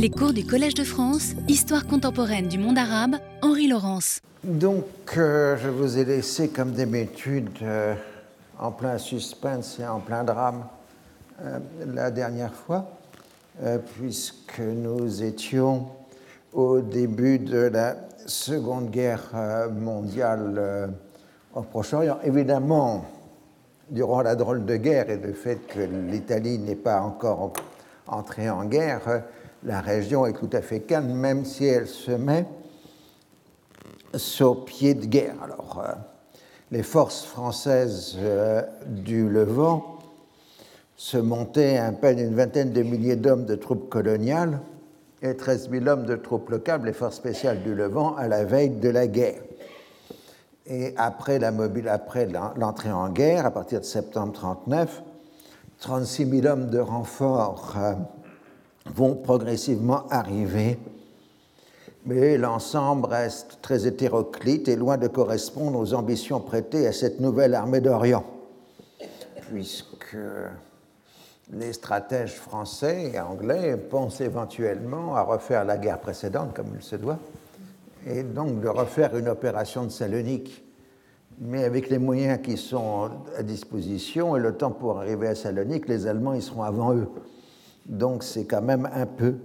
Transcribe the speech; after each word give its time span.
Les 0.00 0.10
cours 0.10 0.32
du 0.32 0.46
Collège 0.46 0.74
de 0.74 0.84
France, 0.84 1.32
Histoire 1.48 1.84
contemporaine 1.84 2.46
du 2.46 2.56
monde 2.56 2.78
arabe, 2.78 3.16
Henri 3.42 3.66
Laurence. 3.66 4.20
Donc, 4.44 4.84
euh, 5.16 5.56
je 5.56 5.68
vous 5.68 5.98
ai 5.98 6.04
laissé, 6.04 6.50
comme 6.50 6.70
d'habitude, 6.70 7.48
euh, 7.62 7.94
en 8.60 8.70
plein 8.70 8.96
suspense 8.98 9.80
et 9.80 9.86
en 9.88 9.98
plein 9.98 10.22
drame 10.22 10.66
euh, 11.42 11.58
la 11.84 12.12
dernière 12.12 12.54
fois, 12.54 12.92
puisque 13.96 14.60
nous 14.60 15.24
étions 15.24 15.88
au 16.52 16.78
début 16.78 17.40
de 17.40 17.58
la 17.58 17.96
Seconde 18.24 18.92
Guerre 18.92 19.32
mondiale 19.72 20.92
au 21.56 21.62
Proche-Orient. 21.62 22.18
Évidemment, 22.22 23.04
durant 23.90 24.22
la 24.22 24.36
drôle 24.36 24.64
de 24.64 24.76
guerre 24.76 25.10
et 25.10 25.16
le 25.16 25.32
fait 25.32 25.66
que 25.66 25.80
l'Italie 25.80 26.60
n'est 26.60 26.76
pas 26.76 27.00
encore 27.00 27.52
entrée 28.06 28.48
en 28.48 28.64
guerre, 28.64 29.24
la 29.64 29.80
région 29.80 30.26
est 30.26 30.34
tout 30.34 30.50
à 30.52 30.62
fait 30.62 30.80
calme, 30.80 31.12
même 31.12 31.44
si 31.44 31.66
elle 31.66 31.86
se 31.86 32.12
met 32.12 32.46
sur 34.14 34.64
pied 34.64 34.94
de 34.94 35.06
guerre. 35.06 35.34
Alors, 35.42 35.82
euh, 35.84 35.92
les 36.70 36.82
forces 36.82 37.24
françaises 37.24 38.16
euh, 38.18 38.62
du 38.86 39.28
Levant 39.28 39.98
se 40.96 41.16
montaient 41.16 41.78
à 41.78 41.92
peine 41.92 42.18
une 42.18 42.34
vingtaine 42.34 42.72
de 42.72 42.82
milliers 42.82 43.16
d'hommes 43.16 43.44
de 43.44 43.54
troupes 43.54 43.88
coloniales 43.88 44.60
et 45.22 45.36
13 45.36 45.70
000 45.70 45.86
hommes 45.86 46.04
de 46.04 46.16
troupes 46.16 46.50
locales, 46.50 46.82
les 46.84 46.92
forces 46.92 47.16
spéciales 47.16 47.62
du 47.62 47.74
Levant, 47.74 48.14
à 48.16 48.28
la 48.28 48.44
veille 48.44 48.70
de 48.70 48.88
la 48.88 49.06
guerre. 49.06 49.40
Et 50.66 50.94
après 50.96 51.38
l'entrée 51.38 52.92
en 52.92 53.08
guerre, 53.08 53.46
à 53.46 53.50
partir 53.50 53.80
de 53.80 53.84
septembre 53.84 54.32
1939, 54.32 55.02
36 55.80 56.40
000 56.42 56.46
hommes 56.46 56.70
de 56.70 56.78
renfort 56.78 57.74
euh, 57.78 57.92
vont 58.94 59.14
progressivement 59.14 60.06
arriver, 60.08 60.78
mais 62.06 62.38
l'ensemble 62.38 63.06
reste 63.06 63.58
très 63.60 63.86
hétéroclite 63.86 64.68
et 64.68 64.76
loin 64.76 64.96
de 64.96 65.08
correspondre 65.08 65.78
aux 65.78 65.94
ambitions 65.94 66.40
prêtées 66.40 66.86
à 66.86 66.92
cette 66.92 67.20
nouvelle 67.20 67.54
armée 67.54 67.80
d'Orient, 67.80 68.24
puisque 69.50 70.16
les 71.52 71.72
stratèges 71.72 72.34
français 72.34 73.12
et 73.14 73.20
anglais 73.20 73.76
pensent 73.76 74.20
éventuellement 74.20 75.16
à 75.16 75.22
refaire 75.22 75.64
la 75.64 75.76
guerre 75.76 76.00
précédente 76.00 76.54
comme 76.54 76.72
il 76.74 76.82
se 76.82 76.96
doit, 76.96 77.18
et 78.06 78.22
donc 78.22 78.60
de 78.60 78.68
refaire 78.68 79.16
une 79.16 79.28
opération 79.28 79.84
de 79.84 79.90
Salonique. 79.90 80.64
Mais 81.40 81.64
avec 81.64 81.88
les 81.88 81.98
moyens 81.98 82.40
qui 82.42 82.56
sont 82.56 83.10
à 83.36 83.42
disposition 83.42 84.36
et 84.36 84.40
le 84.40 84.56
temps 84.56 84.72
pour 84.72 84.98
arriver 84.98 85.28
à 85.28 85.34
Salonique, 85.34 85.88
les 85.88 86.06
Allemands 86.06 86.34
y 86.34 86.42
seront 86.42 86.64
avant 86.64 86.94
eux. 86.94 87.08
Donc 87.88 88.22
c'est 88.22 88.44
quand 88.44 88.60
même 88.60 88.88
un 88.92 89.06
peu 89.06 89.36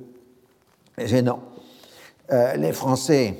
gênant. 0.97 1.39
Euh, 2.31 2.55
les 2.55 2.73
Français 2.73 3.35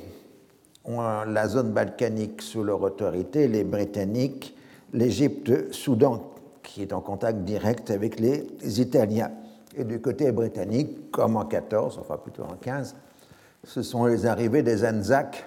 ont 0.84 1.00
la 1.00 1.48
zone 1.48 1.72
balkanique 1.72 2.42
sous 2.42 2.62
leur 2.62 2.82
autorité, 2.82 3.48
les 3.48 3.64
Britanniques, 3.64 4.56
l'Égypte, 4.92 5.72
Soudan, 5.72 6.32
qui 6.62 6.82
est 6.82 6.92
en 6.92 7.00
contact 7.00 7.40
direct 7.40 7.90
avec 7.90 8.18
les 8.18 8.46
Italiens. 8.80 9.30
Et 9.76 9.84
du 9.84 10.00
côté 10.00 10.30
britannique, 10.32 11.10
comme 11.10 11.36
en 11.36 11.44
14, 11.44 11.98
enfin 12.00 12.16
plutôt 12.16 12.44
en 12.44 12.56
15, 12.60 12.94
ce 13.64 13.82
sont 13.82 14.06
les 14.06 14.26
arrivées 14.26 14.62
des 14.62 14.86
Anzacs, 14.86 15.44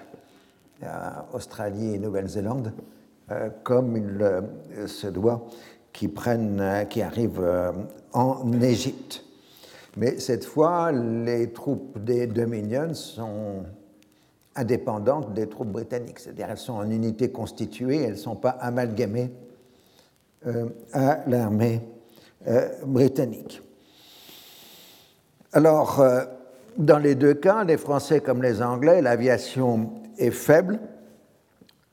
euh, 0.82 0.86
Australie 1.32 1.94
et 1.94 1.98
Nouvelle-Zélande, 1.98 2.72
euh, 3.30 3.48
comme 3.62 3.96
il 3.96 4.88
se 4.88 5.06
doit, 5.06 5.46
qui 5.92 6.12
arrivent 7.02 7.72
en 8.12 8.52
Égypte. 8.60 9.24
Mais 9.98 10.20
cette 10.20 10.44
fois, 10.44 10.92
les 10.92 11.52
troupes 11.52 11.98
des 11.98 12.28
Dominions 12.28 12.94
sont 12.94 13.64
indépendantes 14.54 15.34
des 15.34 15.48
troupes 15.48 15.72
britanniques, 15.72 16.20
c'est-à-dire 16.20 16.46
elles 16.50 16.56
sont 16.56 16.74
en 16.74 16.88
unité 16.88 17.30
constituée, 17.30 18.02
elles 18.02 18.12
ne 18.12 18.16
sont 18.16 18.36
pas 18.36 18.50
amalgamées 18.50 19.32
à 20.92 21.18
l'armée 21.26 21.82
britannique. 22.86 23.60
Alors, 25.52 26.00
dans 26.78 26.98
les 26.98 27.16
deux 27.16 27.34
cas, 27.34 27.64
les 27.64 27.76
Français 27.76 28.20
comme 28.20 28.40
les 28.40 28.62
Anglais, 28.62 29.02
l'aviation 29.02 29.90
est 30.16 30.30
faible 30.30 30.78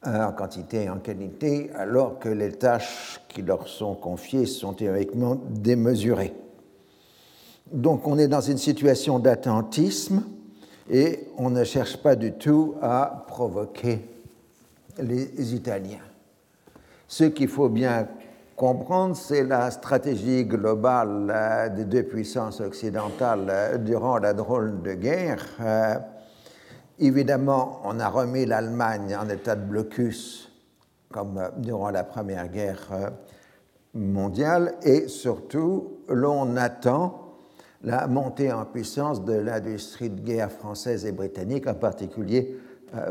euh, 0.05 0.25
en 0.25 0.31
quantité 0.31 0.83
et 0.83 0.89
en 0.89 0.99
qualité, 0.99 1.71
alors 1.73 2.19
que 2.19 2.29
les 2.29 2.51
tâches 2.51 3.19
qui 3.27 3.41
leur 3.41 3.67
sont 3.67 3.95
confiées 3.95 4.45
sont 4.45 4.73
théoriquement 4.73 5.41
démesurées. 5.49 6.35
Donc 7.71 8.07
on 8.07 8.17
est 8.17 8.27
dans 8.27 8.41
une 8.41 8.57
situation 8.57 9.19
d'attentisme 9.19 10.23
et 10.89 11.27
on 11.37 11.49
ne 11.49 11.63
cherche 11.63 11.97
pas 11.97 12.15
du 12.15 12.33
tout 12.33 12.75
à 12.81 13.25
provoquer 13.27 14.07
les 14.99 15.53
Italiens. 15.55 15.97
Ce 17.07 17.23
qu'il 17.23 17.47
faut 17.47 17.69
bien 17.69 18.07
comprendre, 18.55 19.15
c'est 19.15 19.43
la 19.43 19.69
stratégie 19.71 20.45
globale 20.45 21.31
euh, 21.33 21.69
des 21.69 21.85
deux 21.85 22.03
puissances 22.03 22.61
occidentales 22.61 23.47
euh, 23.49 23.77
durant 23.77 24.17
la 24.17 24.33
drôle 24.33 24.81
de 24.81 24.93
guerre. 24.93 25.45
Euh, 25.59 25.95
évidemment, 26.99 27.81
on 27.83 27.99
a 27.99 28.07
remis 28.07 28.45
l'Allemagne 28.45 29.15
en 29.15 29.27
état 29.29 29.55
de 29.55 29.65
blocus, 29.65 30.51
comme 31.11 31.41
durant 31.57 31.89
la 31.89 32.03
Première 32.03 32.47
Guerre 32.47 33.11
mondiale, 33.93 34.75
et 34.83 35.07
surtout, 35.07 35.99
l'on 36.09 36.55
attend 36.57 37.24
la 37.83 38.07
montée 38.07 38.51
en 38.51 38.65
puissance 38.65 39.23
de 39.23 39.33
l'industrie 39.33 40.09
de 40.09 40.21
guerre 40.21 40.51
française 40.51 41.05
et 41.05 41.11
britannique, 41.11 41.67
en 41.67 41.75
particulier 41.75 42.57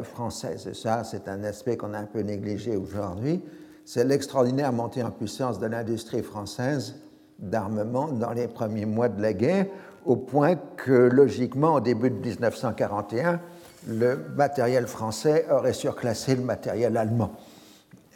française. 0.03 0.67
Et 0.67 0.75
ça, 0.75 1.05
c'est 1.05 1.29
un 1.29 1.45
aspect 1.45 1.77
qu'on 1.77 1.95
a 1.95 1.99
un 1.99 2.07
peu 2.07 2.21
négligé 2.21 2.77
aujourd'hui 2.77 3.43
c'est 3.85 4.05
l'extraordinaire 4.05 4.73
montée 4.73 5.03
en 5.03 5.11
puissance 5.11 5.59
de 5.59 5.67
l'industrie 5.67 6.23
française 6.23 6.97
d'armement 7.39 8.09
dans 8.09 8.33
les 8.33 8.49
premiers 8.49 8.87
mois 8.87 9.09
de 9.09 9.21
la 9.21 9.33
guerre, 9.33 9.67
au 10.07 10.17
point 10.17 10.57
que, 10.77 10.93
logiquement, 10.93 11.75
au 11.75 11.81
début 11.81 12.11
de 12.11 12.17
1941, 12.17 13.41
le 13.89 14.19
matériel 14.37 14.87
français 14.87 15.47
aurait 15.51 15.75
surclassé 15.75 16.35
le 16.37 16.43
matériel 16.43 16.97
allemand. 16.97 17.33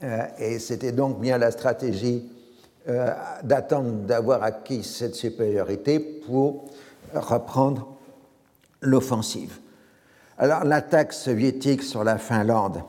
Euh, 0.03 0.23
et 0.39 0.59
c'était 0.59 0.93
donc 0.93 1.21
bien 1.21 1.37
la 1.37 1.51
stratégie 1.51 2.31
euh, 2.89 3.11
d'attendre 3.43 3.93
d'avoir 4.07 4.43
acquis 4.43 4.83
cette 4.85 5.15
supériorité 5.15 5.99
pour 5.99 6.67
reprendre 7.15 7.89
l'offensive. 8.81 9.59
Alors 10.37 10.65
l'attaque 10.65 11.13
soviétique 11.13 11.83
sur 11.83 12.05
la 12.05 12.19
Finlande 12.19 12.83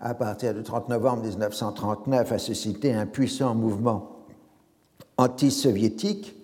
à 0.00 0.14
partir 0.14 0.54
du 0.54 0.62
30 0.62 0.88
novembre 0.88 1.22
1939, 1.22 2.32
a 2.32 2.38
suscité 2.38 2.92
un 2.92 3.06
puissant 3.06 3.54
mouvement 3.54 4.24
anti-soviétique, 5.16 6.36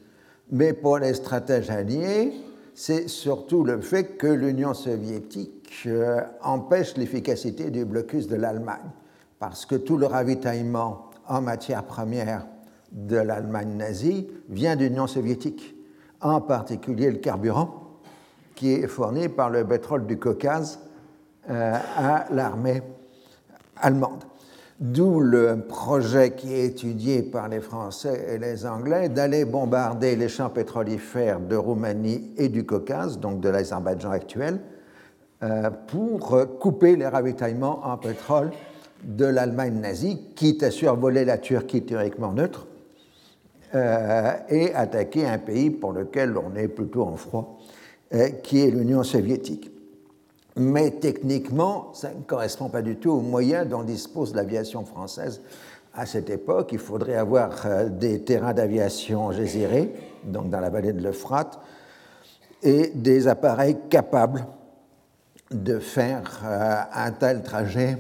mais 0.50 0.72
pour 0.72 0.98
les 0.98 1.14
stratèges 1.14 1.70
alliés, 1.70 2.32
c'est 2.74 3.08
surtout 3.08 3.64
le 3.64 3.80
fait 3.80 4.16
que 4.16 4.26
l'Union 4.26 4.72
soviétique 4.72 5.82
euh, 5.86 6.22
empêche 6.42 6.96
l'efficacité 6.96 7.70
du 7.70 7.84
blocus 7.84 8.26
de 8.26 8.36
l'Allemagne, 8.36 8.90
parce 9.38 9.66
que 9.66 9.74
tout 9.74 9.98
le 9.98 10.06
ravitaillement 10.06 11.10
en 11.28 11.42
matière 11.42 11.84
première 11.84 12.46
de 12.92 13.16
l'Allemagne 13.16 13.76
nazie 13.76 14.28
vient 14.48 14.76
de 14.76 14.84
l'Union 14.84 15.06
soviétique, 15.06 15.74
en 16.20 16.40
particulier 16.40 17.10
le 17.10 17.18
carburant, 17.18 17.82
qui 18.54 18.72
est 18.72 18.86
fourni 18.86 19.28
par 19.28 19.50
le 19.50 19.66
pétrole 19.66 20.06
du 20.06 20.18
Caucase 20.18 20.78
euh, 21.50 21.76
à 21.96 22.26
l'armée 22.30 22.82
allemande. 23.76 24.24
D'où 24.78 25.20
le 25.20 25.60
projet 25.68 26.32
qui 26.32 26.52
est 26.52 26.66
étudié 26.66 27.22
par 27.22 27.48
les 27.48 27.60
Français 27.60 28.26
et 28.30 28.38
les 28.38 28.66
Anglais 28.66 29.08
d'aller 29.08 29.44
bombarder 29.44 30.16
les 30.16 30.28
champs 30.28 30.50
pétrolifères 30.50 31.40
de 31.40 31.56
Roumanie 31.56 32.32
et 32.36 32.48
du 32.48 32.66
Caucase, 32.66 33.18
donc 33.18 33.40
de 33.40 33.48
l'Azerbaïdjan 33.48 34.10
actuel, 34.10 34.60
euh, 35.42 35.70
pour 35.88 36.36
couper 36.60 36.96
les 36.96 37.06
ravitaillements 37.06 37.80
en 37.84 37.96
pétrole 37.96 38.50
de 39.04 39.24
l'Allemagne 39.24 39.80
nazie, 39.80 40.20
quitte 40.36 40.62
à 40.62 40.70
survoler 40.70 41.24
la 41.24 41.38
Turquie 41.38 41.82
théoriquement 41.82 42.32
neutre, 42.32 42.66
euh, 43.74 44.32
et 44.48 44.74
attaquer 44.74 45.26
un 45.26 45.38
pays 45.38 45.70
pour 45.70 45.92
lequel 45.92 46.36
on 46.36 46.54
est 46.56 46.68
plutôt 46.68 47.02
en 47.04 47.16
froid, 47.16 47.58
euh, 48.14 48.28
qui 48.42 48.60
est 48.60 48.70
l'Union 48.70 49.02
soviétique 49.02 49.72
mais 50.56 50.90
techniquement, 50.90 51.94
ça 51.94 52.10
ne 52.12 52.22
correspond 52.22 52.68
pas 52.68 52.82
du 52.82 52.96
tout 52.96 53.10
aux 53.10 53.22
moyens 53.22 53.66
dont 53.66 53.82
dispose 53.82 54.34
l'aviation 54.34 54.84
française 54.84 55.40
à 55.94 56.04
cette 56.04 56.28
époque. 56.28 56.72
Il 56.72 56.78
faudrait 56.78 57.16
avoir 57.16 57.64
euh, 57.64 57.88
des 57.88 58.22
terrains 58.22 58.52
d'aviation 58.52 59.32
gésirés, 59.32 59.94
donc 60.24 60.50
dans 60.50 60.60
la 60.60 60.68
vallée 60.68 60.92
de 60.92 61.02
l'Euphrate, 61.02 61.58
et 62.62 62.92
des 62.94 63.28
appareils 63.28 63.78
capables 63.88 64.46
de 65.50 65.78
faire 65.78 66.42
un 66.44 67.10
tel 67.12 67.42
trajet 67.42 67.98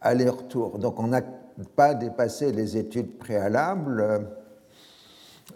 aller-retour. 0.00 0.78
Donc 0.78 0.98
on 0.98 1.06
n'a 1.06 1.22
pas 1.76 1.94
dépassé 1.94 2.52
les 2.52 2.76
études 2.76 3.18
préalables, 3.18 4.26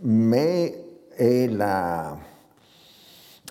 mais 0.05 0.79
et 1.19 1.49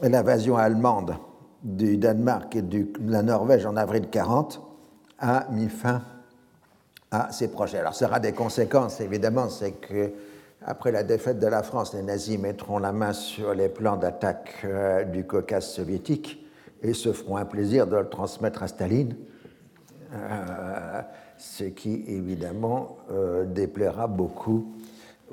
l'invasion 0.01 0.55
allemande 0.55 1.15
du 1.63 1.97
Danemark 1.97 2.55
et 2.55 2.61
de 2.61 2.87
la 3.05 3.23
Norvège 3.23 3.65
en 3.65 3.75
avril 3.75 4.09
40 4.09 4.61
a 5.19 5.47
mis 5.51 5.69
fin 5.69 6.01
à 7.11 7.31
ces 7.31 7.47
projets. 7.49 7.79
Alors, 7.79 7.95
ça 7.95 8.05
aura 8.05 8.19
des 8.19 8.33
conséquences, 8.33 9.01
évidemment, 9.01 9.49
c'est 9.49 9.71
que 9.71 10.11
après 10.65 10.91
la 10.91 11.03
défaite 11.03 11.39
de 11.39 11.47
la 11.47 11.63
France, 11.63 11.93
les 11.93 12.01
nazis 12.01 12.39
mettront 12.39 12.79
la 12.79 12.91
main 12.91 13.13
sur 13.13 13.53
les 13.53 13.69
plans 13.69 13.97
d'attaque 13.97 14.61
euh, 14.63 15.03
du 15.03 15.25
Caucase 15.25 15.67
soviétique 15.67 16.45
et 16.81 16.93
se 16.93 17.11
feront 17.11 17.37
un 17.37 17.45
plaisir 17.45 17.87
de 17.87 17.97
le 17.97 18.07
transmettre 18.07 18.63
à 18.63 18.67
Staline, 18.67 19.15
euh, 20.13 21.01
ce 21.37 21.65
qui 21.65 22.03
évidemment 22.07 22.97
euh, 23.11 23.45
déplaira 23.45 24.07
beaucoup 24.07 24.73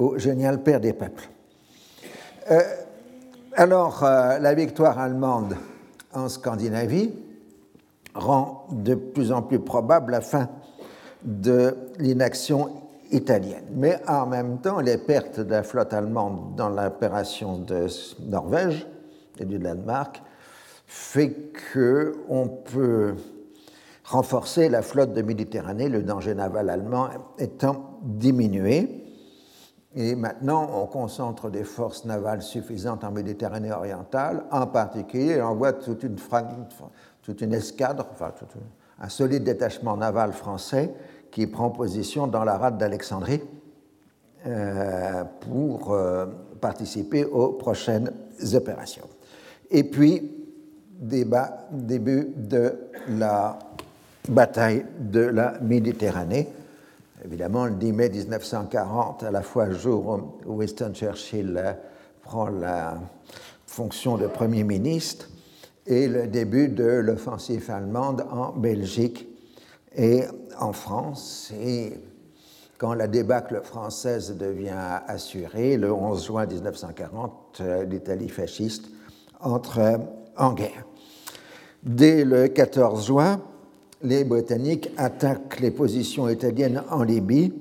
au 0.00 0.18
génial 0.18 0.62
père 0.62 0.80
des 0.80 0.94
peuples. 0.94 1.28
alors, 3.54 4.02
la 4.02 4.54
victoire 4.54 4.98
allemande 4.98 5.56
en 6.12 6.28
Scandinavie 6.28 7.12
rend 8.14 8.66
de 8.72 8.94
plus 8.94 9.30
en 9.30 9.42
plus 9.42 9.60
probable 9.60 10.12
la 10.12 10.20
fin 10.20 10.48
de 11.22 11.76
l'inaction 11.98 12.70
italienne. 13.10 13.64
Mais 13.74 14.00
en 14.08 14.26
même 14.26 14.58
temps, 14.58 14.80
les 14.80 14.98
pertes 14.98 15.40
de 15.40 15.50
la 15.50 15.62
flotte 15.62 15.92
allemande 15.92 16.54
dans 16.56 16.70
l'opération 16.70 17.58
de 17.58 17.86
Norvège 18.26 18.86
et 19.38 19.44
du 19.44 19.58
Danemark 19.58 20.22
fait 20.86 21.52
qu'on 21.72 22.48
peut 22.48 23.14
renforcer 24.04 24.68
la 24.68 24.82
flotte 24.82 25.12
de 25.12 25.22
Méditerranée, 25.22 25.88
le 25.88 26.02
danger 26.02 26.34
naval 26.34 26.68
allemand 26.70 27.08
étant 27.38 27.98
diminué. 28.02 29.04
Et 29.96 30.14
maintenant, 30.14 30.70
on 30.72 30.86
concentre 30.86 31.50
des 31.50 31.64
forces 31.64 32.04
navales 32.04 32.42
suffisantes 32.42 33.02
en 33.02 33.10
Méditerranée 33.10 33.72
orientale, 33.72 34.44
en 34.52 34.66
particulier, 34.66 35.42
on 35.42 35.56
voit 35.56 35.72
toute 35.72 36.04
une, 36.04 37.52
escadre, 37.52 38.06
enfin 38.12 38.32
un 39.00 39.08
solide 39.08 39.44
détachement 39.44 39.96
naval 39.96 40.32
français 40.32 40.94
qui 41.30 41.46
prend 41.46 41.70
position 41.70 42.26
dans 42.26 42.44
la 42.44 42.56
rade 42.56 42.78
d'Alexandrie 42.78 43.40
euh, 44.46 45.24
pour 45.40 45.92
euh, 45.92 46.26
participer 46.60 47.24
aux 47.24 47.52
prochaines 47.52 48.12
opérations. 48.54 49.08
Et 49.70 49.84
puis, 49.84 50.30
début 51.72 52.28
de 52.36 52.74
la 53.08 53.58
bataille 54.28 54.84
de 54.98 55.20
la 55.20 55.58
Méditerranée. 55.60 56.48
Évidemment, 57.24 57.66
le 57.66 57.74
10 57.74 57.92
mai 57.92 58.08
1940, 58.08 59.24
à 59.24 59.30
la 59.30 59.42
fois 59.42 59.70
jour 59.70 60.20
où 60.46 60.54
Winston 60.54 60.92
Churchill 60.94 61.54
euh, 61.56 61.72
prend 62.22 62.48
la 62.48 62.98
fonction 63.66 64.16
de 64.16 64.26
Premier 64.26 64.64
ministre, 64.64 65.28
et 65.86 66.08
le 66.08 66.26
début 66.26 66.68
de 66.68 66.84
l'offensive 66.84 67.70
allemande 67.70 68.24
en 68.30 68.52
Belgique 68.52 69.28
et 69.94 70.24
en 70.58 70.72
France. 70.72 71.52
Et 71.60 71.92
quand 72.78 72.94
la 72.94 73.06
débâcle 73.06 73.60
française 73.62 74.36
devient 74.36 75.00
assurée, 75.06 75.76
le 75.76 75.92
11 75.92 76.24
juin 76.24 76.46
1940, 76.46 77.58
euh, 77.60 77.84
l'Italie 77.84 78.28
fasciste 78.28 78.86
entre 79.40 80.00
en 80.36 80.52
guerre. 80.52 80.86
Dès 81.82 82.24
le 82.24 82.48
14 82.48 83.06
juin, 83.06 83.42
les 84.02 84.24
Britanniques 84.24 84.90
attaquent 84.96 85.60
les 85.60 85.70
positions 85.70 86.28
italiennes 86.28 86.82
en 86.90 87.02
Libye, 87.02 87.52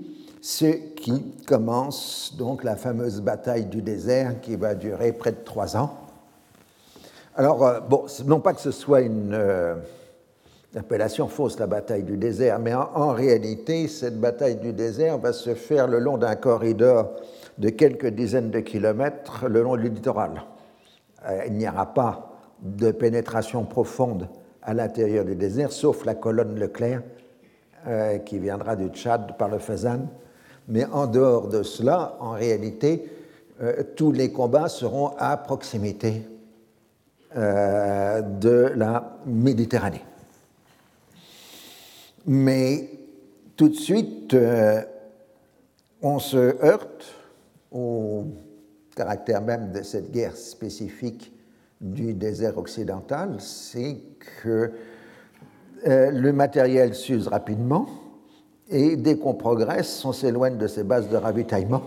ce 0.41 0.65
qui 0.65 1.33
commence 1.45 2.35
donc 2.37 2.63
la 2.63 2.75
fameuse 2.75 3.21
bataille 3.21 3.65
du 3.65 3.81
désert 3.81 4.39
qui 4.41 4.55
va 4.55 4.73
durer 4.73 5.11
près 5.11 5.31
de 5.31 5.43
trois 5.43 5.75
ans. 5.75 5.97
Alors, 7.35 7.65
euh, 7.65 7.79
bon, 7.81 8.05
non 8.25 8.39
pas 8.39 8.53
que 8.53 8.61
ce 8.61 8.71
soit 8.71 9.01
une 9.01 9.33
euh, 9.33 9.75
appellation 10.75 11.27
fausse, 11.27 11.59
la 11.59 11.67
bataille 11.67 12.03
du 12.03 12.17
désert, 12.17 12.59
mais 12.59 12.73
en, 12.73 13.11
réalité, 13.11 13.87
cette 13.87 14.19
bataille 14.19 14.57
du 14.57 14.73
désert 14.73 15.17
va 15.17 15.33
se 15.33 15.55
faire 15.55 15.87
le 15.87 15.99
long 15.99 16.17
d'un 16.17 16.35
corridor 16.35 17.11
de 17.57 17.69
quelques 17.69 18.07
dizaines 18.07 18.51
de 18.51 18.59
kilomètres 18.59 19.47
le 19.47 19.61
long 19.61 19.75
du 19.75 19.89
littoral. 19.89 20.43
Euh, 21.27 21.43
il 21.47 21.53
n'y 21.53 21.67
aura 21.67 21.93
pas 21.93 22.31
de 22.61 22.91
pénétration 22.91 23.65
profonde 23.65 24.29
à 24.69 24.73
l'intérieur 24.73 25.25
du 25.25 25.35
désert, 25.35 25.71
sauf 25.71 26.05
la 26.05 26.13
colonne 26.13 26.59
Leclerc 26.59 27.01
qui 28.25 28.37
viendra 28.37 28.75
du 28.75 28.89
Tchad 28.89 29.35
par 29.37 29.47
le 29.47 29.57
Fezzan. 29.57 30.07
Mais 30.67 30.85
en 30.85 31.07
dehors 31.07 31.47
de 31.47 31.63
cela, 31.63 32.17
en 32.19 32.31
réalité, 32.31 33.09
tous 33.95 34.11
les 34.11 34.31
combats 34.31 34.69
seront 34.69 35.13
à 35.17 35.37
proximité 35.37 36.23
euh, 37.37 38.21
de 38.21 38.71
la 38.75 39.19
Méditerranée. 39.27 40.03
Mais 42.25 42.89
tout 43.55 43.69
de 43.69 43.75
suite, 43.75 44.33
euh, 44.33 44.81
on 46.01 46.17
se 46.17 46.37
heurte 46.65 47.05
au 47.71 48.25
caractère 48.95 49.43
même 49.43 49.71
de 49.71 49.83
cette 49.83 50.09
guerre 50.09 50.35
spécifique 50.35 51.31
du 51.81 52.13
désert 52.13 52.57
occidental, 52.57 53.35
c'est 53.39 53.97
que 54.43 54.71
euh, 55.87 56.11
le 56.11 56.33
matériel 56.33 56.93
s'use 56.93 57.27
rapidement 57.27 57.87
et 58.69 58.97
dès 58.97 59.17
qu'on 59.17 59.33
progresse, 59.33 60.03
on 60.05 60.11
s'éloigne 60.11 60.57
de 60.57 60.67
ses 60.67 60.83
bases 60.83 61.09
de 61.09 61.15
ravitaillement 61.15 61.83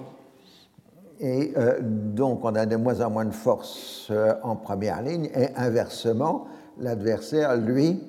et 1.20 1.52
euh, 1.56 1.78
donc 1.80 2.44
on 2.44 2.54
a 2.54 2.66
de 2.66 2.76
moins 2.76 3.00
en 3.00 3.10
moins 3.10 3.24
de 3.24 3.34
force 3.34 4.08
euh, 4.10 4.34
en 4.42 4.56
première 4.56 5.02
ligne, 5.02 5.30
et 5.34 5.54
inversement, 5.56 6.46
l'adversaire, 6.78 7.56
lui, 7.56 8.02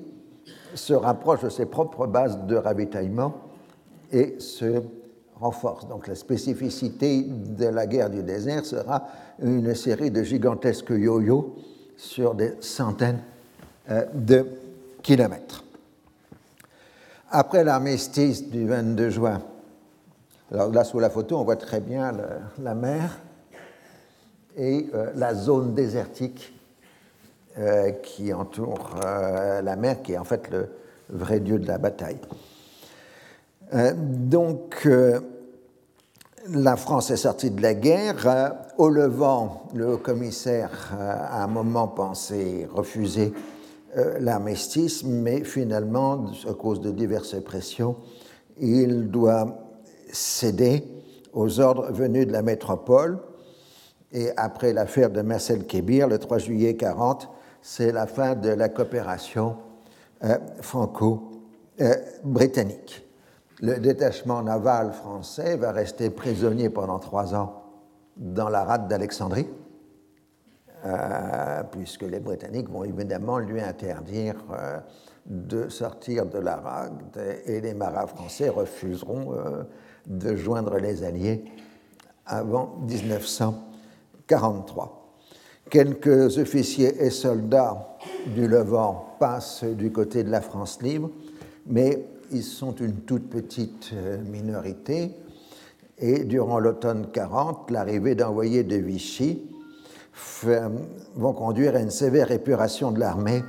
se 0.74 0.94
rapproche 0.94 1.44
de 1.44 1.50
ses 1.50 1.68
propres 1.68 2.07
bases 2.07 2.39
de 2.47 2.56
ravitaillement 2.56 3.36
et 4.12 4.39
se 4.39 4.81
renforce. 5.36 5.88
Donc 5.88 6.07
la 6.07 6.15
spécificité 6.15 7.21
de 7.24 7.65
la 7.65 7.86
guerre 7.86 8.09
du 8.09 8.24
désert 8.24 8.65
sera 8.65 9.07
une 9.39 9.75
série 9.75 10.09
de 10.09 10.24
gigantesques 10.24 10.89
yo-yo 10.89 11.56
sur 11.98 12.36
des 12.36 12.54
centaines 12.62 13.22
euh, 13.90 14.06
de 14.13 14.45
kilomètres. 15.01 15.63
Après 17.30 17.63
l'armistice 17.63 18.50
du 18.50 18.68
22 18.68 19.10
juin 19.10 19.42
alors 20.51 20.72
là, 20.72 20.84
sous 20.84 21.00
la 21.00 21.10
photo, 21.10 21.38
on 21.38 21.44
voit 21.44 21.56
très 21.56 21.80
bien 21.80 22.12
la 22.62 22.75
mer 22.75 23.19
et 24.56 24.88
euh, 24.94 25.12
la 25.16 25.34
zone 25.34 25.74
désertique 25.74 26.54
euh, 27.57 27.90
qui 27.90 28.31
entoure 28.31 29.00
la 29.01 29.75
mer, 29.75 30.03
qui 30.03 30.13
est 30.13 30.17
en 30.20 30.24
fait 30.25 30.51
le 30.51 30.70
vrai 31.10 31.39
lieu 31.39 31.58
de 31.58 31.67
la 31.67 31.79
bataille. 31.79 32.20
donc, 33.96 34.88
la 36.47 36.75
France 36.75 37.12
est 37.12 37.17
sortie 37.17 37.51
de 37.51 37.62
la 37.62 37.73
guerre. 37.73 38.55
Au 38.77 38.89
Levant, 38.89 39.63
le 39.73 39.97
commissaire 39.97 40.93
a 41.00 41.39
à 41.39 41.43
un 41.43 41.47
moment 41.47 41.88
pensé 41.88 42.67
refuser 42.71 43.33
l'armistice, 44.19 45.03
mais 45.03 45.43
finalement, 45.43 46.25
à 46.50 46.53
cause 46.53 46.81
de 46.81 46.91
diverses 46.91 47.41
pressions, 47.43 47.95
il 48.59 49.09
doit 49.09 49.57
cédé 50.12 50.83
aux 51.33 51.59
ordres 51.59 51.91
venus 51.91 52.27
de 52.27 52.31
la 52.31 52.41
métropole. 52.41 53.19
Et 54.12 54.29
après 54.38 54.73
l'affaire 54.73 55.09
de 55.09 55.21
Marcel 55.21 55.65
Kébir, 55.65 56.07
le 56.07 56.19
3 56.19 56.39
juillet 56.39 56.75
40, 56.75 57.29
c'est 57.62 57.91
la 57.91 58.07
fin 58.07 58.35
de 58.35 58.50
la 58.50 58.69
coopération 58.69 59.57
euh, 60.23 60.38
franco-britannique. 60.62 63.02
Le 63.63 63.79
détachement 63.79 64.43
naval 64.43 64.91
français 64.91 65.55
va 65.55 65.72
rester 65.72 66.10
prisonnier 66.10 66.70
pendant 66.70 67.00
trois 67.00 67.34
ans 67.34 67.63
dans 68.17 68.50
la 68.50 68.65
rade 68.65 68.89
d'Alexandrie, 68.89 69.48
euh, 70.86 71.63
puisque 71.72 72.01
les 72.01 72.20
Britanniques 72.20 72.70
vont 72.70 72.84
évidemment 72.84 73.38
lui 73.38 73.62
interdire 73.62 74.36
euh, 74.51 74.82
de 75.25 75.70
sortir 75.70 76.25
de 76.25 76.39
la 76.39 76.58
rade 76.58 77.17
et 77.46 77.62
les 77.62 77.74
marins 77.74 78.05
français 78.05 78.50
refuseront 78.50 79.34
de 80.08 80.36
joindre 80.36 80.77
les 80.77 81.05
Alliés 81.05 81.46
avant 82.25 82.75
1943. 82.82 85.15
Quelques 85.70 86.38
officiers 86.38 87.01
et 87.01 87.12
soldats 87.12 87.96
du 88.36 88.46
Levant 88.46 89.15
passent 89.22 89.63
du 89.63 89.89
côté 89.93 90.25
de 90.25 90.32
la 90.32 90.41
France 90.41 90.82
libre, 90.82 91.12
mais 91.65 92.10
ils 92.34 92.44
sont 92.44 92.75
une 92.75 93.02
toute 93.02 93.30
petite 93.30 93.92
euh, 93.94 94.18
minorité. 94.24 95.12
Et 96.00 96.24
durant 96.24 96.60
l'automne 96.60 97.08
40, 97.12 97.70
l'arrivée 97.72 98.16
d'envoyés 98.16 98.63
de 98.63 98.75
Vichy 98.75 99.44
vont 101.16 101.34
conduire 101.34 101.75
à 101.75 101.80
une 101.80 101.92
sévère 101.92 102.32
épuration 102.32 102.92
de 102.92 103.00
l'armée 103.00 103.44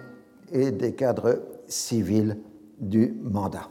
et 0.53 0.71
des 0.71 0.93
cadres 0.93 1.43
civils 1.67 2.39
du 2.79 3.19
mandat. 3.23 3.69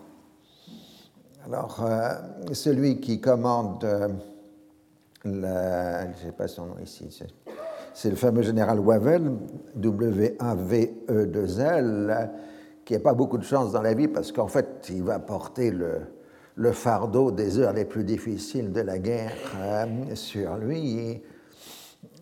Alors, 1.46 1.84
euh, 1.84 2.14
celui 2.54 3.00
qui 3.00 3.22
commande, 3.22 3.84
euh, 3.84 4.10
je 5.24 5.30
ne 5.30 6.14
sais 6.26 6.32
pas 6.38 6.48
son 6.48 6.66
nom 6.68 6.78
ici, 6.84 7.10
c'est 7.94 8.10
le 8.10 8.16
fameux 8.16 8.42
général 8.42 8.80
Wavell, 8.80 9.32
W-A-V-E-2-L, 9.76 11.02
qui 12.86 12.94
n'a 12.94 13.00
pas 13.00 13.14
beaucoup 13.14 13.38
de 13.38 13.44
chance 13.44 13.72
dans 13.72 13.82
la 13.82 13.94
vie 13.94 14.08
parce 14.08 14.32
qu'en 14.32 14.48
fait, 14.48 14.88
il 14.90 15.04
va 15.04 15.20
porter 15.20 15.72
le, 15.72 16.72
fardeau 16.72 17.32
des 17.32 17.60
heures 17.60 17.74
les 17.74 17.86
plus 17.86 18.04
difficiles 18.04 18.72
de 18.72 18.82
la 18.82 19.00
guerre 19.00 19.34
euh, 19.58 20.16
sur 20.16 20.58
lui. 20.58 21.22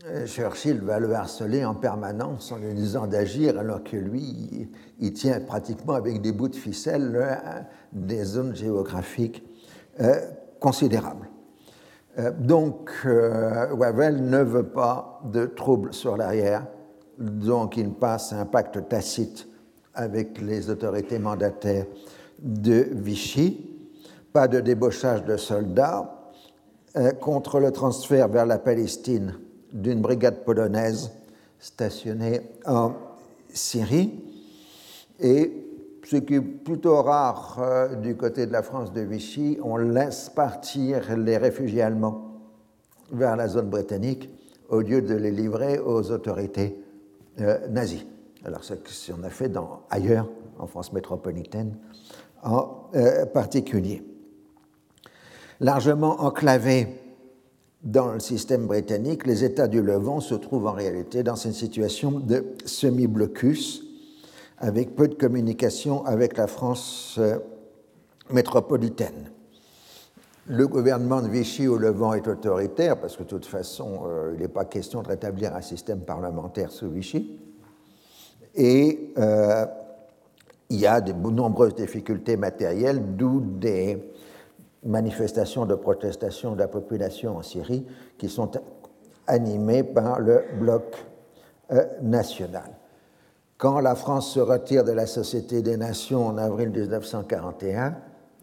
Euh, 0.08 0.26
Churchill 0.26 0.82
va 0.82 1.00
le 1.00 1.14
harceler 1.14 1.66
en 1.66 1.76
permanence 1.76 2.52
en 2.52 2.58
lui 2.58 2.74
disant 2.74 3.08
d'agir 3.08 3.58
alors 3.58 3.84
que 3.84 3.98
lui, 3.98 4.70
il, 5.00 5.14
tient 5.14 5.40
pratiquement 5.42 5.94
avec 5.94 6.22
des 6.22 6.32
bouts 6.32 6.50
de 6.50 6.56
ficelle 6.56 7.12
euh, 7.16 7.36
des 7.92 8.24
zones 8.24 8.56
géographiques 8.56 9.44
considérables. 10.60 11.30
donc, 12.40 12.90
Wavell 13.04 14.24
ne 14.24 14.42
veut 14.42 14.70
pas 14.70 15.20
de 15.26 15.46
troubles 15.46 15.94
sur 15.94 16.18
l'arrière, 16.18 16.66
donc 17.20 17.78
il 17.78 17.92
passe 17.92 18.32
un 18.34 18.46
pacte 18.46 18.88
tacite 18.88 19.51
avec 19.94 20.42
les 20.42 20.70
autorités 20.70 21.20
mandataires 21.20 21.86
de 22.40 22.88
Vichy 22.92 23.72
pas 24.34 24.48
de 24.48 24.60
débauchage 24.60 25.26
de 25.26 25.38
soldats, 25.38 26.32
euh, 26.96 27.12
contre 27.12 27.60
le 27.60 27.72
transfert 27.72 28.28
vers 28.28 28.46
la 28.46 28.60
Palestine 28.60 29.36
d'une 29.74 30.02
brigade 30.02 30.44
polonaise 30.44 31.12
stationnée 31.60 32.42
en 32.66 32.94
Syrie. 33.54 34.24
Et 35.20 35.52
ce 36.04 36.18
qui 36.18 36.36
est 36.36 36.42
plutôt 36.42 37.02
rare 37.02 37.58
euh, 37.62 37.96
du 37.96 38.16
côté 38.16 38.46
de 38.46 38.52
la 38.52 38.64
France 38.64 38.92
de 38.92 39.02
Vichy, 39.02 39.58
on 39.64 39.78
laisse 39.78 40.30
partir 40.30 41.16
les 41.18 41.38
réfugiés 41.38 41.82
allemands 41.82 42.40
vers 43.12 43.36
la 43.36 43.48
zone 43.48 43.70
britannique 43.70 44.30
au 44.70 44.82
lieu 44.82 45.02
de 45.02 45.16
les 45.16 45.32
livrer 45.32 45.80
aux 45.80 46.12
autorités 46.12 46.82
euh, 47.42 47.68
nazies. 47.68 48.06
Alors, 48.46 48.64
ce 48.64 48.74
qu'on 49.12 49.24
a 49.24 49.30
fait 49.30 49.52
ailleurs, 49.90 50.28
en 50.58 50.68
France 50.68 50.94
métropolitaine 50.94 51.78
en 52.44 52.90
particulier 53.34 54.04
largement 55.62 56.22
enclavés 56.22 56.88
dans 57.84 58.12
le 58.12 58.20
système 58.20 58.68
britannique, 58.68 59.26
les 59.26 59.44
États 59.44 59.68
du 59.68 59.82
Levant 59.82 60.20
se 60.20 60.36
trouvent 60.36 60.68
en 60.68 60.74
réalité 60.74 61.24
dans 61.24 61.36
une 61.36 61.54
situation 61.54 62.12
de 62.12 62.46
semi-blocus, 62.66 63.84
avec 64.58 64.96
peu 64.96 65.08
de 65.08 65.16
communication 65.16 66.06
avec 66.06 66.38
la 66.38 66.48
France 66.48 67.16
euh, 67.18 67.40
métropolitaine. 68.30 69.32
Le 70.48 70.68
gouvernement 70.68 71.22
de 71.22 71.28
Vichy 71.28 71.68
au 71.68 71.78
Levant 71.78 72.14
est 72.14 72.28
autoritaire, 72.28 73.00
parce 73.00 73.16
que 73.16 73.24
de 73.24 73.28
toute 73.28 73.46
façon, 73.46 74.04
euh, 74.06 74.34
il 74.36 74.42
n'est 74.42 74.48
pas 74.48 74.66
question 74.66 75.02
de 75.02 75.08
rétablir 75.08 75.56
un 75.56 75.62
système 75.62 76.02
parlementaire 76.02 76.72
sous 76.72 76.90
Vichy. 76.90 77.40
Et 78.56 79.14
euh, 79.18 79.66
il 80.70 80.80
y 80.80 80.88
a 80.88 81.02
de 81.02 81.14
nombreuses 81.14 81.76
difficultés 81.76 82.38
matérielles, 82.38 83.16
d'où 83.16 83.42
des 83.42 84.12
manifestations 84.84 85.66
de 85.66 85.76
protestation 85.76 86.54
de 86.54 86.60
la 86.60 86.68
population 86.68 87.38
en 87.38 87.42
Syrie 87.42 87.86
qui 88.18 88.30
sont 88.30 88.52
animées 89.28 89.84
par 89.84 90.20
le 90.20 90.44
bloc 90.60 90.96
euh, 91.72 91.86
national. 92.02 92.72
Quand 93.58 93.80
la 93.80 93.96
France 93.96 94.32
se 94.34 94.40
retire 94.40 94.84
de 94.84 94.92
la 94.92 95.06
Société 95.06 95.62
des 95.62 95.78
Nations 95.78 96.26
en 96.26 96.38
avril 96.38 96.70
1941, 96.72 97.96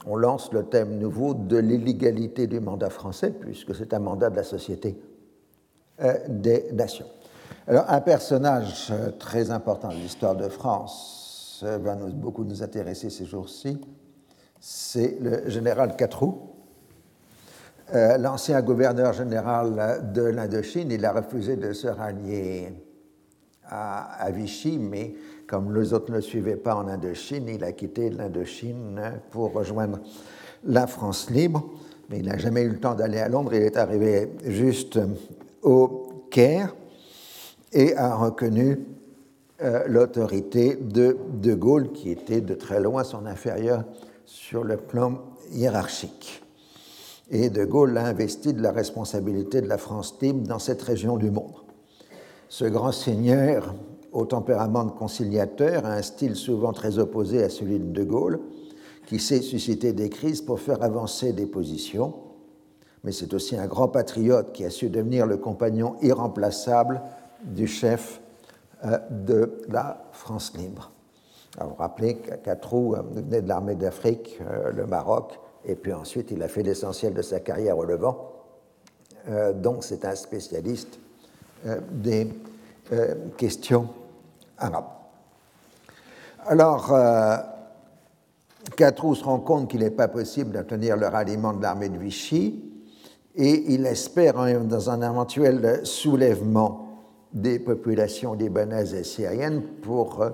on 0.06 0.16
lance 0.16 0.52
le 0.52 0.64
thème 0.64 0.98
nouveau 0.98 1.34
de 1.34 1.56
l'illégalité 1.56 2.46
du 2.46 2.60
mandat 2.60 2.90
français, 2.90 3.30
puisque 3.30 3.74
c'est 3.74 3.92
un 3.92 3.98
mandat 3.98 4.30
de 4.30 4.36
la 4.36 4.44
Société 4.44 4.96
euh, 6.00 6.14
des 6.28 6.70
Nations. 6.72 7.08
Alors, 7.66 7.84
un 7.88 8.00
personnage 8.00 8.88
euh, 8.90 9.10
très 9.18 9.50
important 9.50 9.88
de 9.88 9.94
l'histoire 9.94 10.34
de 10.34 10.48
France 10.48 11.64
va 11.64 11.94
nous, 11.96 12.12
beaucoup 12.12 12.44
nous 12.44 12.62
intéresser 12.62 13.10
ces 13.10 13.24
jours-ci, 13.24 13.80
c'est 14.60 15.18
le 15.20 15.48
général 15.48 15.96
Catroux, 15.96 16.38
euh, 17.94 18.18
l'ancien 18.18 18.60
gouverneur 18.60 19.12
général 19.12 20.12
de 20.12 20.22
l'Indochine. 20.22 20.90
Il 20.90 21.04
a 21.04 21.12
refusé 21.12 21.56
de 21.56 21.72
se 21.72 21.88
rallier 21.88 22.72
à, 23.70 24.30
Vichy, 24.30 24.78
mais 24.78 25.14
comme 25.46 25.74
les 25.74 25.92
autres 25.92 26.12
ne 26.12 26.20
suivaient 26.20 26.56
pas 26.56 26.74
en 26.74 26.88
Indochine, 26.88 27.48
il 27.48 27.64
a 27.64 27.72
quitté 27.72 28.10
l'Indochine 28.10 29.20
pour 29.30 29.52
rejoindre 29.52 30.00
la 30.64 30.86
France 30.86 31.30
libre. 31.30 31.70
Mais 32.10 32.18
il 32.20 32.26
n'a 32.26 32.38
jamais 32.38 32.62
eu 32.62 32.70
le 32.70 32.80
temps 32.80 32.94
d'aller 32.94 33.18
à 33.18 33.28
Londres. 33.28 33.54
Il 33.54 33.62
est 33.62 33.76
arrivé 33.76 34.32
juste 34.44 34.98
au 35.62 36.26
Caire 36.30 36.74
et 37.72 37.96
a 37.96 38.14
reconnu 38.14 38.86
euh, 39.62 39.84
l'autorité 39.86 40.76
de 40.76 41.16
De 41.32 41.54
Gaulle, 41.54 41.92
qui 41.92 42.10
était 42.10 42.40
de 42.40 42.54
très 42.54 42.80
loin 42.80 43.04
son 43.04 43.26
inférieur 43.26 43.84
sur 44.24 44.64
le 44.64 44.76
plan 44.76 45.18
hiérarchique. 45.52 46.42
Et 47.30 47.50
De 47.50 47.64
Gaulle 47.64 47.98
a 47.98 48.06
investi 48.06 48.54
de 48.54 48.62
la 48.62 48.72
responsabilité 48.72 49.60
de 49.60 49.68
la 49.68 49.78
France 49.78 50.16
libre 50.22 50.46
dans 50.46 50.58
cette 50.58 50.82
région 50.82 51.16
du 51.16 51.30
monde. 51.30 51.56
Ce 52.48 52.64
grand 52.64 52.92
seigneur, 52.92 53.74
au 54.12 54.24
tempérament 54.24 54.84
de 54.84 54.92
conciliateur, 54.92 55.84
a 55.84 55.92
un 55.92 56.02
style 56.02 56.36
souvent 56.36 56.72
très 56.72 56.98
opposé 56.98 57.42
à 57.42 57.50
celui 57.50 57.78
de 57.78 57.92
De 57.92 58.04
Gaulle, 58.04 58.40
qui 59.06 59.18
sait 59.18 59.42
susciter 59.42 59.92
des 59.92 60.08
crises 60.08 60.40
pour 60.40 60.60
faire 60.60 60.82
avancer 60.82 61.32
des 61.32 61.46
positions, 61.46 62.14
mais 63.04 63.12
c'est 63.12 63.32
aussi 63.34 63.56
un 63.56 63.66
grand 63.66 63.88
patriote 63.88 64.52
qui 64.52 64.64
a 64.64 64.70
su 64.70 64.88
devenir 64.88 65.26
le 65.26 65.36
compagnon 65.36 65.96
irremplaçable 66.02 67.00
du 67.42 67.66
chef 67.66 68.20
euh, 68.84 68.98
de 69.10 69.60
la 69.68 70.04
France 70.12 70.52
libre. 70.56 70.92
vous 71.60 71.74
rappelez 71.74 72.16
qu'Atrou 72.44 72.94
venait 73.12 73.42
de 73.42 73.48
l'armée 73.48 73.74
d'Afrique, 73.74 74.38
euh, 74.40 74.70
le 74.72 74.86
Maroc, 74.86 75.38
et 75.64 75.74
puis 75.74 75.92
ensuite 75.92 76.30
il 76.30 76.42
a 76.42 76.48
fait 76.48 76.62
l'essentiel 76.62 77.14
de 77.14 77.22
sa 77.22 77.40
carrière 77.40 77.76
au 77.76 77.84
Levant. 77.84 78.32
Euh, 79.28 79.52
donc 79.52 79.84
c'est 79.84 80.04
un 80.04 80.14
spécialiste 80.14 81.00
des 81.90 82.32
questions 83.36 83.88
arabes. 84.58 84.86
Alors, 86.46 86.96
Catrou 88.76 89.16
se 89.16 89.24
rend 89.24 89.40
compte 89.40 89.68
qu'il 89.68 89.80
n'est 89.80 89.90
pas 89.90 90.06
possible 90.06 90.52
d'obtenir 90.52 90.96
le 90.96 91.08
ralliement 91.08 91.52
de 91.52 91.60
l'armée 91.60 91.88
de 91.88 91.98
Vichy 91.98 92.64
et 93.34 93.74
il 93.74 93.86
espère, 93.86 94.34
dans 94.64 94.88
un 94.88 95.02
éventuel 95.02 95.80
soulèvement 95.84 96.87
des 97.32 97.58
populations 97.58 98.34
libanaises 98.34 98.94
et 98.94 99.04
syriennes 99.04 99.62
pour 99.82 100.22
euh, 100.22 100.30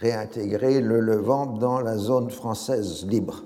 réintégrer 0.00 0.80
le 0.80 1.00
Levant 1.00 1.46
dans 1.46 1.80
la 1.80 1.96
zone 1.96 2.30
française 2.30 3.06
libre. 3.06 3.44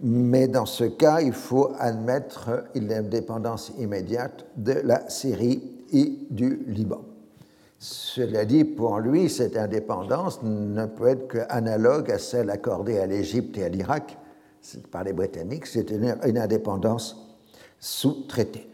Mais 0.00 0.46
dans 0.46 0.66
ce 0.66 0.84
cas, 0.84 1.20
il 1.20 1.32
faut 1.32 1.72
admettre 1.78 2.64
l'indépendance 2.74 3.72
immédiate 3.78 4.46
de 4.56 4.74
la 4.84 5.08
Syrie 5.10 5.62
et 5.92 6.18
du 6.30 6.64
Liban. 6.68 7.02
Cela 7.78 8.44
dit, 8.44 8.64
pour 8.64 8.98
lui, 8.98 9.28
cette 9.28 9.56
indépendance 9.56 10.40
ne 10.42 10.86
peut 10.86 11.08
être 11.08 11.28
qu'analogue 11.28 12.10
à 12.10 12.18
celle 12.18 12.50
accordée 12.50 12.98
à 12.98 13.06
l'Égypte 13.06 13.56
et 13.58 13.64
à 13.64 13.68
l'Irak 13.68 14.16
par 14.90 15.04
les 15.04 15.12
Britanniques, 15.12 15.66
c'est 15.66 15.90
une 15.90 16.38
indépendance 16.38 17.16
sous 17.78 18.26
traité. 18.26 18.67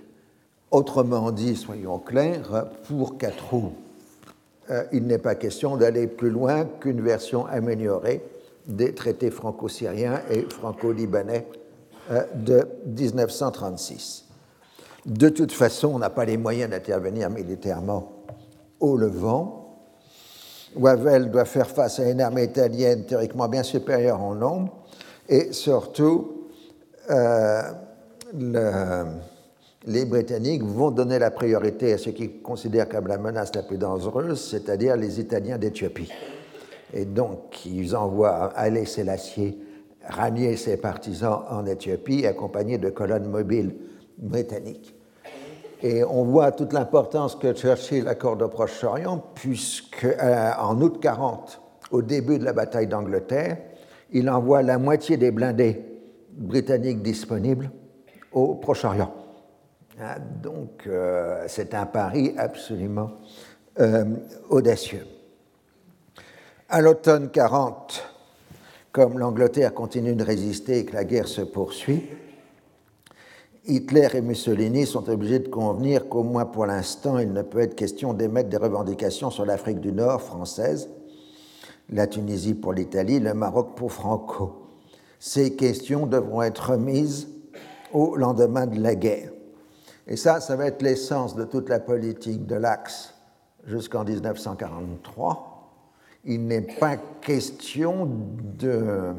Autrement 0.75 1.31
dit, 1.31 1.54
soyons 1.54 2.00
clairs, 2.00 2.66
pour 2.88 3.16
Catrou, 3.16 3.75
euh, 4.71 4.83
il 4.90 5.07
n'est 5.07 5.19
pas 5.19 5.37
question 5.37 5.76
d'aller 5.76 6.09
plus 6.09 6.31
loin 6.31 6.64
qu'une 6.64 7.00
version 7.00 7.47
améliorée 7.47 8.25
des 8.66 8.93
traités 8.93 9.31
franco-syriens 9.31 10.23
et 10.33 10.40
franco-libanais 10.50 11.47
euh, 12.11 12.25
de 12.35 12.66
1936. 12.87 14.25
De 15.07 15.28
toute 15.28 15.52
façon, 15.52 15.93
on 15.95 16.00
n'a 16.00 16.11
pas 16.11 16.25
les 16.25 16.37
moyens 16.37 16.73
d'intervenir 16.73 17.31
militairement 17.31 18.11
au 18.81 18.97
Levant. 18.97 19.78
Wavell 20.75 21.31
doit 21.31 21.45
faire 21.45 21.71
face 21.71 22.00
à 22.00 22.11
une 22.11 22.21
armée 22.21 22.43
italienne 22.43 23.07
théoriquement 23.07 23.47
bien 23.47 23.62
supérieure 23.62 24.21
en 24.21 24.35
nombre 24.35 24.73
et 25.28 25.52
surtout 25.52 26.49
euh, 27.11 27.62
le 28.37 29.04
les 29.86 30.04
Britanniques 30.04 30.62
vont 30.62 30.90
donner 30.90 31.18
la 31.18 31.30
priorité 31.30 31.92
à 31.92 31.98
ce 31.98 32.10
qu'ils 32.10 32.40
considèrent 32.40 32.88
comme 32.88 33.06
la 33.06 33.18
menace 33.18 33.54
la 33.54 33.62
plus 33.62 33.78
dangereuse, 33.78 34.40
c'est-à-dire 34.40 34.96
les 34.96 35.20
Italiens 35.20 35.58
d'Éthiopie. 35.58 36.10
Et 36.92 37.04
donc, 37.04 37.66
ils 37.66 37.94
envoient 37.94 38.52
aller 38.56 38.86
Sélassié 38.86 39.58
rallier 40.06 40.56
ses 40.56 40.76
partisans 40.76 41.44
en 41.50 41.66
Éthiopie, 41.66 42.26
accompagnés 42.26 42.78
de 42.78 42.90
colonnes 42.90 43.28
mobiles 43.28 43.74
britanniques. 44.18 44.94
Et 45.82 46.04
on 46.04 46.24
voit 46.24 46.52
toute 46.52 46.72
l'importance 46.72 47.34
que 47.34 47.52
Churchill 47.52 48.06
accorde 48.08 48.42
au 48.42 48.48
Proche-Orient, 48.48 49.22
puisque 49.34 50.04
euh, 50.04 50.50
en 50.58 50.80
août 50.80 50.98
40, 51.00 51.60
au 51.90 52.00
début 52.02 52.38
de 52.38 52.44
la 52.44 52.52
bataille 52.52 52.86
d'Angleterre, 52.86 53.58
il 54.12 54.30
envoie 54.30 54.62
la 54.62 54.78
moitié 54.78 55.16
des 55.16 55.30
blindés 55.30 55.82
britanniques 56.32 57.02
disponibles 57.02 57.70
au 58.32 58.54
Proche-Orient 58.54 59.24
Ah, 60.00 60.18
donc, 60.18 60.88
c'est 61.46 61.74
un 61.74 61.86
pari 61.86 62.34
absolument 62.36 63.12
audacieux. 64.48 65.06
À 66.68 66.80
l'automne 66.80 67.30
40, 67.30 68.02
comme 68.90 69.18
l'Angleterre 69.18 69.72
continue 69.72 70.14
de 70.14 70.24
résister 70.24 70.80
et 70.80 70.84
que 70.84 70.94
la 70.94 71.04
guerre 71.04 71.28
se 71.28 71.42
poursuit, 71.42 72.08
Hitler 73.66 74.08
et 74.14 74.20
Mussolini 74.20 74.84
sont 74.84 75.08
obligés 75.08 75.38
de 75.38 75.48
convenir 75.48 76.08
qu'au 76.08 76.22
moins 76.22 76.44
pour 76.44 76.66
l'instant, 76.66 77.18
il 77.18 77.32
ne 77.32 77.42
peut 77.42 77.60
être 77.60 77.76
question 77.76 78.12
d'émettre 78.12 78.48
des 78.50 78.56
revendications 78.56 79.30
sur 79.30 79.46
l'Afrique 79.46 79.80
du 79.80 79.92
Nord 79.92 80.20
française, 80.20 80.90
la 81.88 82.06
Tunisie 82.06 82.54
pour 82.54 82.72
l'Italie, 82.72 83.20
le 83.20 83.32
Maroc 83.32 83.76
pour 83.76 83.92
Franco. 83.92 84.66
Ces 85.18 85.54
questions 85.54 86.06
devront 86.06 86.42
être 86.42 86.72
remises 86.72 87.28
au 87.92 88.16
lendemain 88.16 88.66
de 88.66 88.80
la 88.80 88.94
guerre. 88.96 89.30
Et 90.06 90.16
ça, 90.16 90.40
ça 90.40 90.56
va 90.56 90.66
être 90.66 90.82
l'essence 90.82 91.34
de 91.34 91.44
toute 91.44 91.68
la 91.68 91.80
politique 91.80 92.46
de 92.46 92.56
l'Axe 92.56 93.14
jusqu'en 93.66 94.04
1943 94.04 95.54
il 96.25 96.46
n'est 96.46 96.62
pas 96.62 96.96
question 96.96 98.08
de 98.58 99.12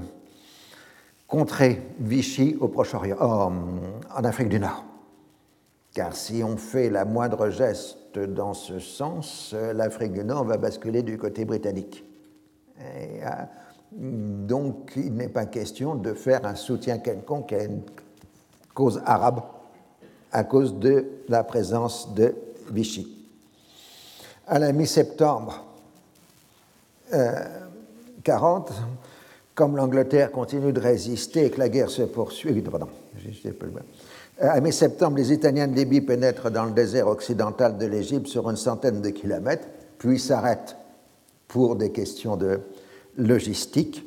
contrer 1.28 1.82
Vichy 2.00 2.58
au 2.60 2.68
Proche-Orient, 2.68 3.18
en 3.20 4.24
Afrique 4.24 4.50
du 4.50 4.60
Nord. 4.60 4.84
Car 5.94 6.16
si 6.16 6.44
on 6.44 6.58
fait 6.58 6.90
la 6.90 7.06
moindre 7.06 7.50
geste 7.50 8.20
dans 8.20 8.54
ce 8.54 8.80
sens, 8.80 9.56
l'Afrique 9.74 10.14
du 10.14 10.24
Nord 10.24 10.46
va 10.46 10.58
basculer 10.58 11.04
du 11.04 11.18
côté 11.18 11.46
britannique. 11.46 12.04
Euh, 12.82 13.46
donc, 13.92 14.94
il 14.98 15.14
n'est 15.14 15.30
pas 15.30 15.46
question 15.46 15.96
de 15.96 16.14
faire 16.14 16.46
un 16.46 16.56
soutien 16.56 16.98
quelconque 16.98 17.54
à 17.54 17.64
une 17.64 17.82
cause 18.74 19.02
arabe 19.06 19.42
à 20.36 20.44
cause 20.44 20.78
de 20.80 21.06
la 21.30 21.46
présence 21.46 22.14
de 22.14 22.36
Vichy. 22.70 23.08
À 24.48 24.60
la 24.60 24.74
mi-septembre, 24.74 25.64
40, 28.22 28.74
comme 29.54 29.78
l'Angleterre 29.78 30.34
continue 30.34 30.74
de 30.74 30.80
résister 30.82 31.46
et 31.46 31.50
que 31.52 31.60
la 31.60 31.70
guerre 31.70 31.90
se 31.90 32.02
poursuit, 32.02 32.62
pardon, 32.62 32.90
à 34.42 34.60
mi-septembre, 34.60 35.16
les 35.16 35.32
Italiens 35.32 35.70
de 35.70 35.76
Libye 35.76 36.02
pénètrent 36.02 36.52
dans 36.52 36.66
le 36.66 36.72
désert 36.72 37.08
occidental 37.08 37.78
de 37.78 37.86
l'Égypte 37.86 38.28
sur 38.28 38.50
une 38.50 38.58
centaine 38.58 39.02
de 39.02 39.12
kilomètres, 39.12 39.70
puis 39.98 40.20
s'arrêtent 40.20 40.76
pour 41.48 41.78
des 41.78 41.94
questions 41.94 42.36
de 42.36 42.60
logistique, 43.18 44.06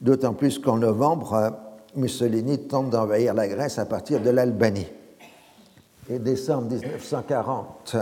d'autant 0.00 0.32
plus 0.32 0.60
qu'en 0.60 0.76
novembre, 0.76 1.58
Mussolini 1.96 2.68
tente 2.68 2.90
d'envahir 2.90 3.34
la 3.34 3.48
Grèce 3.48 3.80
à 3.80 3.86
partir 3.86 4.22
de 4.22 4.30
l'Albanie. 4.30 4.86
Et 6.08 6.20
décembre 6.20 6.70
1940 6.70 7.96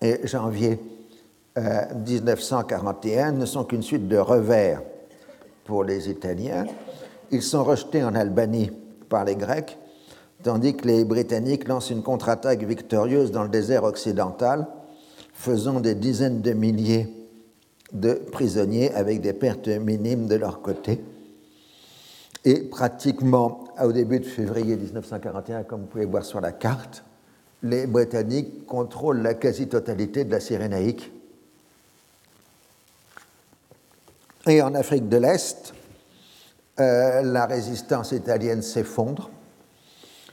et 0.00 0.26
janvier 0.26 0.80
1941 1.56 3.32
ne 3.32 3.44
sont 3.44 3.64
qu'une 3.64 3.82
suite 3.82 4.08
de 4.08 4.16
revers 4.16 4.82
pour 5.64 5.84
les 5.84 6.08
Italiens. 6.08 6.64
Ils 7.30 7.42
sont 7.42 7.64
rejetés 7.64 8.02
en 8.02 8.14
Albanie 8.14 8.70
par 9.10 9.26
les 9.26 9.36
Grecs, 9.36 9.76
tandis 10.42 10.74
que 10.74 10.86
les 10.86 11.04
Britanniques 11.04 11.68
lancent 11.68 11.90
une 11.90 12.02
contre-attaque 12.02 12.62
victorieuse 12.62 13.30
dans 13.30 13.42
le 13.42 13.50
désert 13.50 13.84
occidental, 13.84 14.66
faisant 15.34 15.80
des 15.80 15.94
dizaines 15.94 16.40
de 16.40 16.52
milliers 16.52 17.08
de 17.92 18.14
prisonniers 18.32 18.92
avec 18.94 19.20
des 19.20 19.34
pertes 19.34 19.68
minimes 19.68 20.28
de 20.28 20.36
leur 20.36 20.62
côté. 20.62 21.02
Et 22.46 22.60
pratiquement 22.60 23.64
au 23.82 23.92
début 23.92 24.20
de 24.20 24.24
février 24.24 24.76
1941, 24.76 25.64
comme 25.64 25.82
vous 25.82 25.86
pouvez 25.88 26.06
voir 26.06 26.24
sur 26.24 26.40
la 26.40 26.52
carte, 26.52 27.04
les 27.62 27.86
Britanniques 27.86 28.64
contrôlent 28.66 29.20
la 29.20 29.34
quasi-totalité 29.34 30.24
de 30.24 30.30
la 30.30 30.40
Cyrénaïque 30.40 31.12
Et 34.46 34.62
en 34.62 34.76
Afrique 34.76 35.08
de 35.08 35.16
l'Est, 35.16 35.74
euh, 36.78 37.22
la 37.22 37.46
résistance 37.46 38.12
italienne 38.12 38.62
s'effondre. 38.62 39.28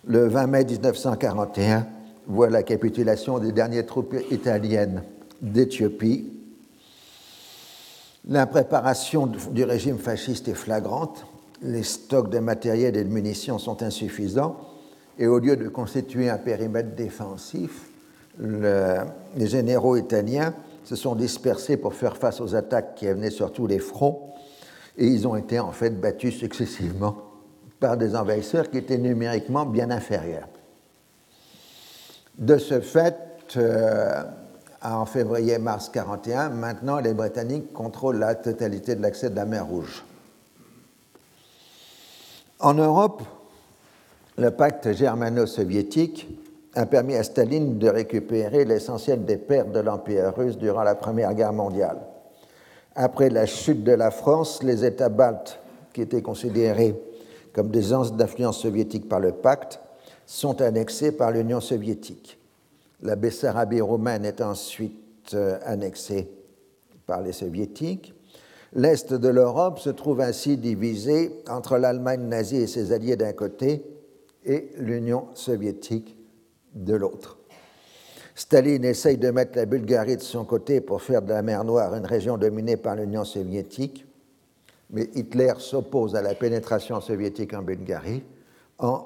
Le 0.05 0.27
20 0.27 0.47
mai 0.47 0.65
1941 0.65 1.87
voit 2.27 2.51
la 2.51 2.61
capitulation 2.61 3.39
des 3.39 3.51
dernières 3.51 3.87
troupes 3.87 4.15
italiennes 4.29 5.01
d'Éthiopie. 5.41 6.31
L'impréparation 8.27 9.25
du 9.25 9.63
régime 9.63 9.97
fasciste 9.97 10.47
est 10.47 10.53
flagrante. 10.53 11.25
Les 11.63 11.83
stocks 11.83 12.29
de 12.29 12.39
matériel 12.39 12.95
et 12.97 13.03
de 13.03 13.09
munitions 13.09 13.57
sont 13.57 13.83
insuffisants. 13.83 14.57
Et 15.17 15.27
au 15.27 15.39
lieu 15.39 15.55
de 15.55 15.67
constituer 15.69 16.29
un 16.29 16.37
périmètre 16.37 16.95
défensif, 16.95 17.89
les 18.39 19.47
généraux 19.47 19.95
italiens 19.95 20.53
se 20.83 20.95
sont 20.95 21.15
dispersés 21.15 21.77
pour 21.77 21.93
faire 21.93 22.17
face 22.17 22.41
aux 22.41 22.55
attaques 22.55 22.95
qui 22.95 23.07
venaient 23.07 23.29
sur 23.29 23.51
tous 23.51 23.67
les 23.67 23.79
fronts, 23.79 24.33
et 24.97 25.07
ils 25.07 25.27
ont 25.27 25.35
été 25.35 25.59
en 25.59 25.71
fait 25.71 25.91
battus 25.91 26.35
successivement 26.35 27.17
par 27.79 27.97
des 27.97 28.15
envahisseurs 28.15 28.69
qui 28.69 28.77
étaient 28.77 28.97
numériquement 28.97 29.65
bien 29.65 29.91
inférieurs. 29.91 30.47
De 32.37 32.57
ce 32.57 32.79
fait, 32.79 33.15
euh, 33.57 34.23
en 34.81 35.05
février-mars 35.05 35.89
41, 35.89 36.49
maintenant 36.49 36.99
les 36.99 37.13
Britanniques 37.13 37.71
contrôlent 37.73 38.17
la 38.17 38.35
totalité 38.35 38.95
de 38.95 39.01
l'accès 39.01 39.29
de 39.29 39.35
la 39.35 39.45
mer 39.45 39.67
Rouge. 39.67 40.03
En 42.63 42.75
Europe, 42.75 43.21
le 44.37 44.49
pacte 44.49 44.93
germano-soviétique 44.93 46.29
a 46.75 46.85
permis 46.85 47.13
à 47.15 47.23
Staline 47.23 47.77
de 47.77 47.89
récupérer 47.89 48.63
l'essentiel 48.63 49.25
des 49.25 49.35
pertes 49.35 49.73
de 49.73 49.81
l'Empire 49.81 50.33
russe 50.33 50.57
durant 50.57 50.83
la 50.83 50.95
Première 50.95 51.33
Guerre 51.33 51.51
mondiale. 51.51 51.97
Après 52.95 53.29
la 53.29 53.45
chute 53.45 53.83
de 53.83 53.91
la 53.91 54.11
France, 54.11 54.63
les 54.63 54.85
États 54.85 55.09
baltes, 55.09 55.59
qui 55.91 56.03
étaient 56.03 56.21
considérés 56.21 56.95
comme 57.51 57.69
des 57.69 57.93
anses 57.93 58.13
d'influence 58.13 58.59
soviétique 58.59 59.09
par 59.09 59.19
le 59.19 59.33
pacte, 59.33 59.81
sont 60.25 60.61
annexés 60.61 61.11
par 61.11 61.31
l'Union 61.31 61.59
soviétique. 61.59 62.39
La 63.01 63.17
Bessarabie 63.17 63.81
roumaine 63.81 64.23
est 64.23 64.39
ensuite 64.39 65.33
euh, 65.33 65.59
annexée 65.65 66.31
par 67.05 67.21
les 67.21 67.33
soviétiques. 67.33 68.13
L'Est 68.75 69.13
de 69.13 69.27
l'Europe 69.27 69.77
se 69.77 69.91
trouve 69.91 70.21
ainsi 70.21 70.57
divisé 70.57 71.31
entre 71.47 71.77
l'Allemagne 71.77 72.27
nazie 72.27 72.57
et 72.57 72.67
ses 72.67 72.91
alliés 72.91 73.15
d'un 73.15 73.33
côté 73.33 73.83
et 74.45 74.71
l'Union 74.77 75.27
soviétique 75.35 76.17
de 76.73 76.95
l'autre. 76.95 77.37
Staline 78.35 78.83
essaye 78.83 79.17
de 79.17 79.29
mettre 79.29 79.57
la 79.57 79.67
Bulgarie 79.67 80.17
de 80.17 80.21
son 80.21 80.43
côté 80.43 80.81
pour 80.81 81.03
faire 81.03 81.21
de 81.21 81.29
la 81.29 81.43
mer 81.43 81.63
Noire 81.63 81.93
une 81.93 82.05
région 82.05 82.37
dominée 82.37 82.77
par 82.77 82.95
l'Union 82.95 83.23
soviétique, 83.23 84.07
mais 84.89 85.07
Hitler 85.13 85.53
s'oppose 85.59 86.15
à 86.15 86.23
la 86.23 86.33
pénétration 86.33 86.99
soviétique 86.99 87.53
en 87.53 87.61
Bulgarie 87.61 88.23
en 88.79 89.03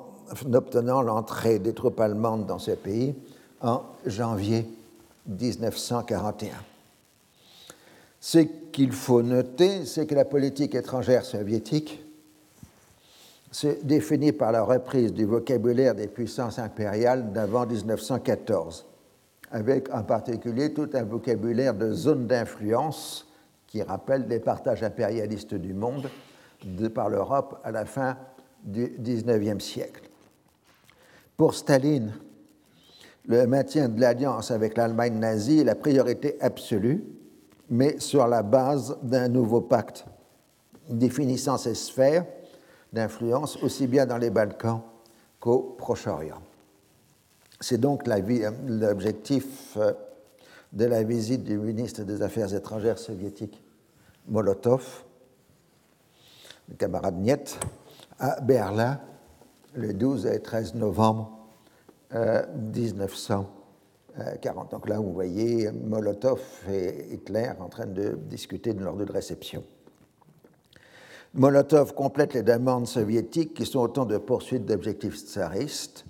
obtenant 0.53 1.01
l'entrée 1.01 1.59
des 1.59 1.73
troupes 1.73 1.99
allemandes 1.99 2.45
dans 2.45 2.59
ce 2.59 2.71
pays 2.71 3.15
en 3.61 3.81
janvier 4.05 4.65
1941. 5.27 6.66
Ce 8.27 8.39
qu'il 8.39 8.91
faut 8.91 9.21
noter, 9.21 9.85
c'est 9.85 10.05
que 10.05 10.13
la 10.13 10.25
politique 10.25 10.75
étrangère 10.75 11.23
soviétique 11.23 12.03
c'est 13.51 13.85
défini 13.87 14.33
par 14.33 14.51
la 14.51 14.63
reprise 14.63 15.13
du 15.13 15.23
vocabulaire 15.23 15.95
des 15.95 16.09
puissances 16.09 16.59
impériales 16.59 17.31
d'avant 17.31 17.65
1914, 17.65 18.85
avec 19.49 19.89
en 19.93 20.03
particulier 20.03 20.73
tout 20.73 20.89
un 20.93 21.03
vocabulaire 21.03 21.73
de 21.73 21.93
zone 21.93 22.27
d'influence 22.27 23.31
qui 23.65 23.81
rappelle 23.81 24.27
les 24.27 24.41
partages 24.41 24.83
impérialistes 24.83 25.55
du 25.55 25.73
monde 25.73 26.09
de 26.65 26.89
par 26.89 27.07
l'Europe 27.07 27.61
à 27.63 27.71
la 27.71 27.85
fin 27.85 28.17
du 28.61 28.91
XIXe 28.99 29.63
siècle. 29.63 30.03
Pour 31.37 31.53
Staline, 31.53 32.11
le 33.25 33.47
maintien 33.47 33.87
de 33.87 34.01
l'alliance 34.01 34.51
avec 34.51 34.75
l'Allemagne 34.75 35.17
nazie 35.17 35.61
est 35.61 35.63
la 35.63 35.75
priorité 35.75 36.35
absolue, 36.41 37.05
mais 37.69 37.99
sur 37.99 38.27
la 38.27 38.43
base 38.43 38.97
d'un 39.01 39.27
nouveau 39.27 39.61
pacte 39.61 40.05
définissant 40.89 41.57
ses 41.57 41.75
sphères 41.75 42.25
d'influence 42.93 43.57
aussi 43.63 43.87
bien 43.87 44.05
dans 44.05 44.17
les 44.17 44.29
Balkans 44.29 44.81
qu'au 45.39 45.75
Proche-Orient. 45.77 46.41
C'est 47.59 47.79
donc 47.79 48.07
l'objectif 48.07 49.75
euh, 49.77 49.93
de 50.73 50.85
la 50.85 51.03
visite 51.03 51.43
du 51.43 51.57
ministre 51.57 52.03
des 52.03 52.21
Affaires 52.21 52.53
étrangères 52.53 52.99
soviétique 52.99 53.61
Molotov, 54.27 55.03
le 56.69 56.75
camarade 56.75 57.17
Niet, 57.17 57.59
à 58.19 58.39
Berlin 58.41 58.99
le 59.73 59.93
12 59.93 60.25
et 60.27 60.41
13 60.41 60.75
novembre 60.75 61.31
euh, 62.13 62.45
1900. 62.55 63.56
Euh, 64.19 64.35
40. 64.41 64.71
Donc 64.71 64.89
là, 64.89 64.97
vous 64.99 65.13
voyez 65.13 65.69
Molotov 65.71 66.41
et 66.71 67.13
Hitler 67.13 67.51
en 67.59 67.69
train 67.69 67.85
de 67.85 68.17
discuter 68.29 68.73
de 68.73 68.83
l'ordre 68.83 69.05
de 69.05 69.11
réception. 69.11 69.63
Molotov 71.35 71.93
complète 71.93 72.33
les 72.33 72.41
demandes 72.41 72.87
soviétiques 72.87 73.53
qui 73.53 73.65
sont 73.65 73.79
autant 73.79 74.05
de 74.05 74.17
poursuites 74.17 74.65
d'objectifs 74.65 75.17
tsaristes, 75.17 76.05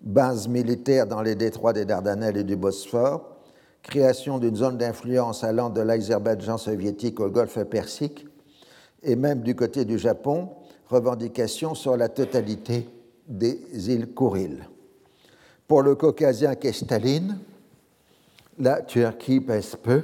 base 0.00 0.46
militaire 0.46 1.08
dans 1.08 1.22
les 1.22 1.34
détroits 1.34 1.72
des 1.72 1.84
Dardanelles 1.84 2.36
et 2.36 2.44
du 2.44 2.54
Bosphore, 2.54 3.36
création 3.82 4.38
d'une 4.38 4.54
zone 4.54 4.78
d'influence 4.78 5.42
allant 5.42 5.70
de 5.70 5.80
l'Azerbaïdjan 5.80 6.56
soviétique 6.56 7.18
au 7.18 7.30
golfe 7.30 7.64
Persique 7.64 8.28
et 9.02 9.16
même 9.16 9.40
du 9.40 9.56
côté 9.56 9.84
du 9.84 9.98
Japon, 9.98 10.50
revendication 10.86 11.74
sur 11.74 11.96
la 11.96 12.08
totalité 12.08 12.88
des 13.26 13.58
îles 13.90 14.14
Kouril. 14.14 14.68
Pour 15.66 15.82
le 15.82 15.94
Caucasien 15.94 16.54
qu'est 16.56 16.72
la 18.58 18.82
Turquie 18.82 19.40
pèse 19.40 19.76
peu. 19.76 20.02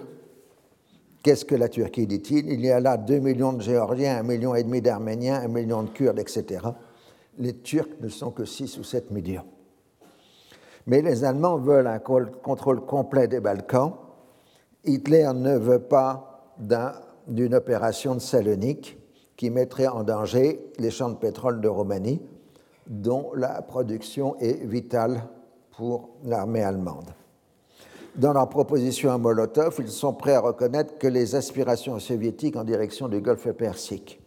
Qu'est-ce 1.23 1.45
que 1.45 1.55
la 1.55 1.69
Turquie, 1.69 2.07
dit-il? 2.07 2.49
Il 2.51 2.61
y 2.63 2.71
a 2.71 2.81
là 2.81 2.97
2 2.97 3.19
millions 3.19 3.53
de 3.53 3.61
Géorgiens, 3.61 4.19
1 4.21 4.23
million 4.23 4.55
et 4.55 4.65
demi 4.65 4.81
d'Arméniens, 4.81 5.43
1 5.43 5.49
million 5.49 5.83
de 5.83 5.91
Kurdes, 5.91 6.19
etc. 6.19 6.65
Les 7.39 7.59
Turcs 7.59 8.01
ne 8.01 8.09
sont 8.09 8.31
que 8.31 8.47
6 8.47 8.79
ou 8.79 8.85
7 8.85 9.11
millions. 9.11 9.45
Mais 10.87 11.03
les 11.03 11.25
Allemands 11.25 11.59
veulent 11.59 11.87
un 11.87 11.99
contrôle 11.99 12.81
complet 12.87 13.29
des 13.29 13.41
Balkans. 13.41 13.93
Hitler 14.85 15.31
ne 15.35 15.59
veut 15.59 15.83
pas 15.83 16.55
d'une 17.29 17.55
opération 17.55 18.15
de 18.15 18.21
Salonique 18.21 18.99
qui 19.37 19.51
mettrait 19.51 19.89
en 19.89 20.05
danger 20.05 20.73
les 20.79 20.91
champs 20.91 21.11
de 21.11 21.17
pétrole 21.17 21.61
de 21.61 21.69
Roumanie, 21.69 22.23
dont 22.87 23.33
la 23.35 23.61
production 23.61 24.37
est 24.39 24.65
vitale 24.65 25.23
pour 25.81 26.11
l'armée 26.25 26.63
allemande. 26.63 27.07
Dans 28.15 28.35
leur 28.35 28.51
proposition 28.51 29.13
à 29.13 29.17
Molotov, 29.17 29.77
ils 29.79 29.89
sont 29.89 30.13
prêts 30.13 30.35
à 30.35 30.41
reconnaître 30.41 30.99
que 30.99 31.07
les 31.07 31.35
aspirations 31.35 31.99
soviétiques 31.99 32.57
en 32.57 32.65
direction 32.65 33.09
du 33.09 33.23
Golfe 33.23 33.51
Persique. 33.53 34.21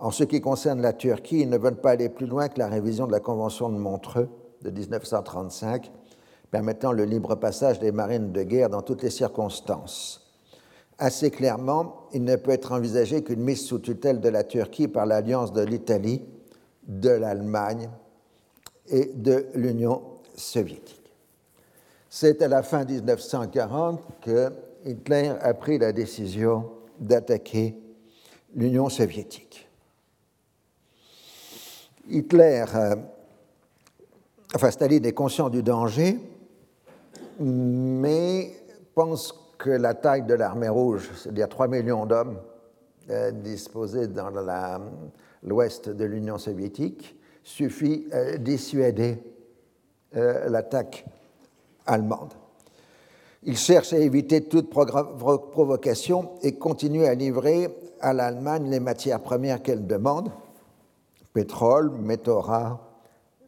En 0.00 0.10
ce 0.10 0.24
qui 0.24 0.40
concerne 0.40 0.82
la 0.82 0.92
Turquie, 0.92 1.42
ils 1.42 1.48
ne 1.48 1.58
veulent 1.58 1.80
pas 1.80 1.92
aller 1.92 2.08
plus 2.08 2.26
loin 2.26 2.48
que 2.48 2.58
la 2.58 2.66
révision 2.66 3.06
de 3.06 3.12
la 3.12 3.20
Convention 3.20 3.68
de 3.68 3.78
Montreux 3.78 4.28
de 4.62 4.70
1935, 4.70 5.92
permettant 6.50 6.90
le 6.90 7.04
libre 7.04 7.36
passage 7.36 7.78
des 7.78 7.92
marines 7.92 8.32
de 8.32 8.42
guerre 8.42 8.68
dans 8.68 8.82
toutes 8.82 9.04
les 9.04 9.10
circonstances. 9.10 10.34
Assez 10.98 11.30
clairement, 11.30 12.08
il 12.12 12.24
ne 12.24 12.34
peut 12.34 12.50
être 12.50 12.72
envisagé 12.72 13.22
qu'une 13.22 13.44
mise 13.44 13.64
sous 13.64 13.78
tutelle 13.78 14.18
de 14.18 14.28
la 14.28 14.42
Turquie 14.42 14.88
par 14.88 15.06
l'alliance 15.06 15.52
de 15.52 15.62
l'Italie, 15.62 16.24
de 16.88 17.10
l'Allemagne 17.10 17.90
et 18.88 19.12
de 19.14 19.46
l'Union 19.54 20.09
C'est 22.08 22.42
à 22.42 22.48
la 22.48 22.62
fin 22.62 22.84
1940 22.84 24.00
que 24.20 24.50
Hitler 24.84 25.32
a 25.40 25.54
pris 25.54 25.78
la 25.78 25.92
décision 25.92 26.70
d'attaquer 26.98 27.76
l'Union 28.54 28.88
soviétique. 28.88 29.68
Hitler, 32.08 32.64
euh, 32.74 32.96
enfin 34.54 34.70
Staline 34.70 35.04
est 35.04 35.12
conscient 35.12 35.48
du 35.48 35.62
danger, 35.62 36.18
mais 37.38 38.52
pense 38.94 39.32
que 39.58 39.70
la 39.70 39.94
taille 39.94 40.22
de 40.22 40.34
l'armée 40.34 40.68
rouge, 40.68 41.10
c'est-à-dire 41.16 41.48
3 41.48 41.68
millions 41.68 42.06
d'hommes 42.06 42.38
euh, 43.10 43.30
disposés 43.30 44.08
dans 44.08 44.30
l'ouest 45.42 45.88
de 45.88 46.04
l'Union 46.04 46.38
soviétique, 46.38 47.16
suffit 47.42 48.06
à 48.12 48.36
dissuader 48.36 49.22
euh, 50.16 50.48
l'attaque 50.48 51.04
allemande. 51.86 52.32
Il 53.42 53.56
cherche 53.56 53.92
à 53.92 53.98
éviter 53.98 54.44
toute 54.44 54.68
provocation 54.70 56.32
et 56.42 56.56
continue 56.56 57.06
à 57.06 57.14
livrer 57.14 57.68
à 58.00 58.12
l'Allemagne 58.12 58.68
les 58.68 58.80
matières 58.80 59.20
premières 59.20 59.62
qu'elle 59.62 59.86
demande, 59.86 60.30
pétrole, 61.32 61.90
métaux 61.90 62.40
rares, 62.40 62.80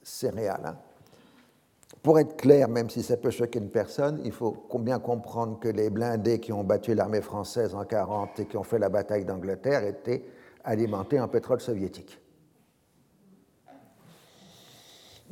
céréales. 0.02 0.62
Hein. 0.64 0.76
Pour 2.02 2.18
être 2.18 2.36
clair, 2.36 2.68
même 2.68 2.90
si 2.90 3.02
ça 3.02 3.16
peut 3.16 3.30
choquer 3.30 3.60
une 3.60 3.70
personne, 3.70 4.20
il 4.24 4.32
faut 4.32 4.56
bien 4.80 4.98
comprendre 4.98 5.60
que 5.60 5.68
les 5.68 5.88
blindés 5.88 6.40
qui 6.40 6.52
ont 6.52 6.64
battu 6.64 6.94
l'armée 6.94 7.20
française 7.20 7.74
en 7.74 7.84
40 7.84 8.40
et 8.40 8.46
qui 8.46 8.56
ont 8.56 8.64
fait 8.64 8.78
la 8.78 8.88
bataille 8.88 9.24
d'Angleterre 9.24 9.84
étaient 9.84 10.24
alimentés 10.64 11.20
en 11.20 11.28
pétrole 11.28 11.60
soviétique. 11.60 12.18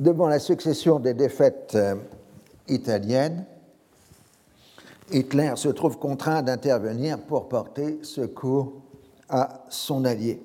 Devant 0.01 0.29
la 0.29 0.39
succession 0.39 0.99
des 0.99 1.13
défaites 1.13 1.75
euh, 1.75 1.95
italiennes, 2.69 3.45
Hitler 5.13 5.53
se 5.57 5.69
trouve 5.69 5.99
contraint 5.99 6.41
d'intervenir 6.41 7.19
pour 7.21 7.51
porter 7.51 7.99
secours 8.03 8.81
à 9.29 9.67
son 9.69 10.07
allié. 10.07 10.43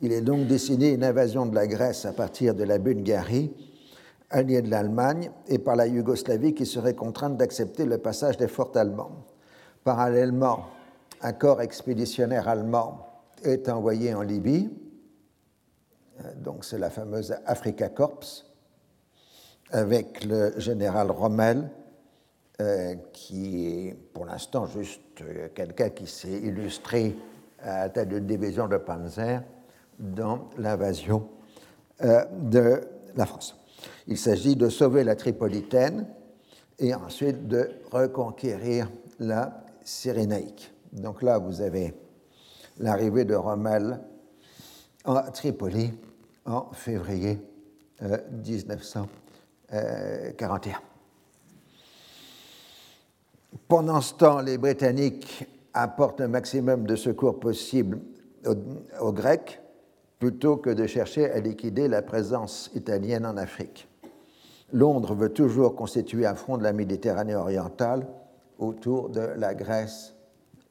Il 0.00 0.12
est 0.12 0.20
donc 0.20 0.46
décidé 0.46 0.90
une 0.90 1.02
invasion 1.02 1.44
de 1.44 1.56
la 1.56 1.66
Grèce 1.66 2.04
à 2.04 2.12
partir 2.12 2.54
de 2.54 2.62
la 2.62 2.78
Bulgarie 2.78 3.52
alliée 4.30 4.62
de 4.62 4.70
l'Allemagne, 4.70 5.32
et 5.48 5.58
par 5.58 5.74
la 5.74 5.88
Yougoslavie 5.88 6.54
qui 6.54 6.64
serait 6.64 6.94
contrainte 6.94 7.36
d'accepter 7.36 7.84
le 7.84 7.98
passage 7.98 8.36
des 8.36 8.46
fortes 8.46 8.76
allemandes. 8.76 9.24
Parallèlement, 9.82 10.66
un 11.20 11.32
corps 11.32 11.62
expéditionnaire 11.62 12.46
allemand 12.46 13.08
est 13.42 13.68
envoyé 13.68 14.14
en 14.14 14.22
Libye, 14.22 14.70
euh, 16.20 16.32
donc 16.36 16.64
c'est 16.64 16.78
la 16.78 16.90
fameuse 16.90 17.34
Africa 17.44 17.88
Corps, 17.88 18.20
avec 19.72 20.24
le 20.24 20.58
général 20.58 21.10
Rommel, 21.10 21.68
euh, 22.60 22.94
qui 23.12 23.88
est 23.88 23.94
pour 24.12 24.26
l'instant 24.26 24.66
juste 24.66 25.00
euh, 25.22 25.48
quelqu'un 25.54 25.88
qui 25.88 26.06
s'est 26.06 26.38
illustré 26.38 27.16
à 27.58 27.88
tête 27.88 28.08
de 28.10 28.18
division 28.18 28.68
de 28.68 28.76
Panzer 28.76 29.42
dans 29.98 30.50
l'invasion 30.58 31.28
euh, 32.04 32.24
de 32.40 32.82
la 33.16 33.26
France. 33.26 33.58
Il 34.06 34.18
s'agit 34.18 34.56
de 34.56 34.68
sauver 34.68 35.04
la 35.04 35.16
Tripolitaine 35.16 36.06
et 36.78 36.94
ensuite 36.94 37.48
de 37.48 37.70
reconquérir 37.90 38.90
la 39.18 39.64
Cyrénaïque. 39.82 40.72
Donc 40.92 41.22
là, 41.22 41.38
vous 41.38 41.62
avez 41.62 41.94
l'arrivée 42.78 43.24
de 43.24 43.34
Rommel 43.34 44.00
à 45.04 45.30
Tripoli 45.32 45.92
en 46.44 46.72
février 46.72 47.40
euh, 48.02 48.18
euh, 49.72 50.32
Pendant 53.68 54.00
ce 54.00 54.14
temps, 54.14 54.40
les 54.40 54.58
Britanniques 54.58 55.46
apportent 55.72 56.20
le 56.20 56.28
maximum 56.28 56.86
de 56.86 56.96
secours 56.96 57.40
possible 57.40 58.00
aux, 58.46 58.54
aux 59.00 59.12
Grecs 59.12 59.60
plutôt 60.18 60.56
que 60.56 60.70
de 60.70 60.86
chercher 60.86 61.30
à 61.30 61.40
liquider 61.40 61.88
la 61.88 62.02
présence 62.02 62.70
italienne 62.74 63.26
en 63.26 63.36
Afrique. 63.36 63.88
Londres 64.72 65.14
veut 65.14 65.30
toujours 65.30 65.74
constituer 65.74 66.26
un 66.26 66.34
front 66.34 66.58
de 66.58 66.62
la 66.62 66.72
Méditerranée 66.72 67.34
orientale 67.34 68.06
autour 68.58 69.08
de 69.08 69.20
la 69.20 69.54
Grèce 69.54 70.14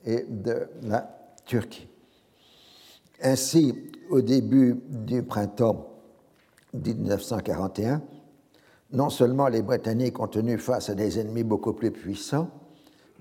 et 0.06 0.26
de 0.28 0.68
la 0.84 1.10
Turquie. 1.46 1.88
Ainsi, 3.22 3.92
au 4.10 4.22
début 4.22 4.80
du 4.88 5.22
printemps 5.22 5.88
1941, 6.74 8.02
non 8.94 9.10
seulement 9.10 9.48
les 9.48 9.62
Britanniques 9.62 10.20
ont 10.20 10.28
tenu 10.28 10.58
face 10.58 10.90
à 10.90 10.96
des 10.96 11.20
ennemis 11.20 11.44
beaucoup 11.44 11.74
plus 11.74 11.92
puissants, 11.92 12.50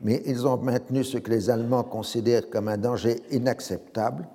mais 0.03 0.23
ils 0.27 0.47
ont 0.47 0.57
maintenu 0.57 1.05
ce 1.05 1.19
que 1.19 1.31
les 1.31 1.51
Allemands 1.51 1.85
considèrent 1.85 2.49
comme 2.51 2.69
un 2.69 2.79
danger 2.79 3.23
inacceptable, 3.31 4.27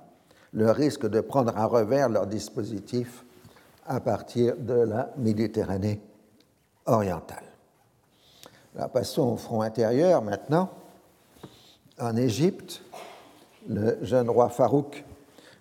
le 0.54 0.72
risque 0.72 1.08
de 1.08 1.20
prendre 1.20 1.58
à 1.58 1.66
revers 1.66 2.10
leur 2.10 2.28
dispositif 2.28 3.26
à 3.86 4.00
partir 4.00 4.56
de 4.58 4.74
la 4.74 5.12
Méditerranée 5.18 6.02
orientale. 6.86 7.44
passons 8.94 9.34
au 9.34 9.38
front 9.38 9.62
intérieur 9.62 10.22
maintenant. 10.22 10.70
En 12.00 12.16
Égypte, 12.16 12.82
le 13.68 13.98
jeune 14.02 14.30
roi 14.30 14.50
Farouk 14.50 15.04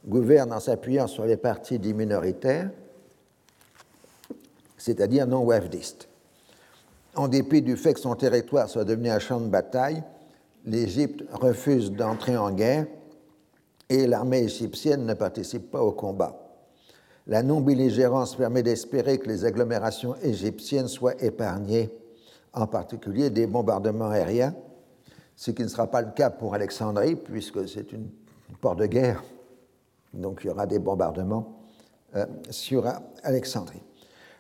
gouverne 0.07 0.53
en 0.53 0.61
s'appuyant 0.61 1.07
sur 1.07 1.25
les 1.25 1.37
partis 1.37 1.79
dits 1.79 1.95
minoritaires, 1.95 2.71
c'est-à-dire 4.85 5.27
non 5.27 5.43
wafdistes. 5.45 6.09
En 7.15 7.29
dépit 7.29 7.63
du 7.63 7.75
fait 7.75 7.95
que 7.95 8.01
son 8.01 8.15
territoire 8.17 8.69
soit 8.69 8.85
devenu 8.85 9.09
un 9.09 9.19
champ 9.19 9.41
de 9.41 9.49
bataille, 9.49 10.03
l'Égypte 10.67 11.25
refuse 11.33 11.91
d'entrer 11.91 12.37
en 12.37 12.51
guerre 12.51 12.87
et 13.89 14.07
l'armée 14.07 14.41
égyptienne 14.41 15.07
ne 15.07 15.15
participe 15.15 15.71
pas 15.71 15.81
au 15.83 15.93
combat. 15.93 16.39
La 17.27 17.43
non-belligérance 17.43 18.37
permet 18.37 18.63
d'espérer 18.63 19.17
que 19.19 19.27
les 19.27 19.47
agglomérations 19.47 20.17
égyptiennes 20.17 20.89
soient 20.89 21.15
épargnées, 21.23 21.91
en 22.53 22.67
particulier 22.67 23.31
des 23.31 23.47
bombardements 23.47 24.11
aériens, 24.11 24.55
ce 25.35 25.51
qui 25.51 25.63
ne 25.63 25.69
sera 25.69 25.87
pas 25.87 26.03
le 26.03 26.11
cas 26.11 26.29
pour 26.29 26.53
Alexandrie, 26.53 27.17
puisque 27.17 27.67
c'est 27.67 27.91
une 27.93 28.11
port 28.61 28.77
de 28.77 28.85
guerre, 28.85 29.25
donc 30.13 30.41
il 30.45 30.49
y 30.49 30.51
aura 30.51 30.67
des 30.67 30.79
bombardements 30.79 31.61
euh, 32.17 32.27
sur 32.51 32.85
Alexandrie. 33.23 33.81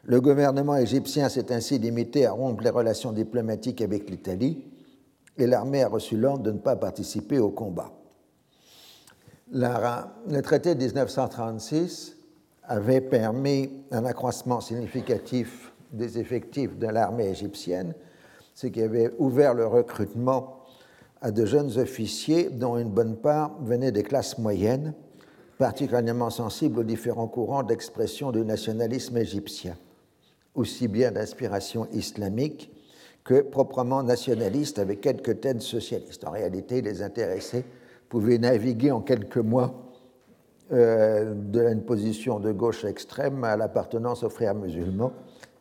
Le 0.06 0.20
gouvernement 0.20 0.76
égyptien 0.76 1.30
s'est 1.30 1.50
ainsi 1.50 1.78
limité 1.78 2.26
à 2.26 2.32
rompre 2.32 2.62
les 2.62 2.70
relations 2.70 3.12
diplomatiques 3.12 3.80
avec 3.80 4.10
l'Italie, 4.10 4.64
et 5.38 5.46
l'armée 5.46 5.82
a 5.82 5.88
reçu 5.88 6.16
l'ordre 6.16 6.42
de 6.42 6.52
ne 6.52 6.58
pas 6.58 6.76
participer 6.76 7.38
au 7.38 7.50
combat. 7.50 7.90
le 9.50 10.40
traité 10.42 10.74
de 10.74 10.84
1936 10.84 12.16
avait 12.64 13.00
permis 13.00 13.70
un 13.90 14.04
accroissement 14.04 14.60
significatif 14.60 15.72
des 15.92 16.18
effectifs 16.18 16.76
de 16.78 16.86
l'armée 16.86 17.28
égyptienne, 17.28 17.94
c'est 18.54 18.70
qu'il 18.70 18.82
avait 18.82 19.10
ouvert 19.18 19.54
le 19.54 19.66
recrutement 19.66 20.60
à 21.20 21.30
de 21.30 21.46
jeunes 21.46 21.78
officiers 21.78 22.50
dont 22.50 22.76
une 22.76 22.90
bonne 22.90 23.16
part 23.16 23.56
venait 23.62 23.92
des 23.92 24.02
classes 24.02 24.38
moyennes, 24.38 24.92
particulièrement 25.58 26.30
sensibles 26.30 26.80
aux 26.80 26.84
différents 26.84 27.28
courants 27.28 27.62
d'expression 27.62 28.32
du 28.32 28.44
nationalisme 28.44 29.16
égyptien, 29.16 29.76
aussi 30.54 30.88
bien 30.88 31.10
d'inspiration 31.12 31.88
islamique 31.92 32.70
que 33.24 33.40
proprement 33.40 34.02
nationaliste 34.02 34.78
avec 34.78 35.00
quelques 35.00 35.40
têtes 35.40 35.62
socialistes. 35.62 36.24
En 36.24 36.30
réalité, 36.30 36.82
les 36.82 37.02
intéressés 37.02 37.64
pouvaient 38.08 38.38
naviguer 38.38 38.90
en 38.90 39.00
quelques 39.00 39.38
mois 39.38 39.84
euh, 40.72 41.34
d'une 41.34 41.82
position 41.82 42.38
de 42.38 42.52
gauche 42.52 42.84
extrême 42.84 43.44
à 43.44 43.56
l'appartenance 43.56 44.22
aux 44.22 44.30
frères 44.30 44.54
musulmans 44.54 45.12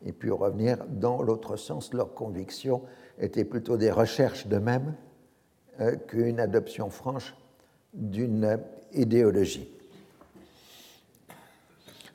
et 0.04 0.12
puis 0.12 0.30
revenir 0.30 0.78
dans 0.88 1.22
l'autre 1.22 1.56
sens. 1.56 1.92
Leurs 1.92 2.14
convictions 2.14 2.82
étaient 3.18 3.44
plutôt 3.44 3.76
des 3.76 3.90
recherches 3.90 4.46
d'eux-mêmes 4.46 4.94
euh, 5.80 5.96
qu'une 5.96 6.38
adoption 6.38 6.90
franche 6.90 7.34
d'une 7.94 8.58
idéologie. 8.92 9.73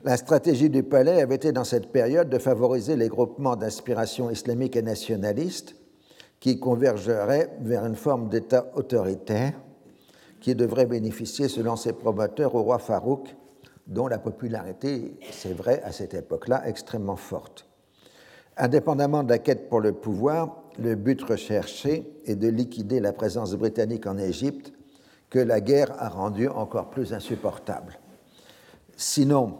La 0.02 0.16
stratégie 0.16 0.70
du 0.70 0.82
palais 0.82 1.20
avait 1.20 1.34
été 1.34 1.52
dans 1.52 1.64
cette 1.64 1.92
période 1.92 2.30
de 2.30 2.38
favoriser 2.38 2.96
les 2.96 3.08
groupements 3.08 3.56
d'inspiration 3.56 4.30
islamique 4.30 4.74
et 4.76 4.82
nationaliste 4.82 5.76
qui 6.40 6.58
convergeraient 6.58 7.50
vers 7.60 7.84
une 7.84 7.96
forme 7.96 8.30
d'État 8.30 8.72
autoritaire 8.76 9.52
qui 10.40 10.54
devrait 10.54 10.86
bénéficier, 10.86 11.48
selon 11.48 11.76
ses 11.76 11.92
promoteurs, 11.92 12.54
au 12.54 12.62
roi 12.62 12.78
Farouk, 12.78 13.36
dont 13.86 14.06
la 14.06 14.18
popularité, 14.18 15.18
c'est 15.32 15.52
vrai, 15.52 15.82
à 15.84 15.92
cette 15.92 16.14
époque-là, 16.14 16.62
extrêmement 16.66 17.16
forte. 17.16 17.66
Indépendamment 18.56 19.22
de 19.22 19.28
la 19.28 19.38
quête 19.38 19.68
pour 19.68 19.80
le 19.80 19.92
pouvoir, 19.92 20.62
le 20.78 20.94
but 20.94 21.20
recherché 21.22 22.10
est 22.24 22.36
de 22.36 22.48
liquider 22.48 23.00
la 23.00 23.12
présence 23.12 23.52
britannique 23.54 24.06
en 24.06 24.16
Égypte, 24.16 24.72
que 25.28 25.38
la 25.38 25.60
guerre 25.60 25.92
a 25.98 26.08
rendue 26.08 26.48
encore 26.48 26.88
plus 26.88 27.12
insupportable. 27.12 27.98
Sinon, 28.96 29.58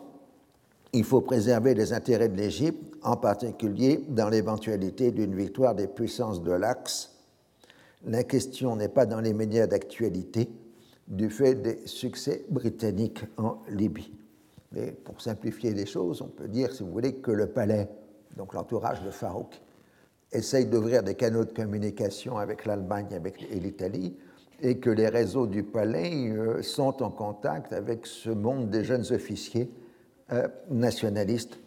il 0.92 1.04
faut 1.04 1.20
préserver 1.20 1.74
les 1.74 1.92
intérêts 1.92 2.28
de 2.28 2.36
l'Égypte, 2.36 2.94
en 3.02 3.16
particulier 3.16 4.04
dans 4.08 4.28
l'éventualité 4.28 5.10
d'une 5.10 5.34
victoire 5.34 5.74
des 5.74 5.86
puissances 5.86 6.42
de 6.42 6.52
l'Axe. 6.52 7.16
La 8.04 8.24
question 8.24 8.76
n'est 8.76 8.88
pas 8.88 9.06
dans 9.06 9.20
les 9.20 9.32
médias 9.32 9.66
d'actualité, 9.66 10.48
du 11.06 11.28
fait 11.28 11.54
des 11.54 11.80
succès 11.86 12.44
britanniques 12.48 13.24
en 13.36 13.58
Libye. 13.68 14.12
Mais 14.72 14.92
pour 14.92 15.20
simplifier 15.20 15.74
les 15.74 15.86
choses, 15.86 16.22
on 16.22 16.28
peut 16.28 16.48
dire, 16.48 16.72
si 16.72 16.82
vous 16.82 16.90
voulez, 16.92 17.14
que 17.16 17.32
le 17.32 17.48
palais, 17.48 17.88
donc 18.36 18.54
l'entourage 18.54 19.02
de 19.02 19.10
Farouk, 19.10 19.60
essaye 20.32 20.66
d'ouvrir 20.66 21.02
des 21.02 21.16
canaux 21.16 21.44
de 21.44 21.52
communication 21.52 22.38
avec 22.38 22.64
l'Allemagne 22.64 23.08
et 23.50 23.58
l'Italie, 23.58 24.16
et 24.62 24.78
que 24.78 24.90
les 24.90 25.08
réseaux 25.08 25.46
du 25.46 25.62
palais 25.62 26.30
euh, 26.30 26.62
sont 26.62 27.02
en 27.02 27.10
contact 27.10 27.72
avec 27.72 28.06
ce 28.06 28.30
monde 28.30 28.68
des 28.68 28.84
jeunes 28.84 29.06
officiers 29.10 29.70
euh, 30.32 30.48
nationalistes 30.68 31.58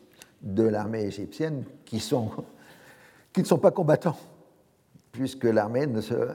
de 0.42 0.64
l'armée 0.64 1.04
égyptienne 1.04 1.64
qui, 1.86 2.00
sont, 2.00 2.30
qui 3.32 3.42
ne 3.42 3.46
sont 3.46 3.58
pas 3.58 3.72
combattants, 3.72 4.18
puisque 5.12 5.46
l'armée 5.46 5.88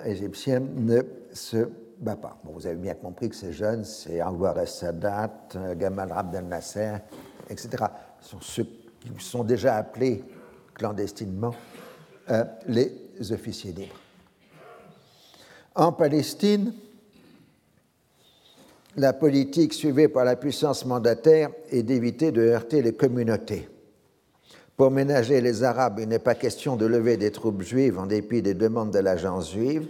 égyptienne 0.04 0.68
ne 0.84 1.02
se 1.32 1.68
pas. 2.04 2.38
vous 2.44 2.66
avez 2.66 2.76
bien 2.76 2.94
compris 2.94 3.28
que 3.28 3.36
ces 3.36 3.52
jeunes, 3.52 3.84
c'est 3.84 4.22
Anwar 4.22 4.58
el-Sadat, 4.58 5.48
Gamal 5.76 6.12
Abdel 6.12 6.46
Nasser, 6.46 6.96
etc. 7.50 7.84
Sont 8.20 8.40
ceux 8.40 8.66
qui 9.00 9.10
sont 9.18 9.44
déjà 9.44 9.76
appelés 9.76 10.24
clandestinement 10.74 11.54
euh, 12.30 12.44
les 12.66 13.32
officiers 13.32 13.72
libres. 13.72 14.00
En 15.74 15.92
Palestine, 15.92 16.72
la 18.96 19.12
politique 19.12 19.72
suivie 19.72 20.08
par 20.08 20.24
la 20.24 20.36
puissance 20.36 20.84
mandataire 20.84 21.50
est 21.70 21.82
d'éviter 21.82 22.32
de 22.32 22.42
heurter 22.42 22.82
les 22.82 22.94
communautés. 22.94 23.68
Pour 24.76 24.90
ménager 24.90 25.40
les 25.40 25.64
Arabes, 25.64 25.98
il 26.00 26.08
n'est 26.08 26.18
pas 26.18 26.34
question 26.34 26.76
de 26.76 26.86
lever 26.86 27.16
des 27.16 27.32
troupes 27.32 27.62
juives 27.62 27.98
en 27.98 28.06
dépit 28.06 28.42
des 28.42 28.54
demandes 28.54 28.92
de 28.92 28.98
l'agence 29.00 29.52
juive, 29.52 29.88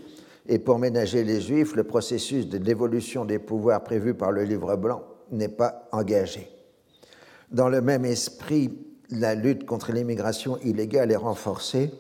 et 0.49 0.59
pour 0.59 0.79
ménager 0.79 1.25
les 1.25 1.43
Juifs, 1.43 1.77
le 1.77 1.85
processus 1.85 2.49
de 2.49 2.57
dévolution 2.57 3.27
des 3.27 3.39
pouvoirs 3.39 3.85
prévu 3.85 4.15
par 4.15 4.33
le 4.33 4.45
livre 4.45 4.77
blanc 4.77 5.03
n'est 5.31 5.49
pas 5.49 5.87
engagé. 5.93 6.49
Dans 7.51 7.69
le 7.69 7.83
même 7.83 8.07
esprit, 8.07 8.71
la 9.11 9.35
lutte 9.35 9.67
contre 9.67 9.93
l'immigration 9.93 10.59
illégale 10.65 11.13
est 11.13 11.17
renforcée 11.17 11.91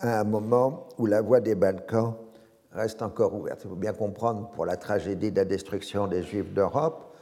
à 0.00 0.20
un 0.20 0.24
moment 0.24 0.88
où 0.98 1.06
la 1.06 1.20
voie 1.20 1.40
des 1.40 1.54
Balkans 1.54 2.14
reste 2.74 3.02
encore 3.02 3.34
ouverte. 3.34 3.62
Il 3.64 3.68
faut 3.68 3.76
bien 3.76 3.92
comprendre 3.92 4.50
pour 4.50 4.66
la 4.66 4.76
tragédie 4.76 5.30
de 5.30 5.36
la 5.36 5.44
destruction 5.44 6.06
des 6.06 6.22
Juifs 6.22 6.52
d'Europe 6.52 7.14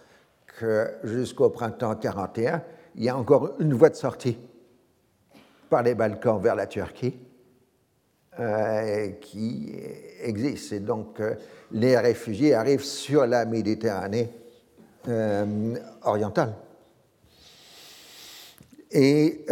que 0.58 0.90
jusqu'au 1.04 1.50
printemps 1.50 1.94
41, 1.94 2.62
il 2.96 3.04
y 3.04 3.08
a 3.08 3.16
encore 3.16 3.52
une 3.58 3.74
voie 3.74 3.90
de 3.90 3.94
sortie 3.94 4.36
par 5.70 5.82
les 5.82 5.94
Balkans 5.94 6.40
vers 6.40 6.54
la 6.54 6.66
Turquie 6.66 7.18
euh, 8.38 9.08
qui 9.20 9.74
existe. 10.22 10.72
Et 10.72 10.80
donc, 10.80 11.20
euh, 11.20 11.34
les 11.70 11.98
réfugiés 11.98 12.54
arrivent 12.54 12.84
sur 12.84 13.26
la 13.26 13.44
Méditerranée 13.44 14.30
euh, 15.08 15.74
orientale. 16.02 16.54
Et 18.90 19.46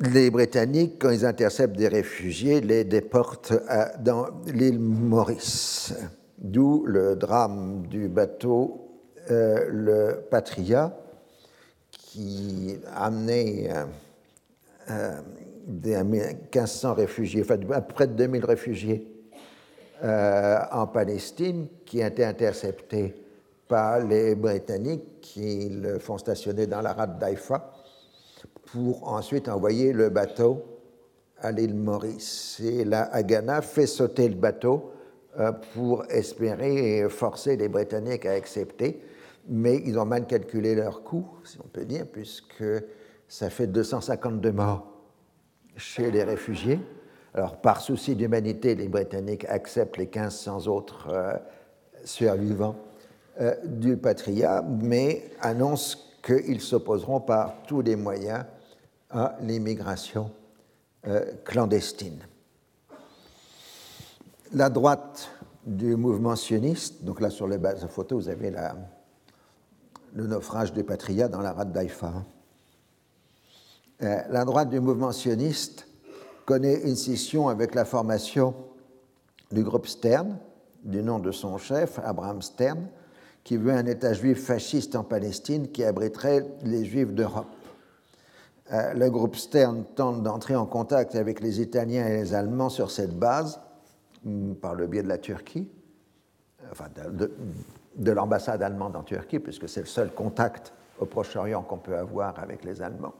les 0.00 0.30
Britanniques, 0.30 1.00
quand 1.00 1.10
ils 1.10 1.24
interceptent 1.24 1.76
des 1.76 1.88
réfugiés, 1.88 2.60
les 2.60 2.84
déportent 2.84 3.52
dans 4.00 4.26
l'île 4.46 4.80
Maurice, 4.80 5.94
d'où 6.38 6.84
le 6.86 7.14
drame 7.16 7.86
du 7.86 8.08
bateau 8.08 8.88
le 9.28 10.24
Patria, 10.30 10.96
qui 11.90 12.76
a 12.92 13.06
amené 13.06 13.70
des 15.66 16.02
1500 16.02 16.94
réfugiés, 16.94 17.44
près 17.44 18.06
de 18.06 18.14
2000 18.14 18.44
réfugiés 18.44 19.12
euh, 20.04 20.58
en 20.72 20.86
Palestine 20.88 21.68
qui 21.86 22.02
ont 22.02 22.06
été 22.06 22.24
interceptés 22.24 23.14
par 23.68 24.00
les 24.00 24.34
Britanniques 24.34 25.20
qui 25.20 25.68
le 25.68 26.00
font 26.00 26.18
stationner 26.18 26.66
dans 26.66 26.80
la 26.80 26.92
rade 26.92 27.18
pour 28.72 29.06
ensuite 29.08 29.48
envoyer 29.48 29.92
le 29.92 30.08
bateau 30.08 30.62
à 31.38 31.52
l'île 31.52 31.74
Maurice. 31.74 32.60
Et 32.64 32.84
la 32.84 33.02
Haganah 33.02 33.60
fait 33.60 33.86
sauter 33.86 34.28
le 34.28 34.34
bateau 34.34 34.92
euh, 35.38 35.52
pour 35.74 36.04
espérer 36.10 37.06
forcer 37.10 37.56
les 37.56 37.68
Britanniques 37.68 38.24
à 38.24 38.32
accepter, 38.32 39.02
mais 39.48 39.82
ils 39.84 39.98
ont 39.98 40.06
mal 40.06 40.26
calculé 40.26 40.74
leur 40.74 41.02
coût, 41.02 41.26
si 41.44 41.58
on 41.62 41.68
peut 41.68 41.84
dire, 41.84 42.06
puisque 42.10 42.64
ça 43.28 43.50
fait 43.50 43.66
252 43.66 44.52
morts 44.52 44.86
chez 45.76 46.10
les 46.10 46.22
réfugiés. 46.22 46.80
Alors, 47.34 47.56
par 47.56 47.80
souci 47.80 48.14
d'humanité, 48.14 48.74
les 48.74 48.88
Britanniques 48.88 49.46
acceptent 49.48 49.98
les 49.98 50.04
1500 50.06 50.66
autres 50.66 51.08
euh, 51.10 51.34
survivants 52.04 52.76
euh, 53.40 53.54
du 53.64 53.96
Patria, 53.96 54.62
mais 54.62 55.30
annoncent 55.40 55.98
qu'ils 56.22 56.60
s'opposeront 56.60 57.20
par 57.20 57.62
tous 57.66 57.82
les 57.82 57.96
moyens 57.96 58.44
à 59.12 59.36
l'immigration 59.40 60.30
euh, 61.06 61.32
clandestine. 61.44 62.20
La 64.52 64.70
droite 64.70 65.30
du 65.66 65.96
mouvement 65.96 66.36
sioniste, 66.36 67.04
donc 67.04 67.20
là 67.20 67.30
sur 67.30 67.46
les 67.46 67.58
bases 67.58 67.86
photo, 67.86 68.16
vous 68.16 68.28
avez 68.28 68.52
le 70.12 70.26
naufrage 70.26 70.72
du 70.72 70.82
Patria 70.84 71.28
dans 71.28 71.40
la 71.40 71.52
rade 71.52 71.72
d'Haïfa. 71.72 72.12
Euh, 74.02 74.20
la 74.28 74.44
droite 74.44 74.70
du 74.70 74.80
mouvement 74.80 75.12
sioniste 75.12 75.86
connaît 76.44 76.80
une 76.82 76.96
scission 76.96 77.48
avec 77.48 77.74
la 77.74 77.84
formation 77.84 78.54
du 79.52 79.62
groupe 79.62 79.86
Stern, 79.86 80.38
du 80.82 81.02
nom 81.02 81.18
de 81.18 81.30
son 81.30 81.58
chef, 81.58 82.00
Abraham 82.02 82.42
Stern, 82.42 82.88
qui 83.44 83.56
veut 83.56 83.72
un 83.72 83.86
État 83.86 84.12
juif 84.12 84.44
fasciste 84.44 84.96
en 84.96 85.04
Palestine 85.04 85.68
qui 85.68 85.84
abriterait 85.84 86.46
les 86.64 86.84
juifs 86.84 87.12
d'Europe. 87.12 87.46
Euh, 88.72 88.92
le 88.94 89.10
groupe 89.10 89.36
Stern 89.36 89.84
tente 89.94 90.22
d'entrer 90.22 90.56
en 90.56 90.66
contact 90.66 91.14
avec 91.14 91.40
les 91.40 91.60
Italiens 91.60 92.06
et 92.06 92.16
les 92.16 92.34
Allemands 92.34 92.70
sur 92.70 92.90
cette 92.90 93.18
base, 93.18 93.60
mm, 94.24 94.54
par 94.54 94.74
le 94.74 94.86
biais 94.86 95.02
de 95.02 95.08
la 95.08 95.18
Turquie, 95.18 95.68
enfin 96.70 96.86
de 97.96 98.10
l'ambassade 98.12 98.62
allemande 98.62 98.96
en 98.96 99.02
Turquie, 99.02 99.38
puisque 99.38 99.68
c'est 99.68 99.80
le 99.80 99.86
seul 99.86 100.10
contact 100.10 100.72
au 100.98 101.04
Proche-Orient 101.04 101.62
qu'on 101.62 101.78
peut 101.78 101.96
avoir 101.96 102.38
avec 102.38 102.64
les 102.64 102.80
Allemands 102.80 103.14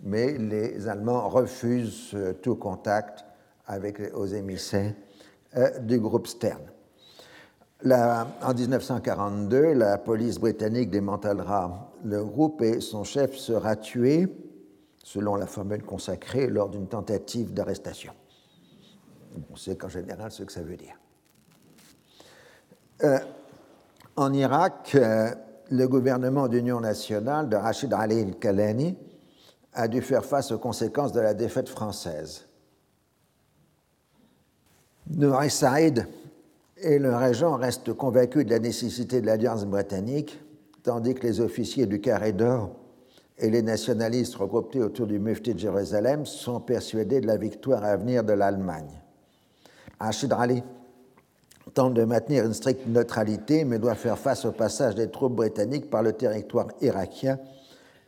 mais 0.00 0.38
les 0.38 0.88
Allemands 0.88 1.28
refusent 1.28 2.16
tout 2.42 2.56
contact 2.56 3.24
avec 3.66 3.98
les, 3.98 4.10
aux 4.12 4.26
émissaires 4.26 4.94
euh, 5.56 5.78
du 5.80 5.98
groupe 5.98 6.26
Stern. 6.26 6.62
en 7.84 8.54
1942, 8.54 9.74
la 9.74 9.98
police 9.98 10.38
britannique 10.38 10.90
démantèlera 10.90 11.92
le 12.04 12.24
groupe 12.24 12.62
et 12.62 12.80
son 12.80 13.04
chef 13.04 13.34
sera 13.34 13.76
tué 13.76 14.28
selon 15.08 15.36
la 15.36 15.46
formule 15.46 15.82
consacrée 15.82 16.48
lors 16.48 16.68
d'une 16.68 16.86
tentative 16.86 17.54
d'arrestation. 17.54 18.12
On 19.50 19.56
sait 19.56 19.74
qu'en 19.74 19.88
général 19.88 20.30
ce 20.30 20.42
que 20.42 20.52
ça 20.52 20.60
veut 20.60 20.76
dire. 20.76 20.98
Euh, 23.04 23.18
en 24.16 24.34
Irak, 24.34 24.92
euh, 24.96 25.30
le 25.70 25.88
gouvernement 25.88 26.46
d'union 26.46 26.80
nationale 26.80 27.48
de 27.48 27.56
Rachid 27.56 27.90
Ali 27.94 28.20
al-Kalani 28.20 28.98
a 29.72 29.88
dû 29.88 30.02
faire 30.02 30.26
face 30.26 30.52
aux 30.52 30.58
conséquences 30.58 31.12
de 31.12 31.20
la 31.20 31.32
défaite 31.32 31.70
française. 31.70 32.46
Nouri 35.06 35.48
Saïd 35.48 36.06
et 36.76 36.98
le 36.98 37.16
régent 37.16 37.56
restent 37.56 37.94
convaincus 37.94 38.44
de 38.44 38.50
la 38.50 38.58
nécessité 38.58 39.22
de 39.22 39.26
l'alliance 39.26 39.64
britannique, 39.64 40.38
tandis 40.82 41.14
que 41.14 41.26
les 41.26 41.40
officiers 41.40 41.86
du 41.86 41.98
Carré 41.98 42.34
d'Or 42.34 42.76
et 43.38 43.50
les 43.50 43.62
nationalistes 43.62 44.34
regroupés 44.34 44.80
autour 44.80 45.06
du 45.06 45.18
mufti 45.18 45.54
de 45.54 45.58
Jérusalem 45.58 46.26
sont 46.26 46.60
persuadés 46.60 47.20
de 47.20 47.26
la 47.26 47.36
victoire 47.36 47.84
à 47.84 47.96
venir 47.96 48.24
de 48.24 48.32
l'Allemagne. 48.32 48.90
Rachid 50.00 50.32
Ali 50.32 50.62
tente 51.74 51.94
de 51.94 52.04
maintenir 52.04 52.44
une 52.44 52.54
stricte 52.54 52.86
neutralité, 52.86 53.64
mais 53.64 53.78
doit 53.78 53.94
faire 53.94 54.18
face 54.18 54.44
au 54.44 54.52
passage 54.52 54.94
des 54.94 55.10
troupes 55.10 55.34
britanniques 55.34 55.90
par 55.90 56.02
le 56.02 56.12
territoire 56.12 56.68
irakien 56.80 57.38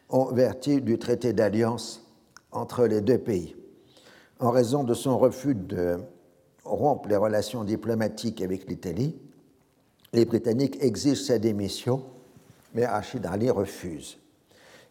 en 0.08 0.26
vertu 0.32 0.80
du 0.80 0.98
traité 0.98 1.32
d'alliance 1.32 2.02
entre 2.52 2.86
les 2.86 3.00
deux 3.00 3.18
pays. 3.18 3.54
En 4.40 4.50
raison 4.50 4.82
de 4.82 4.94
son 4.94 5.18
refus 5.18 5.54
de 5.54 5.98
rompre 6.64 7.08
les 7.08 7.16
relations 7.16 7.62
diplomatiques 7.62 8.42
avec 8.42 8.68
l'Italie, 8.68 9.16
les 10.12 10.24
Britanniques 10.24 10.82
exigent 10.82 11.22
sa 11.22 11.38
démission, 11.38 12.02
mais 12.74 12.86
Rachid 12.86 13.24
Ali 13.26 13.50
refuse. 13.50 14.19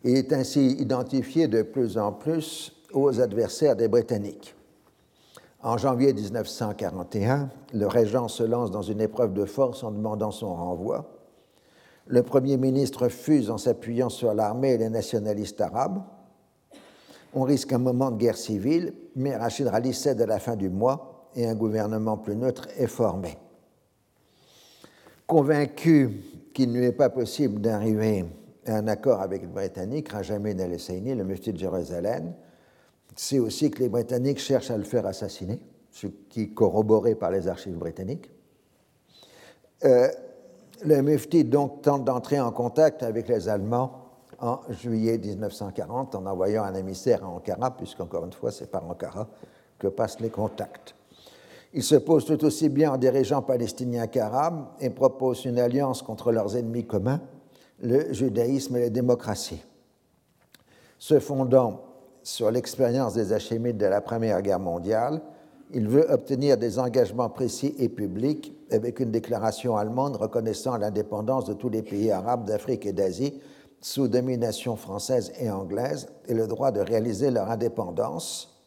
Il 0.04 0.16
est 0.16 0.32
ainsi 0.32 0.72
identifié 0.80 1.48
de 1.48 1.62
plus 1.62 1.98
en 1.98 2.14
plus 2.14 2.74
aux 2.94 3.20
adversaires 3.20 3.76
des 3.76 3.88
Britanniques. 3.88 4.56
En 5.62 5.78
janvier 5.78 6.14
1941, 6.14 7.50
le 7.74 7.86
régent 7.86 8.30
se 8.30 8.44
lance 8.44 8.72
dans 8.72 8.82
une 8.82 9.02
épreuve 9.02 9.34
de 9.34 9.44
force 9.44 9.84
en 9.84 9.92
demandant 9.92 10.32
son 10.32 10.56
renvoi. 10.56 11.12
Le 12.08 12.24
Premier 12.24 12.56
ministre 12.56 13.04
refuse 13.04 13.52
en 13.52 13.58
s'appuyant 13.58 14.08
sur 14.08 14.34
l'armée 14.34 14.72
et 14.72 14.78
les 14.78 14.90
nationalistes 14.90 15.60
arabes. 15.60 16.02
On 17.34 17.44
risque 17.44 17.74
un 17.74 17.78
moment 17.78 18.10
de 18.10 18.18
guerre 18.18 18.38
civile, 18.38 18.94
mais 19.16 19.36
Rachid 19.36 19.68
Ali 19.68 19.94
cède 19.94 20.22
à 20.22 20.26
la 20.26 20.40
fin 20.40 20.56
du 20.56 20.70
mois 20.70 21.30
et 21.36 21.46
un 21.46 21.56
gouvernement 21.56 22.18
plus 22.18 22.38
neutre 22.38 22.70
est 22.78 22.88
formé. 22.88 23.38
Convaincu 25.28 26.24
qu'il 26.54 26.72
ne 26.72 26.80
lui 26.80 26.86
est 26.86 26.92
pas 26.94 27.10
possible 27.10 27.60
d'arriver 27.60 28.26
un 28.68 28.88
accord 28.88 29.22
avec 29.22 29.42
les 29.42 29.48
Britanniques, 29.48 30.10
Rajamin 30.10 30.58
el-Husseini, 30.58 31.16
le 31.16 31.24
mufti 31.24 31.54
de 31.54 31.58
Jérusalem, 31.58 32.34
c'est 33.16 33.40
aussi 33.40 33.72
que 33.72 33.80
les 33.80 33.90
Britanniques 33.90 34.40
cherchent 34.40 34.72
à 34.72 34.78
le 34.78 34.84
faire 34.84 35.06
assassiner, 35.06 35.60
ce 35.92 36.08
qui 36.08 36.44
est 36.44 36.54
corroboré 36.54 37.16
par 37.16 37.32
les 37.32 37.48
archives 37.48 37.78
britanniques. 37.78 38.32
Euh, 39.86 40.08
le 40.86 41.02
Mufti 41.02 41.44
donc 41.44 41.82
tente 41.82 42.06
d'entrer 42.06 42.40
en 42.40 42.52
contact 42.52 43.04
avec 43.04 43.28
les 43.28 43.50
Allemands 43.50 44.06
en 44.40 44.60
juillet 44.70 45.18
1940 45.18 46.16
en 46.16 46.26
envoyant 46.26 46.64
un 46.64 46.74
émissaire 46.74 47.24
à 47.24 47.28
Ankara, 47.28 47.76
puisqu'encore 47.76 48.26
une 48.26 48.34
fois, 48.34 48.52
c'est 48.52 48.72
par 48.72 48.90
Ankara 48.90 49.28
que 49.78 49.88
passent 49.88 50.20
les 50.20 50.30
contacts. 50.30 50.96
Il 51.74 51.84
se 51.84 51.96
pose 51.96 52.26
tout 52.26 52.44
aussi 52.46 52.70
bien 52.70 52.94
en 52.94 52.98
dirigeant 52.98 53.42
palestinien 53.42 54.08
qu'arabe 54.08 54.68
et 54.80 54.90
propose 54.90 55.46
une 55.46 55.60
alliance 55.60 56.02
contre 56.02 56.32
leurs 56.32 56.56
ennemis 56.56 56.86
communs, 56.86 57.22
le 57.82 58.14
judaïsme 58.14 58.76
et 58.78 58.82
les 58.82 58.90
démocraties. 58.90 59.64
Se 60.98 61.20
fondant 61.20 61.82
sur 62.24 62.52
l'expérience 62.52 63.14
des 63.14 63.32
Hachémites 63.34 63.78
de 63.78 63.86
la 63.86 64.02
Première 64.02 64.42
Guerre 64.42 64.60
mondiale, 64.60 65.22
il 65.72 65.88
veut 65.88 66.12
obtenir 66.12 66.58
des 66.58 66.80
engagements 66.80 67.30
précis 67.30 67.76
et 67.78 67.90
publics 67.90 68.54
avec 68.72 69.00
une 69.00 69.12
déclaration 69.12 69.78
allemande 69.78 70.16
reconnaissant 70.16 70.78
l'indépendance 70.78 71.46
de 71.46 71.54
tous 71.54 71.70
les 71.70 71.84
pays 71.84 72.12
arabes 72.12 72.46
d'Afrique 72.46 72.86
et 72.86 72.94
d'Asie 72.94 73.40
sous 73.82 74.08
domination 74.08 74.76
française 74.76 75.32
et 75.40 75.50
anglaise 75.50 76.08
et 76.28 76.34
le 76.34 76.48
droit 76.48 76.72
de 76.72 76.82
réaliser 76.82 77.32
leur 77.32 77.50
indépendance. 77.50 78.60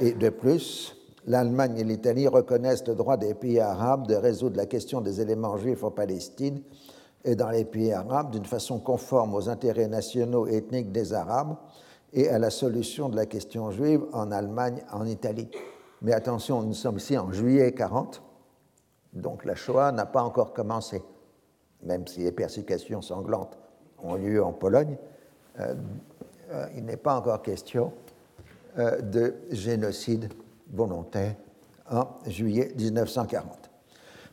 Et 0.00 0.12
de 0.12 0.28
plus, 0.28 0.96
l'Allemagne 1.26 1.78
et 1.78 1.84
l'Italie 1.84 2.28
reconnaissent 2.28 2.86
le 2.86 2.94
droit 2.94 3.16
des 3.16 3.34
pays 3.34 3.58
arabes 3.58 4.06
de 4.06 4.14
résoudre 4.14 4.56
la 4.56 4.66
question 4.66 5.00
des 5.00 5.20
éléments 5.20 5.56
juifs 5.56 5.82
en 5.82 5.90
Palestine 5.90 6.62
et 7.24 7.36
dans 7.36 7.50
les 7.50 7.64
pays 7.64 7.92
arabes 7.92 8.30
d'une 8.30 8.44
façon 8.44 8.78
conforme 8.78 9.34
aux 9.34 9.48
intérêts 9.48 9.88
nationaux 9.88 10.46
et 10.46 10.56
ethniques 10.56 10.92
des 10.92 11.12
Arabes 11.12 11.56
et 12.12 12.28
à 12.28 12.38
la 12.38 12.50
solution 12.50 13.08
de 13.08 13.16
la 13.16 13.26
question 13.26 13.70
juive 13.70 14.02
en 14.12 14.30
Allemagne, 14.32 14.82
en 14.92 15.06
Italie. 15.06 15.48
Mais 16.02 16.12
attention, 16.12 16.62
nous 16.62 16.74
sommes 16.74 16.96
ici 16.96 17.16
en 17.16 17.30
juillet 17.32 17.72
40, 17.72 18.22
donc 19.12 19.44
la 19.44 19.54
Shoah 19.54 19.92
n'a 19.92 20.06
pas 20.06 20.22
encore 20.22 20.52
commencé, 20.52 21.02
même 21.82 22.06
si 22.06 22.20
les 22.20 22.32
persécutions 22.32 23.02
sanglantes 23.02 23.56
ont 24.02 24.14
lieu 24.14 24.42
en 24.42 24.52
Pologne. 24.52 24.96
Euh, 25.60 25.74
euh, 26.50 26.66
il 26.76 26.84
n'est 26.84 26.96
pas 26.96 27.16
encore 27.16 27.40
question 27.42 27.92
euh, 28.78 29.00
de 29.00 29.34
génocide 29.50 30.28
volontaire 30.72 31.36
en 31.90 32.08
juillet 32.26 32.72
1940. 32.76 33.61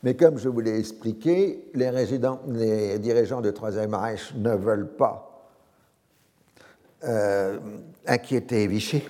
Mais 0.03 0.15
comme 0.15 0.38
je 0.38 0.47
vous 0.47 0.62
l'ai 0.62 0.79
expliqué, 0.79 1.69
les, 1.73 2.99
dirigeants 2.99 3.41
du 3.41 3.51
Troisième 3.53 3.93
Reich 3.93 4.33
ne 4.35 4.55
veulent 4.55 4.95
pas 4.95 5.49
euh, 7.03 7.59
inquiéter 8.05 8.67
Vichy 8.67 9.03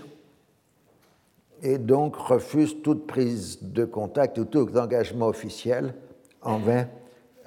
et 1.61 1.77
donc 1.77 2.15
refuse 2.15 2.81
toute 2.81 3.05
prise 3.05 3.59
de 3.61 3.85
contact 3.85 4.37
ou 4.37 4.45
tout 4.45 4.77
engagement 4.77 5.27
officiel 5.27 5.93
envers 6.41 6.87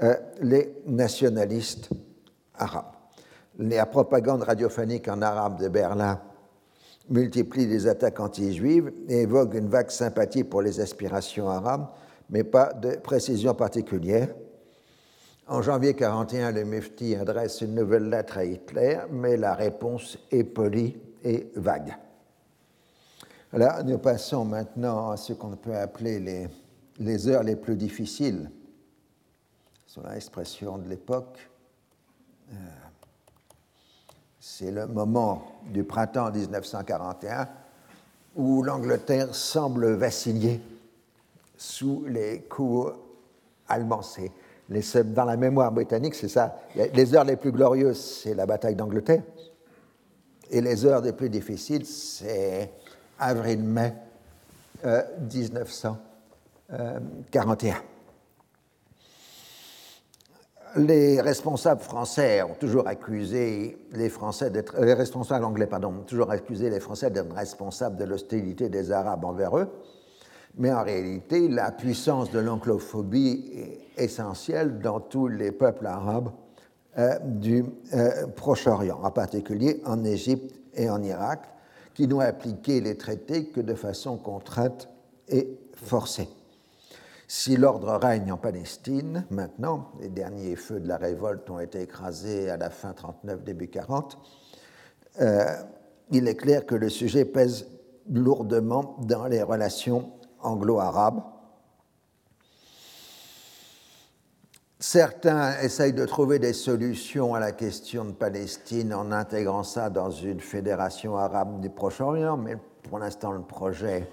euh, 0.02 0.14
les 0.40 0.74
nationalistes 0.86 1.90
arabes. 2.54 2.92
La 3.58 3.86
propagande 3.86 4.42
radiophonique 4.42 5.08
en 5.08 5.22
arabe 5.22 5.60
de 5.60 5.68
Berlin 5.68 6.20
multiplie 7.08 7.66
les 7.66 7.86
attaques 7.86 8.20
anti-juives 8.20 8.92
et 9.08 9.22
évoque 9.22 9.54
une 9.54 9.68
vague 9.68 9.90
sympathie 9.90 10.44
pour 10.44 10.62
les 10.62 10.80
aspirations 10.80 11.48
arabes, 11.48 11.88
mais 12.32 12.44
pas 12.44 12.72
de 12.72 12.96
précision 12.96 13.54
particulière. 13.54 14.34
En 15.46 15.60
janvier 15.60 15.90
1941, 15.92 16.52
le 16.52 16.64
Mufti 16.64 17.14
adresse 17.14 17.60
une 17.60 17.74
nouvelle 17.74 18.08
lettre 18.08 18.38
à 18.38 18.44
Hitler, 18.44 19.00
mais 19.10 19.36
la 19.36 19.54
réponse 19.54 20.18
est 20.30 20.44
polie 20.44 20.96
et 21.22 21.52
vague. 21.56 21.94
Là, 23.52 23.82
nous 23.82 23.98
passons 23.98 24.46
maintenant 24.46 25.10
à 25.10 25.18
ce 25.18 25.34
qu'on 25.34 25.56
peut 25.56 25.76
appeler 25.76 26.20
les, 26.20 26.48
les, 26.98 27.28
heures 27.28 27.42
les 27.42 27.56
plus 27.56 27.76
difficiles, 27.76 28.50
sur 29.86 30.08
l'expression 30.08 30.78
de 30.78 30.88
l'époque. 30.88 31.50
Euh, 32.50 32.54
c'est 34.40 34.70
le 34.70 34.86
moment 34.86 35.60
du 35.70 35.84
printemps 35.84 36.30
1941 36.30 37.46
où 38.36 38.62
l'Angleterre 38.62 39.34
semble 39.34 39.92
vaciller 39.92 40.62
sous 41.62 42.04
les 42.08 42.40
coups 42.40 42.92
allemands 43.68 44.00
dans 44.68 45.24
la 45.24 45.36
mémoire 45.36 45.70
britannique, 45.70 46.16
c'est 46.16 46.26
ça. 46.28 46.56
Les 46.74 47.14
heures 47.14 47.24
les 47.24 47.36
plus 47.36 47.52
glorieuses, 47.52 48.00
c'est 48.00 48.34
la 48.34 48.46
bataille 48.46 48.74
d'Angleterre. 48.74 49.22
Et 50.50 50.60
les 50.60 50.84
heures 50.84 51.02
les 51.02 51.12
plus 51.12 51.30
difficiles, 51.30 51.86
c'est 51.86 52.72
avril-mai 53.18 53.94
1941. 54.84 57.70
Euh, 57.70 57.74
les 60.76 61.20
responsables 61.20 61.82
français 61.82 62.42
ont 62.42 62.54
toujours 62.54 62.88
accusé 62.88 63.76
les 63.92 64.08
Français 64.08 64.50
d'être, 64.50 64.80
les 64.80 64.94
responsables 64.94 65.44
anglais, 65.44 65.66
pardon, 65.66 65.88
ont 65.88 66.04
toujours 66.04 66.30
accusé 66.30 66.70
les 66.70 66.80
Français 66.80 67.10
d'être 67.10 67.34
responsables 67.34 67.96
de 67.96 68.04
l'hostilité 68.04 68.70
des 68.70 68.90
Arabes 68.90 69.22
envers 69.24 69.58
eux. 69.58 69.68
Mais 70.56 70.72
en 70.72 70.84
réalité, 70.84 71.48
la 71.48 71.72
puissance 71.72 72.30
de 72.30 72.38
l'anglophobie 72.38 73.50
est 73.96 74.04
essentielle 74.04 74.80
dans 74.80 75.00
tous 75.00 75.28
les 75.28 75.50
peuples 75.50 75.86
arabes 75.86 76.30
euh, 76.98 77.18
du 77.24 77.64
euh, 77.94 78.26
Proche-Orient, 78.36 79.00
en 79.02 79.10
particulier 79.10 79.80
en 79.86 80.04
Égypte 80.04 80.54
et 80.74 80.90
en 80.90 81.02
Irak, 81.02 81.48
qui 81.94 82.06
n'ont 82.06 82.20
appliqué 82.20 82.80
les 82.80 82.96
traités 82.96 83.46
que 83.46 83.60
de 83.60 83.74
façon 83.74 84.18
contrainte 84.18 84.88
et 85.28 85.58
forcée. 85.74 86.28
Si 87.26 87.56
l'ordre 87.56 87.92
règne 87.92 88.30
en 88.30 88.36
Palestine, 88.36 89.24
maintenant, 89.30 89.88
les 90.00 90.10
derniers 90.10 90.54
feux 90.54 90.80
de 90.80 90.88
la 90.88 90.98
révolte 90.98 91.48
ont 91.48 91.60
été 91.60 91.80
écrasés 91.80 92.50
à 92.50 92.58
la 92.58 92.68
fin 92.68 92.92
39, 92.92 93.42
début 93.42 93.68
40, 93.68 94.18
euh, 95.22 95.44
il 96.10 96.28
est 96.28 96.36
clair 96.36 96.66
que 96.66 96.74
le 96.74 96.90
sujet 96.90 97.24
pèse 97.24 97.68
lourdement 98.10 98.96
dans 99.00 99.26
les 99.26 99.42
relations 99.42 100.12
anglo-arabe. 100.42 101.22
Certains 104.78 105.60
essayent 105.60 105.92
de 105.92 106.04
trouver 106.04 106.40
des 106.40 106.52
solutions 106.52 107.34
à 107.34 107.40
la 107.40 107.52
question 107.52 108.04
de 108.04 108.10
Palestine 108.10 108.92
en 108.92 109.12
intégrant 109.12 109.62
ça 109.62 109.90
dans 109.90 110.10
une 110.10 110.40
fédération 110.40 111.16
arabe 111.16 111.60
du 111.60 111.70
Proche-Orient, 111.70 112.36
mais 112.36 112.56
pour 112.82 112.98
l'instant 112.98 113.30
le 113.30 113.42
projet 113.42 114.08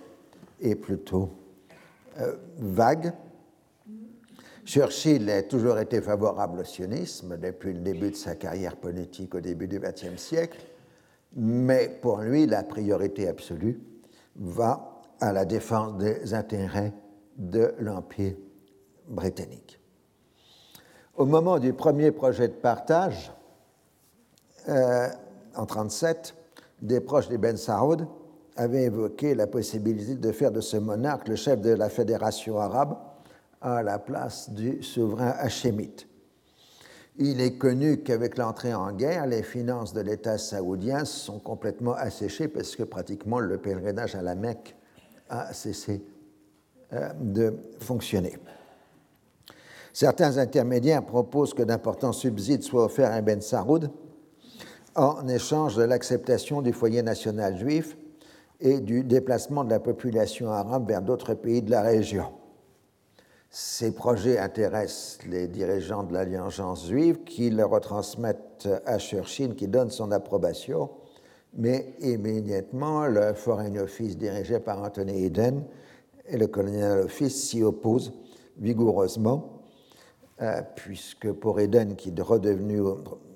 est 0.61 0.75
plutôt 0.75 1.31
euh, 2.19 2.35
vague. 2.59 3.13
Churchill 4.63 5.27
a 5.31 5.41
toujours 5.41 5.79
été 5.79 6.01
favorable 6.01 6.59
au 6.59 6.63
sionisme 6.63 7.37
depuis 7.37 7.73
le 7.73 7.79
début 7.79 8.11
de 8.11 8.15
sa 8.15 8.35
carrière 8.35 8.75
politique 8.75 9.33
au 9.33 9.39
début 9.39 9.67
du 9.67 9.79
XXe 9.79 10.21
siècle, 10.21 10.59
mais 11.35 11.97
pour 12.01 12.19
lui, 12.19 12.45
la 12.45 12.61
priorité 12.61 13.27
absolue 13.27 13.81
va 14.35 14.98
à 15.19 15.33
la 15.33 15.45
défense 15.45 15.97
des 15.97 16.33
intérêts 16.33 16.93
de 17.37 17.73
l'Empire 17.79 18.35
britannique. 19.07 19.79
Au 21.15 21.25
moment 21.25 21.59
du 21.59 21.73
premier 21.73 22.11
projet 22.11 22.47
de 22.47 22.53
partage, 22.53 23.31
euh, 24.69 25.07
en 25.55 25.65
1937, 25.65 26.35
des 26.81 27.01
proches 27.01 27.27
d'Ibn 27.27 27.57
Saoud 27.57 28.07
avaient 28.55 28.83
évoqué 28.83 29.35
la 29.35 29.47
possibilité 29.47 30.15
de 30.15 30.31
faire 30.31 30.51
de 30.51 30.61
ce 30.61 30.77
monarque 30.77 31.27
le 31.27 31.35
chef 31.35 31.59
de 31.61 31.71
la 31.71 31.89
fédération 31.89 32.59
arabe 32.59 32.97
à 33.61 33.83
la 33.83 33.99
place 33.99 34.49
du 34.49 34.81
souverain 34.83 35.33
hachémite. 35.39 36.07
Il 37.17 37.41
est 37.41 37.57
connu 37.57 38.01
qu'avec 38.01 38.37
l'entrée 38.37 38.73
en 38.73 38.93
guerre, 38.93 39.27
les 39.27 39.43
finances 39.43 39.91
de 39.91 39.99
l'État 39.99 40.37
saoudien 40.37 41.03
sont 41.03 41.39
complètement 41.39 41.93
asséchées 41.93 42.47
parce 42.47 42.77
que 42.77 42.83
pratiquement 42.83 43.39
le 43.39 43.57
pèlerinage 43.57 44.15
à 44.15 44.21
la 44.21 44.35
Mecque 44.35 44.77
a 45.29 45.53
cessé 45.53 46.01
euh, 46.93 47.09
de 47.19 47.53
fonctionner. 47.79 48.37
Certains 49.93 50.37
intermédiaires 50.37 51.05
proposent 51.05 51.53
que 51.53 51.63
d'importants 51.63 52.13
subsides 52.13 52.63
soient 52.63 52.85
offerts 52.85 53.11
à 53.11 53.21
Ben 53.21 53.41
Saoud 53.41 53.91
en 54.95 55.27
échange 55.27 55.75
de 55.75 55.83
l'acceptation 55.83 56.61
du 56.61 56.73
foyer 56.73 57.01
national 57.01 57.57
juif 57.57 57.97
et 58.59 58.79
du 58.79 59.03
déplacement 59.03 59.63
de 59.63 59.69
la 59.69 59.79
population 59.79 60.51
arabe 60.51 60.87
vers 60.87 61.01
d'autres 61.01 61.33
pays 61.33 61.61
de 61.61 61.71
la 61.71 61.81
région. 61.81 62.25
Ces 63.49 63.93
projets 63.93 64.37
intéressent 64.37 65.25
les 65.27 65.47
dirigeants 65.47 66.03
de 66.03 66.13
l'Alliance 66.13 66.87
juive 66.87 67.23
qui 67.23 67.49
le 67.49 67.65
retransmettent 67.65 68.69
à 68.85 68.99
Churchill 68.99 69.55
qui 69.55 69.67
donne 69.67 69.89
son 69.89 70.11
approbation, 70.11 70.91
mais 71.53 71.93
immédiatement 71.99 73.05
le 73.05 73.33
Foreign 73.33 73.77
Office 73.79 74.17
dirigé 74.17 74.59
par 74.59 74.81
Anthony 74.81 75.25
Eden 75.25 75.63
et 76.27 76.37
le 76.37 76.47
Colonial 76.47 76.99
Office 77.01 77.49
s'y 77.49 77.63
opposent 77.63 78.13
vigoureusement, 78.57 79.63
euh, 80.41 80.61
puisque 80.75 81.31
pour 81.31 81.59
Eden, 81.59 81.95
qui 81.95 82.09
est 82.09 82.21
redevenu 82.21 82.81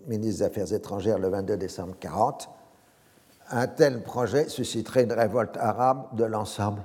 ministre 0.08 0.40
des 0.40 0.44
Affaires 0.44 0.74
étrangères 0.74 1.20
le 1.20 1.30
22 1.30 1.58
décembre 1.58 1.96
1940, 2.02 2.50
un 3.50 3.68
tel 3.68 4.04
projet 4.04 4.48
susciterait 4.50 5.04
une 5.04 5.14
révolte 5.14 5.58
arabe 5.58 6.16
de 6.16 6.24
l'ensemble 6.24 6.82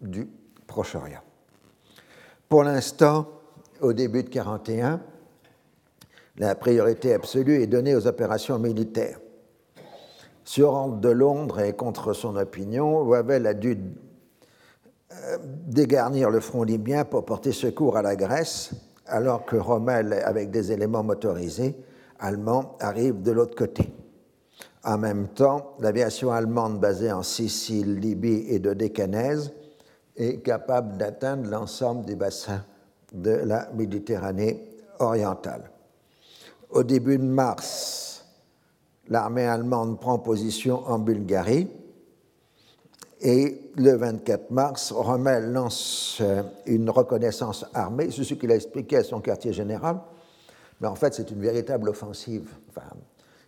du 0.00 0.28
Proche-Orient. 0.66 1.22
Pour 2.48 2.64
l'instant, 2.64 3.26
au 3.80 3.92
début 3.92 4.22
de 4.22 4.28
1941, 4.28 5.00
la 6.36 6.54
priorité 6.54 7.14
absolue 7.14 7.62
est 7.62 7.66
donnée 7.66 7.94
aux 7.94 8.06
opérations 8.06 8.58
militaires. 8.58 9.18
Sur 10.44 10.88
de 10.88 11.08
Londres 11.08 11.60
et 11.60 11.72
contre 11.72 12.12
son 12.12 12.36
opinion, 12.36 13.02
Wavell 13.02 13.46
a 13.46 13.54
dû 13.54 13.78
euh, 15.12 15.38
dégarnir 15.66 16.28
le 16.28 16.40
front 16.40 16.62
libyen 16.62 17.04
pour 17.04 17.24
porter 17.24 17.52
secours 17.52 17.96
à 17.96 18.02
la 18.02 18.14
Grèce, 18.14 18.72
alors 19.06 19.46
que 19.46 19.56
Rommel, 19.56 20.12
avec 20.12 20.50
des 20.50 20.70
éléments 20.70 21.02
motorisés 21.02 21.74
allemands, 22.18 22.76
arrive 22.80 23.22
de 23.22 23.32
l'autre 23.32 23.56
côté. 23.56 23.90
En 24.84 24.98
même 24.98 25.28
temps, 25.28 25.76
l'aviation 25.80 26.30
allemande 26.30 26.78
basée 26.78 27.10
en 27.10 27.22
Sicile, 27.22 27.98
Libye 27.98 28.44
et 28.48 28.58
de 28.58 28.74
Décanèse 28.74 29.52
est 30.16 30.40
capable 30.40 30.98
d'atteindre 30.98 31.48
l'ensemble 31.48 32.04
des 32.04 32.16
bassins 32.16 32.64
de 33.12 33.30
la 33.30 33.70
Méditerranée 33.72 34.62
orientale. 34.98 35.70
Au 36.70 36.82
début 36.82 37.18
de 37.18 37.24
mars, 37.24 38.13
l'armée 39.08 39.44
allemande 39.44 40.00
prend 40.00 40.18
position 40.18 40.86
en 40.86 40.98
Bulgarie 40.98 41.68
et 43.20 43.70
le 43.76 43.92
24 43.92 44.50
mars, 44.50 44.92
Rommel 44.92 45.50
lance 45.52 46.18
euh, 46.20 46.42
une 46.66 46.90
reconnaissance 46.90 47.64
armée, 47.72 48.10
c'est 48.10 48.22
ce 48.22 48.34
qu'il 48.34 48.52
a 48.52 48.54
expliqué 48.54 48.98
à 48.98 49.04
son 49.04 49.20
quartier 49.20 49.52
général, 49.52 49.98
mais 50.80 50.88
en 50.88 50.94
fait 50.94 51.14
c'est 51.14 51.30
une 51.30 51.40
véritable 51.40 51.88
offensive. 51.88 52.50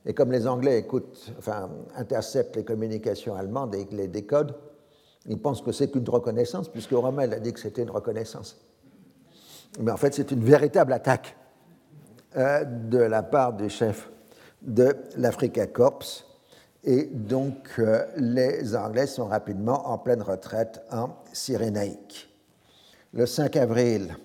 et 0.07 0.14
comme 0.14 0.32
les 0.32 0.46
Anglais 0.46 0.78
écoutent, 0.78 1.30
enfin, 1.38 1.68
interceptent 1.94 2.57
les 2.57 2.64
communications 2.64 3.34
allemandes 3.34 3.74
et 3.74 3.86
les 3.92 4.09
décodent, 4.09 4.54
ils 5.28 5.38
pensent 5.38 5.61
que 5.61 5.72
c'est 5.72 5.90
qu'une 5.90 6.09
reconnaissance, 6.09 6.68
puisque 6.68 6.92
Rommel 6.92 7.34
a 7.34 7.40
dit 7.40 7.52
que 7.52 7.61
c'était 7.61 7.82
une 7.82 7.90
reconnaissance. 7.90 8.57
Mais 9.80 9.90
en 9.90 9.96
fait, 9.96 10.14
c'est 10.14 10.30
une 10.30 10.44
véritable 10.44 10.92
attaque 10.92 11.36
euh, 12.36 12.64
de 12.64 12.98
la 12.98 13.22
part 13.22 13.52
du 13.52 13.68
chef 13.68 14.09
de 14.66 14.96
l'Africa 15.16 15.66
Corps. 15.66 16.24
Et 16.84 17.04
donc, 17.04 17.68
euh, 17.78 18.04
les 18.16 18.76
Anglais 18.76 19.06
sont 19.06 19.26
rapidement 19.26 19.88
en 19.88 19.98
pleine 19.98 20.22
retraite 20.22 20.80
en 20.90 21.10
Cyrénaïque. 21.32 22.28
Le 23.12 23.26
5 23.26 23.56
avril, 23.56 24.16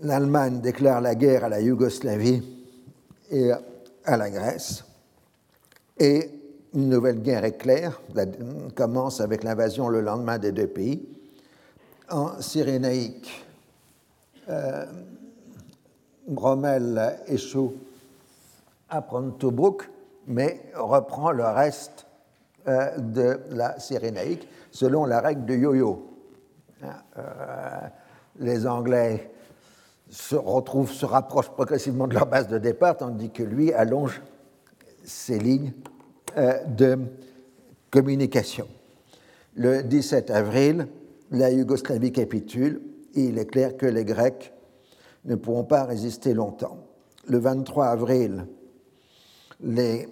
l'Allemagne 0.00 0.60
déclare 0.60 1.00
la 1.00 1.14
guerre 1.14 1.44
à 1.44 1.48
la 1.48 1.60
Yougoslavie 1.60 2.42
et 3.30 3.50
à 4.04 4.16
la 4.16 4.30
Grèce. 4.30 4.84
Et 5.98 6.30
une 6.74 6.88
nouvelle 6.88 7.20
guerre 7.20 7.44
éclair 7.44 8.00
commence 8.74 9.20
avec 9.20 9.44
l'invasion 9.44 9.88
le 9.88 10.00
lendemain 10.00 10.38
des 10.38 10.52
deux 10.52 10.66
pays. 10.66 11.08
En 12.10 12.40
Cyrénaïque, 12.40 13.44
euh, 14.48 14.84
Rommel 16.34 17.18
échoue 17.26 17.74
à 18.92 19.00
prendre 19.00 19.36
Tobruk, 19.38 19.90
mais 20.26 20.60
reprend 20.74 21.32
le 21.32 21.44
reste 21.44 22.06
euh, 22.68 22.96
de 22.98 23.40
la 23.50 23.80
Cyrénaïque 23.80 24.46
selon 24.70 25.06
la 25.06 25.20
règle 25.20 25.46
de 25.46 25.54
yo-yo. 25.54 26.06
Euh, 26.84 26.90
les 28.38 28.66
Anglais 28.66 29.32
se 30.10 30.36
retrouvent, 30.36 30.92
se 30.92 31.06
rapprochent 31.06 31.50
progressivement 31.50 32.06
de 32.06 32.14
leur 32.14 32.26
base 32.26 32.48
de 32.48 32.58
départ, 32.58 32.98
tandis 32.98 33.30
que 33.30 33.42
lui 33.42 33.72
allonge 33.72 34.22
ses 35.04 35.38
lignes 35.38 35.72
euh, 36.36 36.62
de 36.64 36.98
communication. 37.90 38.68
Le 39.54 39.82
17 39.82 40.30
avril, 40.30 40.86
la 41.30 41.50
Yougoslavie 41.50 42.12
capitule 42.12 42.82
et 43.14 43.24
il 43.24 43.38
est 43.38 43.46
clair 43.46 43.76
que 43.76 43.86
les 43.86 44.04
Grecs 44.04 44.52
ne 45.24 45.34
pourront 45.34 45.64
pas 45.64 45.84
résister 45.84 46.34
longtemps. 46.34 46.78
Le 47.26 47.38
23 47.38 47.86
avril, 47.86 48.46
les 49.62 50.08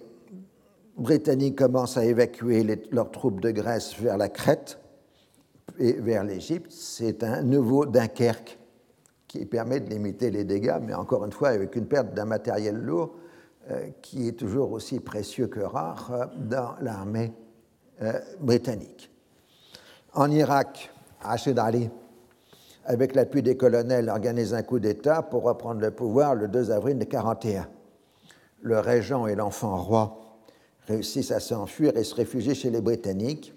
Britanniques 0.97 1.57
commencent 1.57 1.97
à 1.97 2.05
évacuer 2.05 2.65
leurs 2.91 3.11
troupes 3.11 3.41
de 3.41 3.51
Grèce 3.51 3.95
vers 3.99 4.17
la 4.17 4.29
Crète 4.29 4.79
et 5.79 5.93
vers 5.93 6.23
l'Égypte. 6.23 6.71
C'est 6.71 7.23
un 7.23 7.41
nouveau 7.41 7.85
Dunkerque 7.85 8.59
qui 9.27 9.45
permet 9.45 9.79
de 9.79 9.89
limiter 9.89 10.29
les 10.29 10.43
dégâts, 10.43 10.77
mais 10.81 10.93
encore 10.93 11.25
une 11.25 11.31
fois 11.31 11.49
avec 11.49 11.75
une 11.75 11.85
perte 11.85 12.13
d'un 12.13 12.25
matériel 12.25 12.75
lourd 12.75 13.15
euh, 13.69 13.87
qui 14.01 14.27
est 14.27 14.33
toujours 14.33 14.71
aussi 14.71 14.99
précieux 14.99 15.47
que 15.47 15.61
rare 15.61 16.11
euh, 16.11 16.25
dans 16.37 16.75
l'armée 16.81 17.31
euh, 18.01 18.13
britannique. 18.39 19.09
En 20.13 20.29
Irak, 20.29 20.91
Rachid 21.21 21.57
Ali, 21.57 21.89
avec 22.85 23.15
l'appui 23.15 23.41
des 23.41 23.55
colonels, 23.55 24.09
organise 24.09 24.53
un 24.53 24.63
coup 24.63 24.79
d'État 24.79 25.21
pour 25.21 25.43
reprendre 25.43 25.79
le 25.79 25.91
pouvoir 25.91 26.35
le 26.35 26.47
2 26.47 26.71
avril 26.71 26.95
1941. 26.95 27.67
Le 28.61 28.79
régent 28.79 29.27
et 29.27 29.35
l'enfant 29.35 29.81
roi 29.81 30.21
réussissent 30.87 31.31
à 31.31 31.39
s'enfuir 31.39 31.95
et 31.97 32.03
se 32.03 32.15
réfugier 32.15 32.53
chez 32.53 32.69
les 32.69 32.81
Britanniques. 32.81 33.53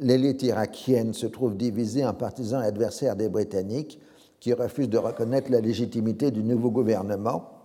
L'élite 0.00 0.42
irakienne 0.42 1.12
se 1.12 1.26
trouve 1.26 1.56
divisée 1.56 2.04
en 2.06 2.14
partisans 2.14 2.62
et 2.62 2.66
adversaires 2.66 3.16
des 3.16 3.28
Britanniques 3.28 4.00
qui 4.40 4.52
refusent 4.52 4.88
de 4.88 4.98
reconnaître 4.98 5.50
la 5.50 5.60
légitimité 5.60 6.30
du 6.30 6.42
nouveau 6.44 6.70
gouvernement 6.70 7.58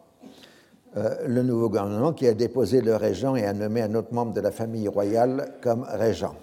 euh, 0.95 1.15
le 1.27 1.41
nouveau 1.41 1.69
gouvernement 1.69 2.13
qui 2.13 2.27
a 2.27 2.35
déposé 2.35 2.81
le 2.81 2.95
régent 2.95 3.35
et 3.35 3.45
a 3.45 3.53
nommé 3.53 3.81
un 3.81 3.95
autre 3.95 4.13
membre 4.13 4.33
de 4.33 4.41
la 4.41 4.51
famille 4.51 4.87
royale 4.87 5.55
comme 5.61 5.85
régent. 5.89 6.35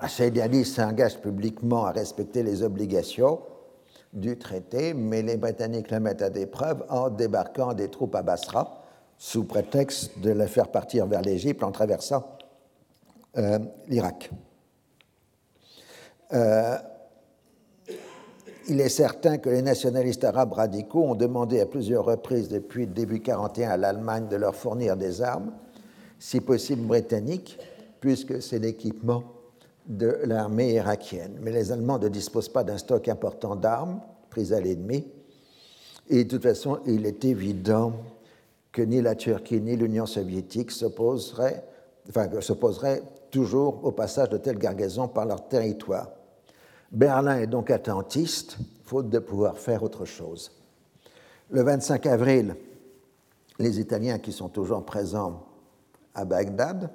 Rachid 0.00 0.36
Ali 0.40 0.64
s'engage 0.64 1.20
publiquement 1.20 1.84
à 1.84 1.92
respecter 1.92 2.42
les 2.42 2.64
obligations 2.64 3.38
du 4.12 4.36
traité, 4.38 4.92
mais 4.92 5.22
les 5.22 5.36
Britanniques 5.36 5.92
le 5.92 6.00
mettent 6.00 6.22
à 6.22 6.30
l'épreuve 6.30 6.84
en 6.88 7.10
débarquant 7.10 7.74
des 7.74 7.88
troupes 7.88 8.16
à 8.16 8.22
Basra, 8.22 8.81
sous 9.24 9.44
prétexte 9.44 10.18
de 10.18 10.32
le 10.32 10.48
faire 10.48 10.66
partir 10.66 11.06
vers 11.06 11.22
l'Égypte 11.22 11.62
en 11.62 11.70
traversant 11.70 12.26
euh, 13.38 13.60
l'Irak. 13.86 14.32
Euh, 16.32 16.76
il 18.68 18.80
est 18.80 18.88
certain 18.88 19.38
que 19.38 19.48
les 19.48 19.62
nationalistes 19.62 20.24
arabes 20.24 20.54
radicaux 20.54 21.04
ont 21.04 21.14
demandé 21.14 21.60
à 21.60 21.66
plusieurs 21.66 22.04
reprises 22.04 22.48
depuis 22.48 22.86
le 22.86 22.92
début 22.92 23.20
1941 23.20 23.70
à 23.70 23.76
l'Allemagne 23.76 24.26
de 24.26 24.34
leur 24.34 24.56
fournir 24.56 24.96
des 24.96 25.22
armes, 25.22 25.52
si 26.18 26.40
possible 26.40 26.82
britanniques, 26.82 27.60
puisque 28.00 28.42
c'est 28.42 28.58
l'équipement 28.58 29.22
de 29.86 30.18
l'armée 30.24 30.72
irakienne. 30.72 31.38
Mais 31.42 31.52
les 31.52 31.70
Allemands 31.70 32.00
ne 32.00 32.08
disposent 32.08 32.48
pas 32.48 32.64
d'un 32.64 32.76
stock 32.76 33.06
important 33.06 33.54
d'armes 33.54 34.00
prises 34.30 34.52
à 34.52 34.60
l'ennemi. 34.60 35.06
Et 36.08 36.24
de 36.24 36.28
toute 36.28 36.42
façon, 36.42 36.80
il 36.86 37.06
est 37.06 37.24
évident 37.24 37.92
que 38.72 38.82
ni 38.82 39.02
la 39.02 39.14
Turquie 39.14 39.60
ni 39.60 39.76
l'Union 39.76 40.06
soviétique 40.06 40.70
s'opposeraient, 40.70 41.62
enfin, 42.08 42.28
toujours 43.30 43.84
au 43.84 43.92
passage 43.92 44.30
de 44.30 44.38
telles 44.38 44.58
gargaisons 44.58 45.08
par 45.08 45.26
leur 45.26 45.46
territoire. 45.48 46.10
Berlin 46.90 47.38
est 47.38 47.46
donc 47.46 47.70
attentiste, 47.70 48.56
faute 48.84 49.08
de 49.08 49.18
pouvoir 49.18 49.58
faire 49.58 49.82
autre 49.82 50.04
chose. 50.04 50.52
Le 51.50 51.62
25 51.62 52.06
avril, 52.06 52.56
les 53.58 53.78
Italiens 53.78 54.18
qui 54.18 54.32
sont 54.32 54.48
toujours 54.48 54.84
présents 54.84 55.44
à 56.14 56.24
Bagdad 56.24 56.90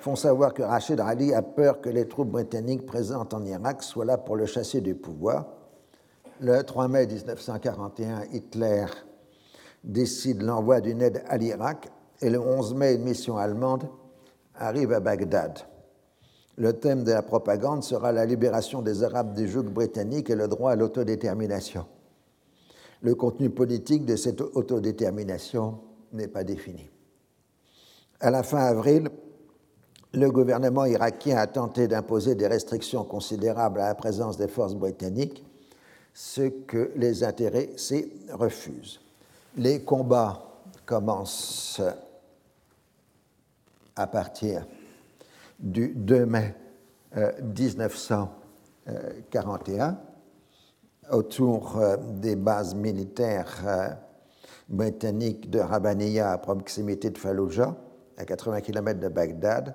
font 0.00 0.16
savoir 0.16 0.54
que 0.54 0.62
Rachid 0.62 1.00
Ali 1.00 1.34
a 1.34 1.42
peur 1.42 1.80
que 1.80 1.88
les 1.88 2.06
troupes 2.06 2.30
britanniques 2.30 2.86
présentes 2.86 3.34
en 3.34 3.44
Irak 3.44 3.82
soient 3.82 4.04
là 4.04 4.18
pour 4.18 4.36
le 4.36 4.46
chasser 4.46 4.80
du 4.80 4.94
pouvoir. 4.94 5.46
Le 6.40 6.62
3 6.62 6.88
mai 6.88 7.06
1941, 7.06 8.24
Hitler 8.32 8.86
décide 9.86 10.42
l'envoi 10.42 10.80
d'une 10.80 11.00
aide 11.00 11.22
à 11.28 11.38
l'Irak 11.38 11.88
et 12.20 12.28
le 12.28 12.40
11 12.40 12.74
mai, 12.74 12.94
une 12.94 13.04
mission 13.04 13.38
allemande 13.38 13.88
arrive 14.54 14.92
à 14.92 15.00
Bagdad. 15.00 15.60
Le 16.56 16.72
thème 16.72 17.04
de 17.04 17.12
la 17.12 17.22
propagande 17.22 17.84
sera 17.84 18.12
la 18.12 18.24
libération 18.24 18.82
des 18.82 19.02
Arabes 19.02 19.34
du 19.34 19.48
joug 19.48 19.64
britannique 19.64 20.30
et 20.30 20.34
le 20.34 20.48
droit 20.48 20.72
à 20.72 20.76
l'autodétermination. 20.76 21.86
Le 23.02 23.14
contenu 23.14 23.50
politique 23.50 24.06
de 24.06 24.16
cette 24.16 24.40
autodétermination 24.40 25.78
n'est 26.12 26.28
pas 26.28 26.44
défini. 26.44 26.88
À 28.20 28.30
la 28.30 28.42
fin 28.42 28.64
avril, 28.64 29.10
le 30.14 30.30
gouvernement 30.30 30.86
irakien 30.86 31.36
a 31.36 31.46
tenté 31.46 31.88
d'imposer 31.88 32.34
des 32.34 32.46
restrictions 32.46 33.04
considérables 33.04 33.80
à 33.80 33.88
la 33.88 33.94
présence 33.94 34.38
des 34.38 34.48
forces 34.48 34.74
britanniques, 34.74 35.44
ce 36.14 36.48
que 36.48 36.90
les 36.96 37.22
intéressés 37.22 38.10
refusent. 38.32 39.00
Les 39.56 39.82
combats 39.82 40.62
commencent 40.84 41.80
à 43.96 44.06
partir 44.06 44.64
du 45.58 45.94
2 45.94 46.26
mai 46.26 46.54
1941 47.42 49.88
euh, 49.88 49.92
autour 51.10 51.78
euh, 51.78 51.96
des 51.96 52.36
bases 52.36 52.74
militaires 52.74 53.62
euh, 53.64 53.88
britanniques 54.68 55.48
de 55.48 55.60
Rabaniya 55.60 56.32
à 56.32 56.38
proximité 56.38 57.08
de 57.08 57.16
Fallujah, 57.16 57.74
à 58.18 58.26
80 58.26 58.60
km 58.60 59.00
de 59.00 59.08
Bagdad, 59.08 59.74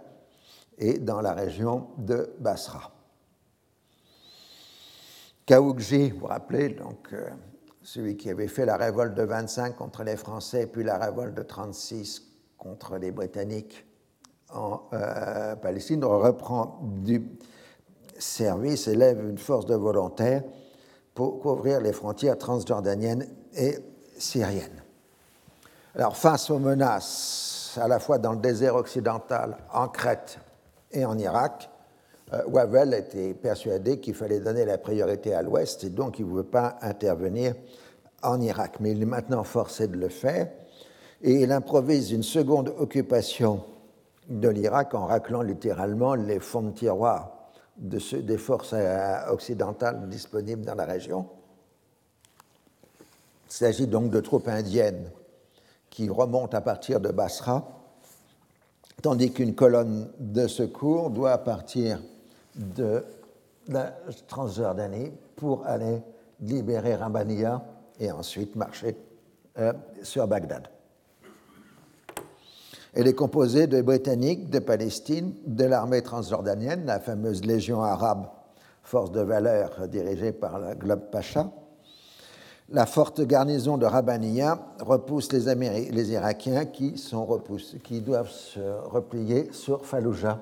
et 0.77 0.99
dans 0.99 1.21
la 1.21 1.34
région 1.34 1.88
de 1.97 2.29
Basra. 2.39 2.91
Kaoukji, 5.47 6.11
vous 6.11 6.19
vous 6.19 6.27
rappelez, 6.27 6.69
donc, 6.69 7.15
celui 7.84 8.17
qui 8.17 8.29
avait 8.29 8.47
fait 8.47 8.65
la 8.65 8.77
révolte 8.77 9.13
de 9.15 9.23
25 9.23 9.75
contre 9.75 10.03
les 10.03 10.15
Français, 10.15 10.67
puis 10.67 10.84
la 10.84 10.97
révolte 10.97 11.34
de 11.34 11.43
36 11.43 12.23
contre 12.57 12.97
les 12.97 13.11
Britanniques 13.11 13.86
en 14.53 14.82
euh, 14.93 15.55
Palestine 15.55 16.03
reprend 16.03 16.79
du 16.82 17.25
service 18.17 18.88
et 18.88 18.95
lève 18.95 19.23
une 19.27 19.38
force 19.38 19.65
de 19.65 19.75
volontaires 19.75 20.43
pour 21.13 21.39
couvrir 21.39 21.82
les 21.82 21.93
frontières 21.93 22.38
transjordaniennes 22.38 23.27
et 23.55 23.77
syriennes. 24.17 24.84
Alors, 25.95 26.15
face 26.15 26.49
aux 26.49 26.59
menaces, 26.59 27.77
à 27.82 27.88
la 27.88 27.99
fois 27.99 28.17
dans 28.17 28.34
le 28.34 28.39
désert 28.39 28.75
occidental, 28.75 29.57
en 29.73 29.88
Crète 29.88 30.39
et 30.91 31.03
en 31.03 31.17
Irak, 31.17 31.69
Wavell 32.47 32.93
était 32.93 33.34
persuadé 33.34 33.99
qu'il 33.99 34.13
fallait 34.13 34.39
donner 34.39 34.63
la 34.65 34.77
priorité 34.77 35.34
à 35.34 35.41
l'Ouest 35.41 35.84
et 35.84 35.89
donc 35.89 36.19
il 36.19 36.25
ne 36.25 36.32
voulait 36.32 36.43
pas 36.43 36.77
intervenir 36.82 37.55
en 38.23 38.39
Irak. 38.39 38.77
Mais 38.79 38.91
il 38.91 39.01
est 39.01 39.05
maintenant 39.05 39.43
forcé 39.43 39.88
de 39.88 39.97
le 39.97 40.07
faire 40.07 40.49
et 41.21 41.34
il 41.34 41.51
improvise 41.51 42.11
une 42.11 42.23
seconde 42.23 42.73
occupation 42.79 43.63
de 44.29 44.47
l'Irak 44.47 44.93
en 44.93 45.07
raclant 45.07 45.41
littéralement 45.41 46.15
les 46.15 46.39
fonds 46.39 46.61
de 46.61 46.71
tiroir 46.71 47.41
de 47.77 47.99
ceux, 47.99 48.21
des 48.21 48.38
forces 48.38 48.73
euh, 48.73 49.27
occidentales 49.29 50.07
disponibles 50.07 50.63
dans 50.63 50.75
la 50.75 50.86
région. 50.86 51.27
Il 53.49 53.53
s'agit 53.53 53.88
donc 53.88 54.09
de 54.09 54.19
troupes 54.19 54.47
indiennes 54.47 55.09
qui 55.89 56.09
remontent 56.09 56.55
à 56.55 56.61
partir 56.61 57.01
de 57.01 57.09
Basra, 57.09 57.67
tandis 59.01 59.34
qu'une 59.34 59.55
colonne 59.55 60.09
de 60.19 60.47
secours 60.47 61.09
doit 61.09 61.38
partir 61.39 61.99
de 62.56 63.04
la 63.68 63.93
Transjordanie 64.28 65.12
pour 65.36 65.66
aller 65.66 66.02
libérer 66.41 66.95
Rabania 66.95 67.64
et 67.99 68.12
ensuite 68.12 68.56
marcher 68.56 68.97
euh, 69.60 69.74
sur 70.04 70.28
Bagdad. 70.28 70.68
Elle 72.93 73.08
est 73.08 73.14
composée 73.14 73.68
de 73.68 73.82
Britanniques, 73.82 74.49
de 74.49 74.60
Palestine, 74.60 75.34
de 75.45 75.64
l'armée 75.64 76.02
transjordanienne, 76.02 76.86
la 76.86 76.99
fameuse 76.99 77.45
Légion 77.45 77.82
arabe, 77.82 78.28
force 78.84 79.12
de 79.12 79.22
valeur 79.22 79.88
dirigée 79.88 80.34
par 80.34 80.60
la 80.60 80.76
Globe 80.76 81.10
Pacha. 81.10 81.52
La 82.70 82.86
forte 82.86 83.22
garnison 83.22 83.78
de 83.78 83.86
Rabaniya 83.86 84.58
repousse 84.80 85.32
les, 85.32 85.91
les 85.91 86.12
Irakiens 86.12 86.66
qui, 86.66 86.97
sont 86.97 87.26
repoussés, 87.26 87.80
qui 87.80 88.02
doivent 88.02 88.30
se 88.30 88.60
replier 88.60 89.49
sur 89.52 89.86
Fallujah. 89.86 90.39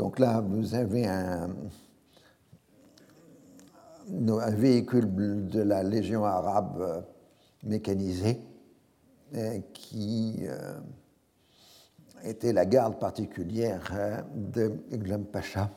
Donc 0.00 0.18
là, 0.18 0.40
vous 0.40 0.74
avez 0.74 1.06
un, 1.06 1.50
véhicule 4.48 5.46
de 5.46 5.60
la 5.60 5.82
Légion 5.82 6.24
arabe 6.24 6.80
euh, 6.80 7.00
mécanisée 7.64 8.40
euh, 9.34 9.58
qui 9.74 10.38
euh, 10.40 10.80
était 12.24 12.54
la 12.54 12.64
garde 12.64 12.98
particulière 12.98 14.24
de 14.34 14.72
Glum 14.90 15.26
Pacha, 15.26 15.68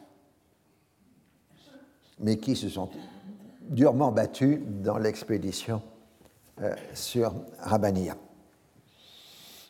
mais 2.21 2.37
qui 2.37 2.55
se 2.55 2.69
sont 2.69 2.89
durement 3.59 4.13
battus 4.13 4.61
dans 4.65 4.99
l'expédition 4.99 5.81
sur 6.93 7.35
Rabania. 7.59 8.15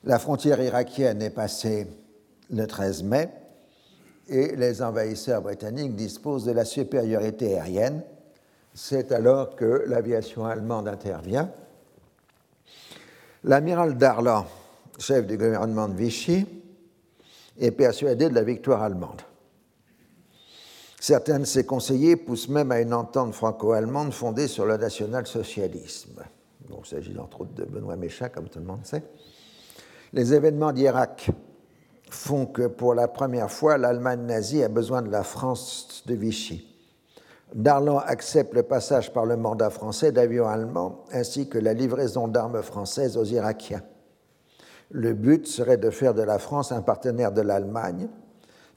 La 0.03 0.19
frontière 0.19 0.61
irakienne 0.61 1.23
est 1.23 1.31
passée 1.31 1.87
le 2.51 2.67
13 2.67 3.01
mai 3.01 3.31
et 4.29 4.55
les 4.55 4.81
envahisseurs 4.81 5.41
britanniques 5.41 5.95
disposent 5.95 6.45
de 6.45 6.51
la 6.51 6.65
supériorité 6.65 7.59
aérienne 7.59 8.03
c'est 8.73 9.11
alors 9.11 9.55
que 9.55 9.83
l'aviation 9.87 10.45
allemande 10.45 10.87
intervient. 10.87 11.51
L'amiral 13.43 13.97
Darlan, 13.97 14.45
chef 14.97 15.27
du 15.27 15.37
gouvernement 15.37 15.87
de 15.87 15.95
Vichy, 15.95 16.45
est 17.59 17.71
persuadé 17.71 18.29
de 18.29 18.33
la 18.35 18.43
victoire 18.43 18.81
allemande. 18.81 19.21
Certains 20.99 21.39
de 21.39 21.45
ses 21.45 21.65
conseillers 21.65 22.15
poussent 22.15 22.47
même 22.47 22.71
à 22.71 22.79
une 22.79 22.93
entente 22.93 23.33
franco-allemande 23.33 24.13
fondée 24.13 24.47
sur 24.47 24.65
le 24.65 24.77
national-socialisme. 24.77 26.23
il 26.69 26.85
s'agit 26.85 27.17
entre 27.19 27.41
autres 27.41 27.53
de 27.53 27.65
Benoît 27.65 27.97
Méchat, 27.97 28.29
comme 28.29 28.47
tout 28.47 28.59
le 28.59 28.65
monde 28.65 28.85
sait. 28.85 29.03
Les 30.13 30.33
événements 30.33 30.71
d'Irak 30.71 31.29
font 32.13 32.45
que 32.45 32.67
pour 32.67 32.93
la 32.93 33.07
première 33.07 33.51
fois, 33.51 33.77
l'Allemagne 33.77 34.21
nazie 34.25 34.63
a 34.63 34.69
besoin 34.69 35.01
de 35.01 35.09
la 35.09 35.23
France 35.23 36.03
de 36.05 36.13
Vichy. 36.13 36.69
Darlan 37.53 37.99
accepte 37.99 38.53
le 38.53 38.63
passage 38.63 39.13
par 39.13 39.25
le 39.25 39.37
mandat 39.37 39.69
français 39.69 40.11
d'avions 40.11 40.47
allemands 40.47 41.03
ainsi 41.11 41.49
que 41.49 41.57
la 41.57 41.73
livraison 41.73 42.27
d'armes 42.27 42.61
françaises 42.61 43.17
aux 43.17 43.25
Irakiens. 43.25 43.83
Le 44.89 45.13
but 45.13 45.47
serait 45.47 45.77
de 45.77 45.89
faire 45.89 46.13
de 46.13 46.23
la 46.23 46.39
France 46.39 46.71
un 46.71 46.81
partenaire 46.81 47.31
de 47.31 47.41
l'Allemagne, 47.41 48.07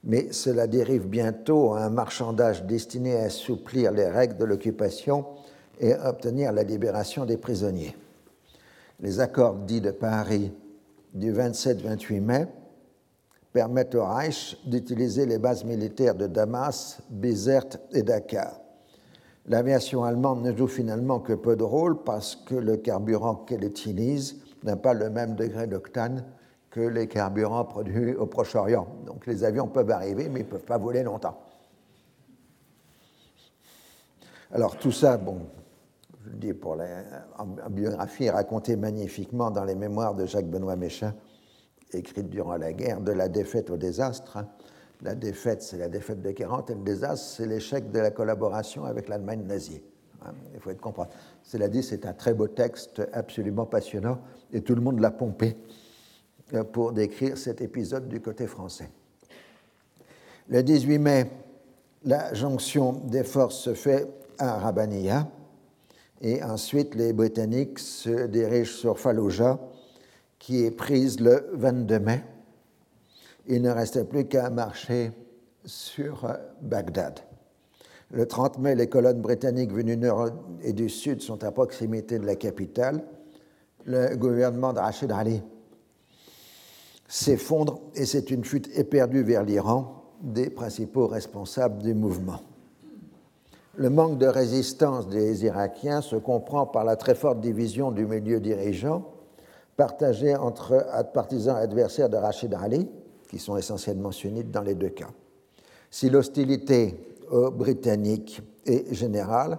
mais 0.05 0.33
cela 0.33 0.67
dérive 0.67 1.07
bientôt 1.07 1.75
à 1.75 1.81
un 1.81 1.91
marchandage 1.91 2.65
destiné 2.65 3.17
à 3.17 3.25
assouplir 3.25 3.93
les 3.93 4.09
règles 4.09 4.37
de 4.37 4.45
l'occupation 4.45 5.27
et 5.81 5.95
à 5.95 6.11
obtenir 6.11 6.53
la 6.53 6.63
libération 6.63 7.25
des 7.25 7.37
prisonniers. 7.37 7.97
Les 9.01 9.21
accords 9.21 9.57
dits 9.57 9.81
de 9.81 9.91
Paris 9.91 10.53
du 11.13 11.33
27-28 11.33 12.21
mai 12.21 12.47
permettent 13.57 13.95
au 13.95 14.05
Reich 14.05 14.55
d'utiliser 14.67 15.25
les 15.25 15.39
bases 15.39 15.65
militaires 15.65 16.15
de 16.15 16.27
Damas, 16.27 17.01
Bizerte 17.09 17.81
et 17.91 18.03
Dakar 18.03 18.61
L'aviation 19.47 20.05
allemande 20.05 20.43
ne 20.43 20.55
joue 20.55 20.67
finalement 20.67 21.21
que 21.21 21.33
peu 21.33 21.57
de 21.57 21.63
rôle 21.63 22.03
parce 22.03 22.37
que 22.37 22.55
le 22.55 22.77
carburant 22.77 23.35
qu'elle 23.35 23.65
utilise 23.65 24.43
n'a 24.63 24.77
pas 24.77 24.93
le 24.93 25.09
même 25.09 25.37
degré 25.37 25.67
d'octane 25.67 26.27
que 26.69 26.83
les 26.83 27.09
carburants 27.09 27.65
produits 27.65 28.15
au 28.15 28.27
Proche-Orient. 28.27 28.89
Donc 29.07 29.27
les 29.27 29.43
avions 29.43 29.69
peuvent 29.69 29.91
arriver, 29.91 30.29
mais 30.29 30.41
ils 30.41 30.47
ne 30.47 30.51
peuvent 30.51 30.61
pas 30.61 30.77
voler 30.77 31.03
longtemps. 31.03 31.41
Alors 34.53 34.77
tout 34.77 34.93
ça, 34.93 35.17
bon, 35.17 35.39
je 36.27 36.29
le 36.29 36.37
dis 36.37 36.53
pour 36.53 36.77
la, 36.77 36.87
biographie, 37.71 38.29
raconté 38.29 38.77
magnifiquement 38.77 39.51
dans 39.51 39.65
les 39.65 39.77
mémoires 39.77 40.15
de 40.15 40.27
Jacques-Benoît 40.27 40.77
Méchin, 40.77 41.15
écrites 41.97 42.29
durant 42.29 42.57
la 42.57 42.73
guerre, 42.73 43.01
de 43.01 43.13
la 43.13 43.29
défaite 43.29 43.71
au 43.71 43.77
désastre. 43.77 44.37
Hein. 44.37 44.49
La 45.03 45.15
défaite, 45.15 45.63
c'est 45.63 45.77
la 45.77 45.89
défaite 45.89 46.23
de 46.23 46.31
40, 46.31 46.71
et 46.71 46.75
le 46.75 46.81
désastre, 46.81 47.27
c'est 47.37 47.47
l'échec 47.47 47.91
de 47.91 47.99
la 47.99 48.11
collaboration 48.11 48.85
avec 48.85 49.09
l'Allemagne 49.09 49.43
nazie. 49.45 49.83
Hein. 50.25 50.33
Il 50.55 50.61
faut 50.61 50.71
être 50.71 50.81
comprendre. 50.81 51.11
Cela 51.43 51.69
dit, 51.69 51.83
c'est 51.83 52.07
un 52.07 52.13
très 52.13 52.35
beau 52.35 52.49
texte, 52.49 53.03
absolument 53.13 53.67
passionnant, 53.67 54.19
et 54.53 54.63
tout 54.63 54.75
le 54.75 54.81
monde 54.81 55.01
l'a 55.01 55.11
pompé 55.11 55.57
euh, 56.55 56.65
pour 56.65 56.93
décrire 56.93 57.37
cet 57.37 57.61
épisode 57.61 58.09
du 58.09 58.21
côté 58.21 58.47
français. 58.47 58.89
Le 60.49 60.63
18 60.63 60.99
mai, 60.99 61.31
la 62.05 62.33
jonction 62.33 62.93
des 62.93 63.25
forces 63.25 63.59
se 63.59 63.75
fait 63.75 64.07
à 64.39 64.59
Rabania, 64.59 65.29
et 66.21 66.43
ensuite 66.43 66.95
les 66.95 67.13
Britanniques 67.13 67.79
se 67.79 68.27
dirigent 68.27 68.73
sur 68.73 68.99
Fallujah, 68.99 69.59
qui 70.39 70.65
est 70.65 70.71
prise 70.71 71.21
le 71.21 71.49
22 71.55 71.99
mai. 71.99 72.23
Il 73.47 73.63
ne 73.63 73.71
restait 73.71 74.05
plus 74.05 74.27
qu'à 74.27 74.51
marcher 74.51 75.13
sur 75.65 76.25
euh, 76.25 76.35
Bagdad. 76.63 77.21
Le 78.11 78.27
30 78.27 78.59
mai, 78.59 78.75
les 78.75 78.89
colonnes 78.89 79.21
britanniques 79.21 79.73
venues 79.73 79.97
du 79.97 80.07
nord 80.07 80.31
et 80.63 80.73
du 80.73 80.89
sud 80.89 81.21
sont 81.21 81.43
à 81.43 81.51
proximité 81.51 82.19
de 82.19 82.27
la 82.27 82.37
capitale. 82.37 83.05
Le 83.85 84.15
gouvernement 84.17 84.73
de 84.73 84.79
Rachid 84.79 85.11
Ali 85.11 85.43
s'effondre 87.09 87.81
et 87.95 88.05
c'est 88.05 88.31
une 88.31 88.45
fuite 88.45 88.69
éperdue 88.77 89.23
vers 89.23 89.45
l'Iran 89.45 90.05
des 90.23 90.51
principaux 90.51 91.07
responsables 91.07 91.83
du 91.83 91.95
mouvement. 91.95 92.41
Le 93.77 93.91
manque 93.91 94.19
de 94.19 94.27
résistance 94.27 95.09
des 95.09 95.45
Irakiens 95.45 96.01
se 96.01 96.17
comprend 96.17 96.67
par 96.67 96.85
la 96.85 96.97
très 96.97 97.15
forte 97.15 97.41
division 97.41 97.91
du 97.91 98.07
milieu 98.07 98.41
dirigeant, 98.41 99.05
partagée 99.77 100.35
entre 100.35 100.87
partisans 101.13 101.57
adversaires 101.57 102.09
de 102.09 102.17
Rachid 102.17 102.55
Ali, 102.55 102.89
qui 103.29 103.39
sont 103.39 103.57
essentiellement 103.57 104.13
sunnites 104.13 104.51
dans 104.51 104.63
les 104.63 104.75
deux 104.75 104.91
cas. 104.91 105.11
Si 105.91 106.11
l'hostilité 106.11 106.95
aux 107.31 107.51
Britanniques 107.51 108.41
est 108.65 108.93
générale, 108.95 109.59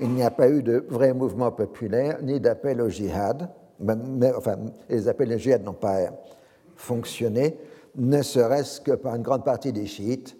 il 0.00 0.10
n'y 0.10 0.22
a 0.22 0.30
pas 0.30 0.48
eu 0.48 0.62
de 0.62 0.84
vrai 0.88 1.12
mouvement 1.14 1.50
populaire 1.50 2.18
ni 2.22 2.40
d'appel 2.40 2.80
au 2.80 2.88
jihad. 2.88 3.48
Mais, 3.78 4.32
enfin, 4.34 4.56
les 4.88 5.08
appels 5.08 5.32
au 5.32 5.38
jihad 5.38 5.64
n'ont 5.64 5.72
pas 5.72 6.10
fonctionné, 6.74 7.58
ne 7.96 8.20
serait-ce 8.22 8.80
que 8.80 8.92
par 8.92 9.14
une 9.14 9.22
grande 9.22 9.44
partie 9.44 9.72
des 9.72 9.86
chiites 9.86 10.36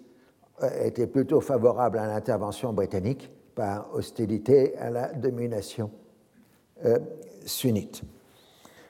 euh, 0.63 0.85
étaient 0.85 1.07
plutôt 1.07 1.41
favorables 1.41 1.97
à 1.97 2.07
l'intervention 2.07 2.73
britannique 2.73 3.31
par 3.55 3.89
hostilité 3.93 4.77
à 4.77 4.91
la 4.91 5.13
domination 5.13 5.89
euh, 6.85 6.99
sunnite. 7.45 8.03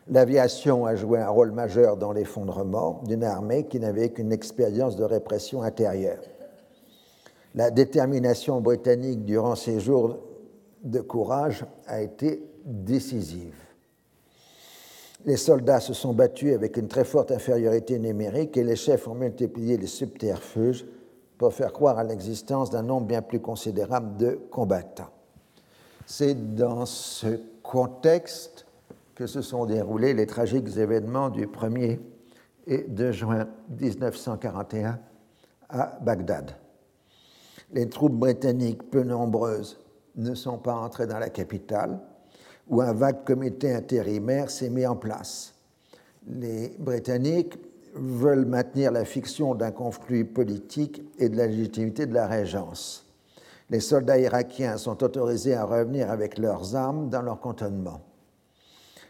L'aviation 0.09 0.85
a 0.85 0.95
joué 0.95 1.19
un 1.19 1.29
rôle 1.29 1.51
majeur 1.51 1.97
dans 1.97 2.13
l'effondrement 2.13 3.01
d'une 3.05 3.23
armée 3.23 3.65
qui 3.65 3.79
n'avait 3.79 4.09
qu'une 4.09 4.31
expérience 4.31 4.95
de 4.95 5.03
répression 5.03 5.63
intérieure. 5.63 6.23
La 7.55 7.71
détermination 7.71 8.61
britannique 8.61 9.25
durant 9.25 9.55
ces 9.55 9.79
jours 9.79 10.19
de 10.83 11.01
courage 11.01 11.65
a 11.87 12.01
été 12.01 12.43
décisive. 12.63 13.55
Les 15.25 15.35
soldats 15.35 15.81
se 15.81 15.93
sont 15.93 16.13
battus 16.13 16.53
avec 16.53 16.77
une 16.77 16.87
très 16.87 17.03
forte 17.03 17.31
infériorité 17.31 17.99
numérique 17.99 18.55
et 18.55 18.63
les 18.63 18.75
chefs 18.75 19.07
ont 19.07 19.15
multiplié 19.15 19.75
les 19.75 19.87
subterfuges 19.87 20.85
pour 21.37 21.53
faire 21.53 21.73
croire 21.73 21.97
à 21.97 22.03
l'existence 22.03 22.69
d'un 22.69 22.83
nombre 22.83 23.07
bien 23.07 23.21
plus 23.21 23.41
considérable 23.41 24.15
de 24.17 24.39
combattants. 24.51 25.09
C'est 26.05 26.55
dans 26.55 26.85
ce 26.85 27.41
contexte 27.61 28.66
que 29.17 29.25
se 29.25 29.41
sont 29.41 29.65
déroulés 29.65 30.13
les 30.13 30.27
tragiques 30.27 30.77
événements 30.77 31.31
du 31.31 31.47
1er 31.47 31.99
et 32.67 32.83
2 32.83 33.11
juin 33.11 33.47
1941 33.67 34.99
à 35.69 35.97
Bagdad. 36.01 36.51
Les 37.73 37.89
troupes 37.89 38.13
britanniques, 38.13 38.91
peu 38.91 39.01
nombreuses, 39.01 39.79
ne 40.17 40.35
sont 40.35 40.59
pas 40.59 40.75
entrées 40.75 41.07
dans 41.07 41.17
la 41.17 41.31
capitale, 41.31 41.99
où 42.67 42.79
un 42.79 42.93
vague 42.93 43.23
comité 43.23 43.73
intérimaire 43.73 44.51
s'est 44.51 44.69
mis 44.69 44.85
en 44.85 44.95
place. 44.95 45.55
Les 46.27 46.75
Britanniques 46.77 47.57
veulent 47.95 48.45
maintenir 48.45 48.91
la 48.91 49.03
fiction 49.03 49.55
d'un 49.55 49.71
conflit 49.71 50.25
politique 50.25 51.01
et 51.17 51.29
de 51.29 51.37
la 51.37 51.47
légitimité 51.47 52.05
de 52.05 52.13
la 52.13 52.27
régence. 52.27 53.03
Les 53.71 53.79
soldats 53.79 54.19
irakiens 54.19 54.77
sont 54.77 55.03
autorisés 55.03 55.55
à 55.55 55.65
revenir 55.65 56.11
avec 56.11 56.37
leurs 56.37 56.75
armes 56.75 57.09
dans 57.09 57.23
leur 57.23 57.39
cantonnement. 57.39 58.01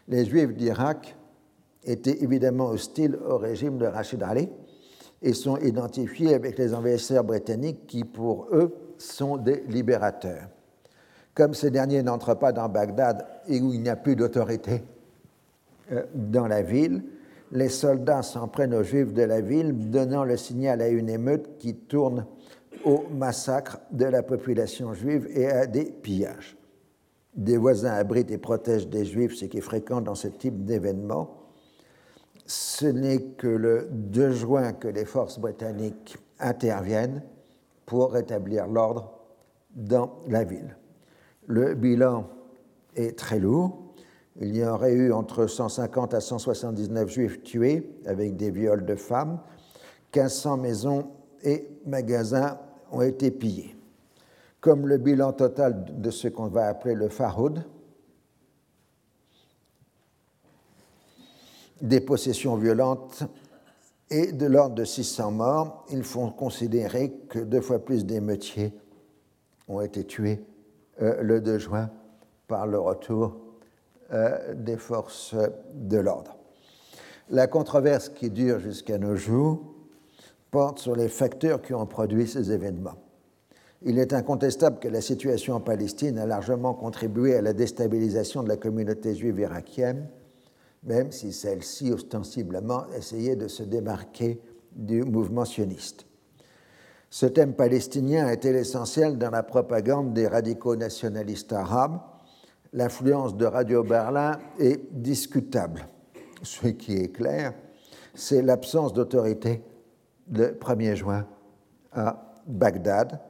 Les 0.08 0.24
Juifs 0.24 0.54
d'Irak 0.54 1.16
étaient 1.84 2.22
évidemment 2.22 2.66
hostiles 2.66 3.16
au 3.16 3.36
régime 3.36 3.78
de 3.78 3.86
Rachid 3.86 4.22
Ali 4.22 4.48
et 5.20 5.32
sont 5.32 5.58
identifiés 5.58 6.34
avec 6.34 6.58
les 6.58 6.74
envahisseurs 6.74 7.24
britanniques 7.24 7.86
qui, 7.86 8.04
pour 8.04 8.48
eux, 8.52 8.74
sont 8.98 9.36
des 9.36 9.62
libérateurs. 9.68 10.48
Comme 11.34 11.54
ces 11.54 11.70
derniers 11.70 12.02
n'entrent 12.02 12.38
pas 12.38 12.52
dans 12.52 12.68
Bagdad 12.68 13.24
et 13.46 13.60
où 13.60 13.72
il 13.72 13.82
n'y 13.82 13.88
a 13.88 13.96
plus 13.96 14.16
d'autorité 14.16 14.82
euh, 15.92 16.02
dans 16.14 16.46
la 16.46 16.62
ville, 16.62 17.02
les 17.52 17.68
soldats 17.68 18.22
s'en 18.22 18.48
prennent 18.48 18.74
aux 18.74 18.82
juifs 18.82 19.12
de 19.12 19.22
la 19.22 19.40
ville, 19.40 19.90
donnant 19.90 20.24
le 20.24 20.36
signal 20.36 20.82
à 20.82 20.88
une 20.88 21.08
émeute 21.08 21.58
qui 21.58 21.74
tourne 21.74 22.26
au 22.84 23.04
massacre 23.10 23.78
de 23.90 24.04
la 24.04 24.22
population 24.22 24.92
juive 24.92 25.28
et 25.30 25.48
à 25.48 25.66
des 25.66 25.84
pillages. 25.84 26.57
Des 27.34 27.56
voisins 27.56 27.92
abritent 27.92 28.30
et 28.30 28.38
protègent 28.38 28.88
des 28.88 29.04
juifs, 29.04 29.34
ce 29.36 29.44
qui 29.44 29.58
est 29.58 29.62
fréquent 29.62 30.00
dans 30.00 30.14
ce 30.14 30.28
type 30.28 30.64
d'événement. 30.64 31.34
Ce 32.46 32.86
n'est 32.86 33.22
que 33.22 33.46
le 33.46 33.88
2 33.90 34.32
juin 34.32 34.72
que 34.72 34.88
les 34.88 35.04
forces 35.04 35.38
britanniques 35.38 36.16
interviennent 36.40 37.22
pour 37.86 38.12
rétablir 38.12 38.66
l'ordre 38.66 39.12
dans 39.74 40.18
la 40.28 40.44
ville. 40.44 40.76
Le 41.46 41.74
bilan 41.74 42.28
est 42.96 43.18
très 43.18 43.38
lourd. 43.38 43.94
Il 44.40 44.56
y 44.56 44.64
aurait 44.64 44.92
eu 44.92 45.12
entre 45.12 45.46
150 45.46 46.14
à 46.14 46.20
179 46.20 47.08
juifs 47.08 47.42
tués 47.42 47.98
avec 48.06 48.36
des 48.36 48.50
viols 48.50 48.84
de 48.84 48.94
femmes. 48.94 49.40
1500 50.14 50.56
maisons 50.58 51.10
et 51.42 51.68
magasins 51.86 52.58
ont 52.90 53.02
été 53.02 53.30
pillés. 53.30 53.77
Comme 54.60 54.86
le 54.86 54.98
bilan 54.98 55.32
total 55.32 55.84
de 56.00 56.10
ce 56.10 56.28
qu'on 56.28 56.48
va 56.48 56.66
appeler 56.66 56.94
le 56.94 57.08
Faroud, 57.08 57.64
des 61.80 62.00
possessions 62.00 62.56
violentes 62.56 63.22
et 64.10 64.32
de 64.32 64.46
l'ordre 64.46 64.74
de 64.74 64.84
600 64.84 65.30
morts, 65.30 65.86
ils 65.90 66.02
font 66.02 66.30
considérer 66.30 67.12
que 67.28 67.38
deux 67.38 67.60
fois 67.60 67.78
plus 67.78 68.04
d'émeutiers 68.04 68.72
ont 69.68 69.80
été 69.80 70.04
tués 70.04 70.44
euh, 71.02 71.22
le 71.22 71.40
2 71.40 71.58
juin 71.58 71.90
par 72.48 72.66
le 72.66 72.78
retour 72.78 73.36
euh, 74.12 74.54
des 74.54 74.76
forces 74.76 75.34
de 75.74 75.98
l'ordre. 75.98 76.36
La 77.30 77.46
controverse 77.46 78.08
qui 78.08 78.30
dure 78.30 78.58
jusqu'à 78.58 78.96
nos 78.96 79.14
jours 79.14 79.60
porte 80.50 80.78
sur 80.78 80.96
les 80.96 81.08
facteurs 81.08 81.60
qui 81.60 81.74
ont 81.74 81.86
produit 81.86 82.26
ces 82.26 82.50
événements. 82.50 82.96
Il 83.82 83.98
est 83.98 84.12
incontestable 84.12 84.78
que 84.80 84.88
la 84.88 85.00
situation 85.00 85.54
en 85.54 85.60
Palestine 85.60 86.18
a 86.18 86.26
largement 86.26 86.74
contribué 86.74 87.36
à 87.36 87.42
la 87.42 87.52
déstabilisation 87.52 88.42
de 88.42 88.48
la 88.48 88.56
communauté 88.56 89.14
juive 89.14 89.38
irakienne, 89.38 90.08
même 90.82 91.12
si 91.12 91.32
celle-ci 91.32 91.92
ostensiblement 91.92 92.84
essayait 92.96 93.36
de 93.36 93.48
se 93.48 93.62
démarquer 93.62 94.40
du 94.72 95.02
mouvement 95.02 95.44
sioniste. 95.44 96.06
Ce 97.10 97.26
thème 97.26 97.54
palestinien 97.54 98.26
a 98.26 98.32
été 98.32 98.52
l'essentiel 98.52 99.16
dans 99.16 99.30
la 99.30 99.42
propagande 99.42 100.12
des 100.12 100.26
radicaux 100.26 100.76
nationalistes 100.76 101.52
arabes 101.52 102.00
l'influence 102.72 103.36
de 103.36 103.46
Radio 103.46 103.82
Berlin 103.82 104.38
est 104.58 104.80
discutable. 104.92 105.88
Ce 106.42 106.68
qui 106.68 106.96
est 106.96 107.08
clair, 107.08 107.54
c'est 108.14 108.42
l'absence 108.42 108.92
d'autorité 108.92 109.62
le 110.30 110.48
1er 110.48 110.94
juin 110.94 111.26
à 111.92 112.34
Bagdad, 112.46 113.20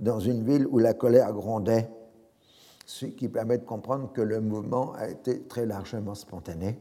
dans 0.00 0.20
une 0.20 0.44
ville 0.44 0.66
où 0.66 0.78
la 0.78 0.94
colère 0.94 1.32
grondait, 1.32 1.88
ce 2.86 3.06
qui 3.06 3.28
permet 3.28 3.58
de 3.58 3.64
comprendre 3.64 4.12
que 4.12 4.20
le 4.20 4.40
mouvement 4.40 4.92
a 4.94 5.08
été 5.08 5.42
très 5.42 5.66
largement 5.66 6.14
spontané. 6.14 6.78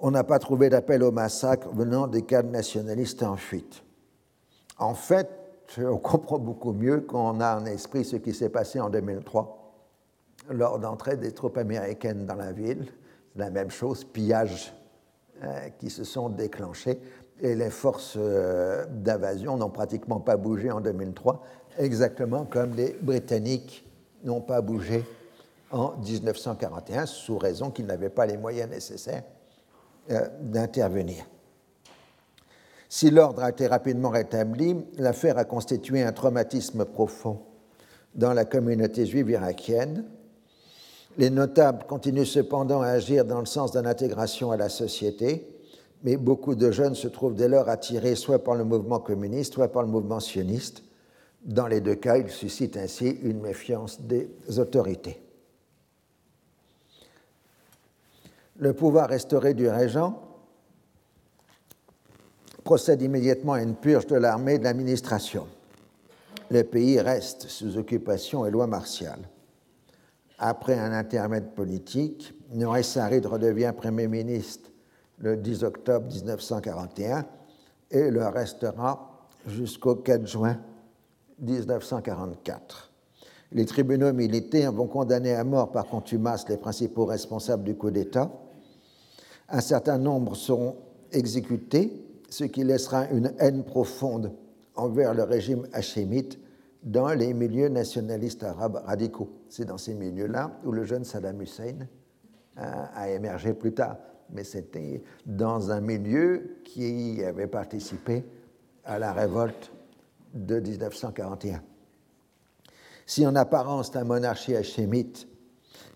On 0.00 0.10
n'a 0.10 0.24
pas 0.24 0.38
trouvé 0.38 0.68
d'appel 0.68 1.02
au 1.02 1.12
massacre 1.12 1.68
venant 1.70 2.06
des 2.06 2.22
cadres 2.22 2.50
nationalistes 2.50 3.22
en 3.22 3.36
fuite. 3.36 3.82
En 4.78 4.94
fait, 4.94 5.30
on 5.78 5.96
comprend 5.96 6.38
beaucoup 6.38 6.72
mieux 6.72 7.00
quand 7.00 7.36
on 7.36 7.40
a 7.40 7.58
en 7.58 7.64
esprit 7.64 8.04
ce 8.04 8.16
qui 8.16 8.34
s'est 8.34 8.50
passé 8.50 8.80
en 8.80 8.90
2003 8.90 9.60
lors 10.50 10.78
d'entrée 10.78 11.16
des 11.16 11.32
troupes 11.32 11.56
américaines 11.56 12.26
dans 12.26 12.34
la 12.34 12.52
ville. 12.52 12.86
La 13.36 13.48
même 13.50 13.70
chose, 13.70 14.04
pillage 14.04 14.74
qui 15.78 15.90
se 15.90 16.04
sont 16.04 16.28
déclenchées 16.28 17.00
et 17.40 17.54
les 17.54 17.70
forces 17.70 18.16
d'invasion 18.16 19.56
n'ont 19.56 19.70
pratiquement 19.70 20.20
pas 20.20 20.36
bougé 20.36 20.70
en 20.70 20.80
2003, 20.80 21.42
exactement 21.78 22.44
comme 22.44 22.74
les 22.74 22.96
Britanniques 23.00 23.84
n'ont 24.24 24.40
pas 24.40 24.60
bougé 24.60 25.04
en 25.70 25.96
1941, 25.96 27.06
sous 27.06 27.36
raison 27.38 27.70
qu'ils 27.70 27.86
n'avaient 27.86 28.08
pas 28.08 28.26
les 28.26 28.36
moyens 28.36 28.70
nécessaires 28.70 29.24
d'intervenir. 30.40 31.24
Si 32.88 33.10
l'ordre 33.10 33.42
a 33.42 33.50
été 33.50 33.66
rapidement 33.66 34.10
rétabli, 34.10 34.76
l'affaire 34.98 35.36
a 35.36 35.44
constitué 35.44 36.02
un 36.02 36.12
traumatisme 36.12 36.84
profond 36.84 37.40
dans 38.14 38.32
la 38.32 38.44
communauté 38.44 39.04
juive 39.04 39.30
irakienne. 39.30 40.04
Les 41.18 41.30
notables 41.30 41.84
continuent 41.88 42.24
cependant 42.24 42.82
à 42.82 42.88
agir 42.88 43.24
dans 43.24 43.40
le 43.40 43.46
sens 43.46 43.72
d'une 43.72 43.86
intégration 43.86 44.52
à 44.52 44.56
la 44.56 44.68
société, 44.68 45.53
mais 46.04 46.18
beaucoup 46.18 46.54
de 46.54 46.70
jeunes 46.70 46.94
se 46.94 47.08
trouvent 47.08 47.34
dès 47.34 47.48
lors 47.48 47.68
attirés 47.68 48.14
soit 48.14 48.44
par 48.44 48.54
le 48.54 48.64
mouvement 48.64 49.00
communiste, 49.00 49.54
soit 49.54 49.72
par 49.72 49.82
le 49.82 49.88
mouvement 49.88 50.20
sioniste. 50.20 50.84
Dans 51.42 51.66
les 51.66 51.80
deux 51.80 51.94
cas, 51.94 52.18
ils 52.18 52.28
suscitent 52.28 52.76
ainsi 52.76 53.08
une 53.22 53.40
méfiance 53.40 54.00
des 54.02 54.30
autorités. 54.58 55.20
Le 58.58 58.74
pouvoir 58.74 59.08
restauré 59.08 59.54
du 59.54 59.66
régent 59.66 60.14
procède 62.62 63.02
immédiatement 63.02 63.54
à 63.54 63.62
une 63.62 63.74
purge 63.74 64.06
de 64.06 64.16
l'armée 64.16 64.54
et 64.54 64.58
de 64.58 64.64
l'administration. 64.64 65.46
Le 66.50 66.62
pays 66.64 67.00
reste 67.00 67.48
sous 67.48 67.78
occupation 67.78 68.44
et 68.44 68.50
loi 68.50 68.66
martiale. 68.66 69.20
Après 70.38 70.78
un 70.78 70.92
intermède 70.92 71.54
politique, 71.54 72.34
Noé 72.52 72.82
Sarid 72.82 73.24
redevient 73.24 73.72
Premier 73.76 74.06
ministre 74.06 74.70
le 75.18 75.36
10 75.36 75.64
octobre 75.64 76.06
1941 76.12 77.26
et 77.90 78.10
le 78.10 78.26
restera 78.26 79.28
jusqu'au 79.46 79.96
4 79.96 80.26
juin 80.26 80.58
1944. 81.40 82.90
Les 83.52 83.66
tribunaux 83.66 84.12
militaires 84.12 84.72
vont 84.72 84.86
condamner 84.86 85.34
à 85.34 85.44
mort 85.44 85.70
par 85.70 85.86
contumace 85.86 86.48
les 86.48 86.56
principaux 86.56 87.04
responsables 87.04 87.64
du 87.64 87.76
coup 87.76 87.90
d'État. 87.90 88.30
Un 89.48 89.60
certain 89.60 89.98
nombre 89.98 90.34
seront 90.34 90.76
exécutés 91.12 91.92
ce 92.28 92.44
qui 92.44 92.64
laissera 92.64 93.06
une 93.10 93.32
haine 93.38 93.62
profonde 93.62 94.32
envers 94.74 95.14
le 95.14 95.22
régime 95.22 95.68
hachémite 95.72 96.38
dans 96.82 97.08
les 97.10 97.32
milieux 97.32 97.68
nationalistes 97.68 98.42
arabes 98.42 98.82
radicaux. 98.84 99.30
C'est 99.48 99.64
dans 99.64 99.78
ces 99.78 99.94
milieux-là 99.94 100.58
où 100.64 100.72
le 100.72 100.84
jeune 100.84 101.04
Saddam 101.04 101.40
Hussein 101.40 101.86
a, 102.56 103.08
émergé 103.08 103.54
plus 103.54 103.72
tard. 103.72 103.96
Mais 104.30 104.44
c'était 104.44 105.02
dans 105.26 105.70
un 105.70 105.80
milieu 105.80 106.56
qui 106.64 107.22
avait 107.24 107.46
participé 107.46 108.24
à 108.84 108.98
la 108.98 109.12
révolte 109.12 109.72
de 110.34 110.60
1941. 110.60 111.62
Si 113.06 113.26
en 113.26 113.36
apparence 113.36 113.94
la 113.94 114.04
monarchie 114.04 114.56
hachémite 114.56 115.28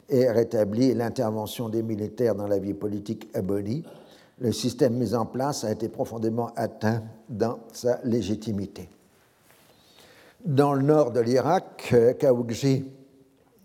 est 0.08 0.30
rétablie 0.30 0.90
et 0.90 0.94
l'intervention 0.94 1.68
des 1.68 1.82
militaires 1.82 2.34
dans 2.34 2.46
la 2.46 2.58
vie 2.58 2.74
politique 2.74 3.28
abolie, 3.34 3.84
le 4.38 4.52
système 4.52 4.94
mis 4.94 5.14
en 5.14 5.26
place 5.26 5.64
a 5.64 5.72
été 5.72 5.88
profondément 5.88 6.52
atteint 6.54 7.02
dans 7.28 7.58
sa 7.72 8.00
légitimité. 8.04 8.88
Dans 10.44 10.72
le 10.72 10.82
nord 10.82 11.10
de 11.10 11.20
l'Irak, 11.20 11.94
Kaoukji 12.18 12.84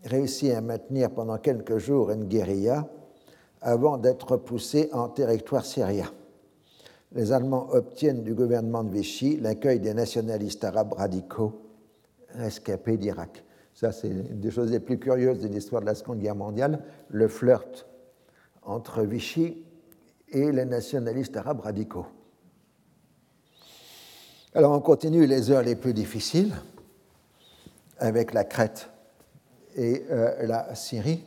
réussit 0.04 0.52
à 0.52 0.62
maintenir 0.62 1.12
pendant 1.12 1.38
quelques 1.38 1.78
jours 1.78 2.12
une 2.12 2.26
guérilla 2.26 2.88
avant 3.64 3.98
d'être 3.98 4.38
poussé 4.38 4.90
en 4.94 5.10
territoire 5.10 5.66
syrien. 5.66 6.12
Les 7.14 7.32
Allemands 7.32 7.70
obtiennent 7.72 8.24
du 8.24 8.34
gouvernement 8.34 8.84
de 8.84 8.92
Vichy 8.92 9.38
l'accueil 9.38 9.80
des 9.80 9.94
nationalistes 9.94 10.64
arabes 10.64 10.94
radicaux 10.94 11.62
rescapés 12.36 12.98
d'Irak. 12.98 13.44
Ça, 13.74 13.92
c'est 13.92 14.10
une 14.10 14.40
des 14.40 14.52
choses 14.52 14.72
les 14.72 14.80
plus 14.80 15.00
curieuses 15.00 15.40
de 15.40 15.48
l'histoire 15.48 15.82
de 15.82 15.88
la 15.88 15.96
Seconde 15.96 16.20
Guerre 16.20 16.36
mondiale, 16.36 16.84
le 17.10 17.28
flirt 17.28 17.88
entre 18.64 19.02
Vichy 19.04 19.64
et 20.30 20.52
les 20.52 20.66
nationalistes 20.66 21.38
arabes 21.38 21.62
radicaux. 21.62 22.06
Alors 24.56 24.72
on 24.72 24.80
continue 24.82 25.26
les 25.26 25.50
heures 25.50 25.64
les 25.64 25.76
plus 25.76 25.94
difficiles 25.94 26.54
avec 27.98 28.34
la 28.34 28.44
Crète 28.44 28.90
et 29.76 30.04
euh, 30.12 30.46
la 30.46 30.76
Syrie. 30.76 31.24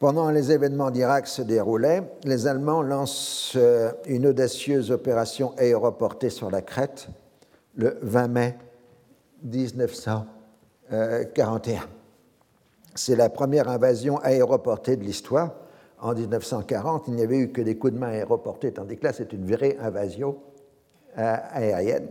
Pendant 0.00 0.30
les 0.30 0.50
événements 0.50 0.90
d'Irak 0.90 1.26
se 1.26 1.42
déroulaient, 1.42 2.02
les 2.24 2.46
Allemands 2.46 2.80
lancent 2.80 3.52
euh, 3.56 3.92
une 4.06 4.28
audacieuse 4.28 4.90
opération 4.90 5.52
aéroportée 5.58 6.30
sur 6.30 6.50
la 6.50 6.62
Crète 6.62 7.08
le 7.76 7.98
20 8.00 8.28
mai 8.28 8.56
1941. 9.42 11.82
C'est 12.94 13.14
la 13.14 13.28
première 13.28 13.68
invasion 13.68 14.16
aéroportée 14.20 14.96
de 14.96 15.04
l'histoire. 15.04 15.52
En 16.00 16.14
1940, 16.14 17.08
il 17.08 17.14
n'y 17.16 17.22
avait 17.22 17.36
eu 17.36 17.52
que 17.52 17.60
des 17.60 17.76
coups 17.76 17.92
de 17.92 17.98
main 17.98 18.08
aéroportés, 18.08 18.72
tandis 18.72 18.96
que 18.96 19.04
là, 19.04 19.12
c'est 19.12 19.34
une 19.34 19.44
vraie 19.44 19.76
invasion 19.80 20.38
euh, 21.18 21.36
aérienne, 21.50 22.08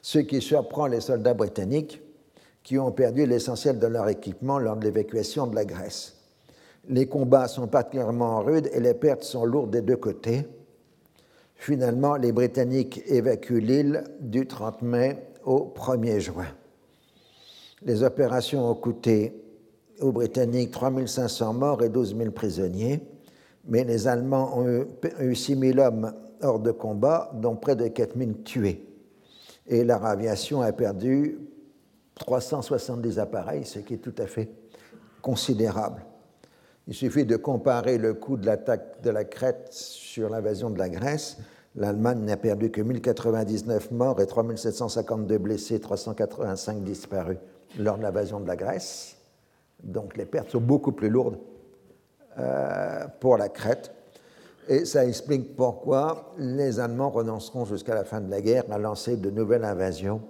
ce 0.00 0.20
qui 0.20 0.40
surprend 0.40 0.86
les 0.86 1.00
soldats 1.00 1.34
britanniques 1.34 2.00
qui 2.62 2.78
ont 2.78 2.92
perdu 2.92 3.26
l'essentiel 3.26 3.78
de 3.78 3.86
leur 3.86 4.08
équipement 4.08 4.58
lors 4.58 4.76
de 4.76 4.84
l'évacuation 4.84 5.46
de 5.46 5.54
la 5.54 5.64
Grèce. 5.64 6.16
Les 6.88 7.06
combats 7.06 7.48
sont 7.48 7.66
particulièrement 7.66 8.40
rudes 8.40 8.70
et 8.72 8.80
les 8.80 8.94
pertes 8.94 9.22
sont 9.22 9.44
lourdes 9.44 9.70
des 9.70 9.82
deux 9.82 9.96
côtés. 9.96 10.46
Finalement, 11.54 12.16
les 12.16 12.32
Britanniques 12.32 13.02
évacuent 13.06 13.60
l'île 13.60 14.04
du 14.20 14.46
30 14.46 14.82
mai 14.82 15.18
au 15.44 15.72
1er 15.74 16.18
juin. 16.18 16.48
Les 17.82 18.02
opérations 18.02 18.70
ont 18.70 18.74
coûté 18.74 19.34
aux 20.00 20.12
Britanniques 20.12 20.70
3500 20.70 21.52
morts 21.54 21.82
et 21.82 21.88
12 21.88 22.16
000 22.16 22.30
prisonniers, 22.30 23.00
mais 23.66 23.84
les 23.84 24.08
Allemands 24.08 24.58
ont 24.58 24.86
eu 25.20 25.34
6 25.34 25.58
000 25.58 25.78
hommes 25.78 26.12
hors 26.42 26.60
de 26.60 26.70
combat, 26.70 27.30
dont 27.34 27.56
près 27.56 27.76
de 27.76 27.88
4 27.88 28.16
000 28.18 28.30
tués. 28.44 28.86
Et 29.66 29.84
leur 29.84 30.04
aviation 30.04 30.62
a 30.62 30.72
perdu 30.72 31.38
370 32.20 33.18
appareils, 33.18 33.64
ce 33.64 33.80
qui 33.80 33.94
est 33.94 33.98
tout 33.98 34.14
à 34.18 34.26
fait 34.26 34.50
considérable. 35.20 36.04
Il 36.86 36.94
suffit 36.94 37.26
de 37.26 37.36
comparer 37.36 37.98
le 37.98 38.14
coût 38.14 38.36
de 38.36 38.46
l'attaque 38.46 39.02
de 39.02 39.10
la 39.10 39.24
Crète 39.24 39.68
sur 39.70 40.30
l'invasion 40.30 40.70
de 40.70 40.78
la 40.78 40.88
Grèce 40.88 41.36
l'Allemagne 41.76 42.20
n'a 42.24 42.36
perdu 42.36 42.70
que 42.70 42.80
1099 42.80 43.90
morts 43.92 44.20
et 44.20 44.26
3752 44.26 45.38
blessés, 45.38 45.80
385 45.80 46.82
disparus 46.82 47.38
lors 47.78 47.96
de 47.96 48.02
l'invasion 48.02 48.40
de 48.40 48.48
la 48.48 48.56
Grèce. 48.56 49.16
Donc 49.82 50.16
les 50.16 50.26
pertes 50.26 50.50
sont 50.50 50.60
beaucoup 50.60 50.92
plus 50.92 51.08
lourdes 51.08 51.38
euh, 52.38 53.06
pour 53.20 53.36
la 53.36 53.48
Crète. 53.48 53.92
Et 54.68 54.84
ça 54.84 55.04
explique 55.04 55.56
pourquoi 55.56 56.34
les 56.38 56.80
Allemands 56.80 57.10
renonceront 57.10 57.64
jusqu'à 57.64 57.94
la 57.94 58.04
fin 58.04 58.20
de 58.20 58.30
la 58.30 58.40
guerre 58.40 58.64
à 58.70 58.78
lancer 58.78 59.16
de 59.16 59.30
nouvelles 59.30 59.64
invasions 59.64 60.20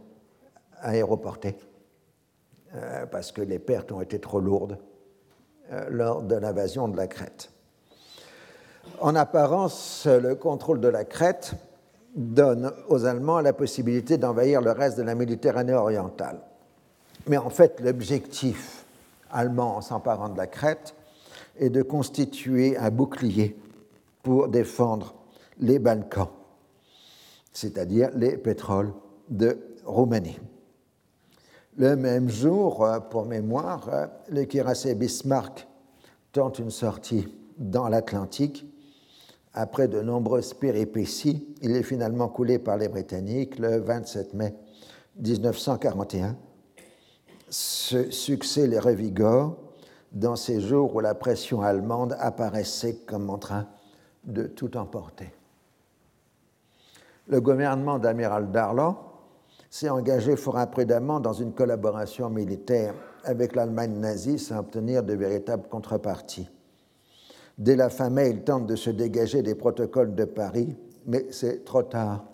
aéroportées, 0.82 1.56
euh, 2.74 3.06
parce 3.06 3.32
que 3.32 3.42
les 3.42 3.58
pertes 3.58 3.92
ont 3.92 4.00
été 4.00 4.18
trop 4.18 4.40
lourdes 4.40 4.78
euh, 5.72 5.86
lors 5.90 6.22
de 6.22 6.36
l'invasion 6.36 6.88
de 6.88 6.96
la 6.96 7.06
Crète. 7.06 7.50
En 9.00 9.14
apparence, 9.14 10.06
le 10.06 10.34
contrôle 10.34 10.80
de 10.80 10.88
la 10.88 11.04
Crète 11.04 11.54
donne 12.14 12.72
aux 12.88 13.04
Allemands 13.04 13.40
la 13.40 13.52
possibilité 13.52 14.18
d'envahir 14.18 14.60
le 14.60 14.72
reste 14.72 14.98
de 14.98 15.02
la 15.02 15.14
Méditerranée 15.14 15.74
orientale. 15.74 16.40
Mais 17.26 17.36
en 17.36 17.50
fait, 17.50 17.80
l'objectif 17.80 18.84
allemand 19.30 19.76
en 19.76 19.80
s'emparant 19.80 20.28
de 20.28 20.36
la 20.36 20.46
Crète 20.46 20.94
est 21.58 21.70
de 21.70 21.82
constituer 21.82 22.76
un 22.76 22.90
bouclier 22.90 23.56
pour 24.22 24.48
défendre 24.48 25.14
les 25.58 25.78
Balkans, 25.78 26.28
c'est-à-dire 27.52 28.10
les 28.14 28.36
pétroles 28.36 28.92
de 29.28 29.58
Roumanie. 29.84 30.38
Le 31.80 31.96
même 31.96 32.28
jour, 32.28 32.86
pour 33.08 33.24
mémoire, 33.24 33.88
le 34.28 34.44
cuirassé 34.44 34.94
Bismarck 34.94 35.66
tente 36.30 36.58
une 36.58 36.70
sortie 36.70 37.26
dans 37.56 37.88
l'Atlantique 37.88 38.66
après 39.54 39.88
de 39.88 40.02
nombreuses 40.02 40.52
péripéties, 40.52 41.48
il 41.62 41.74
est 41.74 41.82
finalement 41.82 42.28
coulé 42.28 42.58
par 42.58 42.76
les 42.76 42.88
Britanniques 42.88 43.58
le 43.58 43.78
27 43.78 44.34
mai 44.34 44.54
1941. 45.16 46.36
Ce 47.48 48.10
succès 48.10 48.66
les 48.66 48.78
revigore 48.78 49.56
dans 50.12 50.36
ces 50.36 50.60
jours 50.60 50.94
où 50.94 51.00
la 51.00 51.14
pression 51.14 51.62
allemande 51.62 52.14
apparaissait 52.20 52.96
comme 53.06 53.30
en 53.30 53.38
train 53.38 53.66
de 54.24 54.42
tout 54.42 54.76
emporter. 54.76 55.32
Le 57.26 57.40
gouvernement 57.40 57.98
d'amiral 57.98 58.50
Darlan 58.50 59.09
s'est 59.70 59.88
engagé 59.88 60.34
fort 60.34 60.58
imprudemment 60.58 61.20
dans 61.20 61.32
une 61.32 61.52
collaboration 61.52 62.28
militaire 62.28 62.92
avec 63.24 63.54
l'Allemagne 63.54 63.98
nazie 63.98 64.38
sans 64.38 64.58
obtenir 64.58 65.04
de 65.04 65.14
véritables 65.14 65.68
contreparties. 65.68 66.50
Dès 67.56 67.76
la 67.76 67.88
fin 67.88 68.10
mai, 68.10 68.30
il 68.30 68.42
tente 68.42 68.66
de 68.66 68.74
se 68.74 68.90
dégager 68.90 69.42
des 69.42 69.54
protocoles 69.54 70.14
de 70.14 70.24
Paris, 70.24 70.76
mais 71.06 71.26
c'est 71.30 71.64
trop 71.64 71.84
tard 71.84 72.24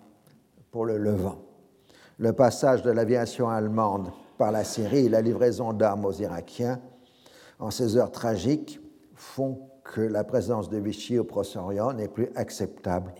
pour 0.70 0.86
le 0.86 0.96
Levant. 0.96 1.42
Le 2.18 2.32
passage 2.32 2.82
de 2.82 2.90
l'aviation 2.90 3.48
allemande 3.48 4.10
par 4.38 4.52
la 4.52 4.64
Syrie 4.64 5.06
et 5.06 5.08
la 5.10 5.20
livraison 5.20 5.72
d'armes 5.72 6.06
aux 6.06 6.12
Irakiens 6.12 6.80
en 7.58 7.70
ces 7.70 7.96
heures 7.96 8.12
tragiques 8.12 8.80
font 9.14 9.60
que 9.84 10.00
la 10.00 10.24
présence 10.24 10.70
de 10.70 10.78
Vichy 10.78 11.18
au 11.18 11.24
Proche-Orient 11.24 11.92
n'est 11.92 12.08
plus 12.08 12.28
acceptable 12.34 13.12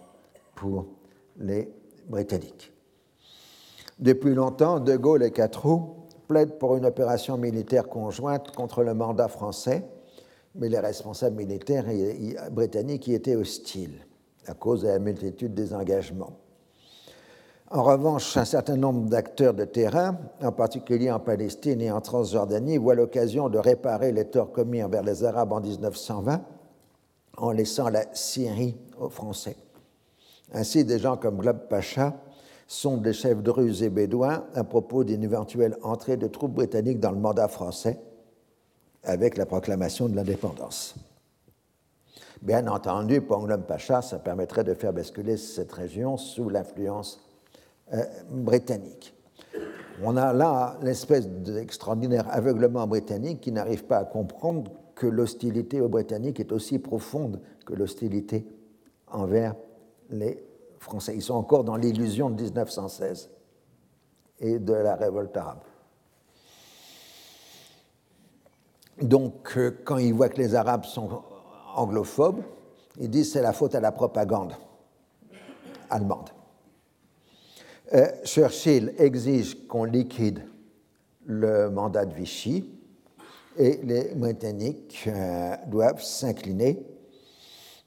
pour 0.54 0.86
les 1.38 1.70
Britanniques. 2.08 2.75
Depuis 3.98 4.34
longtemps, 4.34 4.78
De 4.78 4.96
Gaulle 4.96 5.22
et 5.22 5.30
Catroux 5.30 5.94
plaident 6.28 6.58
pour 6.58 6.76
une 6.76 6.84
opération 6.84 7.38
militaire 7.38 7.88
conjointe 7.88 8.50
contre 8.54 8.82
le 8.82 8.92
mandat 8.92 9.28
français, 9.28 9.84
mais 10.54 10.68
les 10.68 10.78
responsables 10.78 11.36
militaires 11.36 11.86
britanniques 12.50 13.06
y 13.08 13.14
étaient 13.14 13.36
hostiles 13.36 14.06
à 14.46 14.54
cause 14.54 14.82
de 14.82 14.88
la 14.88 14.98
multitude 14.98 15.54
des 15.54 15.72
engagements. 15.72 16.32
En 17.70 17.82
revanche, 17.82 18.36
un 18.36 18.44
certain 18.44 18.76
nombre 18.76 19.08
d'acteurs 19.08 19.54
de 19.54 19.64
terrain, 19.64 20.16
en 20.40 20.52
particulier 20.52 21.10
en 21.10 21.18
Palestine 21.18 21.80
et 21.80 21.90
en 21.90 22.00
Transjordanie, 22.00 22.76
voient 22.76 22.94
l'occasion 22.94 23.48
de 23.48 23.58
réparer 23.58 24.12
les 24.12 24.26
torts 24.26 24.52
commis 24.52 24.82
envers 24.82 25.02
les 25.02 25.24
Arabes 25.24 25.52
en 25.52 25.60
1920 25.60 26.42
en 27.38 27.50
laissant 27.50 27.88
la 27.88 28.04
Syrie 28.12 28.76
aux 29.00 29.08
Français. 29.08 29.56
Ainsi, 30.52 30.84
des 30.84 30.98
gens 30.98 31.16
comme 31.16 31.38
Glob 31.38 31.66
Pacha 31.68 32.14
sont 32.66 32.96
des 32.96 33.12
chefs 33.12 33.42
druzes 33.42 33.82
et 33.82 33.90
bédouins 33.90 34.44
à 34.54 34.64
propos 34.64 35.04
d'une 35.04 35.22
éventuelle 35.22 35.76
entrée 35.82 36.16
de 36.16 36.26
troupes 36.26 36.54
britanniques 36.54 37.00
dans 37.00 37.12
le 37.12 37.18
mandat 37.18 37.48
français 37.48 37.98
avec 39.04 39.36
la 39.36 39.46
proclamation 39.46 40.08
de 40.08 40.16
l'indépendance. 40.16 40.96
Bien 42.42 42.66
entendu, 42.66 43.20
pour 43.20 43.46
Glob 43.46 43.62
Pacha, 43.62 44.02
ça 44.02 44.18
permettrait 44.18 44.64
de 44.64 44.74
faire 44.74 44.92
basculer 44.92 45.36
cette 45.36 45.72
région 45.72 46.16
sous 46.16 46.48
l'influence 46.48 47.20
euh, 47.94 48.04
britannique. 48.30 49.14
On 50.02 50.16
a 50.16 50.32
là 50.32 50.76
l'espèce 50.82 51.26
d'extraordinaire 51.28 52.26
aveuglement 52.30 52.86
britannique 52.86 53.40
qui 53.40 53.52
n'arrive 53.52 53.84
pas 53.84 53.98
à 53.98 54.04
comprendre 54.04 54.70
que 54.94 55.06
l'hostilité 55.06 55.80
aux 55.80 55.88
Britanniques 55.88 56.40
est 56.40 56.52
aussi 56.52 56.78
profonde 56.78 57.40
que 57.64 57.74
l'hostilité 57.74 58.46
envers 59.06 59.54
les 60.10 60.45
Français. 60.86 61.14
Ils 61.16 61.22
sont 61.22 61.34
encore 61.34 61.64
dans 61.64 61.76
l'illusion 61.76 62.30
de 62.30 62.40
1916 62.40 63.28
et 64.38 64.58
de 64.60 64.72
la 64.72 64.94
révolte 64.94 65.36
arabe. 65.36 65.64
Donc, 69.02 69.52
euh, 69.56 69.78
quand 69.84 69.98
ils 69.98 70.14
voient 70.14 70.28
que 70.28 70.38
les 70.38 70.54
Arabes 70.54 70.84
sont 70.84 71.22
anglophobes, 71.74 72.42
ils 72.98 73.10
disent 73.10 73.32
c'est 73.32 73.42
la 73.42 73.52
faute 73.52 73.74
à 73.74 73.80
la 73.80 73.92
propagande 73.92 74.54
allemande. 75.90 76.30
Euh, 77.92 78.06
Churchill 78.24 78.94
exige 78.96 79.66
qu'on 79.66 79.84
liquide 79.84 80.42
le 81.24 81.68
mandat 81.68 82.06
de 82.06 82.14
Vichy 82.14 82.72
et 83.58 83.80
les 83.82 84.14
Britanniques 84.14 85.04
euh, 85.08 85.56
doivent 85.66 86.02
s'incliner 86.02 86.78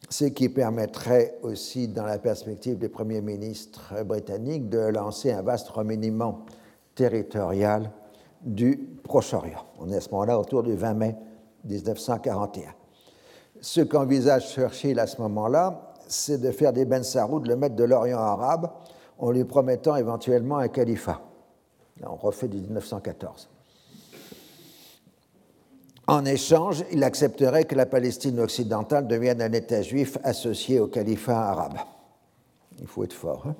ce 0.09 0.25
qui 0.25 0.49
permettrait 0.49 1.37
aussi, 1.43 1.87
dans 1.87 2.05
la 2.05 2.17
perspective 2.17 2.77
des 2.77 2.89
premiers 2.89 3.21
ministres 3.21 4.03
britanniques, 4.03 4.67
de 4.69 4.79
lancer 4.79 5.31
un 5.31 5.41
vaste 5.41 5.69
remaniement 5.69 6.45
territorial 6.95 7.91
du 8.41 8.89
Proche-Orient. 9.03 9.65
On 9.79 9.89
est 9.89 9.97
à 9.97 10.01
ce 10.01 10.09
moment-là 10.09 10.39
autour 10.39 10.63
du 10.63 10.73
20 10.73 10.93
mai 10.95 11.15
1941. 11.65 12.73
Ce 13.61 13.81
qu'envisage 13.81 14.53
Churchill 14.53 14.99
à 14.99 15.07
ce 15.07 15.21
moment-là, 15.21 15.93
c'est 16.07 16.39
de 16.39 16.51
faire 16.51 16.73
des 16.73 16.85
Ben 16.85 17.03
Saroud 17.03 17.45
le 17.45 17.55
maître 17.55 17.75
de 17.75 17.83
l'Orient 17.83 18.19
arabe 18.19 18.71
en 19.19 19.31
lui 19.31 19.43
promettant 19.43 19.95
éventuellement 19.95 20.57
un 20.57 20.69
califat. 20.69 21.21
on 22.03 22.15
refait 22.15 22.47
du 22.47 22.57
1914. 22.57 23.49
En 26.09 26.25
échange, 26.25 26.83
il 26.91 27.03
accepterait 27.03 27.65
que 27.65 27.75
la 27.75 27.85
Palestine 27.85 28.39
occidentale 28.39 29.05
devienne 29.05 29.43
un 29.43 29.51
État 29.53 29.83
juif 29.83 30.17
associé 30.23 30.79
au 30.79 30.87
califat 30.87 31.39
arabe. 31.39 31.77
Il 32.81 32.87
faut 32.87 33.03
être 33.03 33.13
fort. 33.13 33.45
Hein. 33.45 33.55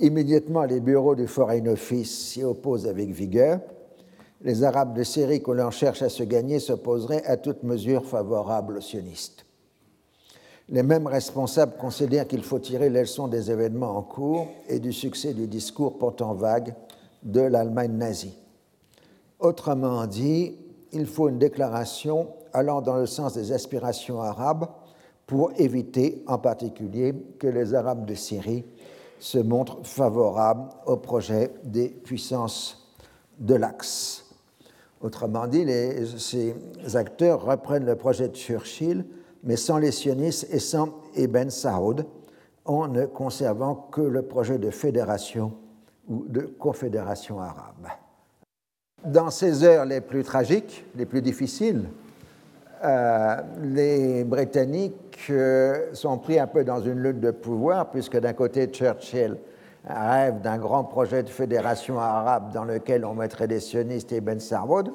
Immédiatement, 0.00 0.64
les 0.64 0.80
bureaux 0.80 1.14
du 1.14 1.28
Foreign 1.28 1.68
Office 1.68 2.10
s'y 2.10 2.42
opposent 2.42 2.88
avec 2.88 3.10
vigueur. 3.10 3.60
Les 4.40 4.64
Arabes 4.64 4.96
de 4.96 5.04
Syrie 5.04 5.44
que 5.44 5.52
l'on 5.52 5.70
cherche 5.70 6.02
à 6.02 6.08
se 6.08 6.24
gagner 6.24 6.58
s'opposeraient 6.58 7.24
à 7.24 7.36
toute 7.36 7.62
mesure 7.62 8.04
favorable 8.04 8.78
aux 8.78 8.80
sionistes. 8.80 9.46
Les 10.70 10.82
mêmes 10.82 11.06
responsables 11.06 11.76
considèrent 11.78 12.26
qu'il 12.26 12.42
faut 12.42 12.58
tirer 12.58 12.90
les 12.90 13.02
leçons 13.02 13.28
des 13.28 13.48
événements 13.48 13.96
en 13.96 14.02
cours 14.02 14.48
et 14.68 14.80
du 14.80 14.92
succès 14.92 15.34
du 15.34 15.46
discours 15.46 15.98
pourtant 15.98 16.34
vague 16.34 16.74
de 17.22 17.42
l'Allemagne 17.42 17.92
nazie. 17.92 18.36
Autrement 19.38 20.04
dit, 20.08 20.56
il 20.92 21.06
faut 21.06 21.28
une 21.28 21.38
déclaration 21.38 22.28
allant 22.52 22.80
dans 22.80 22.96
le 22.96 23.06
sens 23.06 23.34
des 23.34 23.52
aspirations 23.52 24.20
arabes 24.20 24.66
pour 25.26 25.52
éviter 25.56 26.24
en 26.26 26.38
particulier 26.38 27.14
que 27.38 27.46
les 27.46 27.74
Arabes 27.74 28.04
de 28.04 28.14
Syrie 28.14 28.64
se 29.20 29.38
montrent 29.38 29.78
favorables 29.84 30.68
au 30.86 30.96
projet 30.96 31.52
des 31.62 31.88
puissances 31.88 32.90
de 33.38 33.54
l'Axe. 33.54 34.26
Autrement 35.00 35.46
dit, 35.46 35.64
ces 36.18 36.54
acteurs 36.94 37.44
reprennent 37.44 37.86
le 37.86 37.96
projet 37.96 38.28
de 38.28 38.34
Churchill, 38.34 39.04
mais 39.44 39.56
sans 39.56 39.78
les 39.78 39.92
sionistes 39.92 40.48
et 40.50 40.58
sans 40.58 40.94
Ibn 41.16 41.48
Saoud, 41.48 42.06
en 42.64 42.88
ne 42.88 43.06
conservant 43.06 43.74
que 43.74 44.02
le 44.02 44.22
projet 44.22 44.58
de 44.58 44.70
fédération 44.70 45.52
ou 46.08 46.24
de 46.28 46.40
confédération 46.40 47.40
arabe. 47.40 47.86
Dans 49.04 49.30
ces 49.30 49.64
heures 49.64 49.86
les 49.86 50.02
plus 50.02 50.22
tragiques, 50.22 50.84
les 50.94 51.06
plus 51.06 51.22
difficiles, 51.22 51.88
euh, 52.84 53.36
les 53.62 54.24
Britanniques 54.24 55.26
euh, 55.30 55.94
sont 55.94 56.18
pris 56.18 56.38
un 56.38 56.46
peu 56.46 56.64
dans 56.64 56.82
une 56.82 57.02
lutte 57.02 57.20
de 57.20 57.30
pouvoir, 57.30 57.90
puisque 57.90 58.18
d'un 58.18 58.34
côté, 58.34 58.66
Churchill 58.66 59.36
rêve 59.86 60.42
d'un 60.42 60.58
grand 60.58 60.84
projet 60.84 61.22
de 61.22 61.30
fédération 61.30 61.98
arabe 61.98 62.52
dans 62.52 62.64
lequel 62.64 63.06
on 63.06 63.14
mettrait 63.14 63.48
des 63.48 63.60
sionistes 63.60 64.12
et 64.12 64.20
Ben 64.20 64.38
Sarwood, 64.38 64.90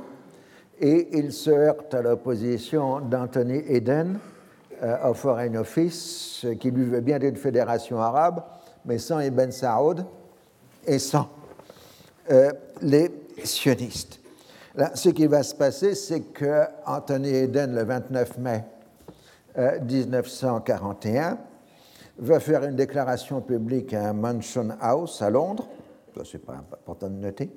et 0.80 1.18
il 1.18 1.32
se 1.32 1.49
heurte 1.49 1.91
à 1.95 2.03
l'opposition 2.03 2.99
d'Anthony 2.99 3.64
Eden 3.68 4.20
euh, 4.84 5.10
au 5.10 5.16
Foreign 5.16 5.58
Office, 5.58 6.45
qui 6.60 6.70
lui 6.70 6.86
veut 6.86 7.01
bien 7.01 7.18
d'une 7.18 7.38
fédération 7.38 7.99
arabe, 7.99 8.43
mais 8.86 8.99
sans 8.99 9.20
Ibn 9.20 9.49
Saoud 9.49 10.06
et 10.86 10.99
sans 10.99 11.28
les 12.82 13.12
sionistes. 13.44 14.20
Là, 14.76 14.92
ce 14.96 15.10
qui 15.10 15.28
va 15.28 15.44
se 15.44 15.56
passer, 15.56 15.96
c'est 15.96 16.22
que 16.22 16.64
Anthony 16.86 17.30
Eden, 17.30 17.74
le 17.74 17.84
29 17.84 18.38
mai 18.40 18.66
1941, 19.58 21.32
euh, 21.32 21.36
va 22.18 22.40
faire 22.40 22.64
une 22.64 22.76
déclaration 22.76 23.42
publique 23.42 23.94
à 23.94 24.14
Mansion 24.14 24.70
House 24.82 25.22
à 25.22 25.30
Londres, 25.30 25.68
ça 26.16 26.24
c'est 26.30 26.46
pas 26.46 26.54
important 26.54 27.10
de 27.10 27.16
noter, 27.16 27.52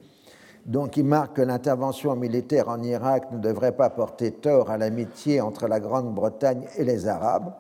donc 0.67 0.97
il 0.97 1.05
marque 1.05 1.37
que 1.37 1.43
l'intervention 1.43 2.15
militaire 2.17 2.69
en 2.69 2.83
Irak 2.83 3.33
ne 3.33 3.39
devrait 3.39 3.73
pas 3.73 3.91
porter 3.91 4.33
tort 4.33 4.71
à 4.71 4.79
l'amitié 4.79 5.41
entre 5.41 5.67
la 5.67 5.81
Grande-Bretagne 5.81 6.67
et 6.77 6.85
les 6.85 7.07
Arabes, 7.09 7.53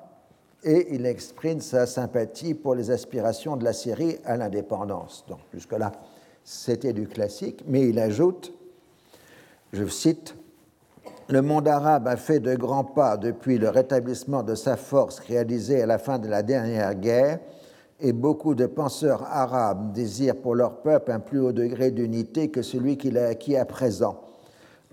et 0.64 0.94
il 0.94 1.06
exprime 1.06 1.60
sa 1.60 1.86
sympathie 1.86 2.54
pour 2.54 2.74
les 2.74 2.90
aspirations 2.90 3.56
de 3.56 3.64
la 3.64 3.72
Syrie 3.72 4.18
à 4.24 4.36
l'indépendance. 4.36 5.24
Donc 5.28 5.38
jusque-là, 5.54 5.92
c'était 6.48 6.94
du 6.94 7.06
classique, 7.06 7.62
mais 7.66 7.86
il 7.86 7.98
ajoute, 7.98 8.54
je 9.74 9.86
cite, 9.86 10.34
Le 11.28 11.42
monde 11.42 11.68
arabe 11.68 12.08
a 12.08 12.16
fait 12.16 12.40
de 12.40 12.54
grands 12.56 12.84
pas 12.84 13.18
depuis 13.18 13.58
le 13.58 13.68
rétablissement 13.68 14.42
de 14.42 14.54
sa 14.54 14.78
force 14.78 15.18
réalisée 15.18 15.82
à 15.82 15.86
la 15.86 15.98
fin 15.98 16.18
de 16.18 16.26
la 16.26 16.42
dernière 16.42 16.94
guerre, 16.94 17.38
et 18.00 18.14
beaucoup 18.14 18.54
de 18.54 18.64
penseurs 18.64 19.24
arabes 19.24 19.92
désirent 19.92 20.40
pour 20.40 20.54
leur 20.54 20.80
peuple 20.80 21.12
un 21.12 21.20
plus 21.20 21.38
haut 21.38 21.52
degré 21.52 21.90
d'unité 21.90 22.48
que 22.48 22.62
celui 22.62 22.96
qu'il 22.96 23.18
a 23.18 23.26
acquis 23.26 23.56
à 23.56 23.66
présent. 23.66 24.18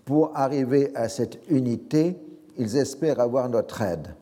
Pour 0.03 0.31
arriver 0.35 0.91
à 0.93 1.07
cette 1.07 1.39
unité, 1.49 2.17
ils 2.57 2.75
espèrent 2.75 3.21
avoir 3.21 3.47
notre 3.47 3.81
aide. 3.81 4.13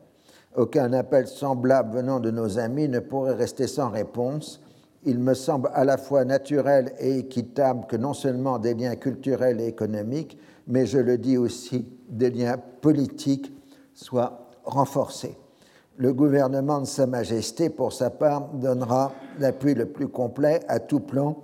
Aucun 0.54 0.92
appel 0.92 1.26
semblable 1.26 1.96
venant 1.96 2.20
de 2.20 2.30
nos 2.30 2.60
amis 2.60 2.88
ne 2.88 3.00
pourrait 3.00 3.34
rester 3.34 3.66
sans 3.66 3.90
réponse, 3.90 4.63
il 5.04 5.18
me 5.18 5.34
semble 5.34 5.70
à 5.74 5.84
la 5.84 5.96
fois 5.96 6.24
naturel 6.24 6.92
et 6.98 7.18
équitable 7.18 7.86
que 7.86 7.96
non 7.96 8.14
seulement 8.14 8.58
des 8.58 8.74
liens 8.74 8.96
culturels 8.96 9.60
et 9.60 9.66
économiques, 9.66 10.38
mais 10.66 10.86
je 10.86 10.98
le 10.98 11.18
dis 11.18 11.36
aussi, 11.36 11.86
des 12.08 12.30
liens 12.30 12.56
politiques 12.80 13.52
soient 13.94 14.48
renforcés. 14.64 15.36
Le 15.96 16.12
gouvernement 16.12 16.80
de 16.80 16.86
Sa 16.86 17.06
Majesté, 17.06 17.70
pour 17.70 17.92
sa 17.92 18.10
part, 18.10 18.48
donnera 18.54 19.12
l'appui 19.38 19.74
le 19.74 19.86
plus 19.86 20.08
complet 20.08 20.60
à 20.68 20.80
tout 20.80 21.00
plan 21.00 21.36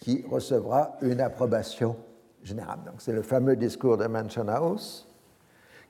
qui 0.00 0.24
recevra 0.30 0.96
une 1.00 1.20
approbation 1.20 1.96
générale. 2.42 2.78
C'est 2.98 3.12
le 3.12 3.22
fameux 3.22 3.56
discours 3.56 3.96
de 3.96 4.06
Mansion 4.06 4.48
House 4.48 5.08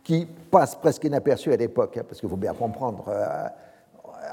qui 0.05 0.25
passe 0.25 0.77
presque 0.77 1.03
inaperçu 1.03 1.53
à 1.53 1.57
l'époque, 1.57 1.97
hein, 1.97 2.05
parce 2.07 2.21
qu'il 2.21 2.29
faut 2.29 2.37
bien 2.37 2.55
comprendre, 2.55 3.07
euh, 3.09 3.49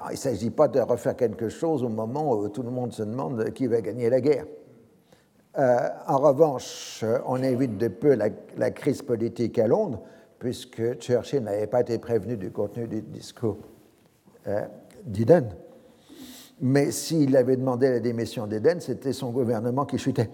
il 0.10 0.14
ne 0.14 0.18
s'agit 0.18 0.50
pas 0.50 0.68
de 0.68 0.80
refaire 0.80 1.16
quelque 1.16 1.50
chose 1.50 1.84
au 1.84 1.90
moment 1.90 2.32
où 2.32 2.48
tout 2.50 2.64
le 2.64 2.72
monde 2.72 2.94
se 2.94 3.04
demande 3.04 3.52
qui 3.52 3.68
va 3.68 3.82
gagner 3.82 4.10
la 4.10 4.22
guerre. 4.22 4.46
Euh, 5.58 5.90
en 6.08 6.18
revanche, 6.18 7.04
on 7.26 7.42
évite 7.44 7.78
de 7.78 7.88
peu 7.88 8.16
la, 8.16 8.72
crise 8.72 9.02
politique 9.02 9.60
à 9.60 9.68
Londres, 9.68 10.02
puisque 10.40 10.96
Churchill 11.00 11.44
n'avait 11.44 11.68
pas 11.68 11.82
été 11.82 12.00
prévenu 12.00 12.38
du 12.38 12.52
contenu 12.52 12.88
du 12.88 13.02
discours 13.02 13.58
euh, 14.48 14.66
d'Eden. 15.06 15.50
Mais 16.62 16.92
s'il 16.92 17.36
avait 17.36 17.58
demandé 17.58 17.90
la 17.90 18.00
démission 18.00 18.48
d'Eden, 18.48 18.80
c'était 18.80 19.14
son 19.14 19.32
gouvernement 19.32 19.86
qui 19.86 19.98
chutait. 19.98 20.30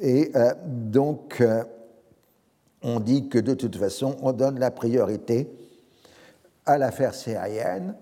Et 0.00 0.30
euh, 0.34 0.52
donc, 0.66 1.40
euh, 1.40 1.62
on 2.82 2.98
dit 2.98 3.28
que 3.28 3.38
de 3.38 3.54
toute 3.54 3.76
façon, 3.76 4.16
on 4.22 4.32
donne 4.32 4.58
la 4.58 4.70
priorité 4.70 5.48
à 6.66 6.78
l'affaire 6.78 7.14
syrienne. 7.14 7.94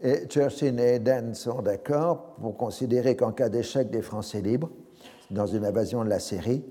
Et 0.00 0.26
Churchill 0.28 0.78
et 0.78 0.96
Eden 0.96 1.34
sont 1.34 1.62
d'accord 1.62 2.36
pour 2.40 2.56
considérer 2.56 3.16
qu'en 3.16 3.32
cas 3.32 3.48
d'échec 3.48 3.90
des 3.90 4.02
Français 4.02 4.40
libres, 4.40 4.70
dans 5.30 5.46
une 5.46 5.64
invasion 5.64 6.04
de 6.04 6.08
la 6.08 6.20
Syrie, 6.20 6.64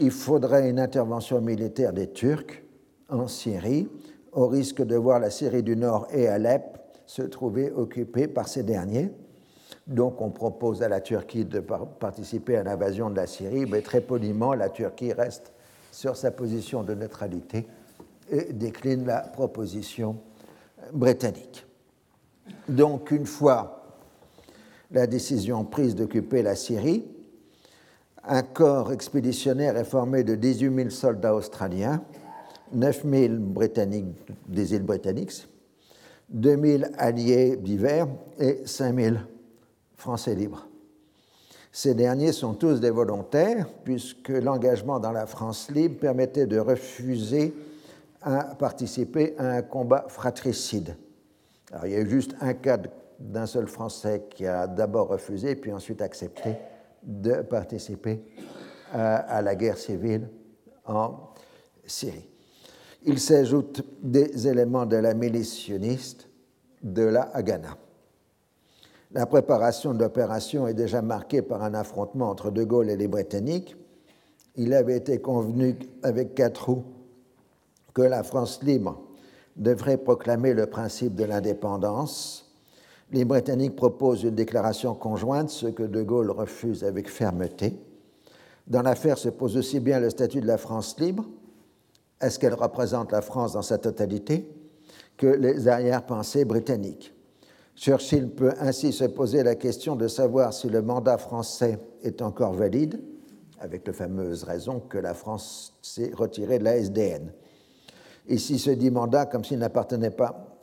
il 0.00 0.10
faudrait 0.10 0.68
une 0.68 0.78
intervention 0.78 1.40
militaire 1.40 1.92
des 1.92 2.10
Turcs 2.10 2.62
en 3.08 3.28
Syrie, 3.28 3.88
au 4.32 4.46
risque 4.46 4.82
de 4.82 4.96
voir 4.96 5.20
la 5.20 5.30
Syrie 5.30 5.62
du 5.62 5.76
Nord 5.76 6.06
et 6.12 6.28
Alep 6.28 6.78
se 7.06 7.22
trouver 7.22 7.72
occupée 7.72 8.28
par 8.28 8.48
ces 8.48 8.62
derniers. 8.62 9.10
Donc 9.86 10.20
on 10.20 10.30
propose 10.30 10.82
à 10.82 10.88
la 10.88 11.00
Turquie 11.00 11.44
de 11.44 11.60
participer 11.60 12.56
à 12.56 12.62
l'invasion 12.62 13.08
de 13.08 13.16
la 13.16 13.26
Syrie, 13.26 13.64
mais 13.66 13.80
très 13.80 14.02
poliment, 14.02 14.52
la 14.52 14.68
Turquie 14.68 15.12
reste 15.12 15.52
sur 15.90 16.16
sa 16.16 16.30
position 16.30 16.82
de 16.82 16.94
neutralité 16.94 17.66
et 18.30 18.52
décline 18.52 19.06
la 19.06 19.20
proposition 19.20 20.18
britannique. 20.92 21.66
Donc 22.68 23.10
une 23.10 23.26
fois 23.26 23.74
la 24.90 25.06
décision 25.06 25.64
prise 25.64 25.94
d'occuper 25.94 26.42
la 26.42 26.56
Syrie, 26.56 27.04
un 28.24 28.42
corps 28.42 28.92
expéditionnaire 28.92 29.76
est 29.76 29.84
formé 29.84 30.24
de 30.24 30.34
18 30.34 30.74
000 30.74 30.90
soldats 30.90 31.34
australiens, 31.34 32.02
9 32.72 33.04
000 33.04 33.34
britanniques 33.38 34.16
des 34.46 34.74
îles 34.74 34.82
britanniques, 34.82 35.46
2 36.30 36.78
000 36.78 36.82
alliés 36.98 37.56
divers 37.56 38.06
et 38.38 38.62
5 38.66 38.98
000 38.98 39.16
Français 39.96 40.34
libres. 40.34 40.66
Ces 41.72 41.94
derniers 41.94 42.32
sont 42.32 42.54
tous 42.54 42.80
des 42.80 42.90
volontaires, 42.90 43.68
puisque 43.84 44.30
l'engagement 44.30 44.98
dans 44.98 45.12
la 45.12 45.26
France 45.26 45.70
libre 45.70 45.98
permettait 45.98 46.46
de 46.46 46.58
refuser 46.58 47.54
à 48.22 48.54
participer 48.56 49.34
à 49.38 49.50
un 49.50 49.62
combat 49.62 50.06
fratricide. 50.08 50.96
Il 51.84 51.90
y 51.90 51.94
a 51.94 52.00
eu 52.00 52.08
juste 52.08 52.34
un 52.40 52.54
cas 52.54 52.78
d'un 53.18 53.46
seul 53.46 53.66
Français 53.66 54.24
qui 54.30 54.46
a 54.46 54.66
d'abord 54.66 55.08
refusé, 55.08 55.54
puis 55.56 55.72
ensuite 55.72 56.02
accepté 56.02 56.56
de 57.02 57.42
participer 57.42 58.22
à, 58.92 59.42
la 59.42 59.54
guerre 59.54 59.78
civile 59.78 60.28
en 60.86 61.30
Syrie. 61.86 62.28
Il 63.04 63.20
s'ajoute 63.20 63.82
des 64.02 64.48
éléments 64.48 64.86
de 64.86 64.96
la 64.96 65.14
milice 65.14 65.68
de 66.82 67.02
la 67.02 67.22
Haganah. 67.34 67.76
La 69.12 69.26
préparation 69.26 69.94
de 69.94 70.00
l'opération 70.00 70.68
est 70.68 70.74
déjà 70.74 71.00
marquée 71.00 71.42
par 71.42 71.62
un 71.62 71.74
affrontement 71.74 72.28
entre 72.28 72.50
De 72.50 72.64
Gaulle 72.64 72.90
et 72.90 72.96
les 72.96 73.08
Britanniques. 73.08 73.76
Il 74.56 74.74
avait 74.74 74.96
été 74.96 75.20
convenu 75.20 75.78
avec 76.02 76.34
Catroux 76.34 76.84
que 77.94 78.02
la 78.02 78.22
France 78.22 78.62
libre 78.62 79.00
devrait 79.56 79.98
proclamer 79.98 80.54
le 80.54 80.66
principe 80.66 81.14
de 81.14 81.24
l'indépendance. 81.24 82.54
Les 83.10 83.24
Britanniques 83.24 83.76
proposent 83.76 84.22
une 84.22 84.34
déclaration 84.34 84.94
conjointe, 84.94 85.50
ce 85.50 85.66
que 85.66 85.82
De 85.82 86.02
Gaulle 86.02 86.30
refuse 86.30 86.84
avec 86.84 87.08
fermeté. 87.08 87.78
Dans 88.66 88.82
l'affaire 88.82 89.18
se 89.18 89.30
pose 89.30 89.56
aussi 89.56 89.80
bien 89.80 89.98
le 89.98 90.10
statut 90.10 90.40
de 90.40 90.46
la 90.46 90.58
France 90.58 90.98
libre. 91.00 91.24
Est-ce 92.20 92.38
qu'elle 92.38 92.54
représente 92.54 93.12
la 93.12 93.22
France 93.22 93.54
dans 93.54 93.62
sa 93.62 93.78
totalité 93.78 94.48
que 95.16 95.26
les 95.26 95.68
arrière-pensées 95.68 96.44
britanniques? 96.44 97.14
Churchill 97.74 98.28
peut 98.28 98.52
ainsi 98.60 98.92
se 98.92 99.04
poser 99.04 99.42
la 99.42 99.54
question 99.54 99.94
de 99.94 100.08
savoir 100.08 100.52
si 100.52 100.68
le 100.68 100.82
mandat 100.82 101.16
français 101.16 101.78
est 102.02 102.22
encore 102.22 102.52
valide, 102.52 103.00
avec 103.60 103.86
la 103.86 103.92
fameuse 103.92 104.44
raison 104.44 104.80
que 104.80 104.98
la 104.98 105.14
France 105.14 105.78
s'est 105.80 106.10
retirée 106.14 106.58
de 106.58 106.64
la 106.64 106.76
SDN. 106.76 107.32
Ici 108.28 108.58
se 108.58 108.70
dit 108.70 108.90
mandat 108.90 109.26
comme 109.26 109.44
s'il 109.44 109.58
n'appartenait 109.58 110.10
pas, 110.10 110.58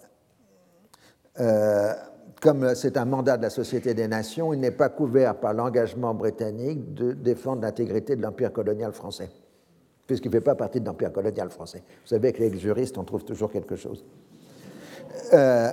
euh, 1.40 1.94
comme 2.42 2.76
c'est 2.76 2.98
un 2.98 3.06
mandat 3.06 3.38
de 3.38 3.44
la 3.44 3.50
Société 3.50 3.94
des 3.94 4.08
Nations, 4.08 4.54
il 4.54 4.60
n'est 4.60 4.72
pas 4.72 4.90
couvert 4.90 5.36
par 5.40 5.54
l'engagement 5.54 6.14
britannique 6.14 6.94
de 6.94 7.14
défendre 7.14 7.64
l'intégrité 7.64 8.16
de 8.16 8.22
l'empire 8.22 8.54
colonial 8.54 8.92
français, 8.94 9.32
puisqu'il 10.06 10.28
ne 10.28 10.34
fait 10.34 10.42
pas 10.42 10.56
partie 10.56 10.80
de 10.80 10.86
l'empire 10.86 11.12
colonial 11.12 11.50
français. 11.50 11.84
Vous 12.04 12.10
savez 12.10 12.34
que 12.34 12.44
les 12.44 12.58
juristes, 12.58 12.98
on 12.98 13.04
trouve 13.04 13.26
toujours 13.26 13.52
quelque 13.52 13.76
chose. 13.76 14.06
Euh, 15.34 15.72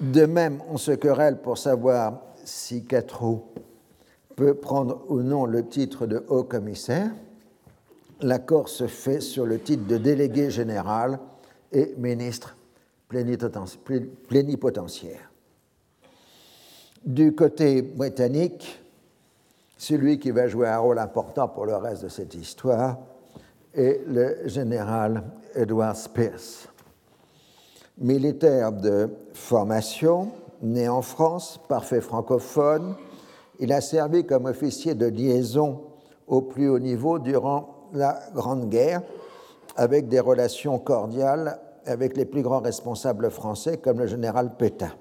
de 0.00 0.26
même, 0.26 0.60
on 0.70 0.76
se 0.76 0.92
querelle 0.92 1.38
pour 1.38 1.58
savoir 1.58 2.22
si 2.44 2.84
Catroux 2.84 3.42
peut 4.36 4.54
prendre 4.54 5.04
ou 5.08 5.20
non 5.22 5.44
le 5.44 5.66
titre 5.66 6.06
de 6.06 6.24
haut 6.28 6.44
commissaire. 6.44 7.10
L'accord 8.24 8.68
se 8.68 8.86
fait 8.86 9.20
sur 9.20 9.44
le 9.44 9.60
titre 9.60 9.86
de 9.86 9.98
délégué 9.98 10.50
général 10.50 11.18
et 11.70 11.94
ministre 11.98 12.56
plénipotentiaire. 13.08 15.30
Du 17.04 17.34
côté 17.34 17.82
britannique, 17.82 18.80
celui 19.76 20.18
qui 20.18 20.30
va 20.30 20.48
jouer 20.48 20.68
un 20.68 20.78
rôle 20.78 20.98
important 20.98 21.48
pour 21.48 21.66
le 21.66 21.76
reste 21.76 22.04
de 22.04 22.08
cette 22.08 22.34
histoire 22.34 22.96
est 23.74 24.00
le 24.06 24.48
général 24.48 25.22
Edward 25.54 25.96
Spears 25.96 26.70
militaire 27.98 28.72
de 28.72 29.08
formation, 29.34 30.30
né 30.62 30.88
en 30.88 31.02
France, 31.02 31.60
parfait 31.68 32.00
francophone, 32.00 32.96
il 33.60 33.72
a 33.72 33.80
servi 33.80 34.26
comme 34.26 34.46
officier 34.46 34.94
de 34.94 35.06
liaison 35.06 35.82
au 36.26 36.42
plus 36.42 36.68
haut 36.68 36.78
niveau 36.78 37.18
durant 37.18 37.73
la 37.92 38.18
Grande 38.34 38.68
Guerre, 38.68 39.02
avec 39.76 40.08
des 40.08 40.20
relations 40.20 40.78
cordiales 40.78 41.58
avec 41.86 42.16
les 42.16 42.24
plus 42.24 42.42
grands 42.42 42.60
responsables 42.60 43.30
français 43.30 43.78
comme 43.78 43.98
le 43.98 44.06
général 44.06 44.56
Pétain. 44.56 44.92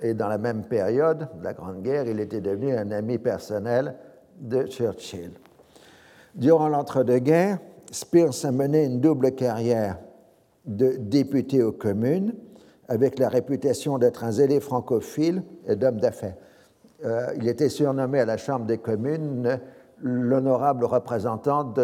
Et 0.00 0.14
dans 0.14 0.28
la 0.28 0.38
même 0.38 0.64
période 0.64 1.28
de 1.38 1.44
la 1.44 1.52
Grande 1.52 1.82
Guerre, 1.82 2.06
il 2.06 2.20
était 2.20 2.40
devenu 2.40 2.74
un 2.74 2.90
ami 2.90 3.18
personnel 3.18 3.96
de 4.38 4.66
Churchill. 4.66 5.32
Durant 6.34 6.68
l'entre-deux-guerres, 6.68 7.58
Spears 7.90 8.44
a 8.44 8.50
mené 8.50 8.84
une 8.84 9.00
double 9.00 9.32
carrière 9.32 9.98
de 10.66 10.96
député 10.98 11.62
aux 11.62 11.72
communes, 11.72 12.34
avec 12.88 13.18
la 13.18 13.28
réputation 13.28 13.98
d'être 13.98 14.24
un 14.24 14.32
zélé 14.32 14.60
francophile 14.60 15.42
et 15.66 15.76
d'homme 15.76 16.00
d'affaires. 16.00 16.36
Euh, 17.04 17.32
il 17.36 17.48
était 17.48 17.68
surnommé 17.68 18.20
à 18.20 18.24
la 18.24 18.36
Chambre 18.36 18.66
des 18.66 18.78
communes 18.78 19.60
l'honorable 20.04 20.84
représentant 20.84 21.64
de 21.64 21.82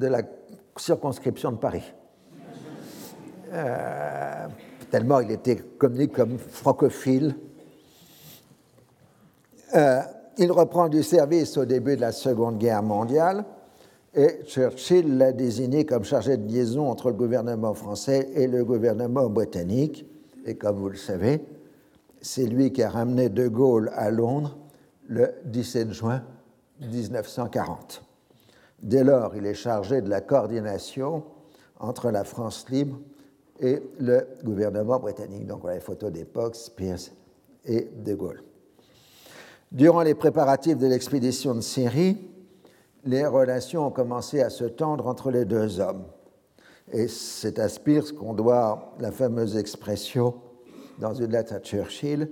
la, 0.00 0.22
circonscription 0.76 1.52
de 1.52 1.58
Paris. 1.58 1.92
Euh, 3.52 4.46
tellement 4.90 5.20
il 5.20 5.30
était 5.30 5.56
connu 5.56 6.08
comme 6.08 6.38
francophile. 6.38 7.36
Euh, 9.76 10.00
il 10.38 10.50
reprend 10.50 10.88
du 10.88 11.02
service 11.02 11.56
au 11.58 11.66
début 11.66 11.94
de 11.96 12.00
la 12.00 12.12
Seconde 12.12 12.58
Guerre 12.58 12.82
mondiale 12.82 13.44
et 14.14 14.40
Churchill 14.46 15.18
l'a 15.18 15.32
désigné 15.32 15.84
comme 15.84 16.04
chargé 16.04 16.36
de 16.38 16.50
liaison 16.50 16.90
entre 16.90 17.08
le 17.08 17.14
gouvernement 17.14 17.74
français 17.74 18.30
et 18.34 18.46
le 18.46 18.64
gouvernement 18.64 19.28
britannique. 19.28 20.06
Et 20.46 20.54
comme 20.56 20.78
vous 20.78 20.88
le 20.88 20.96
savez, 20.96 21.44
c'est 22.22 22.46
lui 22.46 22.72
qui 22.72 22.82
a 22.82 22.88
ramené 22.88 23.28
De 23.28 23.46
Gaulle 23.46 23.90
à 23.94 24.10
Londres 24.10 24.56
le 25.06 25.34
17 25.44 25.92
juin 25.92 26.22
1940. 26.80 28.02
Dès 28.82 29.04
lors, 29.04 29.34
il 29.36 29.46
est 29.46 29.54
chargé 29.54 30.02
de 30.02 30.10
la 30.10 30.20
coordination 30.20 31.24
entre 31.78 32.10
la 32.10 32.24
France 32.24 32.68
libre 32.68 32.98
et 33.60 33.82
le 33.98 34.26
gouvernement 34.44 34.98
britannique. 34.98 35.46
Donc, 35.46 35.60
voilà 35.60 35.76
les 35.76 35.82
photos 35.82 36.12
d'époque, 36.12 36.56
Spears 36.56 37.10
et 37.64 37.88
De 37.96 38.14
Gaulle. 38.14 38.42
Durant 39.72 40.02
les 40.02 40.14
préparatifs 40.14 40.76
de 40.76 40.86
l'expédition 40.86 41.54
de 41.54 41.60
Syrie, 41.60 42.18
les 43.04 43.26
relations 43.26 43.86
ont 43.86 43.90
commencé 43.90 44.40
à 44.40 44.50
se 44.50 44.64
tendre 44.64 45.06
entre 45.06 45.30
les 45.30 45.44
deux 45.44 45.80
hommes. 45.80 46.04
Et 46.92 47.08
c'est 47.08 47.58
à 47.58 47.68
Spears 47.68 48.14
qu'on 48.18 48.34
doit 48.34 48.94
la 49.00 49.10
fameuse 49.10 49.56
expression 49.56 50.34
dans 50.98 51.14
une 51.14 51.32
lettre 51.32 51.54
à 51.54 51.60
Churchill 51.60 52.28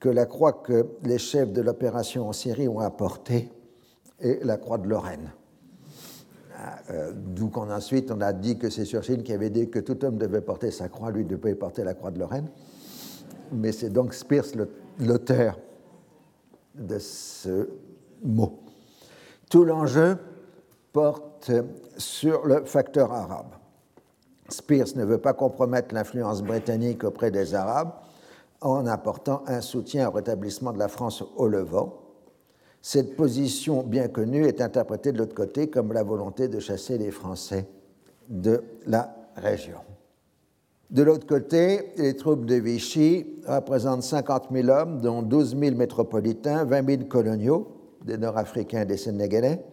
que 0.00 0.08
la 0.08 0.26
croix 0.26 0.52
que 0.52 0.86
les 1.04 1.18
chefs 1.18 1.52
de 1.52 1.62
l'opération 1.62 2.28
en 2.28 2.32
Syrie 2.32 2.68
ont 2.68 2.80
apportée 2.80 3.50
est 4.20 4.44
la 4.44 4.56
croix 4.56 4.78
de 4.78 4.88
Lorraine. 4.88 5.32
Ah, 6.58 6.78
euh, 6.90 7.12
d'où 7.14 7.48
qu'on 7.48 7.70
ensuite 7.70 8.10
on 8.10 8.20
a 8.20 8.32
dit 8.32 8.58
que 8.58 8.70
c'est 8.70 8.84
Churchill 8.84 9.22
qui 9.22 9.32
avait 9.32 9.50
dit 9.50 9.68
que 9.68 9.78
tout 9.78 10.02
homme 10.04 10.16
devait 10.16 10.40
porter 10.40 10.70
sa 10.70 10.88
croix, 10.88 11.10
lui 11.10 11.24
devait 11.24 11.54
porter 11.54 11.84
la 11.84 11.94
croix 11.94 12.10
de 12.10 12.18
Lorraine. 12.18 12.48
Mais 13.52 13.72
c'est 13.72 13.90
donc 13.90 14.14
Spears 14.14 14.46
l'auteur 14.98 15.58
de 16.74 16.98
ce 16.98 17.68
mot. 18.22 18.60
Tout 19.50 19.64
l'enjeu 19.64 20.16
porte 20.92 21.52
sur 21.98 22.46
le 22.46 22.64
facteur 22.64 23.12
arabe. 23.12 23.54
Spears 24.48 24.96
ne 24.96 25.04
veut 25.04 25.18
pas 25.18 25.34
compromettre 25.34 25.94
l'influence 25.94 26.42
britannique 26.42 27.04
auprès 27.04 27.30
des 27.30 27.54
Arabes 27.54 27.92
en 28.60 28.86
apportant 28.86 29.42
un 29.46 29.60
soutien 29.60 30.08
au 30.08 30.12
rétablissement 30.12 30.72
de 30.72 30.78
la 30.78 30.88
France 30.88 31.22
au 31.36 31.48
Levant. 31.48 32.02
Cette 32.82 33.16
position 33.16 33.82
bien 33.82 34.08
connue 34.08 34.46
est 34.46 34.60
interprétée 34.60 35.12
de 35.12 35.18
l'autre 35.18 35.34
côté 35.34 35.68
comme 35.68 35.92
la 35.92 36.02
volonté 36.02 36.48
de 36.48 36.60
chasser 36.60 36.98
les 36.98 37.10
Français 37.10 37.66
de 38.28 38.62
la 38.86 39.14
région. 39.36 39.78
De 40.88 41.02
l'autre 41.02 41.26
côté, 41.26 41.92
les 41.96 42.14
troupes 42.14 42.46
de 42.46 42.54
Vichy 42.54 43.26
représentent 43.46 44.04
50 44.04 44.48
000 44.52 44.68
hommes, 44.68 45.00
dont 45.00 45.22
12 45.22 45.56
000 45.58 45.76
métropolitains, 45.76 46.64
20 46.64 46.88
000 46.88 47.02
coloniaux, 47.08 47.68
des 48.04 48.16
Nord-Africains 48.16 48.82
et 48.82 48.86
des 48.86 48.96
Sénégalais, 48.96 49.64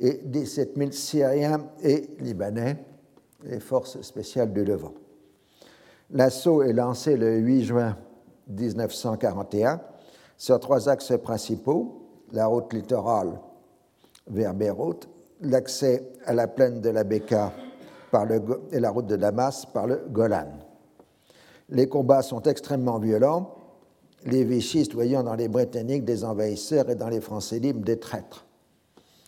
et 0.00 0.20
17 0.24 0.72
000 0.76 0.92
Syriens 0.92 1.66
et 1.82 2.08
Libanais, 2.20 2.78
les 3.44 3.60
forces 3.60 4.00
spéciales 4.00 4.52
du 4.52 4.64
Levant. 4.64 4.94
L'assaut 6.10 6.62
est 6.62 6.72
lancé 6.72 7.16
le 7.16 7.36
8 7.36 7.64
juin 7.64 7.96
1941 8.48 9.80
sur 10.36 10.60
trois 10.60 10.88
axes 10.88 11.12
principaux 11.22 12.06
la 12.32 12.46
route 12.46 12.72
littorale 12.72 13.38
vers 14.28 14.54
Beyrouth, 14.54 15.08
l'accès 15.40 16.12
à 16.24 16.34
la 16.34 16.48
plaine 16.48 16.80
de 16.80 16.90
la 16.90 17.04
Beka 17.04 17.52
par 18.10 18.26
et 18.72 18.80
la 18.80 18.90
route 18.90 19.06
de 19.06 19.16
Damas 19.16 19.66
par 19.72 19.86
le 19.86 20.02
Golan. 20.10 20.48
Les 21.68 21.88
combats 21.88 22.22
sont 22.22 22.42
extrêmement 22.42 22.98
violents, 22.98 23.54
les 24.24 24.44
vichistes 24.44 24.94
voyant 24.94 25.22
dans 25.22 25.34
les 25.34 25.48
Britanniques 25.48 26.04
des 26.04 26.24
envahisseurs 26.24 26.88
et 26.90 26.94
dans 26.94 27.08
les 27.08 27.20
Français 27.20 27.58
libres 27.58 27.84
des 27.84 27.98
traîtres. 27.98 28.46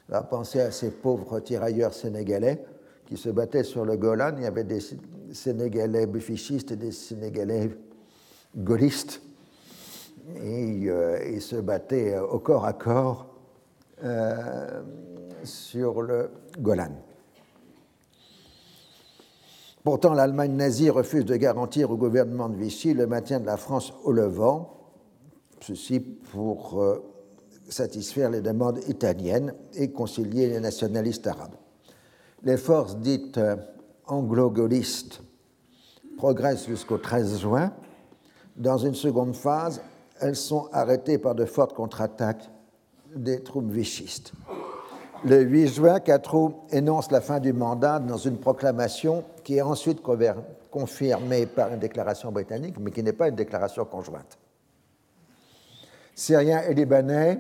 Va 0.09 0.23
penser 0.23 0.61
à 0.61 0.71
ces 0.71 0.91
pauvres 0.91 1.41
tirailleurs 1.41 1.93
sénégalais 1.93 2.65
qui 3.07 3.17
se 3.17 3.29
battaient 3.29 3.65
sur 3.65 3.85
le 3.85 3.97
Golan. 3.97 4.33
Il 4.39 4.45
y 4.45 4.47
avait 4.47 4.65
des 4.65 4.81
Sénégalais 5.33 6.07
buffichistes 6.07 6.73
et 6.73 6.77
des 6.77 6.93
Sénégalais 6.93 7.71
gaullistes. 8.59 9.23
Et 10.43 10.89
euh, 10.89 11.19
ils 11.33 11.41
se 11.41 11.57
battaient 11.57 12.15
euh, 12.15 12.27
au 12.27 12.39
corps 12.39 12.67
à 12.67 12.73
corps 12.73 13.35
euh, 14.05 14.83
sur 15.45 16.03
le 16.03 16.31
Golan. 16.59 16.93
Pourtant, 19.83 20.13
l'Allemagne 20.13 20.53
nazie 20.53 20.91
refuse 20.91 21.25
de 21.25 21.37
garantir 21.37 21.91
au 21.91 21.97
gouvernement 21.97 22.49
de 22.49 22.57
Vichy 22.57 22.93
le 22.93 23.07
maintien 23.07 23.41
de 23.41 23.47
la 23.47 23.57
France 23.57 23.95
au 24.05 24.13
Levant, 24.13 24.77
ceci 25.63 26.01
pour 26.01 26.85
satisfaire 27.71 28.29
les 28.29 28.43
demandes 28.43 28.81
italiennes 28.89 29.55
et 29.75 29.91
concilier 29.91 30.49
les 30.49 30.61
nationalistes 30.61 31.27
arabes. 31.27 31.55
Les 32.43 32.59
forces 32.59 32.99
dites 32.99 33.41
anglo-gaullistes 34.07 35.23
progressent 36.19 36.67
jusqu'au 36.67 36.99
13 36.99 37.41
juin. 37.41 37.73
Dans 38.59 38.77
une 38.77 38.95
seconde 38.95 39.35
phase, 39.35 39.81
elles 40.21 40.37
sont 40.37 40.69
arrêtées 40.73 41.17
par 41.17 41.35
de 41.35 41.45
fortes 41.45 41.75
contre-attaques 41.75 42.51
des 43.15 43.43
troupes 43.43 43.71
vichistes. 43.71 44.33
Le 45.25 45.41
8 45.41 45.69
juin, 45.69 46.01
Catrou 46.01 46.55
énonce 46.71 47.11
la 47.11 47.21
fin 47.21 47.41
du 47.41 47.53
mandat 47.53 47.99
dans 47.99 48.17
une 48.17 48.39
proclamation 48.39 49.25
qui 49.43 49.57
est 49.57 49.63
ensuite 49.63 50.01
confirmée 50.71 51.47
par 51.47 51.73
une 51.73 51.81
déclaration 51.81 52.31
britannique, 52.31 52.77
mais 52.81 52.91
qui 52.91 53.03
n'est 53.03 53.13
pas 53.13 53.29
une 53.29 53.35
déclaration 53.35 53.85
conjointe. 53.85 54.39
Syriens 56.15 56.63
et 56.69 56.75
Libanais 56.75 57.39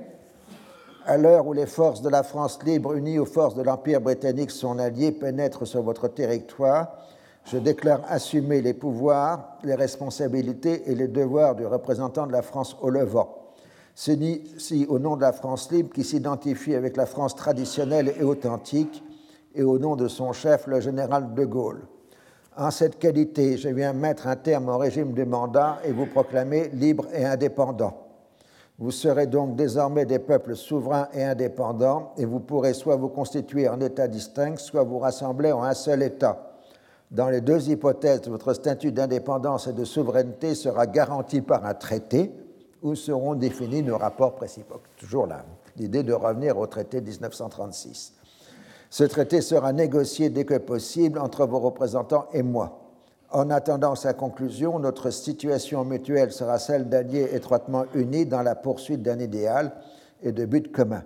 à 1.08 1.16
l'heure 1.16 1.46
où 1.46 1.54
les 1.54 1.66
forces 1.66 2.02
de 2.02 2.10
la 2.10 2.22
France 2.22 2.62
libre 2.64 2.92
unies 2.92 3.18
aux 3.18 3.24
forces 3.24 3.54
de 3.54 3.62
l'Empire 3.62 4.02
britannique, 4.02 4.50
son 4.50 4.78
allié, 4.78 5.10
pénètrent 5.10 5.66
sur 5.66 5.82
votre 5.82 6.06
territoire, 6.06 6.98
je 7.50 7.56
déclare 7.56 8.02
assumer 8.08 8.60
les 8.60 8.74
pouvoirs, 8.74 9.56
les 9.64 9.74
responsabilités 9.74 10.90
et 10.90 10.94
les 10.94 11.08
devoirs 11.08 11.54
du 11.54 11.64
représentant 11.64 12.26
de 12.26 12.32
la 12.32 12.42
France 12.42 12.76
au 12.82 12.90
Levant. 12.90 13.34
ci 13.94 14.86
au 14.88 14.98
nom 14.98 15.16
de 15.16 15.22
la 15.22 15.32
France 15.32 15.72
libre 15.72 15.90
qui 15.92 16.04
s'identifie 16.04 16.74
avec 16.74 16.96
la 16.96 17.06
France 17.06 17.34
traditionnelle 17.34 18.12
et 18.20 18.22
authentique, 18.22 19.02
et 19.54 19.62
au 19.62 19.78
nom 19.78 19.96
de 19.96 20.08
son 20.08 20.32
chef, 20.32 20.66
le 20.66 20.80
général 20.80 21.34
de 21.34 21.44
Gaulle. 21.44 21.80
En 22.56 22.70
cette 22.70 22.98
qualité, 22.98 23.56
je 23.56 23.70
viens 23.70 23.92
mettre 23.92 24.26
un 24.26 24.36
terme 24.36 24.68
au 24.68 24.76
régime 24.76 25.14
de 25.14 25.24
mandat 25.24 25.78
et 25.84 25.92
vous 25.92 26.06
proclamer 26.06 26.68
libre 26.74 27.06
et 27.14 27.24
indépendant. 27.24 27.96
Vous 28.78 28.90
serez 28.90 29.26
donc 29.26 29.56
désormais 29.56 30.04
des 30.04 30.18
peuples 30.18 30.54
souverains 30.54 31.08
et 31.14 31.24
indépendants, 31.24 32.12
et 32.18 32.26
vous 32.26 32.40
pourrez 32.40 32.74
soit 32.74 32.96
vous 32.96 33.08
constituer 33.08 33.68
en 33.68 33.80
État 33.80 34.06
distinct, 34.06 34.58
soit 34.58 34.84
vous 34.84 34.98
rassembler 34.98 35.50
en 35.50 35.62
un 35.62 35.74
seul 35.74 36.02
État. 36.02 36.47
Dans 37.10 37.30
les 37.30 37.40
deux 37.40 37.70
hypothèses, 37.70 38.28
votre 38.28 38.52
statut 38.52 38.92
d'indépendance 38.92 39.66
et 39.66 39.72
de 39.72 39.84
souveraineté 39.84 40.54
sera 40.54 40.86
garanti 40.86 41.40
par 41.40 41.64
un 41.64 41.74
traité 41.74 42.30
où 42.82 42.94
seront 42.94 43.34
définis 43.34 43.82
nos 43.82 43.96
rapports 43.96 44.34
précipiques. 44.34 44.76
Toujours 44.96 45.26
là, 45.26 45.44
l'idée 45.76 46.02
de 46.02 46.12
revenir 46.12 46.58
au 46.58 46.66
traité 46.66 47.00
1936. 47.00 48.14
Ce 48.90 49.04
traité 49.04 49.40
sera 49.40 49.72
négocié 49.72 50.30
dès 50.30 50.44
que 50.44 50.58
possible 50.58 51.18
entre 51.18 51.46
vos 51.46 51.60
représentants 51.60 52.26
et 52.32 52.42
moi. 52.42 52.84
En 53.30 53.50
attendant 53.50 53.94
sa 53.94 54.14
conclusion, 54.14 54.78
notre 54.78 55.10
situation 55.10 55.84
mutuelle 55.84 56.32
sera 56.32 56.58
celle 56.58 56.88
d'alliés 56.88 57.28
étroitement 57.32 57.84
unis 57.94 58.24
dans 58.24 58.42
la 58.42 58.54
poursuite 58.54 59.02
d'un 59.02 59.18
idéal 59.18 59.72
et 60.22 60.32
de 60.32 60.46
buts 60.46 60.62
communs. 60.62 61.04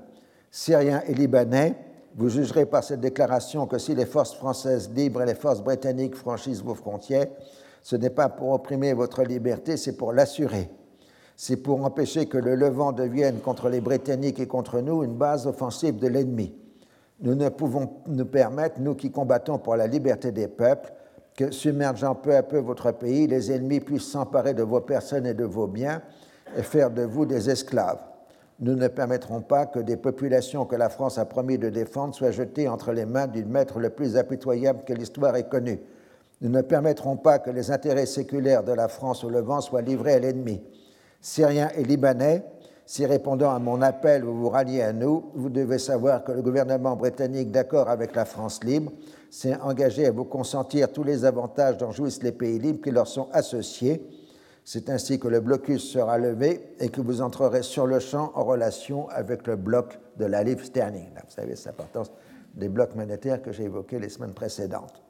Syriens 0.50 1.02
et 1.08 1.14
Libanais, 1.14 1.74
vous 2.14 2.28
jugerez 2.28 2.66
par 2.66 2.84
cette 2.84 3.00
déclaration 3.00 3.66
que 3.66 3.78
si 3.78 3.94
les 3.94 4.06
forces 4.06 4.34
françaises 4.34 4.90
libres 4.94 5.22
et 5.22 5.26
les 5.26 5.34
forces 5.34 5.62
britanniques 5.62 6.14
franchissent 6.14 6.62
vos 6.62 6.74
frontières, 6.74 7.28
ce 7.82 7.96
n'est 7.96 8.10
pas 8.10 8.28
pour 8.28 8.52
opprimer 8.52 8.92
votre 8.92 9.22
liberté, 9.22 9.76
c'est 9.76 9.96
pour 9.96 10.12
l'assurer. 10.12 10.68
C'est 11.36 11.56
pour 11.56 11.84
empêcher 11.84 12.26
que 12.26 12.38
le 12.38 12.54
Levant 12.54 12.92
devienne 12.92 13.40
contre 13.40 13.68
les 13.68 13.80
Britanniques 13.80 14.38
et 14.38 14.46
contre 14.46 14.80
nous 14.80 15.02
une 15.02 15.14
base 15.14 15.46
offensive 15.46 15.98
de 15.98 16.06
l'ennemi. 16.06 16.54
Nous 17.20 17.34
ne 17.34 17.48
pouvons 17.48 17.90
nous 18.06 18.26
permettre, 18.26 18.80
nous 18.80 18.94
qui 18.94 19.10
combattons 19.10 19.58
pour 19.58 19.76
la 19.76 19.86
liberté 19.86 20.30
des 20.30 20.48
peuples, 20.48 20.92
que, 21.36 21.50
submergeant 21.50 22.14
peu 22.14 22.36
à 22.36 22.42
peu 22.42 22.58
votre 22.58 22.92
pays, 22.92 23.26
les 23.26 23.50
ennemis 23.50 23.80
puissent 23.80 24.10
s'emparer 24.10 24.54
de 24.54 24.62
vos 24.62 24.80
personnes 24.80 25.26
et 25.26 25.34
de 25.34 25.44
vos 25.44 25.66
biens 25.66 26.02
et 26.56 26.62
faire 26.62 26.90
de 26.90 27.02
vous 27.02 27.24
des 27.24 27.48
esclaves. 27.48 28.11
Nous 28.60 28.74
ne 28.74 28.88
permettrons 28.88 29.40
pas 29.40 29.66
que 29.66 29.80
des 29.80 29.96
populations 29.96 30.64
que 30.64 30.76
la 30.76 30.88
France 30.88 31.18
a 31.18 31.24
promis 31.24 31.58
de 31.58 31.68
défendre 31.68 32.14
soient 32.14 32.30
jetées 32.30 32.68
entre 32.68 32.92
les 32.92 33.06
mains 33.06 33.26
du 33.26 33.44
maître 33.44 33.80
le 33.80 33.90
plus 33.90 34.16
impitoyable 34.16 34.84
que 34.86 34.92
l'histoire 34.92 35.36
ait 35.36 35.48
connu. 35.48 35.80
Nous 36.40 36.48
ne 36.48 36.60
permettrons 36.60 37.16
pas 37.16 37.38
que 37.38 37.50
les 37.50 37.70
intérêts 37.70 38.06
séculaires 38.06 38.64
de 38.64 38.72
la 38.72 38.88
France 38.88 39.24
au 39.24 39.30
Levant 39.30 39.60
soient 39.60 39.82
livrés 39.82 40.14
à 40.14 40.18
l'ennemi. 40.18 40.60
Syriens 41.20 41.70
et 41.76 41.84
Libanais, 41.84 42.44
si 42.84 43.06
répondant 43.06 43.54
à 43.54 43.60
mon 43.60 43.80
appel 43.80 44.24
vous 44.24 44.36
vous 44.36 44.48
ralliez 44.48 44.82
à 44.82 44.92
nous, 44.92 45.30
vous 45.34 45.50
devez 45.50 45.78
savoir 45.78 46.24
que 46.24 46.32
le 46.32 46.42
gouvernement 46.42 46.96
britannique, 46.96 47.52
d'accord 47.52 47.88
avec 47.88 48.14
la 48.16 48.24
France 48.24 48.62
libre, 48.64 48.92
s'est 49.30 49.56
engagé 49.62 50.06
à 50.06 50.10
vous 50.10 50.24
consentir 50.24 50.92
tous 50.92 51.04
les 51.04 51.24
avantages 51.24 51.78
dont 51.78 51.92
jouissent 51.92 52.22
les 52.22 52.32
pays 52.32 52.58
libres 52.58 52.82
qui 52.82 52.90
leur 52.90 53.06
sont 53.06 53.28
associés. 53.32 54.02
C'est 54.64 54.90
ainsi 54.90 55.18
que 55.18 55.28
le 55.28 55.40
blocus 55.40 55.82
sera 55.82 56.18
levé 56.18 56.74
et 56.78 56.88
que 56.88 57.00
vous 57.00 57.20
entrerez 57.20 57.62
sur 57.62 57.86
le 57.86 57.98
champ 57.98 58.30
en 58.34 58.44
relation 58.44 59.08
avec 59.08 59.46
le 59.46 59.56
bloc 59.56 59.98
de 60.18 60.24
la 60.24 60.44
livre 60.44 60.64
sterling. 60.64 61.08
vous 61.14 61.30
savez, 61.30 61.56
c'est 61.56 61.70
l'importance 61.70 62.12
des 62.54 62.68
blocs 62.68 62.94
monétaires 62.94 63.42
que 63.42 63.50
j'ai 63.50 63.64
évoqués 63.64 63.98
les 63.98 64.08
semaines 64.08 64.34
précédentes. 64.34 65.02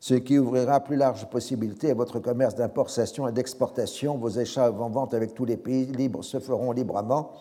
Ce 0.00 0.14
qui 0.14 0.38
ouvrira 0.38 0.80
plus 0.80 0.96
large 0.96 1.28
possibilité 1.28 1.90
à 1.90 1.94
votre 1.94 2.20
commerce 2.20 2.54
d'importation 2.54 3.28
et 3.28 3.32
d'exportation. 3.32 4.16
Vos 4.16 4.28
échanges 4.28 4.80
en 4.80 4.88
vente 4.88 5.14
avec 5.14 5.34
tous 5.34 5.44
les 5.44 5.56
pays 5.56 5.86
libres 5.86 6.22
se 6.22 6.38
feront 6.38 6.72
librement. 6.72 7.32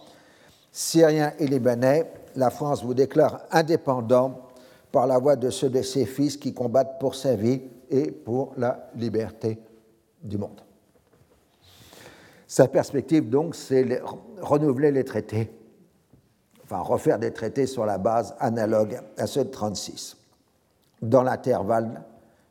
Syriens 0.71 1.33
et 1.39 1.47
Libanais, 1.47 2.11
la 2.35 2.49
France 2.49 2.83
vous 2.83 2.93
déclare 2.93 3.45
indépendant 3.51 4.41
par 4.91 5.07
la 5.07 5.19
voix 5.19 5.35
de 5.35 5.49
ceux 5.49 5.69
de 5.69 5.81
ses 5.81 6.05
fils 6.05 6.37
qui 6.37 6.53
combattent 6.53 6.99
pour 6.99 7.15
sa 7.15 7.35
vie 7.35 7.61
et 7.89 8.11
pour 8.11 8.53
la 8.57 8.89
liberté 8.95 9.59
du 10.23 10.37
monde. 10.37 10.64
Sa 12.47 12.67
perspective, 12.67 13.29
donc, 13.29 13.55
c'est 13.55 14.01
renouveler 14.41 14.91
les 14.91 15.03
traités, 15.03 15.51
enfin 16.63 16.79
refaire 16.79 17.19
des 17.19 17.31
traités 17.31 17.65
sur 17.65 17.85
la 17.85 17.97
base 17.97 18.35
analogue 18.39 18.99
à 19.17 19.27
ceux 19.27 19.43
de 19.43 19.49
1936. 19.49 20.17
Dans 21.01 21.23
l'intervalle, 21.23 22.03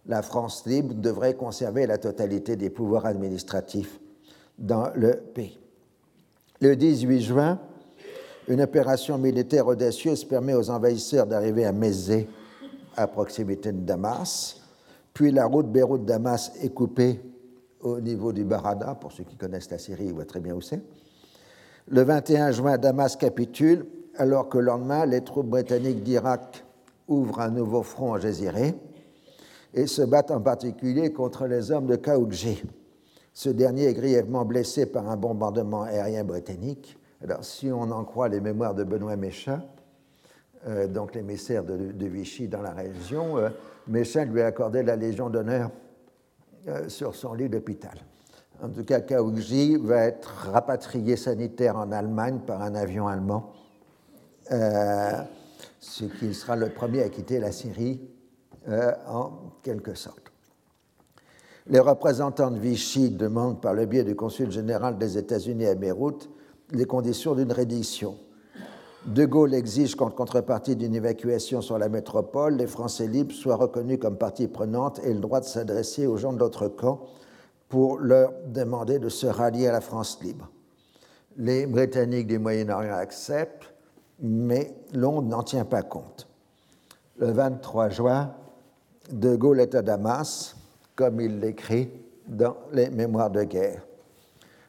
la 0.06 0.22
France 0.22 0.66
libre 0.66 0.94
devrait 0.94 1.34
conserver 1.34 1.86
la 1.86 1.98
totalité 1.98 2.56
des 2.56 2.70
pouvoirs 2.70 3.06
administratifs 3.06 4.00
dans 4.58 4.90
le 4.94 5.16
pays. 5.16 5.58
Le 6.60 6.76
18 6.76 7.20
juin, 7.20 7.58
une 8.48 8.60
opération 8.60 9.16
militaire 9.16 9.66
audacieuse 9.66 10.24
permet 10.24 10.54
aux 10.54 10.70
envahisseurs 10.70 11.26
d'arriver 11.26 11.64
à 11.64 11.72
Mézé, 11.72 12.28
à 12.96 13.06
proximité 13.06 13.72
de 13.72 13.80
Damas. 13.80 14.60
Puis 15.14 15.30
la 15.30 15.46
route 15.46 15.70
Beyrouth-Damas 15.70 16.52
est 16.60 16.70
coupée 16.70 17.20
au 17.84 18.00
niveau 18.00 18.32
du 18.32 18.44
Barada, 18.44 18.94
pour 18.94 19.12
ceux 19.12 19.24
qui 19.24 19.36
connaissent 19.36 19.70
la 19.70 19.78
Syrie, 19.78 20.06
ils 20.06 20.14
voient 20.14 20.24
très 20.24 20.40
bien 20.40 20.54
où 20.54 20.60
c'est. 20.60 20.80
Le 21.86 22.02
21 22.02 22.50
juin, 22.50 22.78
Damas 22.78 23.14
capitule, 23.16 23.86
alors 24.16 24.48
que 24.48 24.58
le 24.58 24.64
lendemain, 24.64 25.04
les 25.04 25.22
troupes 25.22 25.48
britanniques 25.48 26.02
d'Irak 26.02 26.64
ouvrent 27.08 27.40
un 27.40 27.50
nouveau 27.50 27.82
front 27.82 28.12
en 28.12 28.18
Jésiré 28.18 28.74
et 29.74 29.86
se 29.86 30.00
battent 30.02 30.30
en 30.30 30.40
particulier 30.40 31.12
contre 31.12 31.46
les 31.46 31.70
hommes 31.70 31.86
de 31.86 31.96
Kaoudji. 31.96 32.62
Ce 33.34 33.50
dernier 33.50 33.88
est 33.88 33.94
grièvement 33.94 34.44
blessé 34.44 34.86
par 34.86 35.10
un 35.10 35.16
bombardement 35.16 35.82
aérien 35.82 36.24
britannique. 36.24 36.96
Alors, 37.22 37.44
si 37.44 37.70
on 37.70 37.82
en 37.90 38.04
croit 38.04 38.28
les 38.28 38.40
mémoires 38.40 38.74
de 38.74 38.84
Benoît 38.84 39.16
Méchat, 39.16 39.62
euh, 40.66 40.86
donc 40.86 41.14
l'émissaire 41.14 41.64
de, 41.64 41.92
de, 41.92 42.06
Vichy 42.06 42.48
dans 42.48 42.62
la 42.62 42.72
région, 42.72 43.36
euh, 43.36 43.50
Méchat 43.88 44.24
lui 44.24 44.40
a 44.40 44.46
accordé 44.46 44.82
la 44.82 44.96
Légion 44.96 45.28
d'honneur 45.28 45.70
sur 46.88 47.14
son 47.14 47.34
lit 47.34 47.48
d'hôpital. 47.48 47.98
En 48.62 48.68
tout 48.68 48.84
cas, 48.84 49.00
Kaoudji 49.00 49.76
va 49.76 50.04
être 50.04 50.50
rapatrié 50.52 51.16
sanitaire 51.16 51.76
en 51.76 51.90
Allemagne 51.92 52.40
par 52.46 52.62
un 52.62 52.74
avion 52.74 53.08
allemand, 53.08 53.52
euh, 54.52 55.20
ce 55.80 56.04
qui 56.04 56.32
sera 56.34 56.56
le 56.56 56.70
premier 56.70 57.02
à 57.02 57.08
quitter 57.08 57.40
la 57.40 57.52
Syrie 57.52 58.00
euh, 58.68 58.92
en 59.08 59.32
quelque 59.62 59.94
sorte. 59.94 60.32
Les 61.66 61.80
représentants 61.80 62.50
de 62.50 62.58
Vichy 62.58 63.10
demandent 63.10 63.60
par 63.60 63.74
le 63.74 63.86
biais 63.86 64.04
du 64.04 64.14
consul 64.14 64.50
général 64.50 64.98
des 64.98 65.18
États-Unis 65.18 65.66
à 65.66 65.74
Beyrouth 65.74 66.28
les 66.70 66.84
conditions 66.84 67.34
d'une 67.34 67.52
reddition. 67.52 68.16
De 69.06 69.26
Gaulle 69.26 69.52
exige 69.52 69.96
qu'en 69.96 70.08
contrepartie 70.08 70.76
d'une 70.76 70.94
évacuation 70.94 71.60
sur 71.60 71.78
la 71.78 71.90
métropole, 71.90 72.56
les 72.56 72.66
Français 72.66 73.06
libres 73.06 73.34
soient 73.34 73.56
reconnus 73.56 73.98
comme 74.00 74.16
partie 74.16 74.48
prenante 74.48 74.98
et 75.04 75.12
le 75.12 75.20
droit 75.20 75.40
de 75.40 75.44
s'adresser 75.44 76.06
aux 76.06 76.16
gens 76.16 76.32
de 76.32 76.38
l'autre 76.38 76.68
camp 76.68 77.02
pour 77.68 77.98
leur 77.98 78.32
demander 78.46 78.98
de 78.98 79.10
se 79.10 79.26
rallier 79.26 79.68
à 79.68 79.72
la 79.72 79.82
France 79.82 80.20
libre. 80.22 80.48
Les 81.36 81.66
Britanniques 81.66 82.28
du 82.28 82.38
Moyen-Orient 82.38 82.94
acceptent, 82.94 83.74
mais 84.20 84.74
Londres 84.94 85.28
n'en 85.28 85.42
tient 85.42 85.66
pas 85.66 85.82
compte. 85.82 86.26
Le 87.18 87.30
23 87.30 87.90
juin, 87.90 88.34
De 89.12 89.36
Gaulle 89.36 89.60
est 89.60 89.74
à 89.74 89.82
Damas, 89.82 90.56
comme 90.96 91.20
il 91.20 91.40
l'écrit 91.40 91.90
dans 92.26 92.56
les 92.72 92.88
Mémoires 92.88 93.30
de 93.30 93.42
guerre. 93.42 93.82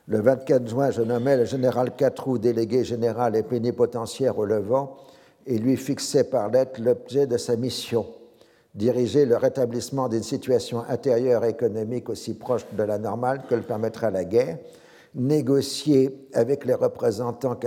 Le 0.07 0.22
24 0.22 0.68
juin, 0.68 0.91
je 0.91 1.02
nommais 1.02 1.36
le 1.36 1.45
général 1.45 1.95
Catroux 1.95 2.38
délégué 2.38 2.84
général 2.84 3.36
et 3.36 3.41
plénipotentiaire 3.41 4.38
au 4.38 4.45
Levant 4.45 4.98
et 5.48 5.57
lui 5.57 5.77
fixais 5.77 6.26
par 6.26 6.49
lettre 6.49 6.80
l'objet 6.82 7.26
de 7.26 7.38
sa 7.38 7.56
mission 7.56 8.06
diriger 8.76 9.26
le 9.26 9.38
rétablissement 9.38 10.10
d'une 10.10 10.23
situation 10.23 10.84
intérieure 10.90 11.45
et 11.45 11.49
économique 11.49 12.10
aussi 12.10 12.34
proche 12.34 12.65
de 12.73 12.84
la 12.84 12.98
normale 12.98 13.44
que 13.49 13.56
le 13.56 13.61
permettra 13.61 14.11
la 14.11 14.26
guerre, 14.26 14.57
négocier 15.15 16.27
avec 16.34 16.65
les 16.65 16.73
représentants 16.73 17.57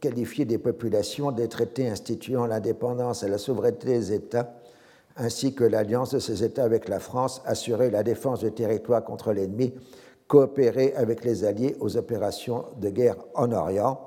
qualifiés 0.00 0.44
des 0.44 0.58
populations 0.58 1.32
des 1.32 1.48
traités 1.48 1.88
instituant 1.88 2.46
l'indépendance 2.46 3.24
et 3.24 3.28
la 3.28 3.38
souveraineté 3.38 3.88
des 3.88 4.12
États, 4.12 4.54
ainsi 5.16 5.54
que 5.54 5.64
l'alliance 5.64 6.12
de 6.12 6.18
ces 6.20 6.44
États 6.44 6.64
avec 6.64 6.88
la 6.88 7.00
France, 7.00 7.42
assurer 7.44 7.90
la 7.90 8.02
défense 8.02 8.40
du 8.40 8.52
territoire 8.52 9.04
contre 9.04 9.32
l'ennemi 9.32 9.74
coopérer 10.26 10.94
avec 10.94 11.24
les 11.24 11.44
Alliés 11.44 11.76
aux 11.80 11.96
opérations 11.96 12.64
de 12.76 12.88
guerre 12.90 13.16
en 13.34 13.52
Orient. 13.52 14.00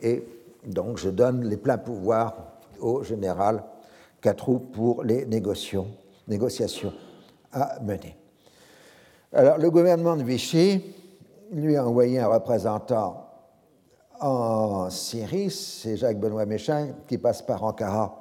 Et 0.00 0.24
donc, 0.66 0.98
je 0.98 1.10
donne 1.10 1.44
les 1.44 1.56
pleins 1.56 1.78
pouvoirs 1.78 2.36
au 2.80 3.02
général 3.02 3.62
Catroux 4.20 4.58
pour 4.58 5.04
les 5.04 5.26
négociations, 5.26 5.88
négociations 6.28 6.92
à 7.52 7.78
mener. 7.80 8.16
Alors, 9.32 9.58
le 9.58 9.70
gouvernement 9.70 10.16
de 10.16 10.22
Vichy 10.22 10.94
lui 11.52 11.76
a 11.76 11.86
envoyé 11.86 12.20
un 12.20 12.28
représentant 12.28 13.20
en 14.20 14.88
Syrie, 14.90 15.50
c'est 15.50 15.96
Jacques-Benoît 15.96 16.46
Méchain, 16.46 16.94
qui 17.06 17.18
passe 17.18 17.42
par 17.42 17.62
Ankara 17.62 18.16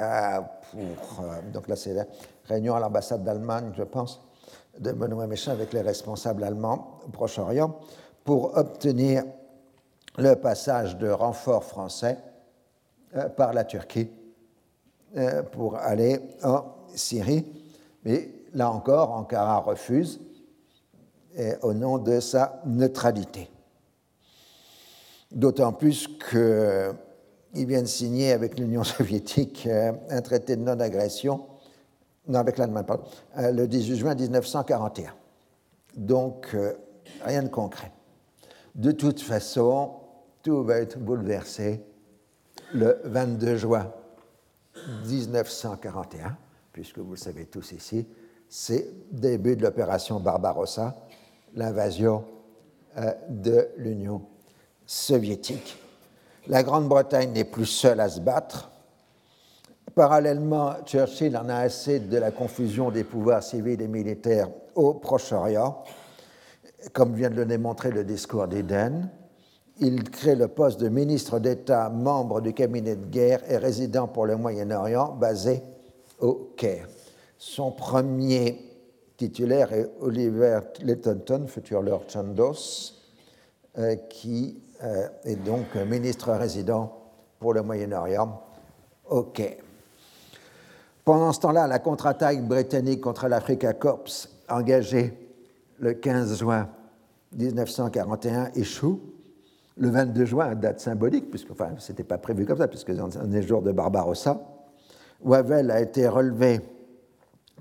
euh, 0.00 0.40
pour. 0.70 1.24
Euh, 1.24 1.40
donc 1.52 1.68
là, 1.68 1.76
c'est 1.76 1.92
la 1.92 2.06
réunion 2.44 2.74
à 2.74 2.80
l'ambassade 2.80 3.24
d'Allemagne, 3.24 3.72
je 3.76 3.82
pense 3.82 4.27
de 4.78 4.92
Benoît 4.92 5.26
Méchain 5.26 5.52
avec 5.52 5.72
les 5.72 5.80
responsables 5.80 6.44
allemands 6.44 7.00
au 7.06 7.10
Proche-Orient 7.10 7.78
pour 8.24 8.56
obtenir 8.56 9.24
le 10.18 10.34
passage 10.34 10.98
de 10.98 11.08
renforts 11.08 11.64
français 11.64 12.18
euh, 13.16 13.28
par 13.28 13.52
la 13.52 13.64
Turquie 13.64 14.10
euh, 15.16 15.42
pour 15.42 15.76
aller 15.76 16.20
en 16.42 16.64
Syrie. 16.94 17.46
Mais 18.04 18.30
là 18.54 18.70
encore, 18.70 19.12
Ankara 19.12 19.58
refuse 19.58 20.20
au 21.62 21.72
nom 21.72 21.98
de 21.98 22.18
sa 22.18 22.60
neutralité. 22.66 23.48
D'autant 25.30 25.72
plus 25.72 26.08
qu'il 26.30 27.66
vient 27.66 27.82
de 27.82 27.86
signer 27.86 28.32
avec 28.32 28.58
l'Union 28.58 28.82
soviétique 28.84 29.66
euh, 29.66 29.92
un 30.08 30.22
traité 30.22 30.56
de 30.56 30.62
non-agression 30.62 31.44
non, 32.28 32.38
avec 32.38 32.58
l'Allemagne, 32.58 32.84
pardon, 32.84 33.04
euh, 33.38 33.50
le 33.50 33.66
18 33.66 33.96
juin 33.96 34.14
1941. 34.14 35.14
Donc, 35.96 36.50
euh, 36.54 36.74
rien 37.24 37.42
de 37.42 37.48
concret. 37.48 37.90
De 38.74 38.92
toute 38.92 39.20
façon, 39.20 39.92
tout 40.42 40.62
va 40.62 40.76
être 40.76 40.98
bouleversé 40.98 41.82
le 42.74 43.00
22 43.04 43.56
juin 43.56 43.90
1941, 45.06 46.36
puisque 46.72 46.98
vous 46.98 47.12
le 47.12 47.16
savez 47.16 47.46
tous 47.46 47.72
ici, 47.72 48.06
c'est 48.48 48.88
début 49.10 49.56
de 49.56 49.62
l'opération 49.62 50.20
Barbarossa, 50.20 50.96
l'invasion 51.54 52.24
euh, 52.98 53.12
de 53.28 53.68
l'Union 53.78 54.22
soviétique. 54.86 55.78
La 56.46 56.62
Grande-Bretagne 56.62 57.32
n'est 57.32 57.44
plus 57.44 57.66
seule 57.66 58.00
à 58.00 58.08
se 58.08 58.20
battre. 58.20 58.70
Parallèlement, 59.94 60.74
Churchill 60.84 61.36
en 61.36 61.48
a 61.48 61.56
assez 61.56 62.00
de 62.00 62.18
la 62.18 62.30
confusion 62.30 62.90
des 62.90 63.04
pouvoirs 63.04 63.42
civils 63.42 63.80
et 63.80 63.88
militaires 63.88 64.48
au 64.74 64.94
Proche-Orient, 64.94 65.82
comme 66.92 67.14
vient 67.14 67.30
de 67.30 67.36
le 67.36 67.46
démontrer 67.46 67.90
le 67.90 68.04
discours 68.04 68.48
d'Eden. 68.48 69.10
Il 69.80 70.02
crée 70.10 70.34
le 70.34 70.48
poste 70.48 70.80
de 70.80 70.88
ministre 70.88 71.38
d'État, 71.38 71.88
membre 71.88 72.40
du 72.40 72.52
cabinet 72.52 72.96
de 72.96 73.06
guerre 73.06 73.40
et 73.50 73.56
résident 73.56 74.08
pour 74.08 74.26
le 74.26 74.36
Moyen-Orient, 74.36 75.12
basé 75.12 75.62
au 76.20 76.52
Caire. 76.56 76.88
Son 77.38 77.70
premier 77.70 78.58
titulaire 79.16 79.72
est 79.72 79.88
Oliver 80.00 80.60
Lettonton, 80.82 81.46
futur 81.46 81.82
Lord 81.82 82.04
Chandos, 82.08 82.94
euh, 83.78 83.94
qui 84.08 84.60
euh, 84.82 85.08
est 85.24 85.36
donc 85.36 85.74
ministre 85.76 86.32
résident 86.32 86.92
pour 87.38 87.54
le 87.54 87.62
Moyen-Orient 87.62 88.42
au 89.08 89.22
Caire. 89.22 89.67
Pendant 91.08 91.32
ce 91.32 91.40
temps-là, 91.40 91.66
la 91.66 91.78
contre-attaque 91.78 92.46
britannique 92.46 93.00
contre 93.00 93.28
l'Africa 93.28 93.72
Corps, 93.72 94.04
engagée 94.50 95.14
le 95.78 95.94
15 95.94 96.36
juin 96.36 96.68
1941, 97.32 98.50
échoue. 98.54 99.00
Le 99.78 99.88
22 99.88 100.26
juin, 100.26 100.54
date 100.54 100.80
symbolique, 100.80 101.30
puisque 101.30 101.52
enfin, 101.52 101.70
ce 101.78 101.92
n'était 101.92 102.04
pas 102.04 102.18
prévu 102.18 102.44
comme 102.44 102.58
ça, 102.58 102.68
puisque 102.68 102.92
c'est 102.94 103.34
est 103.34 103.42
jour 103.42 103.62
de 103.62 103.72
Barbarossa, 103.72 104.38
Wavell 105.24 105.70
a 105.70 105.80
été 105.80 106.06
relevé 106.06 106.60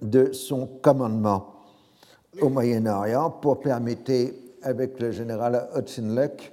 de 0.01 0.33
son 0.33 0.67
commandement 0.81 1.53
au 2.41 2.49
Moyen-Orient 2.49 3.29
pour 3.29 3.61
permettre, 3.61 4.11
avec 4.61 4.99
le 4.99 5.11
général 5.11 5.69
Hudson-Luck, 5.73 6.51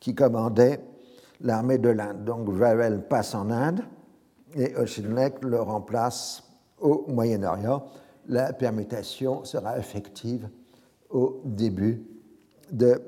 qui 0.00 0.16
commandait 0.16 0.80
l'armée 1.40 1.78
de 1.78 1.90
l'Inde. 1.90 2.24
Donc 2.24 2.48
Wavell 2.48 3.02
passe 3.08 3.32
en 3.36 3.48
Inde 3.48 3.82
et 4.54 4.76
Oshinlek 4.76 5.42
le 5.42 5.60
remplace 5.60 6.42
au 6.80 7.04
Moyen-Orient. 7.08 7.84
La 8.28 8.52
permutation 8.52 9.44
sera 9.44 9.78
effective 9.78 10.48
au 11.10 11.40
début 11.44 12.02
de 12.70 13.00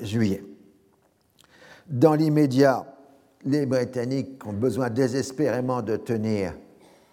juillet. 0.00 0.42
Dans 1.88 2.14
l'immédiat, 2.14 2.86
les 3.44 3.66
Britanniques 3.66 4.46
ont 4.46 4.52
besoin 4.52 4.90
désespérément 4.90 5.82
de 5.82 5.96
tenir 5.96 6.54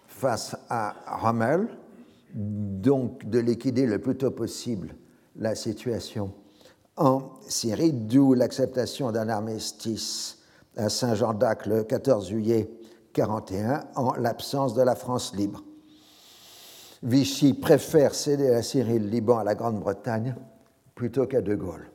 face 0.06 0.56
à 0.68 0.94
Rommel, 1.06 1.68
donc 2.34 3.28
de 3.28 3.38
liquider 3.38 3.86
le 3.86 3.98
plus 3.98 4.16
tôt 4.16 4.30
possible 4.30 4.94
la 5.36 5.54
situation 5.54 6.32
en 6.96 7.30
Syrie, 7.48 7.92
d'où 7.92 8.34
l'acceptation 8.34 9.10
d'un 9.10 9.28
armistice 9.28 10.38
à 10.76 10.88
Saint-Jean 10.88 11.34
d'Acre 11.34 11.68
le 11.68 11.82
14 11.82 12.28
juillet 12.28 12.70
41 13.12 13.84
en 13.96 14.14
l'absence 14.14 14.74
de 14.74 14.82
la 14.82 14.94
France 14.94 15.34
libre. 15.34 15.62
Vichy 17.02 17.54
préfère 17.54 18.14
céder 18.14 18.50
la 18.50 18.62
Syrie 18.62 18.96
et 18.96 18.98
le 18.98 19.08
Liban 19.08 19.38
à 19.38 19.44
la 19.44 19.54
Grande-Bretagne 19.54 20.34
plutôt 20.94 21.26
qu'à 21.26 21.40
De 21.40 21.54
Gaulle. 21.54 21.90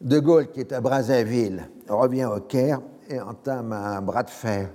De 0.00 0.20
Gaulle, 0.20 0.52
qui 0.52 0.60
est 0.60 0.72
à 0.72 0.80
Brazzaville, 0.80 1.68
revient 1.88 2.26
au 2.26 2.40
Caire 2.40 2.80
et 3.08 3.20
entame 3.20 3.72
un 3.72 4.00
bras 4.00 4.22
de 4.22 4.30
fer 4.30 4.70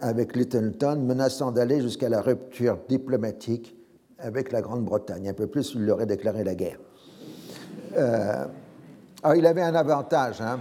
avec 0.00 0.36
Littleton, 0.36 0.96
menaçant 0.96 1.52
d'aller 1.52 1.80
jusqu'à 1.80 2.08
la 2.08 2.20
rupture 2.20 2.78
diplomatique 2.88 3.74
avec 4.18 4.52
la 4.52 4.60
Grande-Bretagne. 4.60 5.28
Un 5.28 5.32
peu 5.32 5.46
plus, 5.46 5.72
il 5.74 5.88
aurait 5.90 6.06
déclaré 6.06 6.44
la 6.44 6.54
guerre. 6.54 6.78
Euh, 7.96 8.44
alors, 9.22 9.36
il 9.36 9.46
avait 9.46 9.62
un 9.62 9.74
avantage, 9.74 10.40
hein, 10.40 10.60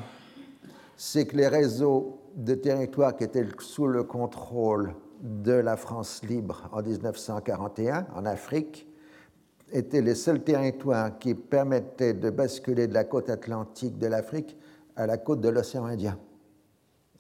c'est 0.96 1.26
que 1.26 1.36
les 1.36 1.48
réseaux 1.48 2.20
de 2.36 2.56
territoires 2.56 3.16
qui 3.16 3.24
étaient 3.24 3.48
sous 3.60 3.88
le 3.88 4.03
contrôle 4.03 4.94
de 5.22 5.53
la 5.53 5.78
France 5.78 6.24
libre 6.24 6.70
en 6.72 6.82
1941 6.82 8.08
en 8.16 8.26
Afrique 8.26 8.88
étaient 9.72 10.02
les 10.02 10.16
seuls 10.16 10.44
territoires 10.44 11.18
qui 11.20 11.36
permettaient 11.36 12.14
de 12.14 12.30
basculer 12.30 12.88
de 12.88 12.94
la 12.94 13.03
côte 13.03 13.30
atlantique 13.30 13.98
de 13.98 14.08
l'Afrique 14.08 14.58
à 14.95 15.06
la 15.06 15.18
côte 15.18 15.41
de 15.41 15.49
l'océan 15.49 15.86
Indien 15.86 16.18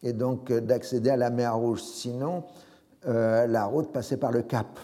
et 0.03 0.13
donc 0.13 0.51
euh, 0.51 0.61
d'accéder 0.61 1.09
à 1.09 1.17
la 1.17 1.29
mer 1.29 1.55
Rouge. 1.55 1.81
Sinon, 1.81 2.43
euh, 3.07 3.47
la 3.47 3.65
route 3.65 3.91
passait 3.91 4.17
par 4.17 4.31
le 4.31 4.41
Cap. 4.41 4.79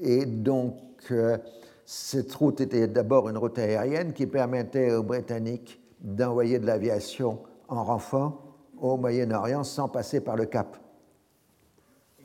Et 0.00 0.26
donc, 0.26 0.74
euh, 1.10 1.38
cette 1.84 2.32
route 2.34 2.60
était 2.60 2.88
d'abord 2.88 3.28
une 3.28 3.38
route 3.38 3.58
aérienne 3.58 4.12
qui 4.12 4.26
permettait 4.26 4.92
aux 4.92 5.02
Britanniques 5.02 5.80
d'envoyer 6.00 6.58
de 6.58 6.66
l'aviation 6.66 7.40
en 7.68 7.84
renfort 7.84 8.45
au 8.80 8.96
Moyen-Orient 8.96 9.64
sans 9.64 9.88
passer 9.88 10.20
par 10.20 10.36
le 10.36 10.46
Cap. 10.46 10.76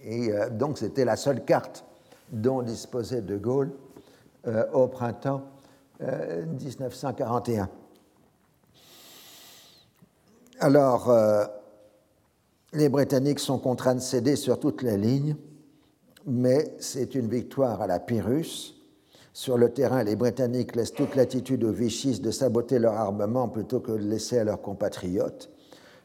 Et 0.03 0.31
euh, 0.31 0.49
donc 0.49 0.77
c'était 0.77 1.05
la 1.05 1.15
seule 1.15 1.43
carte 1.45 1.85
dont 2.31 2.61
disposait 2.61 3.21
De 3.21 3.37
Gaulle 3.37 3.71
euh, 4.47 4.65
au 4.71 4.87
printemps 4.87 5.43
1941. 5.99 7.63
Euh, 7.63 7.67
Alors, 10.59 11.13
les 12.73 12.89
Britanniques 12.89 13.39
sont 13.39 13.59
contraints 13.59 13.95
de 13.95 13.99
céder 13.99 14.35
sur 14.35 14.59
toute 14.59 14.81
la 14.81 14.97
ligne, 14.97 15.35
mais 16.25 16.75
c'est 16.79 17.13
une 17.13 17.27
victoire 17.27 17.81
à 17.81 17.87
la 17.87 17.99
Pyrrhus. 17.99 18.73
Sur 19.33 19.57
le 19.57 19.69
terrain, 19.71 20.03
les 20.03 20.15
Britanniques 20.15 20.75
laissent 20.75 20.93
toute 20.93 21.15
latitude 21.15 21.63
aux 21.63 21.71
Vichy 21.71 22.19
de 22.19 22.31
saboter 22.31 22.79
leur 22.79 22.95
armement 22.95 23.47
plutôt 23.47 23.79
que 23.79 23.91
de 23.91 23.97
laisser 23.97 24.39
à 24.39 24.43
leurs 24.43 24.61
compatriotes. 24.61 25.51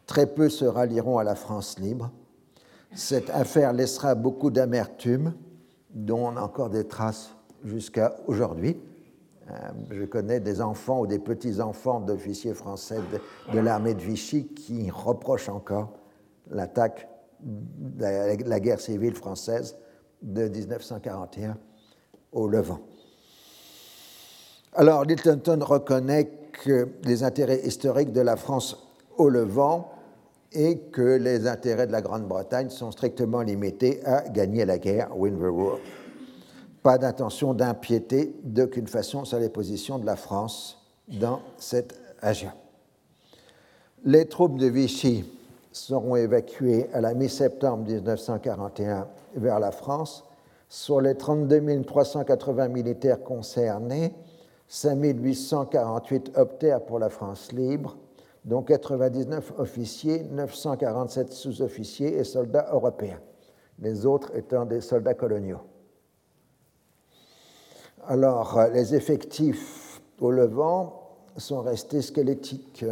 Très 0.06 0.26
peu 0.26 0.48
se 0.48 0.64
rallieront 0.64 1.18
à 1.18 1.24
la 1.24 1.34
France 1.34 1.78
libre. 1.78 2.10
Cette 2.94 3.30
affaire 3.30 3.72
laissera 3.72 4.14
beaucoup 4.14 4.50
d'amertume, 4.50 5.34
dont 5.90 6.28
on 6.28 6.36
a 6.36 6.40
encore 6.40 6.70
des 6.70 6.86
traces 6.86 7.34
jusqu'à 7.64 8.16
aujourd'hui. 8.26 8.78
Euh, 9.50 9.54
je 9.90 10.04
connais 10.04 10.40
des 10.40 10.60
enfants 10.60 11.00
ou 11.00 11.06
des 11.06 11.18
petits-enfants 11.18 12.00
d'officiers 12.00 12.54
français 12.54 12.98
de, 13.52 13.58
l'armée 13.58 13.94
de 13.94 14.00
Vichy 14.00 14.46
qui 14.48 14.90
reprochent 14.90 15.48
encore 15.48 15.92
l'attaque 16.50 17.08
de 17.40 18.48
la 18.48 18.60
guerre 18.60 18.80
civile 18.80 19.14
française 19.14 19.76
de 20.22 20.48
1941 20.48 21.56
au 22.32 22.48
Levant. 22.48 22.80
Alors, 24.72 25.04
Littleton 25.04 25.58
reconnaît 25.62 26.30
que 26.64 26.88
les 27.04 27.22
intérêts 27.22 27.60
historiques 27.64 28.12
de 28.12 28.20
la 28.20 28.36
France 28.36 28.76
au 29.16 29.28
Levant 29.28 29.90
et 30.56 30.78
que 30.90 31.18
les 31.18 31.46
intérêts 31.46 31.86
de 31.86 31.92
la 31.92 32.00
Grande-Bretagne 32.00 32.70
sont 32.70 32.90
strictement 32.90 33.42
limités 33.42 34.00
à 34.06 34.26
gagner 34.26 34.64
la 34.64 34.78
guerre, 34.78 35.10
win 35.14 35.36
the 35.38 35.50
war. 35.50 35.78
Pas 36.82 36.96
d'intention 36.96 37.52
d'impiéter 37.52 38.34
d'aucune 38.42 38.86
façon 38.86 39.26
sur 39.26 39.38
les 39.38 39.50
positions 39.50 39.98
de 39.98 40.06
la 40.06 40.16
France 40.16 40.82
dans 41.08 41.40
cette 41.58 41.94
région. 42.22 42.52
Les 44.04 44.26
troupes 44.26 44.56
de 44.56 44.66
Vichy 44.66 45.30
seront 45.72 46.16
évacuées 46.16 46.88
à 46.94 47.02
la 47.02 47.12
mi-septembre 47.12 47.84
1941 47.84 49.08
vers 49.36 49.60
la 49.60 49.72
France. 49.72 50.24
Sur 50.70 51.02
les 51.02 51.16
32 51.16 51.82
380 51.84 52.68
militaires 52.68 53.22
concernés, 53.22 54.14
5 54.68 54.98
848 55.02 56.32
optèrent 56.36 56.80
pour 56.80 56.98
la 56.98 57.10
France 57.10 57.52
libre 57.52 57.96
dont 58.47 58.62
99 58.62 59.55
officiers, 59.59 60.23
947 60.31 61.32
sous-officiers 61.32 62.16
et 62.16 62.24
soldats 62.24 62.68
européens, 62.73 63.20
les 63.81 64.06
autres 64.06 64.35
étant 64.36 64.64
des 64.64 64.81
soldats 64.81 65.14
coloniaux. 65.14 65.60
Alors, 68.06 68.60
les 68.73 68.94
effectifs 68.94 70.01
au 70.20 70.31
Levant 70.31 71.18
sont 71.36 71.60
restés 71.60 72.02
squelettiques. 72.02 72.85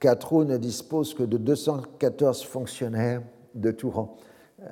Catrou 0.00 0.42
ne 0.44 0.56
dispose 0.56 1.14
que 1.14 1.22
de 1.22 1.36
214 1.38 2.42
fonctionnaires 2.42 3.22
de 3.54 3.70
tout 3.70 3.90
rang. 3.90 4.16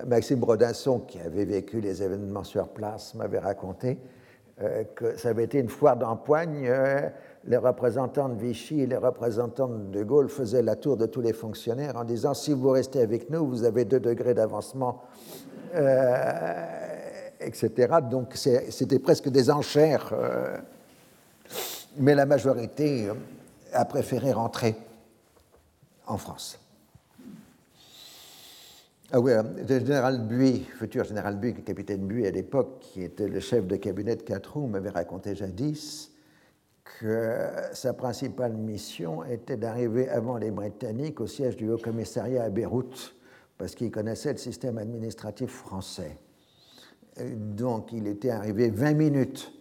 Maxime 0.05 0.41
Brodinson, 0.41 0.99
qui 0.99 1.21
avait 1.21 1.45
vécu 1.45 1.81
les 1.81 2.03
événements 2.03 2.45
sur 2.45 2.69
place, 2.69 3.15
m'avait 3.15 3.39
raconté 3.39 3.99
euh, 4.61 4.83
que 4.97 5.17
ça 5.17 5.29
avait 5.29 5.45
été 5.45 5.59
une 5.59 5.69
foire 5.69 5.97
d'empoigne. 5.97 6.67
Euh, 6.67 7.09
les 7.49 7.57
représentants 7.57 8.29
de 8.29 8.39
Vichy 8.39 8.83
et 8.83 8.87
les 8.87 8.99
représentants 8.99 9.69
de 9.69 10.03
Gaulle 10.05 10.29
faisaient 10.29 10.63
la 10.63 10.77
tour 10.77 10.99
de 10.99 11.07
tous 11.07 11.23
les 11.23 11.33
fonctionnaires 11.33 11.97
en 11.97 12.05
disant 12.05 12.35
si 12.35 12.53
vous 12.53 12.69
restez 12.69 13.01
avec 13.01 13.31
nous, 13.31 13.47
vous 13.47 13.65
avez 13.65 13.87
deux 13.87 14.01
degrés 14.01 14.35
d'avancement, 14.35 15.03
euh, 15.75 16.67
etc. 17.41 17.97
Donc 18.11 18.35
c'était 18.37 18.99
presque 18.99 19.31
des 19.31 19.51
enchères. 19.51 20.13
mais 21.97 22.15
la 22.15 22.27
majorité 22.27 23.09
a 23.73 23.85
préféré 23.87 24.33
rentrer 24.33 24.77
en 26.07 26.19
France. 26.19 26.61
Ah 29.11 29.21
oui, 29.21 29.33
le 29.67 29.79
général 29.79 30.21
Buy, 30.21 30.67
futur 30.79 31.05
général 31.05 31.37
Buy, 31.37 31.55
capitaine 31.55 32.07
Buy 32.07 32.27
à 32.27 32.31
l'époque, 32.31 32.81
qui 32.81 33.03
était 33.03 33.27
le 33.27 33.41
chef 33.41 33.67
de 33.67 33.77
cabinet 33.77 34.17
de 34.17 34.23
Catroux, 34.23 34.67
m'avait 34.67 34.91
raconté 34.91 35.35
jadis 35.35 36.11
que 37.01 37.49
sa 37.73 37.93
principale 37.93 38.55
mission 38.55 39.25
était 39.25 39.57
d'arriver 39.57 40.09
avant 40.09 40.37
les 40.37 40.51
Britanniques 40.51 41.21
au 41.21 41.27
siège 41.27 41.57
du 41.57 41.71
Haut 41.71 41.79
Commissariat 41.79 42.45
à 42.45 42.51
Beyrouth, 42.51 43.15
parce 43.57 43.75
qu'il 43.75 43.91
connaissait 43.91 44.33
le 44.33 44.39
système 44.39 44.79
administratif 44.79 45.51
français. 45.51 46.19
Donc 47.35 47.93
il 47.93 48.07
était 48.07 48.31
arrivé 48.31 48.71
20 48.71 48.95
minutes 48.95 49.53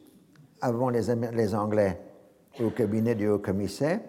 avant 0.61 0.89
les, 0.89 1.13
les 1.33 1.55
Anglais 1.55 1.99
au 2.59 2.69
cabinet 2.69 3.15
du 3.15 3.27
Haut 3.27 3.39
Commissaire, 3.39 3.99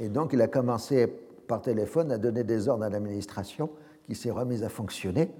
et 0.00 0.08
donc 0.08 0.32
il 0.32 0.42
a 0.42 0.48
commencé 0.48 1.06
par 1.46 1.62
téléphone 1.62 2.12
à 2.12 2.18
donner 2.18 2.44
des 2.44 2.68
ordres 2.68 2.84
à 2.84 2.88
l'administration 2.88 3.70
qui 4.06 4.14
s'est 4.14 4.30
remise 4.30 4.62
à 4.62 4.68
fonctionner. 4.68 5.30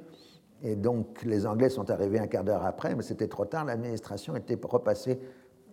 Et 0.63 0.75
donc 0.75 1.23
les 1.23 1.47
Anglais 1.47 1.69
sont 1.69 1.89
arrivés 1.91 2.19
un 2.19 2.27
quart 2.27 2.43
d'heure 2.43 2.65
après, 2.65 2.95
mais 2.95 3.03
c'était 3.03 3.29
trop 3.29 3.45
tard, 3.45 3.65
l'administration 3.65 4.35
était 4.35 4.59
repassée 4.61 5.21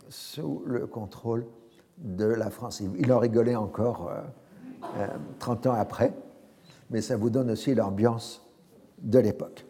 sous 0.10 0.64
le 0.66 0.88
contrôle 0.88 1.46
de 1.98 2.26
la 2.26 2.50
France. 2.50 2.82
Il 2.98 3.12
en 3.12 3.20
rigolait 3.20 3.56
encore 3.56 4.12
30 5.40 5.66
euh, 5.66 5.70
euh, 5.70 5.72
ans 5.72 5.76
après, 5.80 6.14
mais 6.90 7.02
ça 7.02 7.18
vous 7.18 7.30
donne 7.30 7.52
aussi 7.52 7.74
l'ambiance 7.74 8.46
de 9.00 9.20
l'époque. 9.20 9.66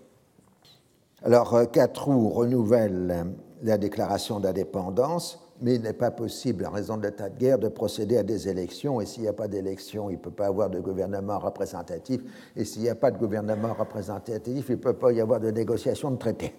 Alors, 1.24 1.53
euh, 1.56 1.66
Catrou 1.66 2.30
renouvelle 2.30 3.34
la 3.64 3.78
déclaration 3.78 4.40
d'indépendance 4.40 5.45
mais 5.62 5.76
il 5.76 5.82
n'est 5.82 5.94
pas 5.94 6.12
possible, 6.12 6.66
en 6.66 6.72
raison 6.72 6.98
de 6.98 7.03
l'état 7.03 7.30
de 7.30 7.38
guerre, 7.38 7.60
de 7.60 7.70
procéder 7.70 8.18
à 8.18 8.24
des 8.24 8.49
élections. 8.49 8.99
Et 8.99 9.06
s'il 9.06 9.24
n'y 9.24 9.30
a 9.30 9.34
pas 9.34 9.48
d'élection, 9.48 10.10
il 10.10 10.14
ne 10.14 10.20
peut 10.20 10.32
pas 10.32 10.48
avoir 10.48 10.70
de 10.70 10.80
gouvernement 10.80 11.40
représentatif. 11.40 12.22
Et 12.56 12.66
s'il 12.66 12.82
n'y 12.82 12.90
a 12.90 12.95
pas 12.95 13.12
de 13.12 13.18
gouvernement 13.18 13.74
représentatif, 13.74 14.66
il 14.68 14.76
ne 14.76 14.82
peut 14.82 14.94
pas 14.94 15.12
y 15.12 15.22
avoir 15.22 15.40
de 15.40 15.52
négociation 15.52 16.12
de 16.12 16.18
traité. 16.18 16.53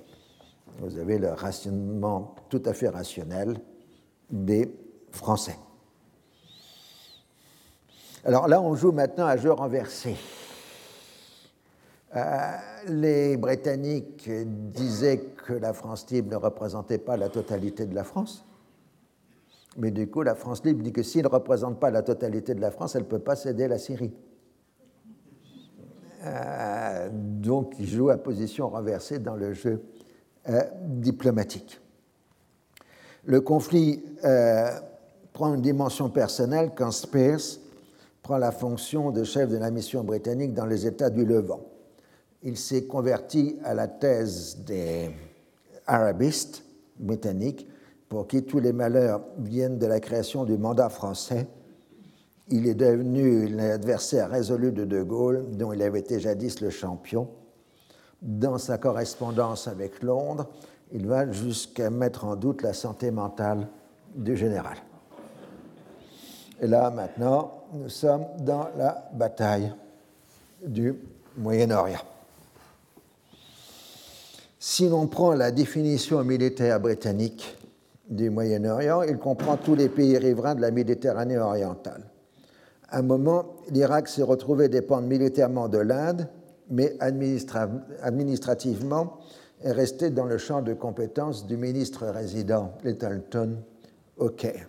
Vous 0.78 0.98
avez 0.98 1.18
le 1.18 1.28
rationnement 1.28 2.34
tout 2.48 2.62
à 2.64 2.72
fait 2.72 2.88
rationnel 2.88 3.56
des 4.30 4.70
Français. 5.10 5.56
Alors 8.24 8.48
là, 8.48 8.60
on 8.60 8.74
joue 8.74 8.92
maintenant 8.92 9.26
à 9.26 9.36
jeu 9.36 9.52
renversé. 9.52 10.16
Euh, 12.14 12.52
les 12.88 13.36
Britanniques 13.36 14.28
disaient 14.72 15.20
que 15.46 15.52
la 15.52 15.72
France 15.72 16.10
libre 16.10 16.30
ne 16.32 16.36
représentait 16.36 16.98
pas 16.98 17.16
la 17.16 17.28
totalité 17.28 17.86
de 17.86 17.94
la 17.94 18.04
France. 18.04 18.44
Mais 19.76 19.90
du 19.90 20.08
coup, 20.08 20.22
la 20.22 20.34
France 20.34 20.64
libre 20.64 20.82
dit 20.82 20.92
que 20.92 21.02
s'il 21.02 21.22
ne 21.22 21.28
représente 21.28 21.78
pas 21.78 21.90
la 21.90 22.02
totalité 22.02 22.54
de 22.54 22.60
la 22.60 22.70
France, 22.70 22.96
elle 22.96 23.02
ne 23.02 23.08
peut 23.08 23.18
pas 23.18 23.36
céder 23.36 23.68
la 23.68 23.78
Syrie. 23.78 24.12
Euh, 26.24 27.08
donc, 27.12 27.74
il 27.78 27.86
joue 27.86 28.08
à 28.10 28.16
position 28.16 28.68
renversée 28.68 29.18
dans 29.18 29.36
le 29.36 29.52
jeu 29.52 29.82
euh, 30.48 30.62
diplomatique. 30.82 31.80
Le 33.24 33.40
conflit 33.40 34.04
euh, 34.24 34.70
prend 35.32 35.54
une 35.54 35.62
dimension 35.62 36.10
personnelle 36.10 36.72
quand 36.74 36.90
Spears 36.90 37.58
prend 38.22 38.38
la 38.38 38.52
fonction 38.52 39.10
de 39.10 39.24
chef 39.24 39.48
de 39.48 39.56
la 39.56 39.70
mission 39.70 40.04
britannique 40.04 40.54
dans 40.54 40.66
les 40.66 40.86
États 40.86 41.10
du 41.10 41.24
Levant. 41.24 41.60
Il 42.42 42.56
s'est 42.56 42.84
converti 42.84 43.58
à 43.64 43.74
la 43.74 43.88
thèse 43.88 44.58
des 44.64 45.10
arabistes 45.86 46.64
britanniques 46.98 47.68
pour 48.08 48.28
qui 48.28 48.44
tous 48.44 48.60
les 48.60 48.72
malheurs 48.72 49.22
viennent 49.38 49.78
de 49.78 49.86
la 49.86 50.00
création 50.00 50.44
du 50.44 50.56
mandat 50.56 50.88
français 50.88 51.48
il 52.48 52.68
est 52.68 52.74
devenu 52.74 53.48
l'adversaire 53.48 54.30
résolu 54.30 54.70
de 54.70 54.84
De 54.84 55.02
Gaulle, 55.02 55.46
dont 55.52 55.72
il 55.72 55.82
avait 55.82 55.98
été 56.00 56.20
jadis 56.20 56.60
le 56.60 56.70
champion. 56.70 57.28
Dans 58.22 58.58
sa 58.58 58.78
correspondance 58.78 59.68
avec 59.68 60.02
Londres, 60.02 60.46
il 60.92 61.06
va 61.06 61.30
jusqu'à 61.30 61.90
mettre 61.90 62.24
en 62.24 62.36
doute 62.36 62.62
la 62.62 62.72
santé 62.72 63.10
mentale 63.10 63.68
du 64.14 64.36
général. 64.36 64.76
Et 66.60 66.66
là, 66.66 66.90
maintenant, 66.90 67.64
nous 67.72 67.88
sommes 67.88 68.24
dans 68.40 68.68
la 68.76 69.08
bataille 69.12 69.72
du 70.66 70.94
Moyen-Orient. 71.36 72.00
Si 74.58 74.88
l'on 74.88 75.06
prend 75.06 75.32
la 75.34 75.50
définition 75.50 76.24
militaire 76.24 76.80
britannique 76.80 77.56
du 78.08 78.30
Moyen-Orient, 78.30 79.02
il 79.02 79.18
comprend 79.18 79.56
tous 79.56 79.74
les 79.74 79.88
pays 79.88 80.16
riverains 80.16 80.54
de 80.54 80.62
la 80.62 80.70
Méditerranée 80.70 81.38
orientale. 81.38 82.02
À 82.88 82.98
un 82.98 83.02
moment, 83.02 83.46
l'Irak 83.70 84.08
s'est 84.08 84.22
retrouvé 84.22 84.68
dépendre 84.68 85.06
militairement 85.06 85.68
de 85.68 85.78
l'Inde, 85.78 86.28
mais 86.70 86.96
administrativement 87.00 89.18
est 89.62 89.72
resté 89.72 90.10
dans 90.10 90.24
le 90.24 90.38
champ 90.38 90.62
de 90.62 90.74
compétences 90.74 91.46
du 91.46 91.56
ministre 91.56 92.06
résident 92.06 92.72
Littleton 92.84 93.56
au 94.18 94.28
Caire. 94.30 94.68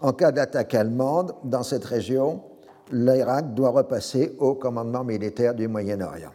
En 0.00 0.12
cas 0.12 0.32
d'attaque 0.32 0.74
allemande 0.74 1.34
dans 1.44 1.62
cette 1.62 1.84
région, 1.84 2.42
l'Irak 2.92 3.54
doit 3.54 3.70
repasser 3.70 4.34
au 4.38 4.54
commandement 4.54 5.04
militaire 5.04 5.54
du 5.54 5.68
Moyen-Orient. 5.68 6.32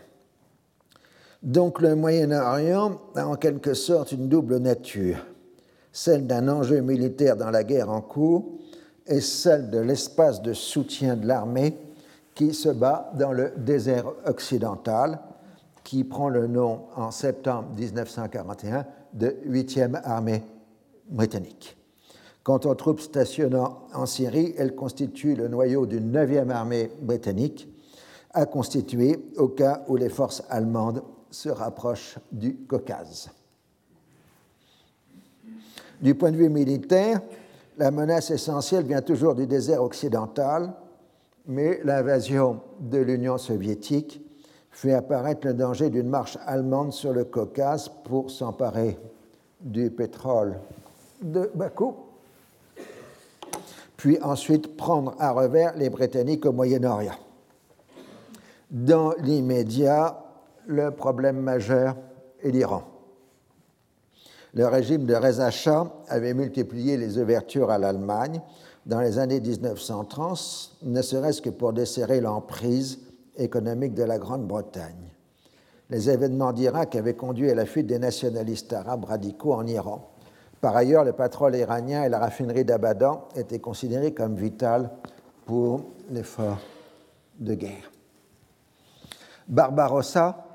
Donc 1.43 1.81
le 1.81 1.95
Moyen-Orient 1.95 2.99
a 3.15 3.27
en 3.27 3.35
quelque 3.35 3.73
sorte 3.73 4.11
une 4.11 4.27
double 4.27 4.57
nature, 4.57 5.25
celle 5.91 6.27
d'un 6.27 6.47
enjeu 6.47 6.81
militaire 6.81 7.35
dans 7.35 7.49
la 7.49 7.63
guerre 7.63 7.89
en 7.89 8.01
cours 8.01 8.59
et 9.07 9.21
celle 9.21 9.69
de 9.69 9.79
l'espace 9.79 10.41
de 10.41 10.53
soutien 10.53 11.15
de 11.15 11.27
l'armée 11.27 11.77
qui 12.41 12.55
se 12.55 12.69
bat 12.69 13.11
dans 13.19 13.33
le 13.33 13.53
désert 13.55 14.11
occidental, 14.25 15.19
qui 15.83 16.03
prend 16.03 16.27
le 16.27 16.47
nom 16.47 16.85
en 16.95 17.11
septembre 17.11 17.67
1941 17.77 18.83
de 19.13 19.37
8e 19.47 20.01
armée 20.03 20.41
britannique. 21.07 21.77
Quant 22.41 22.59
aux 22.65 22.73
troupes 22.73 23.01
stationnant 23.01 23.83
en 23.93 24.07
Syrie, 24.07 24.55
elles 24.57 24.73
constituent 24.73 25.35
le 25.35 25.49
noyau 25.49 25.85
d'une 25.85 26.11
9e 26.11 26.49
armée 26.49 26.89
britannique 27.03 27.69
à 28.33 28.47
constituer 28.47 29.23
au 29.37 29.49
cas 29.49 29.83
où 29.87 29.95
les 29.95 30.09
forces 30.09 30.41
allemandes 30.49 31.03
se 31.29 31.49
rapproche 31.49 32.17
du 32.31 32.55
Caucase. 32.55 33.29
Du 36.01 36.15
point 36.15 36.31
de 36.31 36.37
vue 36.37 36.49
militaire, 36.49 37.21
la 37.77 37.91
menace 37.91 38.31
essentielle 38.31 38.85
vient 38.85 39.03
toujours 39.03 39.35
du 39.35 39.45
désert 39.45 39.83
occidental, 39.83 40.73
mais 41.47 41.81
l'invasion 41.83 42.61
de 42.79 42.97
l'Union 42.97 43.37
soviétique 43.37 44.21
fait 44.71 44.93
apparaître 44.93 45.45
le 45.47 45.53
danger 45.53 45.89
d'une 45.89 46.07
marche 46.09 46.37
allemande 46.45 46.93
sur 46.93 47.13
le 47.13 47.25
Caucase 47.25 47.89
pour 48.03 48.31
s'emparer 48.31 48.97
du 49.59 49.89
pétrole 49.91 50.57
de 51.21 51.51
Bakou, 51.53 51.95
puis 53.97 54.17
ensuite 54.21 54.75
prendre 54.77 55.15
à 55.19 55.31
revers 55.31 55.75
les 55.77 55.89
Britanniques 55.89 56.45
au 56.45 56.51
Moyen-Orient. 56.51 57.17
Dans 58.71 59.13
l'immédiat, 59.19 60.23
le 60.65 60.91
problème 60.91 61.39
majeur 61.41 61.95
est 62.41 62.51
l'Iran. 62.51 62.83
Le 64.53 64.67
régime 64.67 65.05
de 65.05 65.15
Reza 65.15 65.51
Shah 65.51 65.91
avait 66.07 66.33
multiplié 66.33 66.97
les 66.97 67.17
ouvertures 67.17 67.69
à 67.69 67.77
l'Allemagne 67.77 68.41
dans 68.85 68.99
les 68.99 69.19
années 69.19 69.39
1930, 69.39 70.77
ne 70.83 71.01
serait-ce 71.01 71.41
que 71.41 71.49
pour 71.49 71.73
desserrer 71.73 72.19
l'emprise 72.19 72.99
économique 73.37 73.93
de 73.93 74.03
la 74.03 74.17
Grande-Bretagne. 74.17 75.11
Les 75.89 76.09
événements 76.09 76.53
d'Irak 76.53 76.95
avaient 76.95 77.15
conduit 77.15 77.49
à 77.51 77.55
la 77.55 77.65
fuite 77.65 77.87
des 77.87 77.99
nationalistes 77.99 78.73
arabes 78.73 79.05
radicaux 79.05 79.53
en 79.53 79.67
Iran. 79.67 80.09
Par 80.61 80.75
ailleurs, 80.75 81.03
le 81.03 81.13
pétrole 81.13 81.55
iranien 81.55 82.03
et 82.03 82.09
la 82.09 82.19
raffinerie 82.19 82.65
d'Abadan 82.65 83.27
étaient 83.35 83.59
considérés 83.59 84.13
comme 84.13 84.35
vitales 84.35 84.89
pour 85.45 85.83
l'effort 86.09 86.59
de 87.39 87.55
guerre. 87.55 87.91
Barbarossa 89.47 90.45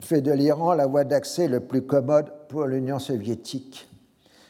fait 0.00 0.22
de 0.22 0.32
l'Iran 0.32 0.74
la 0.74 0.86
voie 0.86 1.04
d'accès 1.04 1.46
le 1.46 1.60
plus 1.60 1.82
commode 1.82 2.32
pour 2.48 2.66
l'Union 2.66 2.98
soviétique. 2.98 3.88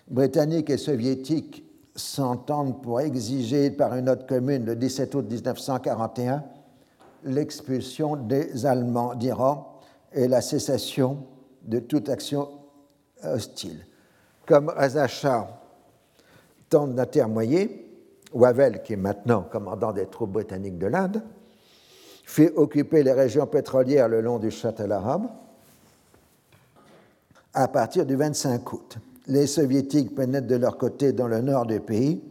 Britanniques 0.08 0.70
et 0.70 0.78
soviétiques 0.78 1.64
s'entendent 1.94 2.82
pour 2.82 3.00
exiger 3.00 3.70
par 3.70 3.94
une 3.94 4.06
note 4.06 4.26
commune 4.26 4.64
le 4.64 4.76
17 4.76 5.14
août 5.14 5.26
1941 5.28 6.44
l'expulsion 7.24 8.16
des 8.16 8.66
Allemands 8.66 9.14
d'Iran 9.14 9.80
et 10.12 10.28
la 10.28 10.40
cessation 10.40 11.26
de 11.62 11.78
toute 11.78 12.08
action 12.08 12.48
hostile. 13.22 13.86
Comme 14.46 14.68
Reza 14.68 15.06
tente 16.68 16.94
d'intermoyer, 16.94 17.78
Wavell, 18.32 18.82
qui 18.82 18.94
est 18.94 18.96
maintenant 18.96 19.42
commandant 19.42 19.92
des 19.92 20.06
troupes 20.06 20.32
britanniques 20.32 20.78
de 20.78 20.86
l'Inde, 20.86 21.22
fait 22.24 22.52
occuper 22.56 23.02
les 23.02 23.12
régions 23.12 23.46
pétrolières 23.46 24.08
le 24.08 24.20
long 24.20 24.38
du 24.38 24.50
Châtel 24.50 24.90
arabe 24.90 25.28
à 27.54 27.68
partir 27.68 28.06
du 28.06 28.16
25 28.16 28.72
août. 28.72 28.98
Les 29.26 29.46
soviétiques 29.46 30.14
pénètrent 30.14 30.48
de 30.48 30.56
leur 30.56 30.78
côté 30.78 31.12
dans 31.12 31.28
le 31.28 31.40
nord 31.40 31.66
du 31.66 31.80
pays 31.80 32.22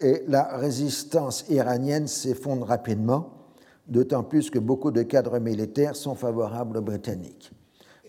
et 0.00 0.24
la 0.26 0.56
résistance 0.56 1.44
iranienne 1.48 2.08
s'effondre 2.08 2.66
rapidement, 2.66 3.30
d'autant 3.86 4.24
plus 4.24 4.50
que 4.50 4.58
beaucoup 4.58 4.90
de 4.90 5.02
cadres 5.02 5.38
militaires 5.38 5.94
sont 5.94 6.16
favorables 6.16 6.78
aux 6.78 6.82
Britanniques. 6.82 7.52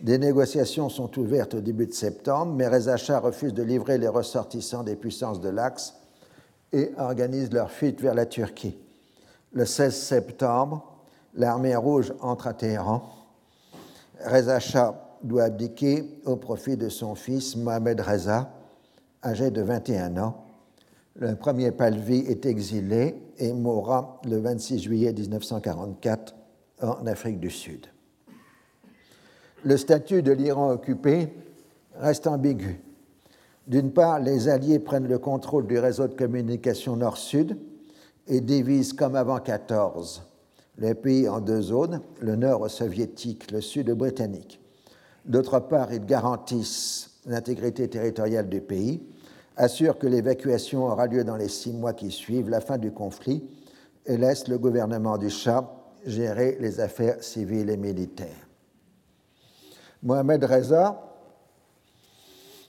Des 0.02 0.18
négociations 0.18 0.90
sont 0.90 1.18
ouvertes 1.20 1.54
au 1.54 1.62
début 1.62 1.86
de 1.86 1.94
septembre, 1.94 2.54
mais 2.54 2.68
Reza 2.68 2.98
Shah 2.98 3.20
refuse 3.20 3.54
de 3.54 3.64
livrer 3.64 3.98
les 3.98 4.08
ressortissants 4.08 4.84
des 4.84 4.96
puissances 4.96 5.40
de 5.40 5.50
l'Axe 5.50 5.94
et 6.74 6.92
organise 6.98 7.52
leur 7.54 7.70
fuite 7.70 8.02
vers 8.02 8.16
la 8.16 8.26
Turquie. 8.26 8.76
Le 9.54 9.66
16 9.66 9.96
septembre, 9.96 10.84
l'armée 11.36 11.76
rouge 11.76 12.12
entre 12.22 12.48
à 12.48 12.54
Téhéran. 12.54 13.04
Reza 14.26 14.60
Shah 14.60 15.13
doit 15.24 15.44
abdiquer 15.44 16.04
au 16.26 16.36
profit 16.36 16.78
de 16.78 16.90
son 16.90 17.16
fils 17.16 17.56
Mohamed 17.56 18.00
Reza, 18.00 18.52
âgé 19.24 19.52
de 19.52 19.62
21 19.62 20.18
ans. 20.18 20.46
Le 21.16 21.36
premier 21.36 21.72
Palvi 21.72 22.20
est 22.20 22.46
exilé 22.46 23.16
et 23.38 23.54
mourra 23.54 24.20
le 24.26 24.38
26 24.38 24.80
juillet 24.80 25.14
1944 25.14 26.36
en 26.82 27.06
Afrique 27.08 27.40
du 27.40 27.50
Sud. 27.50 27.88
Le 29.64 29.78
statut 29.78 30.22
de 30.24 30.32
l'Iran 30.32 30.72
occupé 30.72 31.30
reste 31.96 32.28
ambigu. 32.28 32.82
D'une 33.68 33.92
part, 33.92 34.20
les 34.20 34.50
Alliés 34.50 34.80
prennent 34.80 35.08
le 35.08 35.20
contrôle 35.20 35.68
du 35.68 35.80
réseau 35.80 36.08
de 36.08 36.16
communication 36.16 36.98
nord-sud 36.98 37.58
et 38.28 38.42
divisent 38.42 38.94
comme 38.94 39.16
avant 39.16 39.40
14 39.40 40.24
les 40.78 40.96
pays 40.96 41.30
en 41.30 41.40
deux 41.40 41.62
zones, 41.62 42.02
le 42.20 42.36
nord 42.36 42.70
soviétique, 42.70 43.52
le 43.52 43.62
sud 43.62 43.92
britannique. 43.92 44.60
D'autre 45.26 45.60
part, 45.60 45.94
ils 45.94 46.06
garantissent 46.06 47.12
l'intégrité 47.26 47.88
territoriale 47.88 48.50
du 48.50 48.62
pays, 48.62 49.02
assurent 49.56 49.98
que 49.98 50.08
l'évacuation 50.08 50.86
aura 50.86 51.08
lieu 51.08 51.24
dans 51.24 51.38
les 51.38 51.48
six 51.48 51.72
mois 51.72 51.94
qui 51.94 52.12
suivent 52.12 52.50
la 52.50 52.60
fin 52.60 52.78
du 52.78 52.92
conflit 52.92 53.44
et 54.06 54.18
laissent 54.18 54.48
le 54.48 54.58
gouvernement 54.58 55.18
du 55.18 55.30
Shah 55.30 55.70
gérer 56.06 56.58
les 56.60 56.80
affaires 56.80 57.24
civiles 57.24 57.70
et 57.70 57.78
militaires. 57.78 58.48
Mohamed 60.02 60.44
Reza 60.44 61.02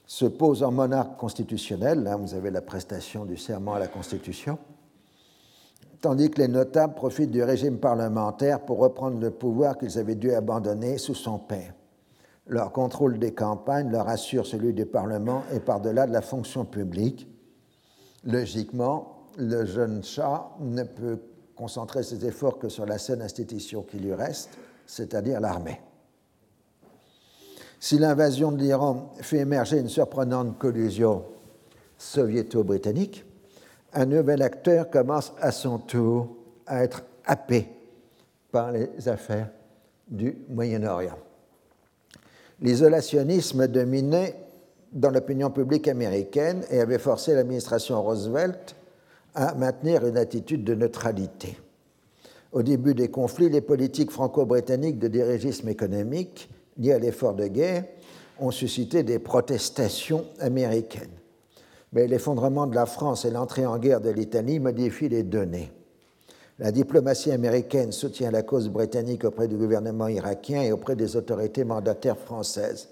se 0.07 0.27
pose 0.27 0.63
en 0.63 0.71
monarque 0.71 1.17
constitutionnel, 1.19 2.05
là 2.05 2.17
vous 2.17 2.35
avez 2.35 2.51
la 2.51 2.61
prestation 2.61 3.25
du 3.25 3.37
serment 3.37 3.75
à 3.75 3.81
la 3.81 3.89
Constitution, 3.89 4.59
tandis 6.01 6.31
que 6.31 6.43
les 6.43 6.49
notables 6.49 6.95
profitent 6.95 7.33
du 7.33 7.43
régime 7.43 7.79
parlementaire 7.79 8.61
pour 8.61 8.79
reprendre 8.79 9.19
le 9.19 9.31
pouvoir 9.31 9.79
qu'ils 9.79 9.99
avaient 9.99 10.15
dû 10.15 10.33
abandonner 10.33 10.99
sous 10.99 11.15
son 11.15 11.39
père. 11.39 11.75
Leur 12.47 12.73
contrôle 12.73 13.19
des 13.19 13.33
campagnes 13.33 13.91
leur 13.91 14.09
assure 14.09 14.47
celui 14.47 14.75
du 14.75 14.85
Parlement 14.85 15.45
et 15.53 15.61
par-delà 15.61 16.07
de 16.07 16.13
la 16.13 16.21
fonction 16.21 16.65
publique. 16.65 17.27
Logiquement, 18.25 19.29
le 19.39 19.65
jeune 19.65 20.03
chat 20.05 20.51
ne 20.61 20.83
peut 20.83 21.19
concentrer 21.57 22.03
ses 22.03 22.27
efforts 22.27 22.59
que 22.59 22.69
sur 22.69 22.85
la 22.85 22.99
seule 22.99 23.23
institution 23.23 23.83
qui 23.83 23.99
lui 23.99 24.13
reste, 24.13 24.51
c'est-à-dire 24.87 25.41
l'armée. 25.41 25.81
Si 27.81 27.99
l'invasion 27.99 28.53
de 28.53 28.59
l'Iran 28.59 29.13
fait 29.21 29.39
émerger 29.39 29.79
une 29.79 29.89
surprenante 29.89 30.59
collusion 30.59 31.25
soviéto-britannique, 31.97 33.25
un 33.93 34.07
nouvel 34.07 34.43
acteur 34.43 34.91
commence 34.91 35.33
à 35.41 35.51
son 35.51 35.79
tour 35.79 36.37
à 36.67 36.83
être 36.83 37.05
happé 37.25 37.69
par 38.51 38.73
les 38.73 39.09
affaires 39.09 39.51
du 40.09 40.37
Moyen-Orient 40.49 41.24
l'isolationnisme 42.65 43.69
dominait 43.69 44.35
dans 44.91 45.11
l'opinion 45.11 45.51
publique 45.51 45.87
américaine 45.87 46.65
et 46.71 46.81
avait 46.81 46.99
forcé 46.99 47.35
l'administration 47.35 48.03
Roosevelt 48.03 48.75
à 49.35 49.55
maintenir 49.55 50.07
une 50.07 50.17
attitude 50.17 50.65
de 50.65 50.75
neutralité. 50.75 51.59
Au 52.53 52.63
début 52.63 52.95
des 52.95 53.09
conflits, 53.09 53.51
les 53.51 53.61
politiques 53.61 54.11
franco-britanniques 54.11 54.99
de 54.99 55.09
dirigisme 55.09 55.69
économique 55.69 56.49
liées 56.79 56.95
à 56.95 56.99
l'effort 56.99 57.35
de 57.35 57.49
guerre 57.49 57.85
ont 58.41 58.51
suscité 58.51 59.03
des 59.03 59.19
protestations 59.19 60.25
américaines. 60.41 61.11
Mais 61.93 62.07
l'effondrement 62.07 62.67
de 62.67 62.75
la 62.75 62.87
France 62.87 63.27
et 63.27 63.31
l'entrée 63.31 63.67
en 63.67 63.79
guerre 63.79 64.01
de 64.01 64.11
l'Italie 64.11 64.59
modifient 64.59 65.11
les 65.11 65.23
données. 65.23 65.71
La 66.61 66.71
diplomatie 66.71 67.33
américaine 67.33 67.91
soutient 67.91 68.31
la 68.31 68.45
cause 68.45 68.69
britannique 68.69 69.25
auprès 69.25 69.49
du 69.49 69.57
gouvernement 69.57 70.07
irakien 70.07 70.63
et 70.63 70.71
auprès 70.71 70.95
des 70.95 71.17
autorités 71.17 71.65
mandataires 71.65 72.17
françaises. 72.17 72.89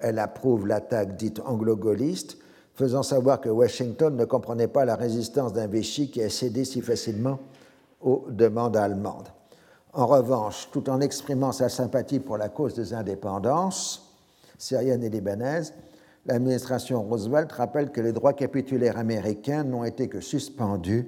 Elle 0.00 0.18
approuve 0.18 0.66
l'attaque 0.66 1.16
dite 1.16 1.40
anglo-gaulliste, 1.44 2.38
faisant 2.74 3.04
savoir 3.04 3.40
que 3.40 3.48
Washington 3.48 4.16
ne 4.16 4.24
comprenait 4.24 4.66
pas 4.66 4.84
la 4.84 4.96
résistance 4.96 5.52
d'un 5.52 5.68
Vichy 5.68 6.10
qui 6.10 6.22
a 6.22 6.28
cédé 6.28 6.64
si 6.64 6.80
facilement 6.80 7.38
aux 8.00 8.24
demandes 8.30 8.76
allemandes. 8.76 9.28
En 9.92 10.06
revanche, 10.06 10.68
tout 10.72 10.90
en 10.90 11.00
exprimant 11.00 11.52
sa 11.52 11.68
sympathie 11.68 12.20
pour 12.20 12.36
la 12.36 12.48
cause 12.48 12.74
des 12.74 12.94
indépendances 12.94 14.16
syriennes 14.58 15.04
et 15.04 15.08
libanaises, 15.08 15.72
l'administration 16.26 17.02
Roosevelt 17.04 17.50
rappelle 17.52 17.90
que 17.90 18.00
les 18.00 18.12
droits 18.12 18.32
capitulaires 18.32 18.98
américains 18.98 19.62
n'ont 19.62 19.84
été 19.84 20.08
que 20.08 20.20
suspendus 20.20 21.06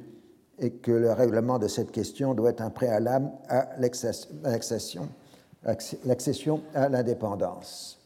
et 0.61 0.71
que 0.71 0.93
le 0.93 1.13
règlement 1.13 1.59
de 1.59 1.69
cette 1.69 1.91
question 1.91 2.35
doit 2.35 2.51
être 2.51 2.61
un 2.63 2.71
préalable 2.71 3.31
à 3.49 3.69
l'accession 3.79 5.09
à 6.75 6.89
l'indépendance. 6.89 7.99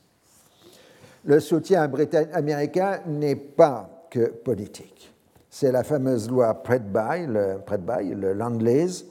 Le 1.24 1.40
soutien 1.40 1.90
américain 2.32 3.00
n'est 3.06 3.36
pas 3.36 4.06
que 4.10 4.26
politique. 4.26 5.12
C'est 5.50 5.72
la 5.72 5.84
fameuse 5.84 6.28
loi 6.28 6.54
Predby, 6.62 7.26
le, 7.26 7.58
Predby, 7.64 8.14
le 8.14 8.32
Land-Lease, 8.32 9.06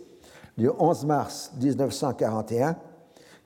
du 0.57 0.69
11 0.69 1.05
mars 1.05 1.51
1941 1.59 2.75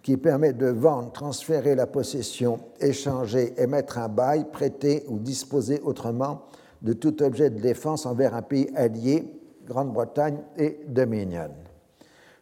qui 0.03 0.17
permet 0.17 0.53
de 0.53 0.67
vendre, 0.67 1.11
transférer 1.11 1.75
la 1.75 1.85
possession, 1.85 2.59
échanger, 2.79 3.53
émettre 3.61 3.97
un 3.97 4.07
bail, 4.07 4.45
prêter 4.51 5.03
ou 5.07 5.19
disposer 5.19 5.81
autrement 5.81 6.43
de 6.81 6.93
tout 6.93 7.21
objet 7.23 7.49
de 7.49 7.59
défense 7.59 8.05
envers 8.05 8.35
un 8.35 8.41
pays 8.41 8.69
allié 8.75 9.25
Grande-Bretagne 9.68 10.39
et 10.57 10.80
Dominion. 10.88 11.49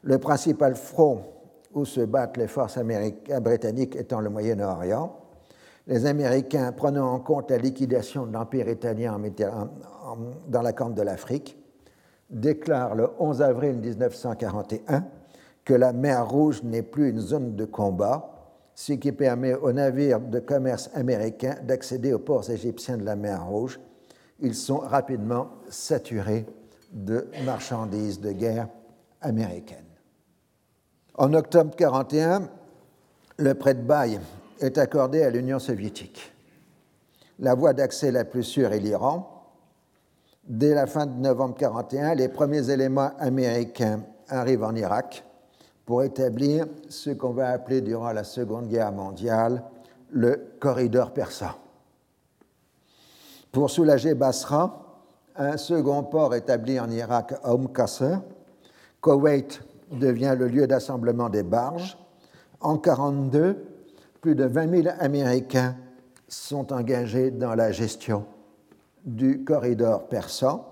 Le 0.04 0.20
principal 0.20 0.76
front 0.76 1.24
où 1.74 1.84
se 1.84 2.02
battent 2.02 2.38
les 2.38 2.48
forces 2.48 2.80
britanniques 3.42 3.96
étant 3.96 4.22
le 4.22 4.30
Moyen-Orient, 4.30 5.16
les 5.88 6.06
Américains 6.06 6.72
prenant 6.72 7.12
en 7.12 7.20
compte 7.20 7.52
la 7.52 7.58
liquidation 7.58 8.26
de 8.26 8.34
l'Empire 8.34 8.70
italien 8.70 9.20
dans 10.48 10.62
la 10.62 10.74
Corne 10.74 10.94
de 10.94 11.02
l'Afrique, 11.02 11.58
déclarent 12.30 12.96
le 12.96 13.10
11 13.20 13.42
avril 13.42 13.76
1941 13.76 15.06
que 15.64 15.74
la 15.74 15.94
mer 15.94 16.30
Rouge 16.30 16.64
n'est 16.64 16.84
plus 16.84 17.10
une 17.10 17.20
zone 17.20 17.56
de 17.56 17.66
combat, 17.66 18.32
ce 18.74 18.94
qui 18.94 19.12
permet 19.12 19.54
aux 19.54 19.72
navires 19.72 20.20
de 20.20 20.40
commerce 20.40 20.90
américains 20.94 21.56
d'accéder 21.64 22.14
aux 22.14 22.20
ports 22.20 22.50
égyptiens 22.50 22.98
de 22.98 23.04
la 23.04 23.16
mer 23.16 23.46
Rouge. 23.46 23.80
Ils 24.40 24.56
sont 24.56 24.78
rapidement 24.78 25.50
saturés 25.70 26.46
de 26.96 27.28
marchandises 27.46 28.20
de 28.20 28.32
guerre 28.32 28.68
américaines. 29.22 29.84
En 31.14 31.34
octobre 31.34 31.72
1941, 31.78 32.50
le 33.38 33.54
prêt 33.54 33.74
de 33.74 33.82
bail 33.82 34.20
est 34.60 34.78
accordé 34.78 35.22
à 35.22 35.30
l'Union 35.30 35.60
soviétique. 35.60 36.34
La 37.40 37.54
voie 37.54 37.74
d'accès 37.74 38.12
la 38.12 38.24
plus 38.24 38.44
sûre 38.44 38.72
est 38.72 38.80
l'Iran. 38.80 39.32
Dès 40.48 40.74
la 40.74 40.88
fin 40.88 41.06
de 41.06 41.14
novembre 41.14 41.56
1941, 41.56 42.16
les 42.16 42.30
premiers 42.30 42.70
éléments 42.70 43.12
américains 43.20 44.02
arrivent 44.30 44.64
en 44.64 44.74
Irak 44.76 45.26
pour 45.86 46.04
établir 46.04 46.66
ce 46.88 47.10
qu'on 47.10 47.32
va 47.32 47.50
appeler 47.50 47.82
durant 47.82 48.12
la 48.12 48.24
Seconde 48.24 48.68
Guerre 48.68 48.92
mondiale 48.92 49.64
le 50.12 50.56
corridor 50.60 51.14
persan. 51.14 51.52
Pour 53.52 53.70
soulager 53.70 54.16
Basra, 54.16 54.85
un 55.38 55.58
second 55.58 56.04
port 56.04 56.34
établi 56.34 56.80
en 56.80 56.90
Irak 56.90 57.34
Qasr. 57.74 58.22
Koweït 59.02 59.62
devient 59.92 60.36
le 60.38 60.48
lieu 60.48 60.68
d'assemblement 60.68 61.30
des 61.30 61.44
barges. 61.44 61.98
En 62.62 62.74
1942, 62.74 63.66
plus 64.22 64.36
de 64.36 64.46
20 64.46 64.84
000 64.84 64.96
Américains 65.00 65.76
sont 66.28 66.74
engagés 66.74 67.32
dans 67.32 67.54
la 67.54 67.72
gestion 67.72 68.26
du 69.06 69.44
corridor 69.44 70.08
persan, 70.08 70.66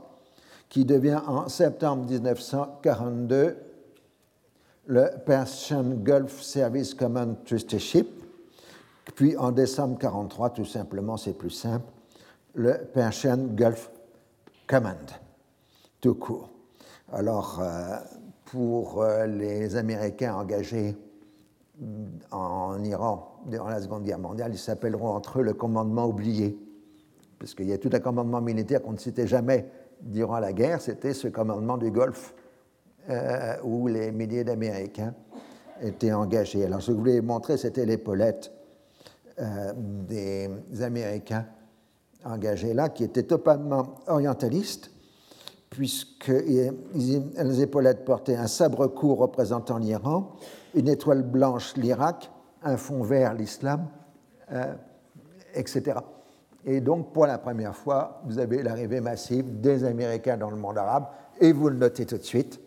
qui 0.70 0.86
devient 0.86 1.22
en 1.28 1.48
septembre 1.50 2.06
1942 2.10 3.58
le 4.88 5.10
Persian 5.26 5.84
Gulf 5.84 6.42
Service 6.42 6.94
Command 6.94 7.38
Trusteeship, 7.46 8.08
puis 9.16 9.38
en 9.38 9.52
décembre 9.52 9.98
1943, 9.98 10.50
tout 10.50 10.66
simplement, 10.66 11.18
c'est 11.18 11.38
plus 11.38 11.52
simple, 11.52 11.86
le 12.56 12.78
Persian 12.94 13.38
Gulf 13.38 13.92
Command, 14.74 15.12
tout 16.02 16.16
court. 16.16 16.50
Alors, 17.12 17.60
euh, 17.62 17.96
pour 18.46 19.04
euh, 19.04 19.28
les 19.28 19.76
Américains 19.76 20.34
engagés 20.34 20.98
en 22.32 22.84
Iran 22.84 23.40
durant 23.46 23.70
la 23.70 23.80
Seconde 23.80 24.04
Guerre 24.04 24.18
mondiale, 24.18 24.50
ils 24.52 24.58
s'appelleront 24.58 25.10
entre 25.10 25.42
eux 25.42 25.44
le 25.44 25.54
commandement 25.54 26.08
oublié, 26.08 26.58
puisqu'il 27.38 27.70
y 27.70 27.74
a 27.74 27.78
tout 27.78 27.92
un 27.94 28.00
commandement 28.00 28.42
militaire 28.42 28.82
qu'on 28.82 28.94
ne 28.94 28.98
citait 28.98 29.28
jamais 29.28 29.70
durant 30.02 30.40
la 30.40 30.54
guerre, 30.54 30.82
c'était 30.82 31.14
ce 31.14 31.28
commandement 31.28 31.78
du 31.78 31.92
Golfe, 31.92 32.34
euh, 33.12 33.56
où 33.64 33.88
les 33.88 34.12
milliers 34.12 34.44
d'Américains 34.44 35.14
étaient 35.84 36.14
engagés. 36.14 36.66
Alors, 36.66 36.82
ce 36.82 36.88
que 36.88 36.94
je 36.94 36.98
voulais 36.98 37.22
montrer, 37.22 37.58
c'était 37.58 37.86
l'épaulette 37.86 38.52
des 40.08 40.50
Américains 40.82 41.46
engagés 42.26 42.74
là, 42.74 42.90
qui 42.90 43.04
étaient 43.04 43.24
totalement 43.24 43.96
orientalistes, 44.08 44.92
puisque 45.70 46.28
les 46.28 47.62
épaulettes 47.62 48.06
portaient 48.06 48.36
un 48.36 48.48
sabre 48.48 48.88
court 48.88 49.18
représentant 49.18 49.78
l'Iran, 49.78 50.36
une 50.76 50.88
étoile 50.88 51.24
blanche 51.24 51.76
l'Irak, 51.76 52.32
un 52.64 52.78
fond 52.78 53.04
vert 53.04 53.34
l'islam, 53.34 53.88
euh, 54.52 54.74
etc. 55.56 56.00
Et 56.66 56.80
donc, 56.80 57.12
pour 57.12 57.26
la 57.26 57.38
première 57.38 57.76
fois, 57.76 58.22
vous 58.26 58.40
avez 58.40 58.64
l'arrivée 58.64 59.02
massive 59.02 59.60
des 59.60 59.84
Américains 59.84 60.38
dans 60.38 60.50
le 60.50 60.56
monde 60.56 60.78
arabe, 60.78 61.08
et 61.42 61.52
vous 61.52 61.70
le 61.70 61.76
notez 61.76 62.06
tout 62.06 62.18
de 62.18 62.24
suite, 62.24 62.60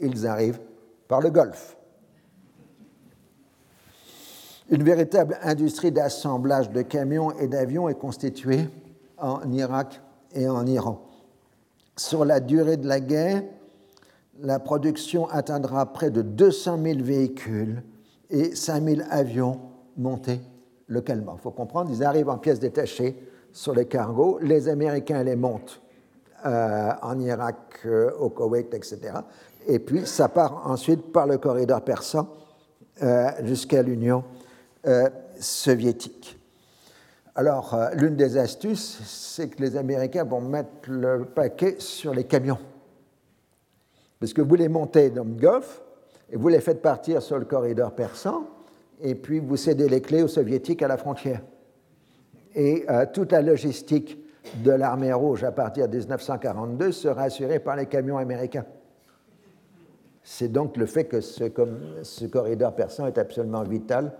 ils 0.00 0.26
arrivent 0.26 0.60
par 1.08 1.20
le 1.20 1.30
Golfe. 1.30 1.76
Une 4.70 4.82
véritable 4.82 5.38
industrie 5.42 5.92
d'assemblage 5.92 6.70
de 6.70 6.82
camions 6.82 7.32
et 7.32 7.48
d'avions 7.48 7.88
est 7.88 7.98
constituée 7.98 8.70
en 9.24 9.50
Irak 9.52 10.00
et 10.34 10.48
en 10.48 10.66
Iran. 10.66 11.00
Sur 11.96 12.24
la 12.24 12.40
durée 12.40 12.76
de 12.76 12.86
la 12.86 13.00
guerre, 13.00 13.42
la 14.40 14.58
production 14.58 15.28
atteindra 15.28 15.92
près 15.92 16.10
de 16.10 16.22
200 16.22 16.78
000 16.82 16.98
véhicules 17.02 17.82
et 18.30 18.54
5 18.54 18.82
000 18.82 19.00
avions 19.10 19.60
montés 19.96 20.40
localement. 20.88 21.36
Il 21.38 21.42
faut 21.42 21.52
comprendre, 21.52 21.90
ils 21.90 22.04
arrivent 22.04 22.28
en 22.28 22.38
pièces 22.38 22.58
détachées 22.58 23.16
sur 23.52 23.74
les 23.74 23.86
cargos, 23.86 24.38
les 24.42 24.68
Américains 24.68 25.22
les 25.22 25.36
montent 25.36 25.80
euh, 26.44 26.90
en 27.00 27.18
Irak, 27.20 27.80
euh, 27.86 28.10
au 28.18 28.28
Koweït, 28.28 28.74
etc. 28.74 28.98
Et 29.66 29.78
puis 29.78 30.04
ça 30.04 30.28
part 30.28 30.66
ensuite 30.66 31.12
par 31.12 31.26
le 31.26 31.38
corridor 31.38 31.80
persan 31.82 32.28
euh, 33.02 33.30
jusqu'à 33.44 33.82
l'Union 33.82 34.24
soviétique. 35.40 36.38
Alors, 37.36 37.74
euh, 37.74 37.90
l'une 37.94 38.14
des 38.14 38.36
astuces, 38.36 39.00
c'est 39.04 39.48
que 39.48 39.60
les 39.60 39.76
Américains 39.76 40.24
vont 40.24 40.40
mettre 40.40 40.88
le 40.88 41.24
paquet 41.24 41.76
sur 41.78 42.14
les 42.14 42.24
camions. 42.24 42.58
Parce 44.20 44.32
que 44.32 44.40
vous 44.40 44.54
les 44.54 44.68
montez 44.68 45.10
dans 45.10 45.24
le 45.24 45.30
Golfe 45.30 45.82
et 46.30 46.36
vous 46.36 46.48
les 46.48 46.60
faites 46.60 46.80
partir 46.80 47.20
sur 47.22 47.38
le 47.38 47.44
corridor 47.44 47.92
persan, 47.92 48.46
et 49.00 49.16
puis 49.16 49.40
vous 49.40 49.56
cédez 49.56 49.88
les 49.88 50.00
clés 50.00 50.22
aux 50.22 50.28
Soviétiques 50.28 50.82
à 50.82 50.88
la 50.88 50.96
frontière. 50.96 51.42
Et 52.54 52.84
euh, 52.88 53.04
toute 53.12 53.32
la 53.32 53.42
logistique 53.42 54.18
de 54.62 54.70
l'armée 54.70 55.12
rouge 55.12 55.42
à 55.42 55.50
partir 55.50 55.88
de 55.88 55.98
1942 55.98 56.92
sera 56.92 57.22
assurée 57.22 57.58
par 57.58 57.74
les 57.74 57.86
camions 57.86 58.18
américains. 58.18 58.64
C'est 60.22 60.48
donc 60.48 60.76
le 60.76 60.86
fait 60.86 61.04
que 61.04 61.20
ce, 61.20 61.44
ce, 62.02 62.24
corridor 62.26 62.74
persan 62.74 63.08
est 63.08 63.18
absolument 63.18 63.64
vital 63.64 64.12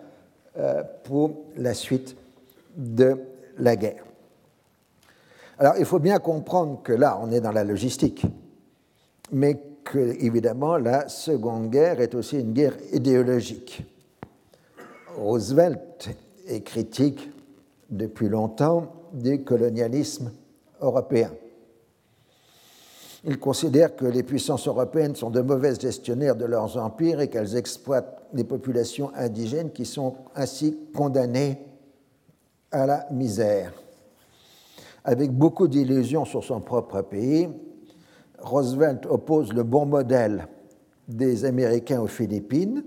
euh, 0.59 0.83
pour 1.05 1.45
la 1.57 1.75
suite 1.75 2.17
de 2.77 3.17
la 3.59 3.77
guerre. 3.77 4.05
Alors 5.59 5.75
il 5.79 5.85
faut 5.85 5.99
bien 6.01 6.19
comprendre 6.19 6.83
que 6.83 6.93
là, 6.93 7.19
on 7.23 7.31
est 7.31 7.41
dans 7.41 7.53
la 7.53 7.65
logistique, 7.65 8.27
mais 9.33 9.61
que, 9.85 9.99
évidemment, 9.99 10.79
la 10.79 11.09
Seconde 11.09 11.71
Guerre 11.71 12.01
est 12.01 12.15
aussi 12.15 12.41
une 12.41 12.53
guerre 12.53 12.77
idéologique. 12.93 13.85
Roosevelt 15.17 16.09
est 16.49 16.63
critique 16.63 17.31
depuis 17.91 18.29
longtemps 18.29 18.93
du 19.13 19.45
colonialisme 19.45 20.33
européen. 20.81 21.31
Il 23.27 23.39
considère 23.39 23.97
que 23.97 24.05
les 24.05 24.23
puissances 24.23 24.67
européennes 24.67 25.15
sont 25.15 25.31
de 25.31 25.41
mauvaises 25.41 25.81
gestionnaires 25.81 26.37
de 26.37 26.45
leurs 26.45 26.77
empires 26.77 27.21
et 27.21 27.29
qu'elles 27.29 27.57
exploitent 27.57 28.23
les 28.35 28.45
populations 28.45 29.11
indigènes 29.15 29.71
qui 29.71 29.87
sont 29.87 30.17
ainsi 30.35 30.79
condamnées 30.95 31.59
à 32.75 32.87
la 32.87 33.07
misère. 33.11 33.73
Avec 35.05 35.31
beaucoup 35.31 35.69
d'illusions 35.69 36.25
sur 36.25 36.43
son 36.43 36.61
propre 36.61 37.03
pays, 37.03 37.49
Roosevelt 38.41 39.07
oppose 39.07 39.53
le 39.53 39.63
bon 39.63 39.87
modèle 39.87 40.49
des 41.09 41.45
Américains 41.45 42.01
aux 42.01 42.09
Philippines, 42.09 42.83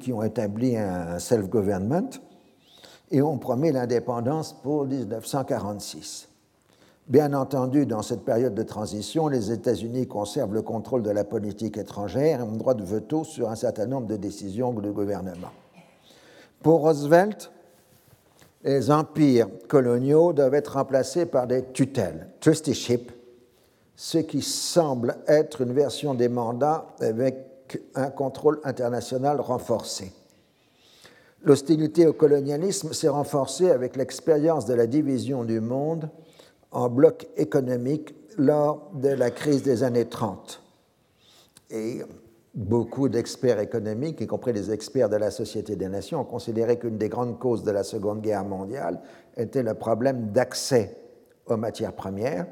qui 0.00 0.12
ont 0.12 0.22
établi 0.22 0.76
un 0.76 1.18
self-government, 1.18 2.10
et 3.10 3.22
ont 3.22 3.38
promis 3.38 3.72
l'indépendance 3.72 4.52
pour 4.52 4.84
1946. 4.86 6.28
Bien 7.08 7.34
entendu, 7.34 7.86
dans 7.86 8.02
cette 8.02 8.24
période 8.24 8.54
de 8.54 8.62
transition, 8.62 9.28
les 9.28 9.52
États-Unis 9.52 10.06
conservent 10.06 10.54
le 10.54 10.62
contrôle 10.62 11.02
de 11.02 11.10
la 11.10 11.24
politique 11.24 11.78
étrangère 11.78 12.40
et 12.40 12.42
ont 12.42 12.56
droit 12.56 12.74
de 12.74 12.84
veto 12.84 13.24
sur 13.24 13.48
un 13.48 13.54
certain 13.54 13.86
nombre 13.86 14.06
de 14.06 14.16
décisions 14.16 14.72
du 14.72 14.90
gouvernement. 14.90 15.52
Pour 16.62 16.80
Roosevelt, 16.80 17.52
les 18.66 18.90
empires 18.90 19.48
coloniaux 19.68 20.32
doivent 20.32 20.54
être 20.54 20.74
remplacés 20.74 21.24
par 21.24 21.46
des 21.46 21.64
tutelles, 21.66 22.28
trusteeship, 22.40 23.12
ce 23.94 24.18
qui 24.18 24.42
semble 24.42 25.16
être 25.28 25.62
une 25.62 25.72
version 25.72 26.14
des 26.14 26.28
mandats 26.28 26.88
avec 27.00 27.80
un 27.94 28.10
contrôle 28.10 28.60
international 28.64 29.40
renforcé. 29.40 30.12
L'hostilité 31.44 32.08
au 32.08 32.12
colonialisme 32.12 32.92
s'est 32.92 33.08
renforcée 33.08 33.70
avec 33.70 33.94
l'expérience 33.94 34.66
de 34.66 34.74
la 34.74 34.88
division 34.88 35.44
du 35.44 35.60
monde 35.60 36.10
en 36.72 36.88
blocs 36.88 37.28
économiques 37.36 38.16
lors 38.36 38.90
de 38.94 39.10
la 39.10 39.30
crise 39.30 39.62
des 39.62 39.84
années 39.84 40.08
30. 40.08 40.60
Et 41.70 42.02
beaucoup 42.56 43.10
d'experts 43.10 43.60
économiques, 43.60 44.22
y 44.22 44.26
compris 44.26 44.54
les 44.54 44.72
experts 44.72 45.10
de 45.10 45.16
la 45.16 45.30
Société 45.30 45.76
des 45.76 45.88
Nations, 45.88 46.22
ont 46.22 46.24
considéré 46.24 46.78
qu'une 46.78 46.96
des 46.96 47.10
grandes 47.10 47.38
causes 47.38 47.62
de 47.62 47.70
la 47.70 47.84
Seconde 47.84 48.22
Guerre 48.22 48.44
mondiale 48.44 48.98
était 49.36 49.62
le 49.62 49.74
problème 49.74 50.32
d'accès 50.32 50.96
aux 51.46 51.58
matières 51.58 51.92
premières 51.92 52.46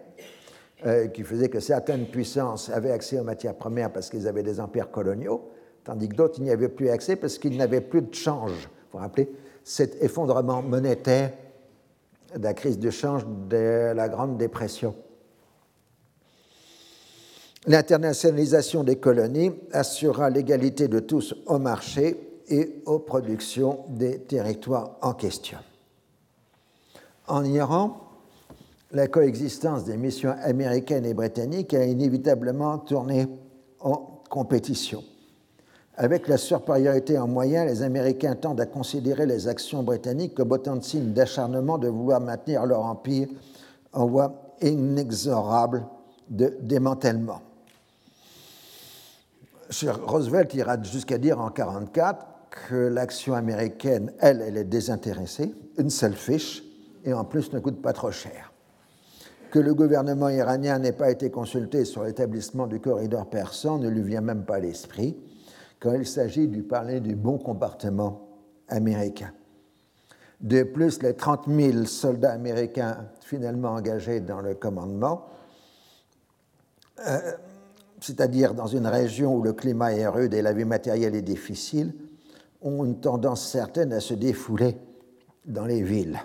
euh, 0.87 1.09
qui 1.09 1.23
faisait 1.23 1.49
que 1.49 1.59
certaines 1.59 2.07
puissances 2.07 2.69
avaient 2.69 2.93
accès 2.93 3.19
aux 3.19 3.25
matières 3.25 3.55
premières 3.55 3.91
parce 3.91 4.11
qu'ils 4.11 4.29
avaient 4.29 4.43
des 4.43 4.61
empires 4.61 4.91
coloniaux, 4.91 5.51
tandis 5.85 6.11
que 6.11 6.15
d'autres 6.15 6.41
n'y 6.43 6.51
avaient 6.51 6.69
plus 6.69 6.91
accès 6.91 7.17
parce 7.17 7.39
qu'ils 7.39 7.57
n'avaient 7.57 7.81
plus 7.81 8.03
de 8.03 8.15
change. 8.15 8.69
Vous 8.93 8.93
vous 8.93 8.99
rappelez 8.99 9.33
cet 9.65 10.03
effondrement 10.03 10.61
monétaire 10.61 11.33
de 12.37 12.43
la 12.43 12.53
crise 12.53 12.79
de 12.79 12.91
change 12.91 13.25
de 13.49 13.93
la 13.95 14.09
Grande 14.11 14.37
Dépression. 14.37 14.95
L'internationalisation 17.67 18.85
des 18.85 18.97
colonies 18.97 19.53
assurera 19.73 20.29
l'égalité 20.29 20.87
de 20.87 21.01
tous 21.01 21.35
au 21.47 21.59
marché 21.59 22.43
et 22.49 22.83
aux 22.85 22.99
productions 22.99 23.85
des 23.89 24.19
territoires 24.19 24.97
en 25.01 25.15
question. 25.15 25.59
En 27.27 27.43
Iran, 27.43 28.01
la 28.93 29.09
coexistence 29.09 29.85
des 29.85 29.97
missions 29.97 30.35
américaines 30.43 31.07
et 31.07 31.15
britanniques 31.15 31.73
a 31.73 31.85
inévitablement 31.85 32.79
tourné 32.79 33.27
en 33.81 34.21
compétition. 34.29 35.03
Avec 35.97 36.29
la 36.29 36.37
supériorité 36.37 37.19
en 37.19 37.29
moyens, 37.29 37.67
les 37.67 37.83
Américains 37.83 38.35
tendent 38.35 38.61
à 38.61 38.67
considérer 38.67 39.25
les 39.25 39.49
actions 39.49 39.83
britanniques 39.83 40.35
comme 40.35 40.53
autant 40.53 40.77
de 40.77 40.83
signes 40.83 41.13
d'acharnement 41.15 41.79
de 41.79 41.89
vouloir 41.89 42.21
maintenir 42.21 42.67
leur 42.67 42.85
empire 42.85 43.29
en 43.95 44.07
voie 44.07 44.35
inexorable 44.61 45.87
de 46.29 46.57
démantèlement. 46.61 47.41
Roosevelt 50.07 50.55
ira 50.55 50.83
jusqu'à 50.83 51.19
dire 51.19 51.39
en 51.39 51.51
1944 51.51 52.27
que 52.69 52.75
l'action 52.75 53.35
américaine, 53.35 54.13
elle, 54.21 54.41
elle 54.41 54.57
est 54.57 54.65
désintéressée, 54.65 55.55
une 55.79 55.91
selfish, 55.91 56.63
et 57.05 57.13
en 57.13 57.25
plus 57.25 57.53
ne 57.53 57.59
coûte 57.59 57.83
pas 57.83 57.93
trop 57.93 58.11
cher 58.11 58.55
que 59.55 59.61
le 59.61 59.73
gouvernement 59.73 60.31
iranien 60.31 60.81
n'ait 60.81 60.91
pas 60.91 61.13
été 61.13 61.31
consulté 61.31 61.85
sur 61.85 62.03
l'établissement 62.03 62.67
du 62.67 62.81
corridor 62.81 63.31
persan 63.31 63.79
ne 63.79 63.89
lui 63.89 64.03
vient 64.03 64.21
même 64.21 64.45
pas 64.45 64.57
à 64.57 64.59
l'esprit 64.59 65.17
quand 65.79 65.93
il 65.93 66.05
s'agit 66.05 66.49
de 66.49 66.61
parler 66.61 66.99
du 66.99 67.15
bon 67.15 67.39
comportement 67.39 68.31
américain. 68.67 69.31
De 70.41 70.65
plus, 70.65 71.01
les 71.03 71.15
30 71.15 71.45
000 71.49 71.85
soldats 71.85 72.33
américains 72.33 73.07
finalement 73.21 73.75
engagés 73.75 74.19
dans 74.19 74.41
le 74.41 74.57
commandement, 74.57 75.27
euh, 77.07 77.21
c'est-à-dire 78.05 78.53
dans 78.53 78.67
une 78.67 78.87
région 78.87 79.35
où 79.35 79.43
le 79.43 79.55
climat 79.55 79.95
est 79.95 80.07
rude 80.07 80.35
et 80.35 80.43
la 80.43 80.53
vie 80.53 80.67
matérielle 80.67 81.15
est 81.15 81.23
difficile, 81.23 81.95
ont 82.61 82.85
une 82.85 83.01
tendance 83.01 83.49
certaine 83.49 83.95
à 83.95 84.01
se 84.01 84.13
défouler 84.13 84.77
dans 85.47 85.65
les 85.65 85.83
villes. 85.83 86.21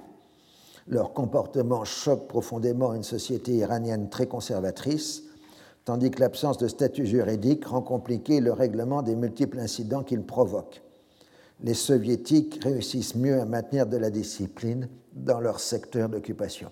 Leur 0.87 1.13
comportement 1.13 1.85
choque 1.85 2.27
profondément 2.27 2.93
une 2.93 3.03
société 3.03 3.53
iranienne 3.53 4.09
très 4.09 4.27
conservatrice, 4.27 5.23
tandis 5.85 6.11
que 6.11 6.19
l'absence 6.19 6.57
de 6.57 6.67
statut 6.67 7.05
juridique 7.05 7.63
rend 7.63 7.81
compliqué 7.81 8.41
le 8.41 8.51
règlement 8.51 9.01
des 9.01 9.15
multiples 9.15 9.59
incidents 9.59 10.03
qu'ils 10.03 10.23
provoquent. 10.23 10.81
Les 11.61 11.73
soviétiques 11.73 12.59
réussissent 12.61 13.15
mieux 13.15 13.39
à 13.39 13.45
maintenir 13.45 13.85
de 13.85 13.95
la 13.95 14.09
discipline 14.09 14.89
dans 15.13 15.39
leur 15.39 15.61
secteur 15.61 16.09
d'occupation. 16.09 16.71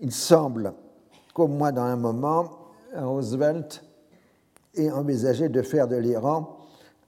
Il 0.00 0.12
semble 0.12 0.74
qu'au 1.32 1.48
moins 1.48 1.72
dans 1.72 1.82
un 1.82 1.96
moment, 1.96 2.65
Roosevelt 2.96 3.84
ait 4.74 4.90
envisagé 4.90 5.48
de 5.48 5.62
faire 5.62 5.88
de 5.88 5.96
l'Iran 5.96 6.58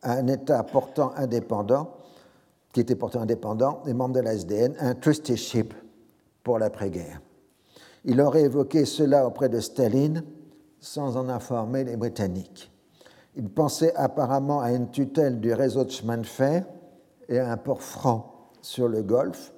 un 0.03 0.27
État 0.27 0.63
portant 0.63 1.13
indépendant 1.17 1.99
qui 2.73 2.81
était 2.81 2.95
pourtant 2.95 3.23
indépendant, 3.23 3.83
des 3.85 3.95
membres 3.95 4.15
de 4.15 4.21
la 4.21 4.35
SDN, 4.35 4.75
un 4.79 4.95
trusteeship 4.95 5.75
pour 6.43 6.59
l'après-guerre. 6.59 7.21
Il 8.05 8.21
aurait 8.21 8.43
évoqué 8.43 8.85
cela 8.85 9.27
auprès 9.27 9.49
de 9.49 9.61
Staline 9.61 10.23
sans 10.81 11.17
en 11.17 11.29
informer 11.29 11.85
les 11.85 11.97
Britanniques. 11.97 12.71
Il 13.37 13.49
pensait 13.49 13.95
apparemment 13.95 14.61
à 14.61 14.73
une 14.73 14.91
tutelle 14.91 15.41
du 15.41 15.53
réseau 15.53 15.85
de 15.85 15.91
chemin 15.91 16.19
de 16.19 16.27
fer 16.27 16.65
et 17.29 17.39
à 17.39 17.51
un 17.51 17.57
port 17.57 17.83
franc 17.83 18.51
sur 18.63 18.89
le 18.89 19.03
Golfe, 19.03 19.53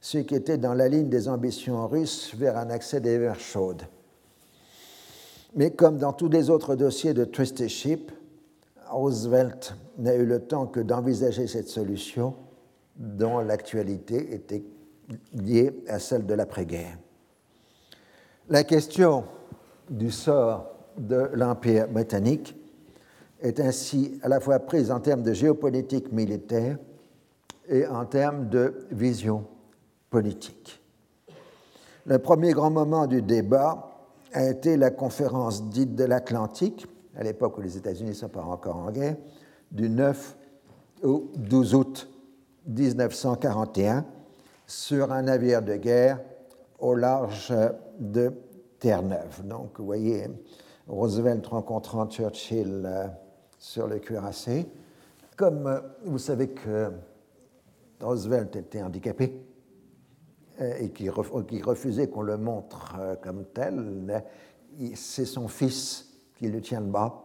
ce 0.00 0.18
qui 0.18 0.34
était 0.34 0.58
dans 0.58 0.74
la 0.74 0.88
ligne 0.88 1.08
des 1.08 1.28
ambitions 1.28 1.86
russes 1.86 2.34
vers 2.34 2.56
un 2.56 2.70
accès 2.70 3.00
des 3.00 3.18
mers 3.18 3.40
chaudes. 3.40 3.82
Mais 5.54 5.70
comme 5.70 5.98
dans 5.98 6.12
tous 6.12 6.28
les 6.28 6.50
autres 6.50 6.74
dossiers 6.74 7.14
de 7.14 7.24
trusteeship, 7.24 8.12
Roosevelt 8.88 9.74
n'a 9.98 10.14
eu 10.14 10.26
le 10.26 10.40
temps 10.40 10.66
que 10.66 10.80
d'envisager 10.80 11.46
cette 11.46 11.68
solution 11.68 12.34
dont 12.96 13.40
l'actualité 13.40 14.34
était 14.34 14.64
liée 15.34 15.72
à 15.88 15.98
celle 15.98 16.26
de 16.26 16.34
l'après-guerre. 16.34 16.98
La 18.48 18.64
question 18.64 19.24
du 19.90 20.10
sort 20.10 20.70
de 20.96 21.30
l'Empire 21.34 21.88
britannique 21.88 22.56
est 23.40 23.60
ainsi 23.60 24.18
à 24.22 24.28
la 24.28 24.40
fois 24.40 24.58
prise 24.60 24.90
en 24.90 25.00
termes 25.00 25.22
de 25.22 25.32
géopolitique 25.32 26.12
militaire 26.12 26.78
et 27.68 27.86
en 27.86 28.04
termes 28.04 28.48
de 28.48 28.86
vision 28.90 29.44
politique. 30.10 30.80
Le 32.06 32.18
premier 32.18 32.52
grand 32.52 32.70
moment 32.70 33.06
du 33.06 33.20
débat 33.20 33.95
a 34.32 34.48
été 34.48 34.76
la 34.76 34.90
conférence 34.90 35.68
dite 35.68 35.94
de 35.94 36.04
l'Atlantique, 36.04 36.86
à 37.16 37.22
l'époque 37.22 37.58
où 37.58 37.60
les 37.60 37.76
États-Unis 37.76 38.10
ne 38.10 38.14
sont 38.14 38.28
pas 38.28 38.42
encore 38.42 38.76
en 38.76 38.90
guerre, 38.90 39.16
du 39.70 39.88
9 39.88 40.36
au 41.02 41.30
12 41.36 41.74
août 41.74 42.08
1941 42.66 44.04
sur 44.66 45.12
un 45.12 45.22
navire 45.22 45.62
de 45.62 45.76
guerre 45.76 46.20
au 46.78 46.94
large 46.94 47.54
de 47.98 48.32
Terre-Neuve. 48.78 49.46
Donc, 49.46 49.78
vous 49.78 49.86
voyez 49.86 50.28
Roosevelt 50.88 51.46
rencontrant 51.46 52.06
Churchill 52.06 52.82
euh, 52.84 53.06
sur 53.58 53.86
le 53.86 53.98
cuirassé. 53.98 54.68
Comme 55.36 55.66
euh, 55.66 55.80
vous 56.04 56.18
savez 56.18 56.48
que 56.48 56.92
Roosevelt 58.00 58.54
était 58.56 58.82
handicapé 58.82 59.45
et 60.60 60.90
qu'il 60.90 61.10
refusait 61.10 62.08
qu'on 62.08 62.22
le 62.22 62.36
montre 62.36 62.96
comme 63.22 63.44
tel, 63.52 64.24
c'est 64.94 65.24
son 65.24 65.48
fils 65.48 66.14
qui 66.36 66.48
le 66.48 66.60
tient 66.60 66.80
le 66.80 66.86
bas 66.86 67.22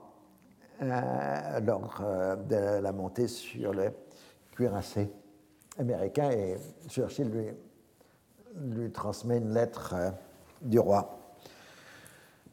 lors 0.82 2.02
de 2.50 2.82
la 2.82 2.92
montée 2.92 3.28
sur 3.28 3.74
le 3.74 3.92
cuirassé 4.52 5.10
américain 5.80 6.32
et 6.32 6.58
Churchill 6.88 7.30
lui, 7.30 7.48
lui 8.56 8.92
transmet 8.92 9.38
une 9.38 9.54
lettre 9.54 9.94
euh, 9.96 10.10
du 10.62 10.80
roi. 10.80 11.18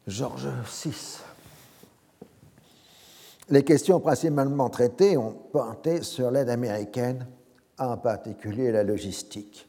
George 0.07 0.47
VI. 0.65 1.19
Les 3.49 3.63
questions 3.63 3.99
principalement 3.99 4.69
traitées 4.69 5.17
ont 5.17 5.33
porté 5.33 6.01
sur 6.01 6.31
l'aide 6.31 6.49
américaine, 6.49 7.27
en 7.77 7.97
particulier 7.97 8.71
la 8.71 8.83
logistique. 8.83 9.68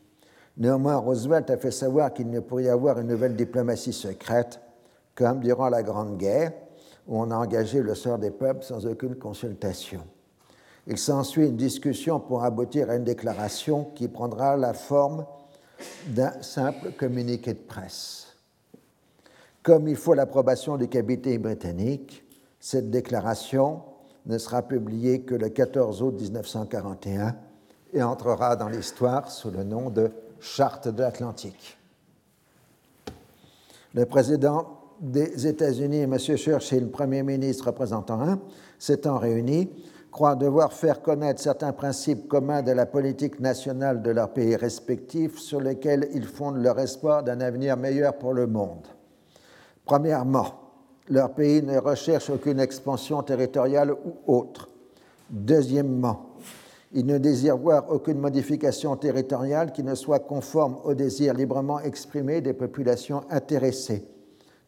Néanmoins, 0.60 0.96
Roosevelt 0.96 1.48
a 1.48 1.56
fait 1.56 1.70
savoir 1.70 2.12
qu'il 2.12 2.28
ne 2.28 2.38
pourrait 2.38 2.64
y 2.64 2.68
avoir 2.68 3.00
une 3.00 3.08
nouvelle 3.08 3.34
diplomatie 3.34 3.94
secrète 3.94 4.60
comme 5.14 5.40
durant 5.40 5.70
la 5.70 5.82
Grande 5.82 6.18
Guerre, 6.18 6.52
où 7.08 7.18
on 7.18 7.30
a 7.30 7.36
engagé 7.36 7.80
le 7.82 7.94
sort 7.94 8.18
des 8.18 8.30
peuples 8.30 8.62
sans 8.62 8.86
aucune 8.86 9.16
consultation. 9.16 10.02
Il 10.86 10.98
s'ensuit 10.98 11.46
une 11.46 11.56
discussion 11.56 12.20
pour 12.20 12.44
aboutir 12.44 12.90
à 12.90 12.96
une 12.96 13.04
déclaration 13.04 13.84
qui 13.94 14.06
prendra 14.06 14.56
la 14.58 14.74
forme 14.74 15.24
d'un 16.08 16.42
simple 16.42 16.92
communiqué 16.92 17.54
de 17.54 17.58
presse. 17.58 18.36
Comme 19.62 19.88
il 19.88 19.96
faut 19.96 20.14
l'approbation 20.14 20.76
du 20.76 20.88
cabinet 20.88 21.38
britannique, 21.38 22.22
cette 22.58 22.90
déclaration 22.90 23.80
ne 24.26 24.36
sera 24.36 24.60
publiée 24.62 25.22
que 25.22 25.34
le 25.34 25.48
14 25.48 26.02
août 26.02 26.20
1941 26.20 27.34
et 27.94 28.02
entrera 28.02 28.56
dans 28.56 28.68
l'histoire 28.68 29.30
sous 29.30 29.50
le 29.50 29.64
nom 29.64 29.88
de 29.88 30.10
Charte 30.40 30.88
de 30.88 31.02
l'Atlantique. 31.02 31.76
Le 33.94 34.06
président 34.06 34.78
des 35.00 35.46
États-Unis 35.46 36.02
M. 36.02 36.18
Churchill, 36.18 36.90
Premier 36.90 37.22
ministre 37.22 37.66
représentant 37.66 38.20
un, 38.20 38.40
s'étant 38.78 39.18
réunis, 39.18 39.70
croient 40.10 40.36
devoir 40.36 40.72
faire 40.72 41.02
connaître 41.02 41.40
certains 41.40 41.72
principes 41.72 42.28
communs 42.28 42.62
de 42.62 42.72
la 42.72 42.86
politique 42.86 43.40
nationale 43.40 44.02
de 44.02 44.10
leurs 44.10 44.32
pays 44.32 44.56
respectifs 44.56 45.38
sur 45.38 45.60
lesquels 45.60 46.08
ils 46.14 46.26
fondent 46.26 46.62
leur 46.62 46.78
espoir 46.78 47.22
d'un 47.22 47.40
avenir 47.40 47.76
meilleur 47.76 48.14
pour 48.16 48.32
le 48.32 48.46
monde. 48.46 48.86
Premièrement, 49.84 50.54
leur 51.08 51.32
pays 51.32 51.62
ne 51.62 51.78
recherche 51.78 52.30
aucune 52.30 52.60
expansion 52.60 53.22
territoriale 53.22 53.92
ou 53.92 54.32
autre. 54.32 54.68
Deuxièmement, 55.28 56.29
ils 56.92 57.06
ne 57.06 57.18
désirent 57.18 57.56
voir 57.56 57.90
aucune 57.90 58.18
modification 58.18 58.96
territoriale 58.96 59.72
qui 59.72 59.82
ne 59.82 59.94
soit 59.94 60.18
conforme 60.18 60.78
aux 60.84 60.94
désirs 60.94 61.34
librement 61.34 61.80
exprimés 61.80 62.40
des 62.40 62.52
populations 62.52 63.22
intéressées. 63.30 64.04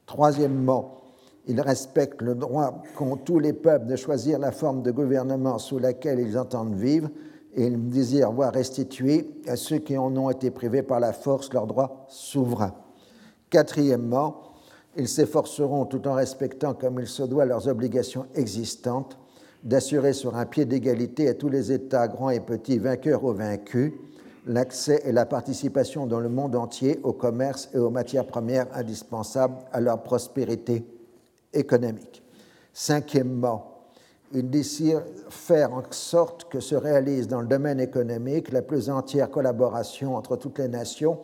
Troisièmement, 0.07 1.03
ils 1.47 1.61
respectent 1.61 2.23
le 2.23 2.37
droit 2.37 2.83
qu'ont 2.97 3.17
tous 3.17 3.41
les 3.41 3.53
peuples 3.53 3.87
de 3.87 3.97
choisir 3.97 4.39
la 4.39 4.53
forme 4.53 4.83
de 4.83 4.93
gouvernement 4.93 5.59
sous 5.59 5.79
laquelle 5.79 6.21
ils 6.21 6.39
entendent 6.39 6.77
vivre 6.77 7.11
et 7.55 7.67
ils 7.67 7.89
désirent 7.89 8.33
voir 8.33 8.53
restituer 8.53 9.29
à 9.49 9.57
ceux 9.57 9.79
qui 9.79 9.99
en 9.99 10.17
ont 10.17 10.31
été 10.31 10.51
privés 10.51 10.83
par 10.83 11.01
la 11.01 11.13
force 11.13 11.53
leurs 11.53 11.67
droits 11.67 12.07
souverains. 12.09 12.75
Quatrièmement, 13.51 14.43
ils 14.97 15.09
s'efforceront, 15.09 15.87
tout 15.87 16.07
en 16.07 16.15
respectant 16.15 16.75
comme 16.75 17.01
il 17.01 17.07
se 17.07 17.23
doit 17.23 17.45
leurs 17.45 17.69
obligations 17.69 18.27
existantes, 18.35 19.19
d'assurer 19.63 20.13
sur 20.13 20.37
un 20.37 20.47
pied 20.47 20.65
d'égalité 20.65 21.29
à 21.29 21.35
tous 21.35 21.49
les 21.49 21.73
États, 21.73 22.09
grands 22.09 22.31
et 22.31 22.41
petits, 22.41 22.79
vainqueurs 22.79 23.25
ou 23.25 23.33
vaincus, 23.33 23.93
l'accès 24.47 25.03
et 25.05 25.13
la 25.13 25.27
participation 25.27 26.07
dans 26.07 26.21
le 26.21 26.29
monde 26.29 26.57
entier 26.57 26.99
au 27.03 27.13
commerce 27.13 27.69
et 27.75 27.79
aux 27.79 27.91
matières 27.91 28.27
premières 28.27 28.67
indispensables 28.77 29.57
à 29.73 29.81
leur 29.81 30.03
prospérité 30.03 30.85
économique. 31.53 32.23
Cinquièmement, 32.73 33.69
il 34.35 34.49
désire 34.49 35.03
faire 35.29 35.75
en 35.75 35.83
sorte 35.91 36.49
que 36.49 36.61
se 36.61 36.75
réalise 36.75 37.29
dans 37.29 37.41
le 37.41 37.47
domaine 37.47 37.81
économique 37.81 38.51
la 38.51 38.63
plus 38.63 38.89
entière 38.91 39.31
collaboration 39.31 40.17
entre 40.17 40.37
toutes 40.37 40.59
les 40.59 40.69
nations 40.69 41.19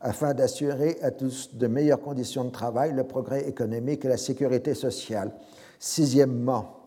afin 0.00 0.34
d'assurer 0.34 0.98
à 1.02 1.10
tous 1.10 1.54
de 1.54 1.66
meilleures 1.66 2.00
conditions 2.00 2.44
de 2.44 2.50
travail, 2.50 2.92
le 2.92 3.04
progrès 3.04 3.48
économique 3.48 4.04
et 4.04 4.08
la 4.08 4.16
sécurité 4.16 4.74
sociale. 4.74 5.32
Sixièmement, 5.78 6.83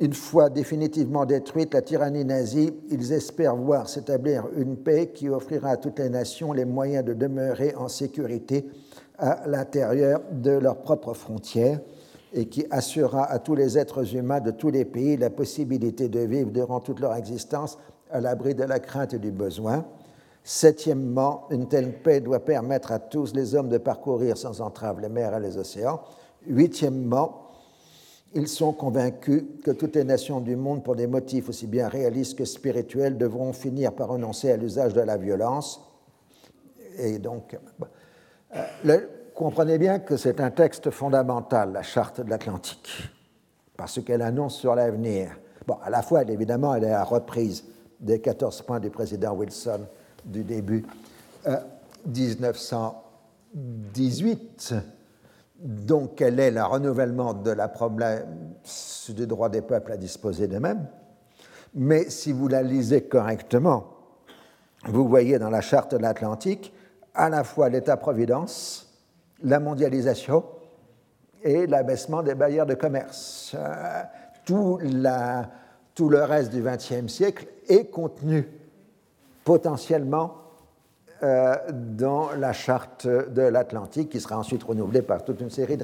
une 0.00 0.14
fois 0.14 0.48
définitivement 0.48 1.26
détruite 1.26 1.74
la 1.74 1.82
tyrannie 1.82 2.24
nazie, 2.24 2.72
ils 2.88 3.12
espèrent 3.12 3.56
voir 3.56 3.88
s'établir 3.88 4.46
une 4.56 4.76
paix 4.76 5.10
qui 5.12 5.28
offrira 5.28 5.70
à 5.70 5.76
toutes 5.76 5.98
les 5.98 6.08
nations 6.08 6.52
les 6.52 6.64
moyens 6.64 7.04
de 7.04 7.14
demeurer 7.14 7.74
en 7.74 7.88
sécurité 7.88 8.68
à 9.18 9.42
l'intérieur 9.46 10.20
de 10.30 10.52
leurs 10.52 10.78
propres 10.82 11.14
frontières 11.14 11.80
et 12.32 12.46
qui 12.46 12.64
assurera 12.70 13.24
à 13.24 13.40
tous 13.40 13.56
les 13.56 13.76
êtres 13.76 14.14
humains 14.14 14.40
de 14.40 14.52
tous 14.52 14.70
les 14.70 14.84
pays 14.84 15.16
la 15.16 15.30
possibilité 15.30 16.08
de 16.08 16.20
vivre 16.20 16.50
durant 16.50 16.78
toute 16.78 17.00
leur 17.00 17.16
existence 17.16 17.78
à 18.10 18.20
l'abri 18.20 18.54
de 18.54 18.64
la 18.64 18.78
crainte 18.78 19.14
et 19.14 19.18
du 19.18 19.32
besoin. 19.32 19.84
Septièmement, 20.44 21.46
une 21.50 21.66
telle 21.66 21.92
paix 22.02 22.20
doit 22.20 22.44
permettre 22.44 22.92
à 22.92 23.00
tous 23.00 23.34
les 23.34 23.54
hommes 23.54 23.68
de 23.68 23.78
parcourir 23.78 24.36
sans 24.36 24.60
entrave 24.60 25.00
les 25.00 25.08
mers 25.08 25.36
et 25.36 25.40
les 25.40 25.58
océans. 25.58 26.00
Huitièmement, 26.46 27.47
ils 28.34 28.48
sont 28.48 28.72
convaincus 28.72 29.44
que 29.64 29.70
toutes 29.70 29.96
les 29.96 30.04
nations 30.04 30.40
du 30.40 30.56
monde, 30.56 30.84
pour 30.84 30.96
des 30.96 31.06
motifs 31.06 31.48
aussi 31.48 31.66
bien 31.66 31.88
réalistes 31.88 32.36
que 32.36 32.44
spirituels, 32.44 33.16
devront 33.16 33.52
finir 33.52 33.92
par 33.92 34.08
renoncer 34.08 34.52
à 34.52 34.56
l'usage 34.56 34.92
de 34.92 35.00
la 35.00 35.16
violence. 35.16 35.80
Et 36.98 37.18
donc, 37.18 37.56
euh, 38.54 39.00
comprenez 39.34 39.78
bien 39.78 40.00
que 40.00 40.16
c'est 40.16 40.40
un 40.40 40.50
texte 40.50 40.90
fondamental, 40.90 41.72
la 41.72 41.82
Charte 41.82 42.20
de 42.20 42.28
l'Atlantique, 42.28 43.08
parce 43.76 44.02
qu'elle 44.02 44.22
annonce 44.22 44.56
sur 44.56 44.74
l'avenir. 44.74 45.38
Bon, 45.66 45.78
à 45.82 45.90
la 45.90 46.02
fois, 46.02 46.22
évidemment, 46.22 46.74
elle 46.74 46.84
est 46.84 46.92
à 46.92 47.04
reprise 47.04 47.64
des 48.00 48.20
14 48.20 48.62
points 48.62 48.80
du 48.80 48.90
président 48.90 49.32
Wilson 49.32 49.80
du 50.24 50.44
début 50.44 50.84
1918 52.06 54.72
euh, 54.72 54.80
donc 55.58 56.16
quel 56.16 56.38
est 56.38 56.50
le 56.50 56.62
renouvellement 56.62 57.34
de 57.34 57.50
la 57.50 57.68
du 59.08 59.26
droit 59.26 59.48
des 59.48 59.62
peuples 59.62 59.92
à 59.92 59.96
disposer 59.96 60.46
d'eux-mêmes? 60.46 60.86
Mais 61.74 62.08
si 62.10 62.32
vous 62.32 62.48
la 62.48 62.62
lisez 62.62 63.02
correctement, 63.02 63.86
vous 64.86 65.08
voyez 65.08 65.38
dans 65.38 65.50
la 65.50 65.60
charte 65.60 65.94
de 65.94 65.98
l'Atlantique 65.98 66.72
à 67.14 67.28
la 67.28 67.42
fois 67.42 67.68
l'État-providence, 67.68 68.88
la 69.42 69.58
mondialisation 69.58 70.44
et 71.42 71.66
l'abaissement 71.66 72.22
des 72.22 72.34
barrières 72.34 72.66
de 72.66 72.74
commerce. 72.74 73.54
Euh, 73.58 74.02
tout, 74.44 74.78
tout, 75.94 76.08
le 76.08 76.22
reste 76.22 76.52
du 76.52 76.62
XXe 76.62 77.12
siècle 77.12 77.46
est 77.68 77.90
contenu 77.90 78.48
potentiellement 79.44 80.47
dans 81.22 82.30
la 82.38 82.52
charte 82.52 83.06
de 83.06 83.42
l'Atlantique, 83.42 84.10
qui 84.10 84.20
sera 84.20 84.38
ensuite 84.38 84.62
renouvelée 84.62 85.02
par 85.02 85.24
toute 85.24 85.40
une 85.40 85.50
série 85.50 85.76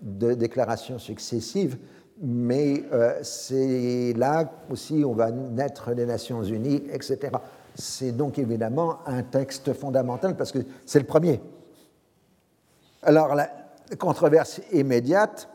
de, 0.00 0.34
déclarations 0.34 0.98
successives. 0.98 1.76
Mais 2.22 2.84
euh, 2.92 3.18
c'est 3.22 4.12
là 4.14 4.50
aussi 4.70 5.02
où 5.04 5.14
va 5.14 5.30
naître 5.30 5.92
les 5.92 6.04
Nations 6.04 6.42
Unies, 6.42 6.82
etc. 6.92 7.32
C'est 7.74 8.12
donc 8.12 8.38
évidemment 8.38 8.98
un 9.06 9.22
texte 9.22 9.72
fondamental 9.72 10.36
parce 10.36 10.52
que 10.52 10.58
c'est 10.84 10.98
le 10.98 11.06
premier. 11.06 11.40
Alors 13.02 13.34
la 13.34 13.48
controverse 13.98 14.60
immédiate, 14.72 15.48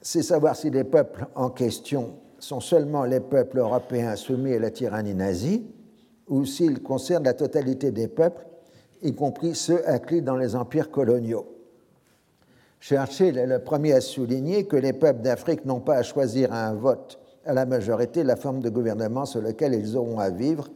c'est 0.00 0.22
savoir 0.22 0.56
si 0.56 0.70
les 0.70 0.84
peuples 0.84 1.26
en 1.34 1.50
question 1.50 2.14
sont 2.38 2.60
seulement 2.60 3.04
les 3.04 3.20
peuples 3.20 3.58
européens 3.58 4.16
soumis 4.16 4.54
à 4.54 4.58
la 4.58 4.70
tyrannie 4.70 5.14
nazie 5.14 5.66
ou 6.28 6.44
s'ils 6.44 6.82
concernent 6.82 7.24
la 7.24 7.34
totalité 7.34 7.90
des 7.90 8.08
peuples 8.08 8.46
y 9.06 9.14
compris 9.14 9.54
ceux 9.54 9.88
inclus 9.88 10.22
dans 10.22 10.36
les 10.36 10.56
empires 10.56 10.90
coloniaux. 10.90 11.46
Churchill 12.80 13.38
est 13.38 13.46
le 13.46 13.60
premier 13.60 13.92
à 13.94 14.00
souligner 14.00 14.66
que 14.66 14.76
les 14.76 14.92
peuples 14.92 15.22
d'Afrique 15.22 15.64
n'ont 15.64 15.80
pas 15.80 15.96
à 15.96 16.02
choisir 16.02 16.52
à 16.52 16.66
un 16.66 16.74
vote 16.74 17.18
à 17.46 17.54
la 17.54 17.64
majorité 17.64 18.24
la 18.24 18.36
forme 18.36 18.60
de 18.60 18.68
gouvernement 18.68 19.24
sur 19.24 19.40
laquelle 19.40 19.74
ils 19.74 19.96
auront 19.96 20.18
à 20.18 20.30
vivre, 20.30 20.68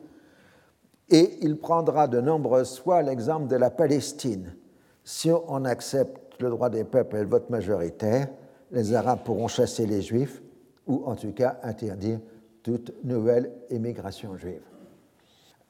et 1.09 1.39
il 1.43 1.59
prendra 1.59 2.07
de 2.07 2.21
nombreuses 2.21 2.79
fois 2.79 3.03
l'exemple 3.03 3.49
de 3.49 3.57
la 3.57 3.71
Palestine. 3.71 4.55
Si 5.03 5.31
on 5.49 5.65
accepte 5.65 6.41
le 6.41 6.51
droit 6.51 6.71
des 6.71 6.85
peuples 6.85 7.17
et 7.17 7.21
le 7.21 7.27
vote 7.27 7.51
majoritaire, 7.51 8.29
les 8.71 8.95
Arabes 8.95 9.25
pourront 9.25 9.49
chasser 9.49 9.85
les 9.87 10.01
Juifs 10.01 10.41
ou 10.87 11.03
en 11.07 11.17
tout 11.17 11.33
cas 11.33 11.59
interdire 11.65 12.21
toute 12.63 12.93
nouvelle 13.03 13.51
immigration 13.71 14.37
juive. 14.37 14.63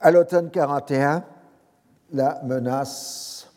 À 0.00 0.10
l'automne 0.10 0.50
41, 0.50 1.24
la 2.12 2.40
menace 2.44 3.48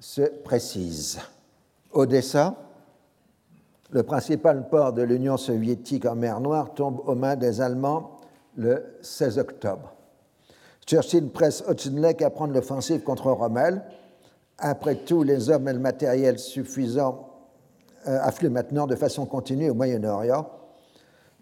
se 0.00 0.22
précise. 0.22 1.20
Odessa, 1.92 2.56
le 3.90 4.02
principal 4.02 4.68
port 4.68 4.92
de 4.92 5.02
l'Union 5.02 5.36
soviétique 5.36 6.06
en 6.06 6.16
mer 6.16 6.40
Noire, 6.40 6.74
tombe 6.74 7.00
aux 7.06 7.14
mains 7.14 7.36
des 7.36 7.60
Allemands 7.60 8.20
le 8.56 8.96
16 9.02 9.38
octobre. 9.38 9.92
Churchill 10.86 11.28
presse 11.28 11.62
Otchinlek 11.66 12.22
à 12.22 12.30
prendre 12.30 12.54
l'offensive 12.54 13.02
contre 13.02 13.30
Rommel. 13.30 13.82
Après 14.58 14.96
tout, 14.96 15.22
les 15.22 15.50
hommes 15.50 15.68
et 15.68 15.72
le 15.72 15.78
matériel 15.78 16.38
suffisants 16.38 17.28
euh, 18.08 18.18
affluent 18.20 18.50
maintenant 18.50 18.86
de 18.86 18.96
façon 18.96 19.26
continue 19.26 19.70
au 19.70 19.74
Moyen-Orient, 19.74 20.50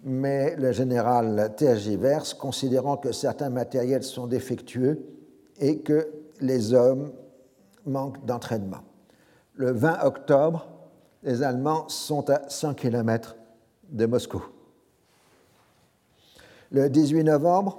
mais 0.05 0.55
le 0.57 0.73
général 0.73 1.55
tergiverse, 1.57 2.35
considérant 2.35 2.97
que 2.97 3.13
certains 3.13 3.51
matériels 3.51 4.03
sont 4.03 4.27
défectueux 4.27 5.20
et 5.61 5.79
que 5.79 6.09
les 6.41 6.73
hommes 6.75 7.13
manquent 7.87 8.25
d'entraînement. 8.25 8.81
Le 9.55 9.73
20 9.73 10.05
octobre, 10.05 10.67
les 11.23 11.43
Allemands 11.43 11.89
sont 11.89 12.29
à 12.31 12.49
100 12.49 12.75
km 12.75 13.37
de 13.91 14.07
Moscou. 14.07 14.43
Le 16.73 16.89
18 16.89 17.25
novembre, 17.25 17.79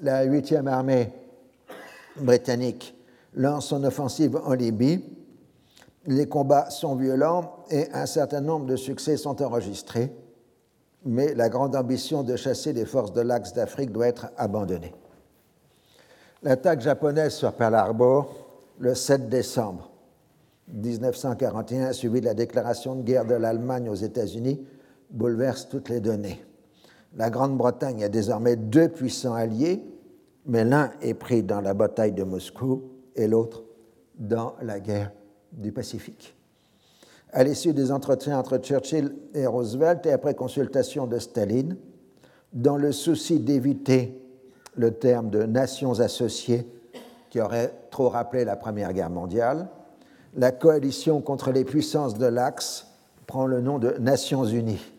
la 0.00 0.26
8e 0.26 0.66
armée 0.66 1.10
britannique 2.16 2.94
lance 3.34 3.68
son 3.68 3.82
offensive 3.84 4.36
en 4.44 4.54
Libye 4.54 5.02
Les 6.06 6.28
combats 6.28 6.70
sont 6.70 6.94
violents 6.94 7.64
et 7.70 7.90
un 7.92 8.06
certain 8.06 8.40
nombre 8.40 8.66
de 8.66 8.76
succès 8.76 9.16
sont 9.16 9.42
enregistrés, 9.42 10.12
mais 11.04 11.34
la 11.34 11.48
grande 11.48 11.74
ambition 11.74 12.22
de 12.22 12.36
chasser 12.36 12.72
les 12.72 12.84
forces 12.84 13.12
de 13.12 13.20
l'Axe 13.20 13.52
d'Afrique 13.52 13.90
doit 13.90 14.06
être 14.06 14.28
abandonnée. 14.36 14.94
L'attaque 16.42 16.82
japonaise 16.82 17.34
sur 17.34 17.52
Pearl 17.54 17.74
Harbor, 17.74 18.46
le 18.78 18.94
7 18.94 19.28
décembre 19.30 19.90
1941, 20.68 21.92
suivi 21.92 22.20
de 22.20 22.26
la 22.26 22.34
déclaration 22.34 22.94
de 22.94 23.02
guerre 23.02 23.24
de 23.24 23.34
l'Allemagne 23.34 23.88
aux 23.88 23.94
États-Unis, 23.94 24.66
bouleverse 25.10 25.68
toutes 25.68 25.88
les 25.88 26.00
données. 26.00 26.44
La 27.16 27.30
Grande-Bretagne 27.30 28.04
a 28.04 28.10
désormais 28.10 28.56
deux 28.56 28.88
puissants 28.88 29.32
alliés, 29.32 29.82
mais 30.44 30.64
l'un 30.64 30.90
est 31.00 31.14
pris 31.14 31.42
dans 31.42 31.62
la 31.62 31.72
bataille 31.72 32.12
de 32.12 32.22
Moscou 32.22 32.82
et 33.14 33.26
l'autre 33.28 33.64
dans 34.18 34.56
la 34.60 34.78
guerre 34.78 35.12
du 35.52 35.72
Pacifique. 35.72 36.36
À 37.32 37.44
l'issue 37.44 37.72
des 37.72 37.90
entretiens 37.90 38.38
entre 38.38 38.58
Churchill 38.58 39.14
et 39.32 39.46
Roosevelt 39.46 40.04
et 40.04 40.12
après 40.12 40.34
consultation 40.34 41.06
de 41.06 41.18
Staline, 41.18 41.76
dans 42.52 42.76
le 42.76 42.92
souci 42.92 43.40
d'éviter 43.40 44.25
le 44.76 44.92
terme 44.92 45.30
de 45.30 45.42
nations 45.44 46.00
associées 46.00 46.66
qui 47.30 47.40
aurait 47.40 47.72
trop 47.90 48.08
rappelé 48.08 48.44
la 48.44 48.56
Première 48.56 48.92
Guerre 48.92 49.10
mondiale, 49.10 49.68
la 50.34 50.52
coalition 50.52 51.20
contre 51.20 51.50
les 51.50 51.64
puissances 51.64 52.14
de 52.14 52.26
l'Axe 52.26 52.86
prend 53.26 53.46
le 53.46 53.60
nom 53.60 53.78
de 53.78 53.96
Nations 53.98 54.44
Unies. 54.44 54.92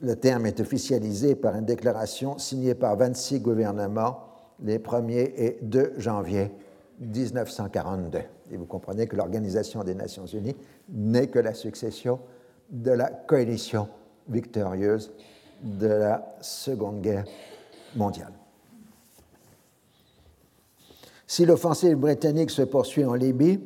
Le 0.00 0.14
terme 0.14 0.46
est 0.46 0.60
officialisé 0.60 1.34
par 1.34 1.56
une 1.56 1.64
déclaration 1.64 2.38
signée 2.38 2.74
par 2.74 2.96
26 2.96 3.40
gouvernements 3.40 4.20
les 4.62 4.78
1er 4.78 5.32
et 5.36 5.58
2 5.62 5.94
janvier 5.96 6.52
1942. 7.00 8.18
Et 8.50 8.56
vous 8.56 8.66
comprenez 8.66 9.06
que 9.06 9.16
l'Organisation 9.16 9.82
des 9.84 9.94
Nations 9.94 10.26
Unies 10.26 10.56
n'est 10.88 11.28
que 11.28 11.38
la 11.38 11.54
succession 11.54 12.20
de 12.70 12.90
la 12.90 13.08
coalition 13.08 13.88
victorieuse 14.28 15.12
de 15.62 15.88
la 15.88 16.36
Seconde 16.40 17.00
Guerre 17.00 17.24
mondiale. 17.96 18.32
Si 21.26 21.44
l'offensive 21.44 21.96
britannique 21.96 22.50
se 22.50 22.62
poursuit 22.62 23.04
en 23.04 23.14
Libye, 23.14 23.60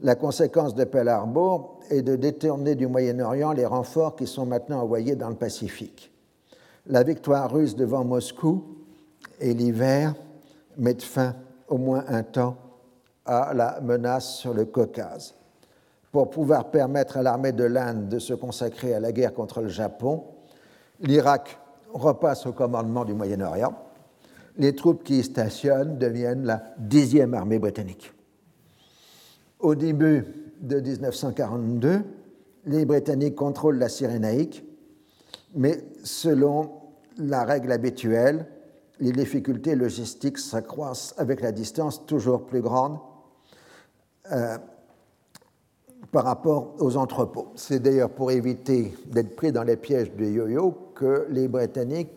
la 0.00 0.16
conséquence 0.16 0.74
de 0.74 0.84
Pearl 0.84 1.08
Harbor 1.08 1.80
est 1.88 2.02
de 2.02 2.16
détourner 2.16 2.74
du 2.74 2.86
Moyen-Orient 2.86 3.52
les 3.52 3.64
renforts 3.64 4.16
qui 4.16 4.26
sont 4.26 4.44
maintenant 4.44 4.82
envoyés 4.82 5.16
dans 5.16 5.30
le 5.30 5.34
Pacifique. 5.34 6.12
La 6.86 7.02
victoire 7.02 7.50
russe 7.50 7.74
devant 7.74 8.04
Moscou 8.04 8.64
et 9.40 9.54
l'hiver 9.54 10.14
mettent 10.76 11.02
fin 11.02 11.34
au 11.68 11.78
moins 11.78 12.04
un 12.08 12.22
temps 12.22 12.56
à 13.24 13.54
la 13.54 13.80
menace 13.80 14.36
sur 14.36 14.52
le 14.52 14.66
Caucase. 14.66 15.34
Pour 16.12 16.28
pouvoir 16.30 16.70
permettre 16.70 17.16
à 17.16 17.22
l'armée 17.22 17.52
de 17.52 17.64
l'Inde 17.64 18.08
de 18.08 18.18
se 18.18 18.34
consacrer 18.34 18.94
à 18.94 19.00
la 19.00 19.12
guerre 19.12 19.32
contre 19.32 19.62
le 19.62 19.68
Japon, 19.68 20.24
l'Irak 21.00 21.58
repasse 21.94 22.46
au 22.46 22.52
commandement 22.52 23.04
du 23.04 23.14
Moyen-Orient. 23.14 23.74
Les 24.58 24.74
troupes 24.74 25.02
qui 25.02 25.20
y 25.20 25.22
stationnent 25.22 25.98
deviennent 25.98 26.44
la 26.44 26.62
dixième 26.78 27.34
armée 27.34 27.58
britannique. 27.58 28.12
Au 29.60 29.74
début 29.74 30.24
de 30.60 30.80
1942, 30.80 32.02
les 32.66 32.84
Britanniques 32.84 33.34
contrôlent 33.34 33.78
la 33.78 33.88
Cyrénaïque, 33.88 34.64
mais 35.54 35.84
selon 36.02 36.70
la 37.18 37.44
règle 37.44 37.72
habituelle, 37.72 38.46
les 39.00 39.12
difficultés 39.12 39.74
logistiques 39.74 40.38
s'accroissent 40.38 41.14
avec 41.16 41.40
la 41.40 41.52
distance 41.52 42.06
toujours 42.06 42.46
plus 42.46 42.60
grande 42.60 42.98
euh, 44.32 44.56
par 46.12 46.24
rapport 46.24 46.76
aux 46.78 46.96
entrepôts. 46.96 47.48
C'est 47.56 47.80
d'ailleurs 47.80 48.10
pour 48.10 48.30
éviter 48.30 48.94
d'être 49.06 49.34
pris 49.34 49.52
dans 49.52 49.64
les 49.64 49.76
pièges 49.76 50.12
de 50.14 50.24
yo-yo 50.24 50.83
que 50.94 51.26
les 51.30 51.48
Britanniques 51.48 52.10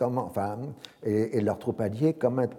enfin, 0.00 0.58
et, 1.02 1.40
leurs 1.40 1.58
troupes 1.58 1.80
alliées 1.80 2.16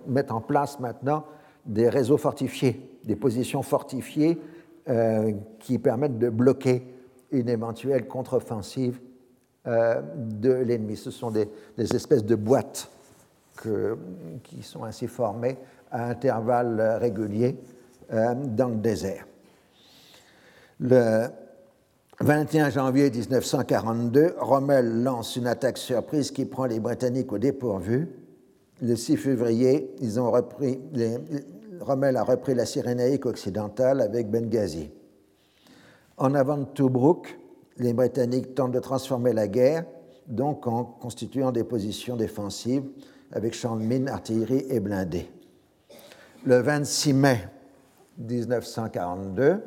mettent 0.07 0.31
en 0.31 0.41
place 0.41 0.79
maintenant 0.79 1.25
des 1.65 1.89
réseaux 1.89 2.17
fortifiés, 2.17 2.99
des 3.03 3.15
positions 3.15 3.61
fortifiées 3.61 4.39
euh, 4.89 5.33
qui 5.59 5.77
permettent 5.77 6.17
de 6.17 6.29
bloquer 6.29 6.83
une 7.31 7.49
éventuelle 7.49 8.07
contre-offensive 8.07 8.99
euh, 9.67 10.01
de 10.15 10.51
l'ennemi. 10.51 10.97
Ce 10.97 11.11
sont 11.11 11.31
des, 11.31 11.47
espèces 11.77 12.25
de 12.25 12.35
boîtes 12.35 12.89
qui 14.43 14.63
sont 14.63 14.85
ainsi 14.85 15.07
formées 15.07 15.57
à 15.91 16.05
intervalles 16.09 16.97
réguliers 16.99 17.57
euh, 18.11 18.33
dans 18.33 18.69
le 18.69 18.77
désert. 18.77 19.27
Le 20.79 21.27
21 22.21 22.69
janvier 22.69 23.09
1942, 23.09 24.35
Rommel 24.39 25.03
lance 25.03 25.37
une 25.37 25.47
attaque 25.47 25.77
surprise 25.77 26.31
qui 26.31 26.43
prend 26.43 26.65
les 26.65 26.81
Britanniques 26.81 27.31
au 27.31 27.37
dépourvu. 27.37 28.09
Le 28.81 28.97
6 28.97 29.15
février, 29.15 29.95
Rommel 31.79 32.17
a 32.17 32.23
repris 32.23 32.55
la 32.55 32.65
Cyrénaïque 32.65 33.25
occidentale 33.25 34.01
avec 34.01 34.29
Benghazi. 34.29 34.91
En 36.17 36.35
avant 36.35 36.57
de 36.57 36.65
Tobruk, 36.65 37.39
les 37.77 37.93
Britanniques 37.93 38.53
tentent 38.53 38.73
de 38.73 38.79
transformer 38.79 39.31
la 39.31 39.47
guerre, 39.47 39.85
donc 40.27 40.67
en 40.67 40.83
constituant 40.83 41.53
des 41.53 41.63
positions 41.63 42.17
défensives 42.17 42.83
avec 43.31 43.53
champs 43.53 43.77
de 43.77 43.83
mines, 43.83 44.09
artillerie 44.09 44.65
et 44.69 44.81
blindés. 44.81 45.31
Le 46.45 46.57
26 46.57 47.13
mai 47.13 47.47
1942, 48.17 49.63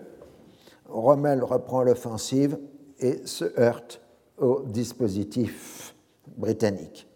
Rommel 0.93 1.43
reprend 1.43 1.82
l'offensive 1.82 2.59
et 2.98 3.27
se 3.27 3.44
heurte 3.59 4.01
au 4.39 4.62
dispositif 4.66 5.94
britannique. 6.36 7.09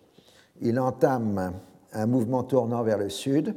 Il 0.61 0.81
entame 0.81 1.53
un 1.93 2.07
mouvement 2.07 2.43
tournant 2.43 2.83
vers 2.83 2.99
le 2.99 3.09
sud, 3.09 3.55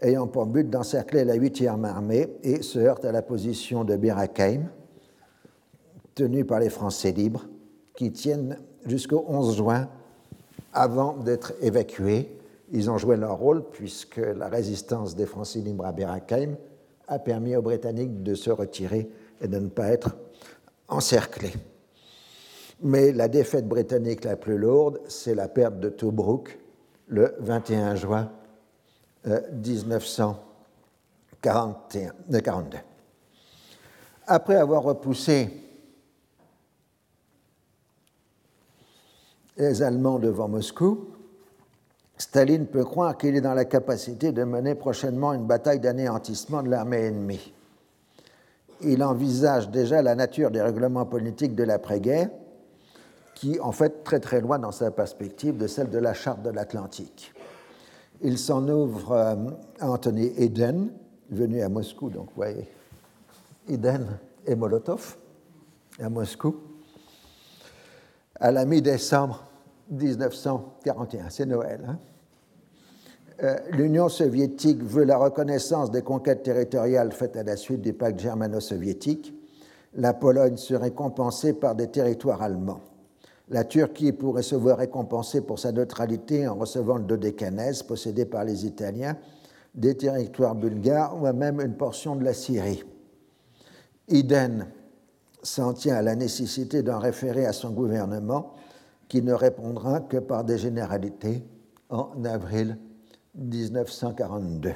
ayant 0.00 0.26
pour 0.26 0.46
but 0.46 0.68
d'encercler 0.68 1.24
la 1.24 1.36
8e 1.36 1.84
armée 1.84 2.28
et 2.42 2.62
se 2.62 2.78
heurte 2.78 3.04
à 3.04 3.12
la 3.12 3.22
position 3.22 3.84
de 3.84 3.96
Birakeim, 3.96 4.70
tenue 6.14 6.44
par 6.44 6.60
les 6.60 6.70
Français 6.70 7.12
libres, 7.12 7.46
qui 7.94 8.12
tiennent 8.12 8.58
jusqu'au 8.86 9.24
11 9.28 9.56
juin 9.56 9.88
avant 10.72 11.16
d'être 11.16 11.52
évacués. 11.60 12.34
Ils 12.70 12.90
ont 12.90 12.98
joué 12.98 13.16
leur 13.16 13.38
rôle 13.38 13.64
puisque 13.70 14.18
la 14.18 14.48
résistance 14.48 15.16
des 15.16 15.26
Français 15.26 15.60
libres 15.60 15.86
à 15.86 15.92
Birakeim 15.92 16.56
a 17.08 17.18
permis 17.18 17.56
aux 17.56 17.62
Britanniques 17.62 18.22
de 18.22 18.34
se 18.34 18.50
retirer 18.50 19.10
et 19.40 19.48
de 19.48 19.58
ne 19.58 19.68
pas 19.68 19.88
être 19.88 20.16
encerclés. 20.88 21.54
Mais 22.80 23.12
la 23.12 23.28
défaite 23.28 23.66
britannique 23.66 24.24
la 24.24 24.36
plus 24.36 24.58
lourde, 24.58 25.00
c'est 25.08 25.34
la 25.34 25.48
perte 25.48 25.80
de 25.80 25.88
Tobruk 25.88 26.58
le 27.08 27.34
21 27.40 27.96
juin 27.96 28.30
1942. 29.26 31.98
Euh, 31.98 32.78
Après 34.26 34.56
avoir 34.56 34.82
repoussé 34.82 35.50
les 39.56 39.82
Allemands 39.82 40.20
devant 40.20 40.48
Moscou, 40.48 41.08
Staline 42.16 42.66
peut 42.66 42.84
croire 42.84 43.16
qu'il 43.16 43.36
est 43.36 43.40
dans 43.40 43.54
la 43.54 43.64
capacité 43.64 44.32
de 44.32 44.44
mener 44.44 44.74
prochainement 44.74 45.32
une 45.32 45.46
bataille 45.46 45.80
d'anéantissement 45.80 46.62
de 46.62 46.68
l'armée 46.68 47.06
ennemie. 47.06 47.54
Il 48.82 49.02
envisage 49.02 49.70
déjà 49.70 50.02
la 50.02 50.14
nature 50.14 50.50
des 50.50 50.62
règlements 50.62 51.06
politiques 51.06 51.54
de 51.54 51.64
l'après-guerre, 51.64 52.30
qui 53.34 53.58
en 53.60 53.72
fait 53.72 54.04
très 54.04 54.20
très 54.20 54.40
loin 54.40 54.58
dans 54.58 54.72
sa 54.72 54.90
perspective 54.90 55.56
de 55.56 55.66
celle 55.66 55.90
de 55.90 55.98
la 55.98 56.14
charte 56.14 56.42
de 56.42 56.50
l'Atlantique. 56.50 57.32
Il 58.20 58.38
s'en 58.38 58.66
ouvre 58.68 59.12
euh, 59.12 59.34
à 59.80 59.90
Anthony 59.90 60.32
Eden, 60.36 60.90
venu 61.30 61.62
à 61.62 61.68
Moscou, 61.68 62.10
donc 62.10 62.26
vous 62.28 62.36
voyez, 62.36 62.68
Eden 63.68 64.06
et 64.46 64.54
Molotov 64.54 65.16
à 66.00 66.08
Moscou, 66.08 66.56
à 68.40 68.50
la 68.50 68.64
mi-décembre 68.64 69.44
1941. 69.90 71.30
C'est 71.30 71.46
Noël. 71.46 71.84
Hein. 71.86 71.98
Euh, 73.42 73.56
L'Union 73.70 74.08
soviétique 74.08 74.82
veut 74.82 75.04
la 75.04 75.16
reconnaissance 75.16 75.90
des 75.90 76.02
conquêtes 76.02 76.42
territoriales 76.42 77.12
faites 77.12 77.36
à 77.36 77.44
la 77.44 77.56
suite 77.56 77.82
du 77.82 77.92
pacte 77.92 78.18
germano-soviétique. 78.18 79.32
La 79.94 80.12
Pologne 80.12 80.56
serait 80.56 80.90
compensée 80.90 81.52
par 81.52 81.76
des 81.76 81.88
territoires 81.88 82.42
allemands. 82.42 82.80
La 83.48 83.64
Turquie 83.64 84.12
pourrait 84.12 84.42
se 84.42 84.56
voir 84.56 84.78
récompensée 84.78 85.40
pour 85.40 85.58
sa 85.58 85.72
neutralité 85.72 86.48
en 86.48 86.56
recevant 86.56 86.98
le 86.98 87.04
Dodécanèse 87.04 87.82
possédé 87.82 88.26
par 88.26 88.44
les 88.44 88.66
Italiens, 88.66 89.16
des 89.74 89.96
territoires 89.96 90.54
bulgares 90.54 91.16
ou 91.16 91.32
même 91.32 91.60
une 91.60 91.76
portion 91.76 92.16
de 92.16 92.24
la 92.24 92.34
Syrie. 92.34 92.82
Iden 94.08 94.66
s'en 95.42 95.72
tient 95.72 95.96
à 95.96 96.02
la 96.02 96.16
nécessité 96.16 96.82
d'en 96.82 96.98
référer 96.98 97.46
à 97.46 97.52
son 97.52 97.70
gouvernement 97.70 98.54
qui 99.08 99.22
ne 99.22 99.32
répondra 99.32 100.00
que 100.00 100.18
par 100.18 100.44
des 100.44 100.58
généralités 100.58 101.44
en 101.88 102.24
avril 102.24 102.76
1942. 103.34 104.74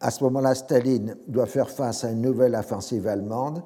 À 0.00 0.10
ce 0.10 0.24
moment-là, 0.24 0.54
Staline 0.54 1.16
doit 1.28 1.46
faire 1.46 1.70
face 1.70 2.04
à 2.04 2.10
une 2.10 2.22
nouvelle 2.22 2.54
offensive 2.54 3.06
allemande 3.06 3.62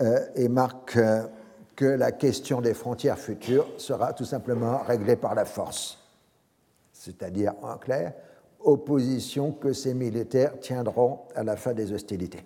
euh, 0.00 0.26
et 0.34 0.48
marque 0.48 0.96
euh, 0.96 1.26
que 1.74 1.84
la 1.84 2.12
question 2.12 2.60
des 2.60 2.74
frontières 2.74 3.18
futures 3.18 3.68
sera 3.76 4.14
tout 4.14 4.24
simplement 4.24 4.78
réglée 4.78 5.16
par 5.16 5.34
la 5.34 5.44
force. 5.44 5.98
C'est-à-dire, 6.92 7.52
en 7.62 7.76
clair, 7.76 8.14
opposition 8.60 9.52
que 9.52 9.72
ces 9.72 9.94
militaires 9.94 10.58
tiendront 10.58 11.20
à 11.34 11.44
la 11.44 11.56
fin 11.56 11.74
des 11.74 11.92
hostilités. 11.92 12.44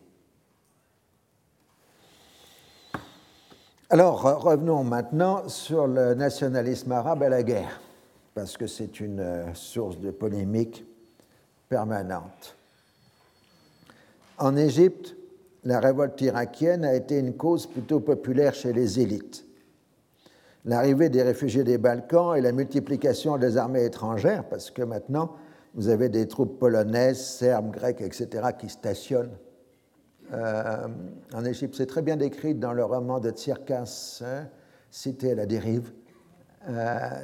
Alors, 3.88 4.22
revenons 4.42 4.84
maintenant 4.84 5.48
sur 5.48 5.86
le 5.86 6.14
nationalisme 6.14 6.92
arabe 6.92 7.24
à 7.24 7.28
la 7.28 7.42
guerre, 7.42 7.80
parce 8.34 8.56
que 8.56 8.66
c'est 8.66 9.00
une 9.00 9.20
euh, 9.20 9.54
source 9.54 9.98
de 9.98 10.10
polémique 10.10 10.84
permanente. 11.68 12.56
En 14.38 14.56
Égypte, 14.56 15.16
la 15.64 15.80
révolte 15.80 16.20
irakienne 16.20 16.84
a 16.84 16.94
été 16.94 17.18
une 17.18 17.34
cause 17.34 17.66
plutôt 17.66 18.00
populaire 18.00 18.54
chez 18.54 18.72
les 18.72 19.00
élites. 19.00 19.44
L'arrivée 20.64 21.08
des 21.08 21.22
réfugiés 21.22 21.64
des 21.64 21.78
Balkans 21.78 22.36
et 22.36 22.40
la 22.40 22.52
multiplication 22.52 23.36
des 23.38 23.56
armées 23.56 23.84
étrangères, 23.84 24.44
parce 24.48 24.70
que 24.70 24.82
maintenant, 24.82 25.36
vous 25.74 25.88
avez 25.88 26.08
des 26.08 26.26
troupes 26.28 26.58
polonaises, 26.58 27.24
serbes, 27.24 27.70
grecques, 27.70 28.00
etc., 28.00 28.48
qui 28.58 28.68
stationnent 28.68 29.36
euh, 30.32 30.88
en 31.34 31.44
Égypte. 31.44 31.74
C'est 31.76 31.86
très 31.86 32.02
bien 32.02 32.16
décrit 32.16 32.54
dans 32.54 32.72
le 32.72 32.84
roman 32.84 33.20
de 33.20 33.30
Tsirkas, 33.30 34.22
hein, 34.24 34.48
Cité 34.90 35.32
à 35.32 35.34
la 35.36 35.46
dérive, 35.46 35.92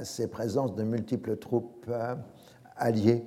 ces 0.02 0.28
présences 0.28 0.74
de 0.74 0.82
multiples 0.82 1.36
troupes 1.36 1.86
euh, 1.88 2.14
alliées 2.76 3.24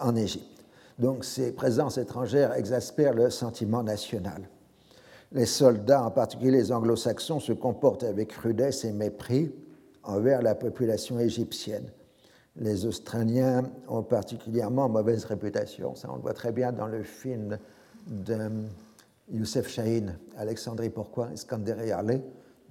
en 0.00 0.14
Égypte. 0.14 0.64
Donc 0.98 1.24
ces 1.24 1.52
présences 1.52 1.98
étrangères 1.98 2.52
exaspèrent 2.52 3.14
le 3.14 3.30
sentiment 3.30 3.82
national. 3.82 4.48
Les 5.32 5.46
soldats, 5.46 6.04
en 6.04 6.10
particulier 6.10 6.50
les 6.52 6.70
anglo-saxons, 6.70 7.40
se 7.40 7.52
comportent 7.52 8.04
avec 8.04 8.32
rudesse 8.32 8.84
et 8.84 8.92
mépris 8.92 9.52
envers 10.04 10.42
la 10.42 10.54
population 10.54 11.18
égyptienne. 11.18 11.90
Les 12.56 12.86
Australiens 12.86 13.64
ont 13.88 14.02
particulièrement 14.02 14.88
mauvaise 14.88 15.24
réputation. 15.24 15.96
Ça, 15.96 16.08
on 16.12 16.16
le 16.16 16.22
voit 16.22 16.34
très 16.34 16.52
bien 16.52 16.70
dans 16.70 16.86
le 16.86 17.02
film 17.02 17.58
de 18.06 18.38
Youssef 19.32 19.68
Chahine, 19.68 20.18
Alexandrie 20.36 20.90
pourquoi, 20.90 21.30
Iskander 21.32 21.76
et 21.84 21.92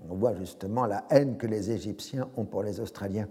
On 0.10 0.16
voit 0.16 0.36
justement 0.36 0.86
la 0.86 1.06
haine 1.10 1.38
que 1.38 1.48
les 1.48 1.72
Égyptiens 1.72 2.30
ont 2.38 2.46
pour 2.46 2.64
les 2.64 2.80
Australiens. 2.80 3.28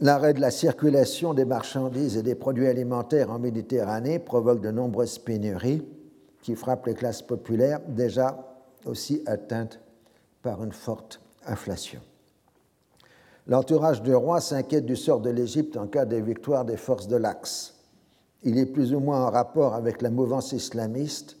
L'arrêt 0.00 0.32
de 0.32 0.40
la 0.40 0.50
circulation 0.50 1.34
des 1.34 1.44
marchandises 1.44 2.16
et 2.16 2.22
des 2.22 2.34
produits 2.34 2.68
alimentaires 2.68 3.30
en 3.30 3.38
Méditerranée 3.38 4.18
provoque 4.18 4.62
de 4.62 4.70
nombreuses 4.70 5.18
pénuries 5.18 5.86
qui 6.42 6.54
frappent 6.54 6.86
les 6.86 6.94
classes 6.94 7.22
populaires 7.22 7.80
déjà 7.86 8.38
aussi 8.86 9.22
atteintes 9.26 9.80
par 10.42 10.64
une 10.64 10.72
forte 10.72 11.20
inflation. 11.46 12.00
L'entourage 13.46 14.02
du 14.02 14.14
roi 14.14 14.40
s'inquiète 14.40 14.86
du 14.86 14.96
sort 14.96 15.20
de 15.20 15.30
l'Égypte 15.30 15.76
en 15.76 15.86
cas 15.86 16.06
de 16.06 16.16
victoire 16.16 16.64
des 16.64 16.78
forces 16.78 17.08
de 17.08 17.16
l'Axe 17.16 17.74
il 18.42 18.58
est 18.58 18.66
plus 18.66 18.94
ou 18.94 19.00
moins 19.00 19.26
en 19.26 19.30
rapport 19.30 19.74
avec 19.74 20.02
la 20.02 20.10
mouvance 20.10 20.52
islamiste, 20.52 21.36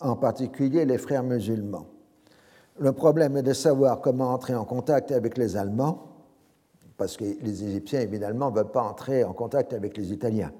en 0.00 0.16
particulier 0.16 0.84
les 0.84 0.98
frères 0.98 1.22
musulmans. 1.22 1.86
Le 2.78 2.92
problème 2.92 3.36
est 3.36 3.42
de 3.42 3.52
savoir 3.52 4.00
comment 4.00 4.30
entrer 4.30 4.54
en 4.54 4.64
contact 4.64 5.12
avec 5.12 5.36
les 5.36 5.56
Allemands, 5.56 6.08
parce 6.96 7.16
que 7.16 7.24
les 7.24 7.64
Égyptiens, 7.64 8.00
évidemment, 8.00 8.50
ne 8.50 8.56
veulent 8.56 8.70
pas 8.70 8.82
entrer 8.82 9.24
en 9.24 9.32
contact 9.32 9.72
avec 9.72 9.96
les 9.96 10.12
Italiens. 10.12 10.52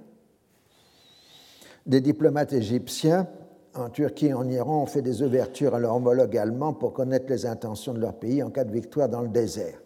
Des 1.87 2.01
diplomates 2.01 2.53
égyptiens 2.53 3.27
en 3.75 3.89
Turquie 3.89 4.27
et 4.27 4.35
en 4.35 4.49
Iran 4.49 4.83
ont 4.83 4.87
fait 4.87 5.03
des 5.03 5.23
ouvertures 5.23 5.75
à 5.75 5.81
leurs 5.81 5.97
homologues 5.97 6.37
allemands 6.37 6.75
pour 6.75 6.93
connaître 6.93 7.27
les 7.29 7.47
intentions 7.47 7.95
de 7.95 7.99
leur 7.99 8.15
pays 8.15 8.43
en 8.43 8.51
cas 8.51 8.65
de 8.65 8.73
victoire 8.73 9.09
dans 9.09 9.23
le 9.23 9.29
désert 9.29 9.83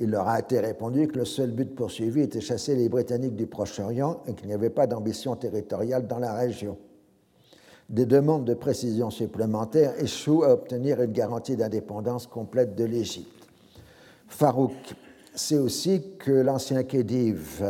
il 0.00 0.10
leur 0.10 0.26
a 0.28 0.40
été 0.40 0.58
répondu 0.60 1.06
que 1.08 1.18
le 1.18 1.24
seul 1.26 1.50
but 1.50 1.74
poursuivi 1.74 2.22
était 2.22 2.40
chasser 2.40 2.74
les 2.74 2.88
Britanniques 2.88 3.36
du 3.36 3.46
Proche-Orient 3.46 4.22
et 4.26 4.32
qu'il 4.32 4.46
n'y 4.48 4.54
avait 4.54 4.70
pas 4.70 4.86
d'ambition 4.86 5.36
territoriale 5.36 6.06
dans 6.06 6.18
la 6.18 6.32
région. 6.32 6.78
Des 7.90 8.06
demandes 8.06 8.44
de 8.44 8.54
précision 8.54 9.10
supplémentaires 9.10 10.00
échouent 10.00 10.44
à 10.44 10.52
obtenir 10.52 11.02
une 11.02 11.10
garantie 11.10 11.56
d'indépendance 11.56 12.28
complète 12.28 12.76
de 12.76 12.84
l'Égypte. 12.84 13.48
Farouk 14.28 14.94
sait 15.34 15.58
aussi 15.58 16.14
que 16.16 16.30
l'ancien 16.30 16.84
Khedive, 16.84 17.66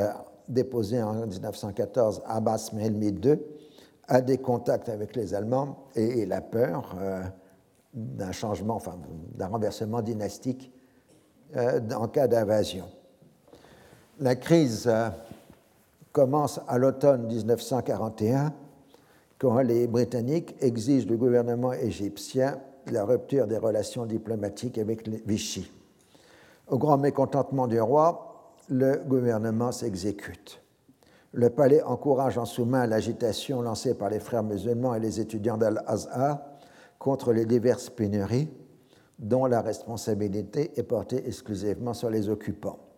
déposé 0.46 1.02
en 1.02 1.26
1914 1.26 2.20
Abbas 2.26 2.68
Mehelmi 2.74 3.18
II, 3.24 3.38
a 4.08 4.20
des 4.20 4.36
contacts 4.36 4.90
avec 4.90 5.16
les 5.16 5.32
Allemands 5.32 5.86
et 5.94 6.26
la 6.26 6.42
peur 6.42 6.94
euh, 7.00 7.22
d'un 7.94 8.32
changement, 8.32 8.78
d'un 9.36 9.46
renversement 9.46 10.02
dynastique 10.02 10.70
euh, 11.56 11.80
en 11.96 12.08
cas 12.08 12.28
d'invasion. 12.28 12.84
La 14.18 14.36
crise 14.36 14.86
euh, 14.86 15.08
commence 16.12 16.60
à 16.68 16.76
l'automne 16.76 17.26
1941 17.26 18.52
quand 19.40 19.60
les 19.62 19.86
Britanniques 19.86 20.54
exigent 20.60 21.06
du 21.06 21.16
gouvernement 21.16 21.72
égyptien 21.72 22.58
la 22.92 23.04
rupture 23.04 23.46
des 23.46 23.56
relations 23.56 24.04
diplomatiques 24.04 24.76
avec 24.76 25.08
Vichy. 25.26 25.70
Au 26.68 26.78
grand 26.78 26.98
mécontentement 26.98 27.66
du 27.66 27.80
roi, 27.80 28.54
le 28.68 29.02
gouvernement 29.06 29.72
s'exécute. 29.72 30.62
Le 31.32 31.48
palais 31.48 31.82
encourage 31.82 32.36
en 32.36 32.44
sous-main 32.44 32.86
l'agitation 32.86 33.62
lancée 33.62 33.94
par 33.94 34.10
les 34.10 34.20
frères 34.20 34.42
musulmans 34.42 34.94
et 34.94 35.00
les 35.00 35.20
étudiants 35.20 35.56
d'Al-Azhar 35.56 36.40
contre 36.98 37.32
les 37.32 37.46
diverses 37.46 37.88
pénuries 37.88 38.48
dont 39.18 39.46
la 39.46 39.62
responsabilité 39.62 40.78
est 40.78 40.82
portée 40.82 41.26
exclusivement 41.26 41.94
sur 41.94 42.10
les 42.10 42.28
occupants. 42.28 42.89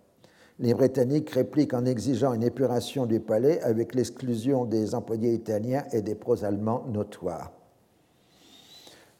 Les 0.62 0.74
Britanniques 0.74 1.30
répliquent 1.30 1.74
en 1.74 1.84
exigeant 1.84 2.34
une 2.34 2.44
épuration 2.44 3.04
du 3.04 3.18
palais 3.18 3.60
avec 3.62 3.96
l'exclusion 3.96 4.64
des 4.64 4.94
employés 4.94 5.34
italiens 5.34 5.82
et 5.90 6.02
des 6.02 6.14
pros-allemands 6.14 6.86
notoires. 6.88 7.50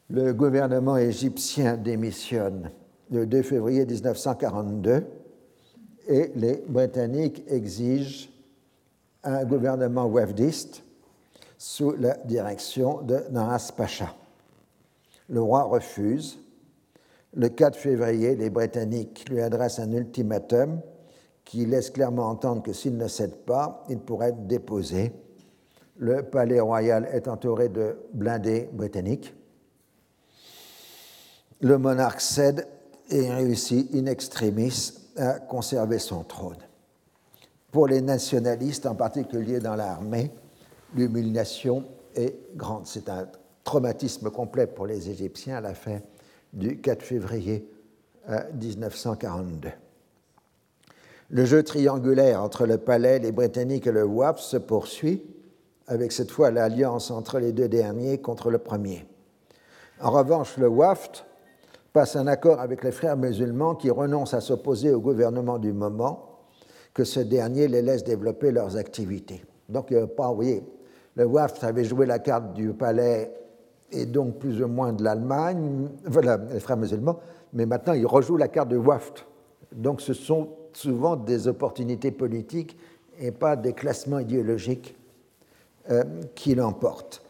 Le 0.09 0.33
gouvernement 0.33 0.97
égyptien 0.97 1.77
démissionne 1.77 2.71
le 3.11 3.27
2 3.27 3.43
février 3.43 3.85
1942 3.85 5.05
et 6.07 6.31
les 6.37 6.63
Britanniques 6.69 7.43
exigent 7.49 8.29
un 9.25 9.45
gouvernement 9.45 10.07
wafdiste 10.07 10.85
sous 11.59 11.91
la 11.99 12.19
direction 12.19 13.03
de 13.03 13.19
Naras 13.33 13.73
Pacha. 13.77 14.15
Le 15.29 15.43
roi 15.43 15.65
refuse 15.65 16.39
le 17.35 17.49
4 17.49 17.77
février, 17.77 18.37
les 18.37 18.51
Britanniques 18.51 19.25
lui 19.31 19.41
adressent 19.41 19.79
un 19.81 19.91
ultimatum 19.91 20.81
qui 21.45 21.67
laisse 21.67 21.91
clairement 21.91 22.29
entendre 22.29 22.63
que 22.63 22.73
s'il 22.73 22.97
ne 22.97 23.09
cède 23.09 23.35
pas, 23.45 23.85
il 23.89 23.99
pourrait 23.99 24.31
être 24.31 24.47
déposé. 24.47 25.13
Le 25.97 26.23
palais 26.23 26.61
royal 26.61 27.09
est 27.13 27.29
entouré 27.29 27.69
de 27.69 27.97
blindés 28.15 28.69
britanniques. 28.73 29.35
Le 31.61 31.79
monarque 31.79 32.21
cède 32.21 32.67
et 33.11 33.31
réussit 33.31 33.95
in 33.95 34.07
extremis 34.07 34.95
à 35.17 35.39
conserver 35.39 35.99
son 35.99 36.25
trône. 36.25 36.57
Pour 37.71 37.87
les 37.87 38.01
nationalistes, 38.01 38.87
en 38.87 38.95
particulier 38.95 39.61
dans 39.61 39.77
l'armée, 39.77 40.31
l'humiliation 40.95 41.85
est 42.15 42.37
grande. 42.55 42.87
C'est 42.87 43.09
un 43.09 43.27
traumatisme 43.65 44.31
complet 44.31 44.67
pour 44.67 44.87
les 44.87 45.09
Égyptiens 45.09 45.57
à 45.57 45.61
la 45.61 45.75
fin 45.75 45.99
du 46.53 46.81
4 46.81 47.03
février 47.03 47.69
1942. 48.61 49.71
Le 51.33 51.47
jeu 51.47 51.63
triangulaire 51.63 52.43
entre 52.43 52.67
le 52.67 52.77
palais, 52.77 53.19
les 53.19 53.33
Britanniques 53.33 53.87
et 53.87 53.91
le 53.91 54.05
WAF 54.05 54.39
se 54.39 54.59
poursuit, 54.59 55.25
avec 55.87 56.13
cette 56.13 56.31
fois 56.31 56.51
l'alliance 56.51 57.11
entre 57.11 57.39
les 57.39 57.53
deux 57.53 57.69
derniers 57.69 58.19
contre 58.19 58.51
le 58.51 58.59
premier. 58.59 59.07
En 60.03 60.11
revanche, 60.11 60.59
le 60.59 60.69
WAFT 60.69 61.25
passe 61.95 62.17
un 62.17 62.27
accord 62.27 62.61
avec 62.61 62.85
les 62.85 62.93
frères 62.93 63.17
musulmans 63.17 63.75
qui 63.75 63.89
renoncent 63.89 64.35
à 64.35 64.43
s'opposer 64.43 64.93
au 64.93 65.01
gouvernement 65.01 65.59
du 65.59 65.73
moment, 65.73 66.41
que 66.93 67.05
ce 67.05 67.21
dernier 67.21 67.67
les 67.67 67.81
laisse 67.81 68.05
développer 68.05 68.51
leurs 68.51 68.77
activités. 68.77 69.43
Donc, 69.71 69.87
il 69.91 69.97
vous 69.99 70.35
voyez, 70.35 70.63
le 71.17 71.25
WAFT 71.25 71.65
avait 71.65 71.85
joué 71.85 72.05
la 72.05 72.19
carte 72.19 72.53
du 72.53 72.75
palais 72.75 73.33
et 73.91 74.05
donc 74.05 74.39
plus 74.39 74.63
ou 74.63 74.69
moins 74.69 74.93
de 74.93 75.03
l'Allemagne, 75.03 75.89
voilà, 76.05 76.39
les 76.53 76.61
frères 76.61 76.77
musulmans, 76.77 77.19
mais 77.55 77.65
maintenant 77.65 77.95
ils 77.95 78.07
rejouent 78.07 78.37
la 78.37 78.49
carte 78.49 78.69
de 78.69 78.77
Waft. 78.77 79.25
Donc 79.75 80.03
ce 80.03 80.13
sont 80.13 80.49
souvent 80.77 81.17
des 81.17 81.49
opportunités 81.49 82.11
politiques 82.11 82.77
et 83.19 83.31
pas 83.31 83.57
des 83.57 83.73
classements 83.73 84.19
idéologiques 84.19 84.97
euh, 85.91 86.05
qui 86.35 86.55
l'emportent. 86.55 87.23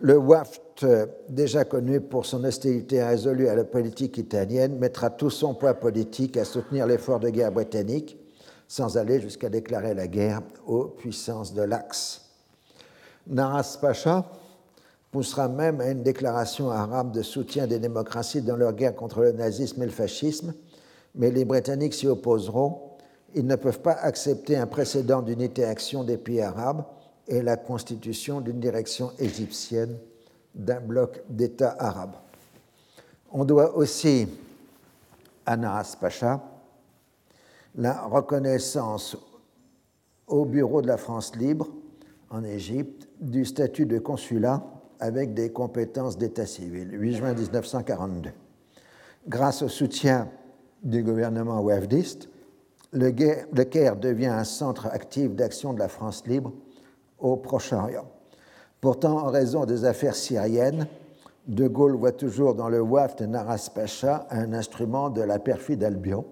Le 0.00 0.16
WAFT, 0.16 0.86
déjà 1.28 1.64
connu 1.64 2.00
pour 2.00 2.24
son 2.24 2.44
hostilité 2.44 3.02
résolue 3.02 3.48
à 3.48 3.54
la 3.54 3.64
politique 3.64 4.16
italienne, 4.16 4.78
mettra 4.78 5.10
tout 5.10 5.28
son 5.28 5.54
poids 5.54 5.74
politique 5.74 6.36
à 6.38 6.44
soutenir 6.44 6.86
l'effort 6.86 7.20
de 7.20 7.28
guerre 7.28 7.52
britannique, 7.52 8.16
sans 8.66 8.96
aller 8.96 9.20
jusqu'à 9.20 9.50
déclarer 9.50 9.94
la 9.94 10.06
guerre 10.06 10.40
aux 10.66 10.84
puissances 10.84 11.52
de 11.52 11.62
l'Axe. 11.62 12.22
Naras 13.26 13.78
Pacha 13.80 14.24
poussera 15.10 15.48
même 15.48 15.80
à 15.80 15.90
une 15.90 16.02
déclaration 16.02 16.70
arabe 16.70 17.12
de 17.12 17.22
soutien 17.22 17.66
des 17.66 17.78
démocraties 17.78 18.42
dans 18.42 18.56
leur 18.56 18.72
guerre 18.72 18.94
contre 18.94 19.20
le 19.20 19.32
nazisme 19.32 19.82
et 19.82 19.86
le 19.86 19.92
fascisme, 19.92 20.54
mais 21.14 21.30
les 21.30 21.44
Britanniques 21.44 21.94
s'y 21.94 22.06
opposeront. 22.06 22.80
Ils 23.34 23.46
ne 23.46 23.56
peuvent 23.56 23.80
pas 23.80 23.92
accepter 23.92 24.56
un 24.56 24.66
précédent 24.66 25.22
d'unité-action 25.22 26.04
des 26.04 26.16
pays 26.16 26.40
arabes 26.40 26.84
et 27.28 27.42
la 27.42 27.56
constitution 27.56 28.40
d'une 28.40 28.60
direction 28.60 29.12
égyptienne 29.18 29.96
d'un 30.54 30.80
bloc 30.80 31.22
d'États 31.28 31.76
arabes. 31.78 32.16
On 33.32 33.44
doit 33.44 33.76
aussi 33.76 34.28
à 35.46 35.56
Naras 35.56 35.96
Pacha 36.00 36.42
la 37.76 38.02
reconnaissance 38.02 39.16
au 40.26 40.44
bureau 40.44 40.82
de 40.82 40.88
la 40.88 40.96
France 40.96 41.36
libre 41.36 41.68
en 42.30 42.42
Égypte 42.42 43.08
du 43.20 43.44
statut 43.44 43.86
de 43.86 43.98
consulat 43.98 44.62
avec 44.98 45.34
des 45.34 45.50
compétences 45.50 46.18
d'état 46.18 46.46
civil, 46.46 46.90
8 46.92 47.14
juin 47.14 47.34
1942. 47.34 48.30
Grâce 49.28 49.62
au 49.62 49.68
soutien 49.68 50.28
du 50.82 51.02
gouvernement 51.02 51.60
wafdiste, 51.60 52.28
le 52.92 53.64
Caire 53.64 53.96
devient 53.96 54.26
un 54.26 54.44
centre 54.44 54.86
actif 54.86 55.34
d'action 55.34 55.72
de 55.72 55.78
la 55.78 55.88
France 55.88 56.26
libre 56.26 56.52
au 57.18 57.36
Proche-Orient. 57.36 58.06
Pourtant, 58.80 59.18
en 59.18 59.30
raison 59.30 59.66
des 59.66 59.84
affaires 59.84 60.16
syriennes, 60.16 60.86
De 61.46 61.68
Gaulle 61.68 61.96
voit 61.96 62.12
toujours 62.12 62.54
dans 62.54 62.68
le 62.68 62.80
WAF 62.80 63.16
de 63.16 63.26
Naras 63.26 63.70
Pacha 63.74 64.26
un 64.30 64.52
instrument 64.52 65.10
de 65.10 65.22
la 65.22 65.38
perfide 65.38 65.84
Albion, 65.84 66.24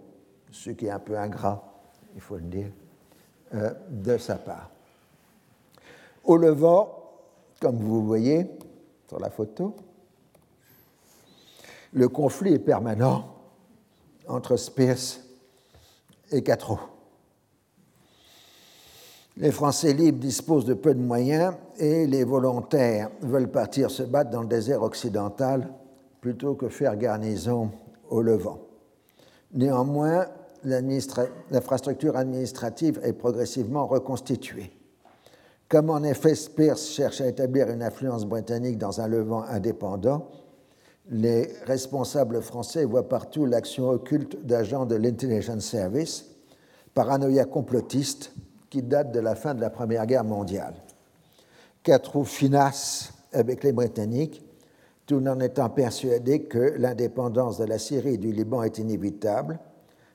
ce 0.51 0.70
qui 0.70 0.87
est 0.87 0.91
un 0.91 0.99
peu 0.99 1.16
ingrat, 1.16 1.62
il 2.15 2.20
faut 2.20 2.37
le 2.37 2.43
dire, 2.43 2.70
euh, 3.55 3.73
de 3.91 4.19
sa 4.19 4.37
part. 4.37 4.70
Au 6.25 6.37
Levant, 6.37 6.95
comme 7.61 7.77
vous 7.77 8.05
voyez 8.05 8.51
sur 9.09 9.19
la 9.19 9.31
photo, 9.31 9.75
le 11.93 12.09
conflit 12.09 12.55
est 12.55 12.59
permanent 12.59 13.38
entre 14.29 14.57
Spears 14.57 15.19
et 16.31 16.43
Catrot. 16.43 16.79
Les 19.37 19.53
Français 19.53 19.93
libres 19.93 20.19
disposent 20.19 20.65
de 20.65 20.75
peu 20.75 20.95
de 20.95 21.01
moyens 21.01 21.55
et 21.79 22.07
les 22.07 22.25
volontaires 22.25 23.11
veulent 23.23 23.51
partir 23.51 23.91
se 23.91 24.03
battre 24.03 24.31
dans 24.31 24.43
le 24.43 24.49
désert 24.49 24.83
occidental 24.83 25.73
plutôt 26.21 26.55
que 26.55 26.69
faire 26.69 26.97
garnison 26.97 27.71
au 28.11 28.21
Levant. 28.21 28.59
Néanmoins, 29.53 30.27
l'infrastructure 30.65 32.17
administrative 32.17 33.01
est 33.05 33.13
progressivement 33.13 33.87
reconstituée. 33.87 34.73
Comme 35.69 35.91
en 35.91 36.03
effet 36.03 36.35
Spears 36.35 36.79
cherche 36.79 37.21
à 37.21 37.29
établir 37.29 37.69
une 37.71 37.83
influence 37.83 38.25
britannique 38.25 38.79
dans 38.79 39.01
un 39.01 39.07
Levant 39.07 39.43
indépendant, 39.43 40.29
les 41.11 41.49
responsables 41.65 42.43
français 42.43 42.85
voient 42.85 43.09
partout 43.09 43.47
l'action 43.47 43.89
occulte 43.89 44.45
d'agents 44.45 44.87
de 44.87 44.95
l'intelligence 44.95 45.65
service, 45.65 46.27
paranoïa 46.95 47.45
complotiste 47.45 48.33
qui 48.71 48.83
date 48.83 49.13
de 49.13 49.21
la 49.21 49.35
fin 49.35 49.55
de 49.55 49.61
la 49.61 49.71
Première 49.71 50.07
Guerre 50.07 50.25
mondiale. 50.25 50.75
Catrou 51.83 52.25
finasse 52.25 53.13
avec 53.33 53.65
les 53.65 53.73
Britanniques, 53.73 54.45
tout 55.07 55.27
en 55.27 55.41
étant 55.41 55.71
persuadé 55.71 56.43
que 56.43 56.75
l'indépendance 56.77 57.57
de 57.57 57.65
la 57.65 57.79
Syrie 57.79 58.15
et 58.15 58.19
du 58.19 58.31
Liban 58.31 58.63
est 58.63 58.77
inévitable, 58.77 59.59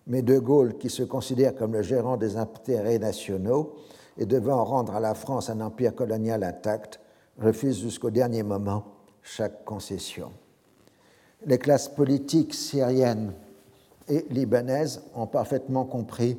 mais 0.05 0.21
De 0.21 0.37
Gaulle, 0.37 0.77
qui 0.77 0.89
se 0.89 1.01
considère 1.01 1.55
comme 1.55 1.73
le 1.73 1.81
gérant 1.81 2.17
des 2.17 2.37
intérêts 2.37 2.99
nationaux 2.99 3.75
et 4.17 4.27
devant 4.27 4.63
rendre 4.63 4.95
à 4.95 4.99
la 4.99 5.15
France 5.15 5.49
un 5.49 5.61
empire 5.61 5.95
colonial 5.95 6.43
intact, 6.43 6.99
refuse 7.39 7.79
jusqu'au 7.79 8.11
dernier 8.11 8.43
moment 8.43 8.83
chaque 9.23 9.65
concession. 9.65 10.31
Les 11.45 11.57
classes 11.57 11.89
politiques 11.89 12.53
syriennes 12.53 13.33
et 14.07 14.25
libanaises 14.29 15.01
ont 15.15 15.27
parfaitement 15.27 15.85
compris 15.85 16.37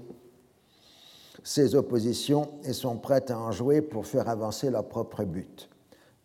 ces 1.43 1.75
oppositions 1.75 2.49
et 2.65 2.73
sont 2.73 2.97
prêtes 2.97 3.31
à 3.31 3.39
en 3.39 3.53
jouer 3.53 3.83
pour 3.83 4.07
faire 4.07 4.29
avancer 4.29 4.71
leur 4.71 4.87
propre 4.87 5.25
but. 5.25 5.69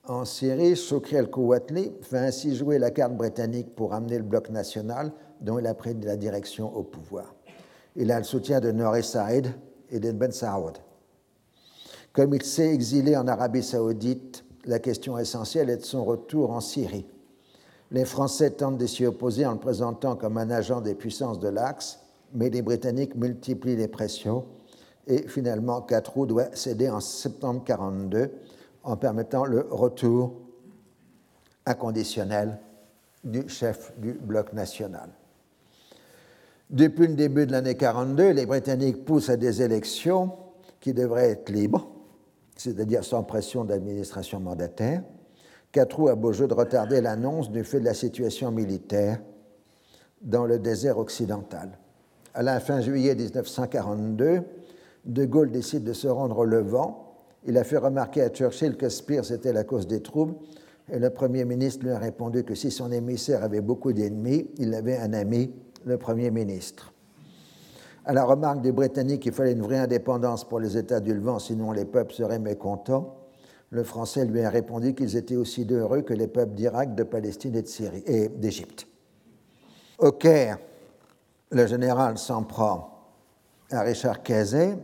En 0.07 0.23
Syrie, 0.25 0.75
Shukri 0.75 1.17
el-Kouatli 1.17 1.91
fait 2.01 2.17
ainsi 2.17 2.55
jouer 2.55 2.79
la 2.79 2.89
carte 2.89 3.13
britannique 3.13 3.75
pour 3.75 3.93
amener 3.93 4.17
le 4.17 4.23
bloc 4.23 4.49
national 4.49 5.11
dont 5.41 5.59
il 5.59 5.67
a 5.67 5.73
pris 5.73 5.93
la 6.01 6.15
direction 6.15 6.75
au 6.75 6.83
pouvoir. 6.83 7.35
Il 7.95 8.11
a 8.11 8.17
le 8.17 8.23
soutien 8.23 8.61
de 8.61 8.71
Nouri 8.71 9.03
Saïd 9.03 9.47
et 9.91 9.99
de 9.99 10.11
Ben 10.11 10.31
Saoud. 10.31 10.77
Comme 12.13 12.33
il 12.33 12.43
s'est 12.43 12.73
exilé 12.73 13.15
en 13.17 13.27
Arabie 13.27 13.61
saoudite, 13.61 14.43
la 14.65 14.79
question 14.79 15.17
essentielle 15.17 15.69
est 15.69 15.77
de 15.77 15.85
son 15.85 16.03
retour 16.05 16.51
en 16.51 16.59
Syrie. 16.61 17.05
Les 17.91 18.05
Français 18.05 18.51
tentent 18.51 18.77
de 18.77 18.85
s'y 18.85 19.05
opposer 19.05 19.45
en 19.45 19.53
le 19.53 19.59
présentant 19.59 20.15
comme 20.15 20.37
un 20.37 20.49
agent 20.49 20.81
des 20.81 20.93
puissances 20.93 21.39
de 21.39 21.49
l'Axe, 21.49 21.99
mais 22.33 22.49
les 22.49 22.61
Britanniques 22.61 23.15
multiplient 23.15 23.75
les 23.75 23.87
pressions 23.87 24.45
et 25.07 25.27
finalement 25.27 25.81
Catrou 25.81 26.25
doit 26.25 26.55
céder 26.55 26.89
en 26.89 26.99
septembre 26.99 27.63
1942 27.67 28.31
en 28.83 28.95
permettant 28.95 29.45
le 29.45 29.61
retour 29.71 30.33
inconditionnel 31.65 32.59
du 33.23 33.49
chef 33.49 33.91
du 33.97 34.13
bloc 34.13 34.53
national. 34.53 35.09
Depuis 36.69 37.07
le 37.07 37.15
début 37.15 37.47
de 37.47 37.51
l'année 37.51 37.75
42, 37.75 38.29
les 38.31 38.45
Britanniques 38.45 39.03
poussent 39.03 39.29
à 39.29 39.37
des 39.37 39.63
élections 39.63 40.31
qui 40.79 40.93
devraient 40.93 41.31
être 41.31 41.49
libres, 41.49 41.89
c'est-à-dire 42.55 43.03
sans 43.03 43.23
pression 43.23 43.65
d'administration 43.65 44.39
mandataire. 44.39 45.01
Catrou 45.71 46.07
a 46.07 46.15
beau 46.15 46.33
jeu 46.33 46.47
de 46.47 46.53
retarder 46.53 46.99
l'annonce 46.99 47.51
du 47.51 47.63
fait 47.63 47.79
de 47.79 47.85
la 47.85 47.93
situation 47.93 48.51
militaire 48.51 49.21
dans 50.21 50.45
le 50.45 50.57
désert 50.57 50.97
occidental. 50.97 51.77
À 52.33 52.41
la 52.41 52.59
fin 52.59 52.81
juillet 52.81 53.13
1942, 53.13 54.41
De 55.05 55.25
Gaulle 55.25 55.51
décide 55.51 55.83
de 55.83 55.93
se 55.93 56.07
rendre 56.07 56.39
au 56.39 56.45
Levant. 56.45 57.15
Il 57.45 57.57
a 57.57 57.63
fait 57.63 57.77
remarquer 57.77 58.23
à 58.23 58.29
Churchill 58.29 58.77
que 58.77 58.89
Spears 58.89 59.31
était 59.31 59.53
la 59.53 59.63
cause 59.63 59.87
des 59.87 60.01
troubles, 60.01 60.35
et 60.91 60.97
le 60.97 61.11
Premier 61.11 61.45
ministre 61.45 61.85
lui 61.85 61.91
a 61.91 61.99
répondu 61.99 62.43
que 62.43 62.55
si 62.55 62.71
son 62.71 62.91
émissaire 62.91 63.43
avait 63.43 63.61
beaucoup 63.61 63.93
d'ennemis, 63.93 64.49
il 64.57 64.73
avait 64.73 64.97
un 64.97 65.13
ami, 65.13 65.53
le 65.85 65.97
Premier 65.97 66.31
ministre. 66.31 66.93
À 68.05 68.13
la 68.13 68.23
remarque 68.23 68.61
du 68.61 68.71
Britannique 68.71 69.21
qu'il 69.21 69.33
fallait 69.33 69.51
une 69.51 69.61
vraie 69.61 69.77
indépendance 69.77 70.47
pour 70.47 70.59
les 70.59 70.77
États 70.77 70.99
du 70.99 71.13
Levant, 71.13 71.37
sinon 71.37 71.71
les 71.71 71.85
peuples 71.85 72.13
seraient 72.13 72.39
mécontents, 72.39 73.18
le 73.71 73.83
Français 73.83 74.25
lui 74.25 74.41
a 74.41 74.49
répondu 74.49 74.95
qu'ils 74.95 75.15
étaient 75.15 75.35
aussi 75.35 75.67
heureux 75.69 76.01
que 76.01 76.13
les 76.13 76.27
peuples 76.27 76.55
d'Irak, 76.55 76.95
de 76.95 77.03
Palestine 77.03 77.55
et 77.55 77.61
de 77.61 77.67
Syrie 77.67 78.03
et 78.05 78.29
d'Égypte. 78.29 78.87
Au 79.99 80.11
Caire, 80.11 80.57
le 81.51 81.67
général 81.67 82.17
s'en 82.17 82.43
prend 82.43 83.09
à 83.71 83.81
Richard 83.81 84.23
Casey, 84.23 84.77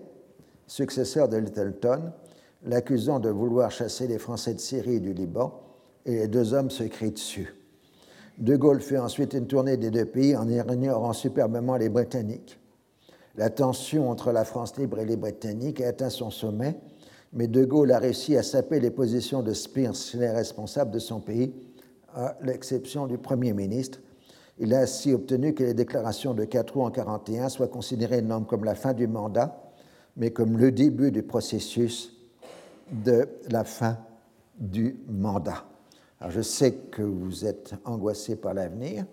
successeur 0.68 1.28
de 1.30 1.38
Littleton, 1.38 2.12
l'accusant 2.64 3.20
de 3.20 3.30
vouloir 3.30 3.72
chasser 3.72 4.08
les 4.08 4.20
Français 4.20 4.54
de 4.54 4.60
Syrie 4.60 4.96
et 4.96 5.00
du 5.00 5.14
Liban, 5.14 5.62
et 6.06 6.16
les 6.16 6.28
deux 6.28 6.54
hommes 6.54 6.70
se 6.70 6.84
crient 6.84 7.12
dessus. 7.12 7.56
De 8.38 8.56
Gaulle 8.56 8.82
fait 8.82 8.98
ensuite 8.98 9.34
une 9.34 9.48
tournée 9.48 9.78
des 9.78 9.90
deux 9.90 10.06
pays 10.06 10.36
en 10.36 10.48
ignorant 10.50 11.14
superbement 11.14 11.78
les 11.78 11.90
Britanniques. 11.90 12.60
La 13.36 13.50
tension 13.50 14.10
entre 14.10 14.32
la 14.32 14.46
France 14.46 14.78
libre 14.78 15.00
et 15.00 15.06
les 15.06 15.18
Britanniques 15.18 15.82
atteint 15.82 16.10
son 16.10 16.32
sommet 16.32 16.76
mais 17.36 17.48
De 17.48 17.66
Gaulle 17.66 17.92
a 17.92 18.00
réussi 18.00 18.38
à 18.38 18.44
saper 18.44 18.80
les 18.80 18.90
positions 18.90 19.44
de 19.44 19.54
Spears 19.54 19.94
les 20.14 20.30
responsables 20.30 20.92
de 20.92 21.00
son 21.00 21.20
pays, 21.20 21.54
à 22.14 22.38
l'exception 22.42 23.08
du 23.08 23.18
Premier 23.18 23.52
ministre. 23.52 24.00
Il 24.58 24.74
a 24.74 24.80
ainsi 24.80 25.14
obtenu 25.14 25.54
que 25.54 25.64
les 25.64 25.74
déclarations 25.74 26.34
de 26.34 26.46
Catrou 26.46 26.80
en 26.80 26.90
1941 26.90 27.50
soient 27.50 27.68
considérées 27.68 28.22
non 28.22 28.46
comme 28.46 28.64
la 28.64 28.74
fin 28.74 28.94
du 28.94 29.06
mandat, 29.06 29.62
mais 30.16 30.32
comme 30.32 30.58
le 30.58 30.72
début 30.72 31.12
du 31.12 31.24
processus 31.24 32.16
de 32.90 33.28
la 33.50 33.66
fin 33.66 33.98
du 34.58 34.98
mandat. 35.10 35.66
Je 36.30 36.40
sais 36.40 36.72
que 36.72 37.02
vous 37.02 37.46
êtes 37.46 37.74
angoissé 37.84 38.38
par 38.38 38.54
l'avenir. 38.54 39.06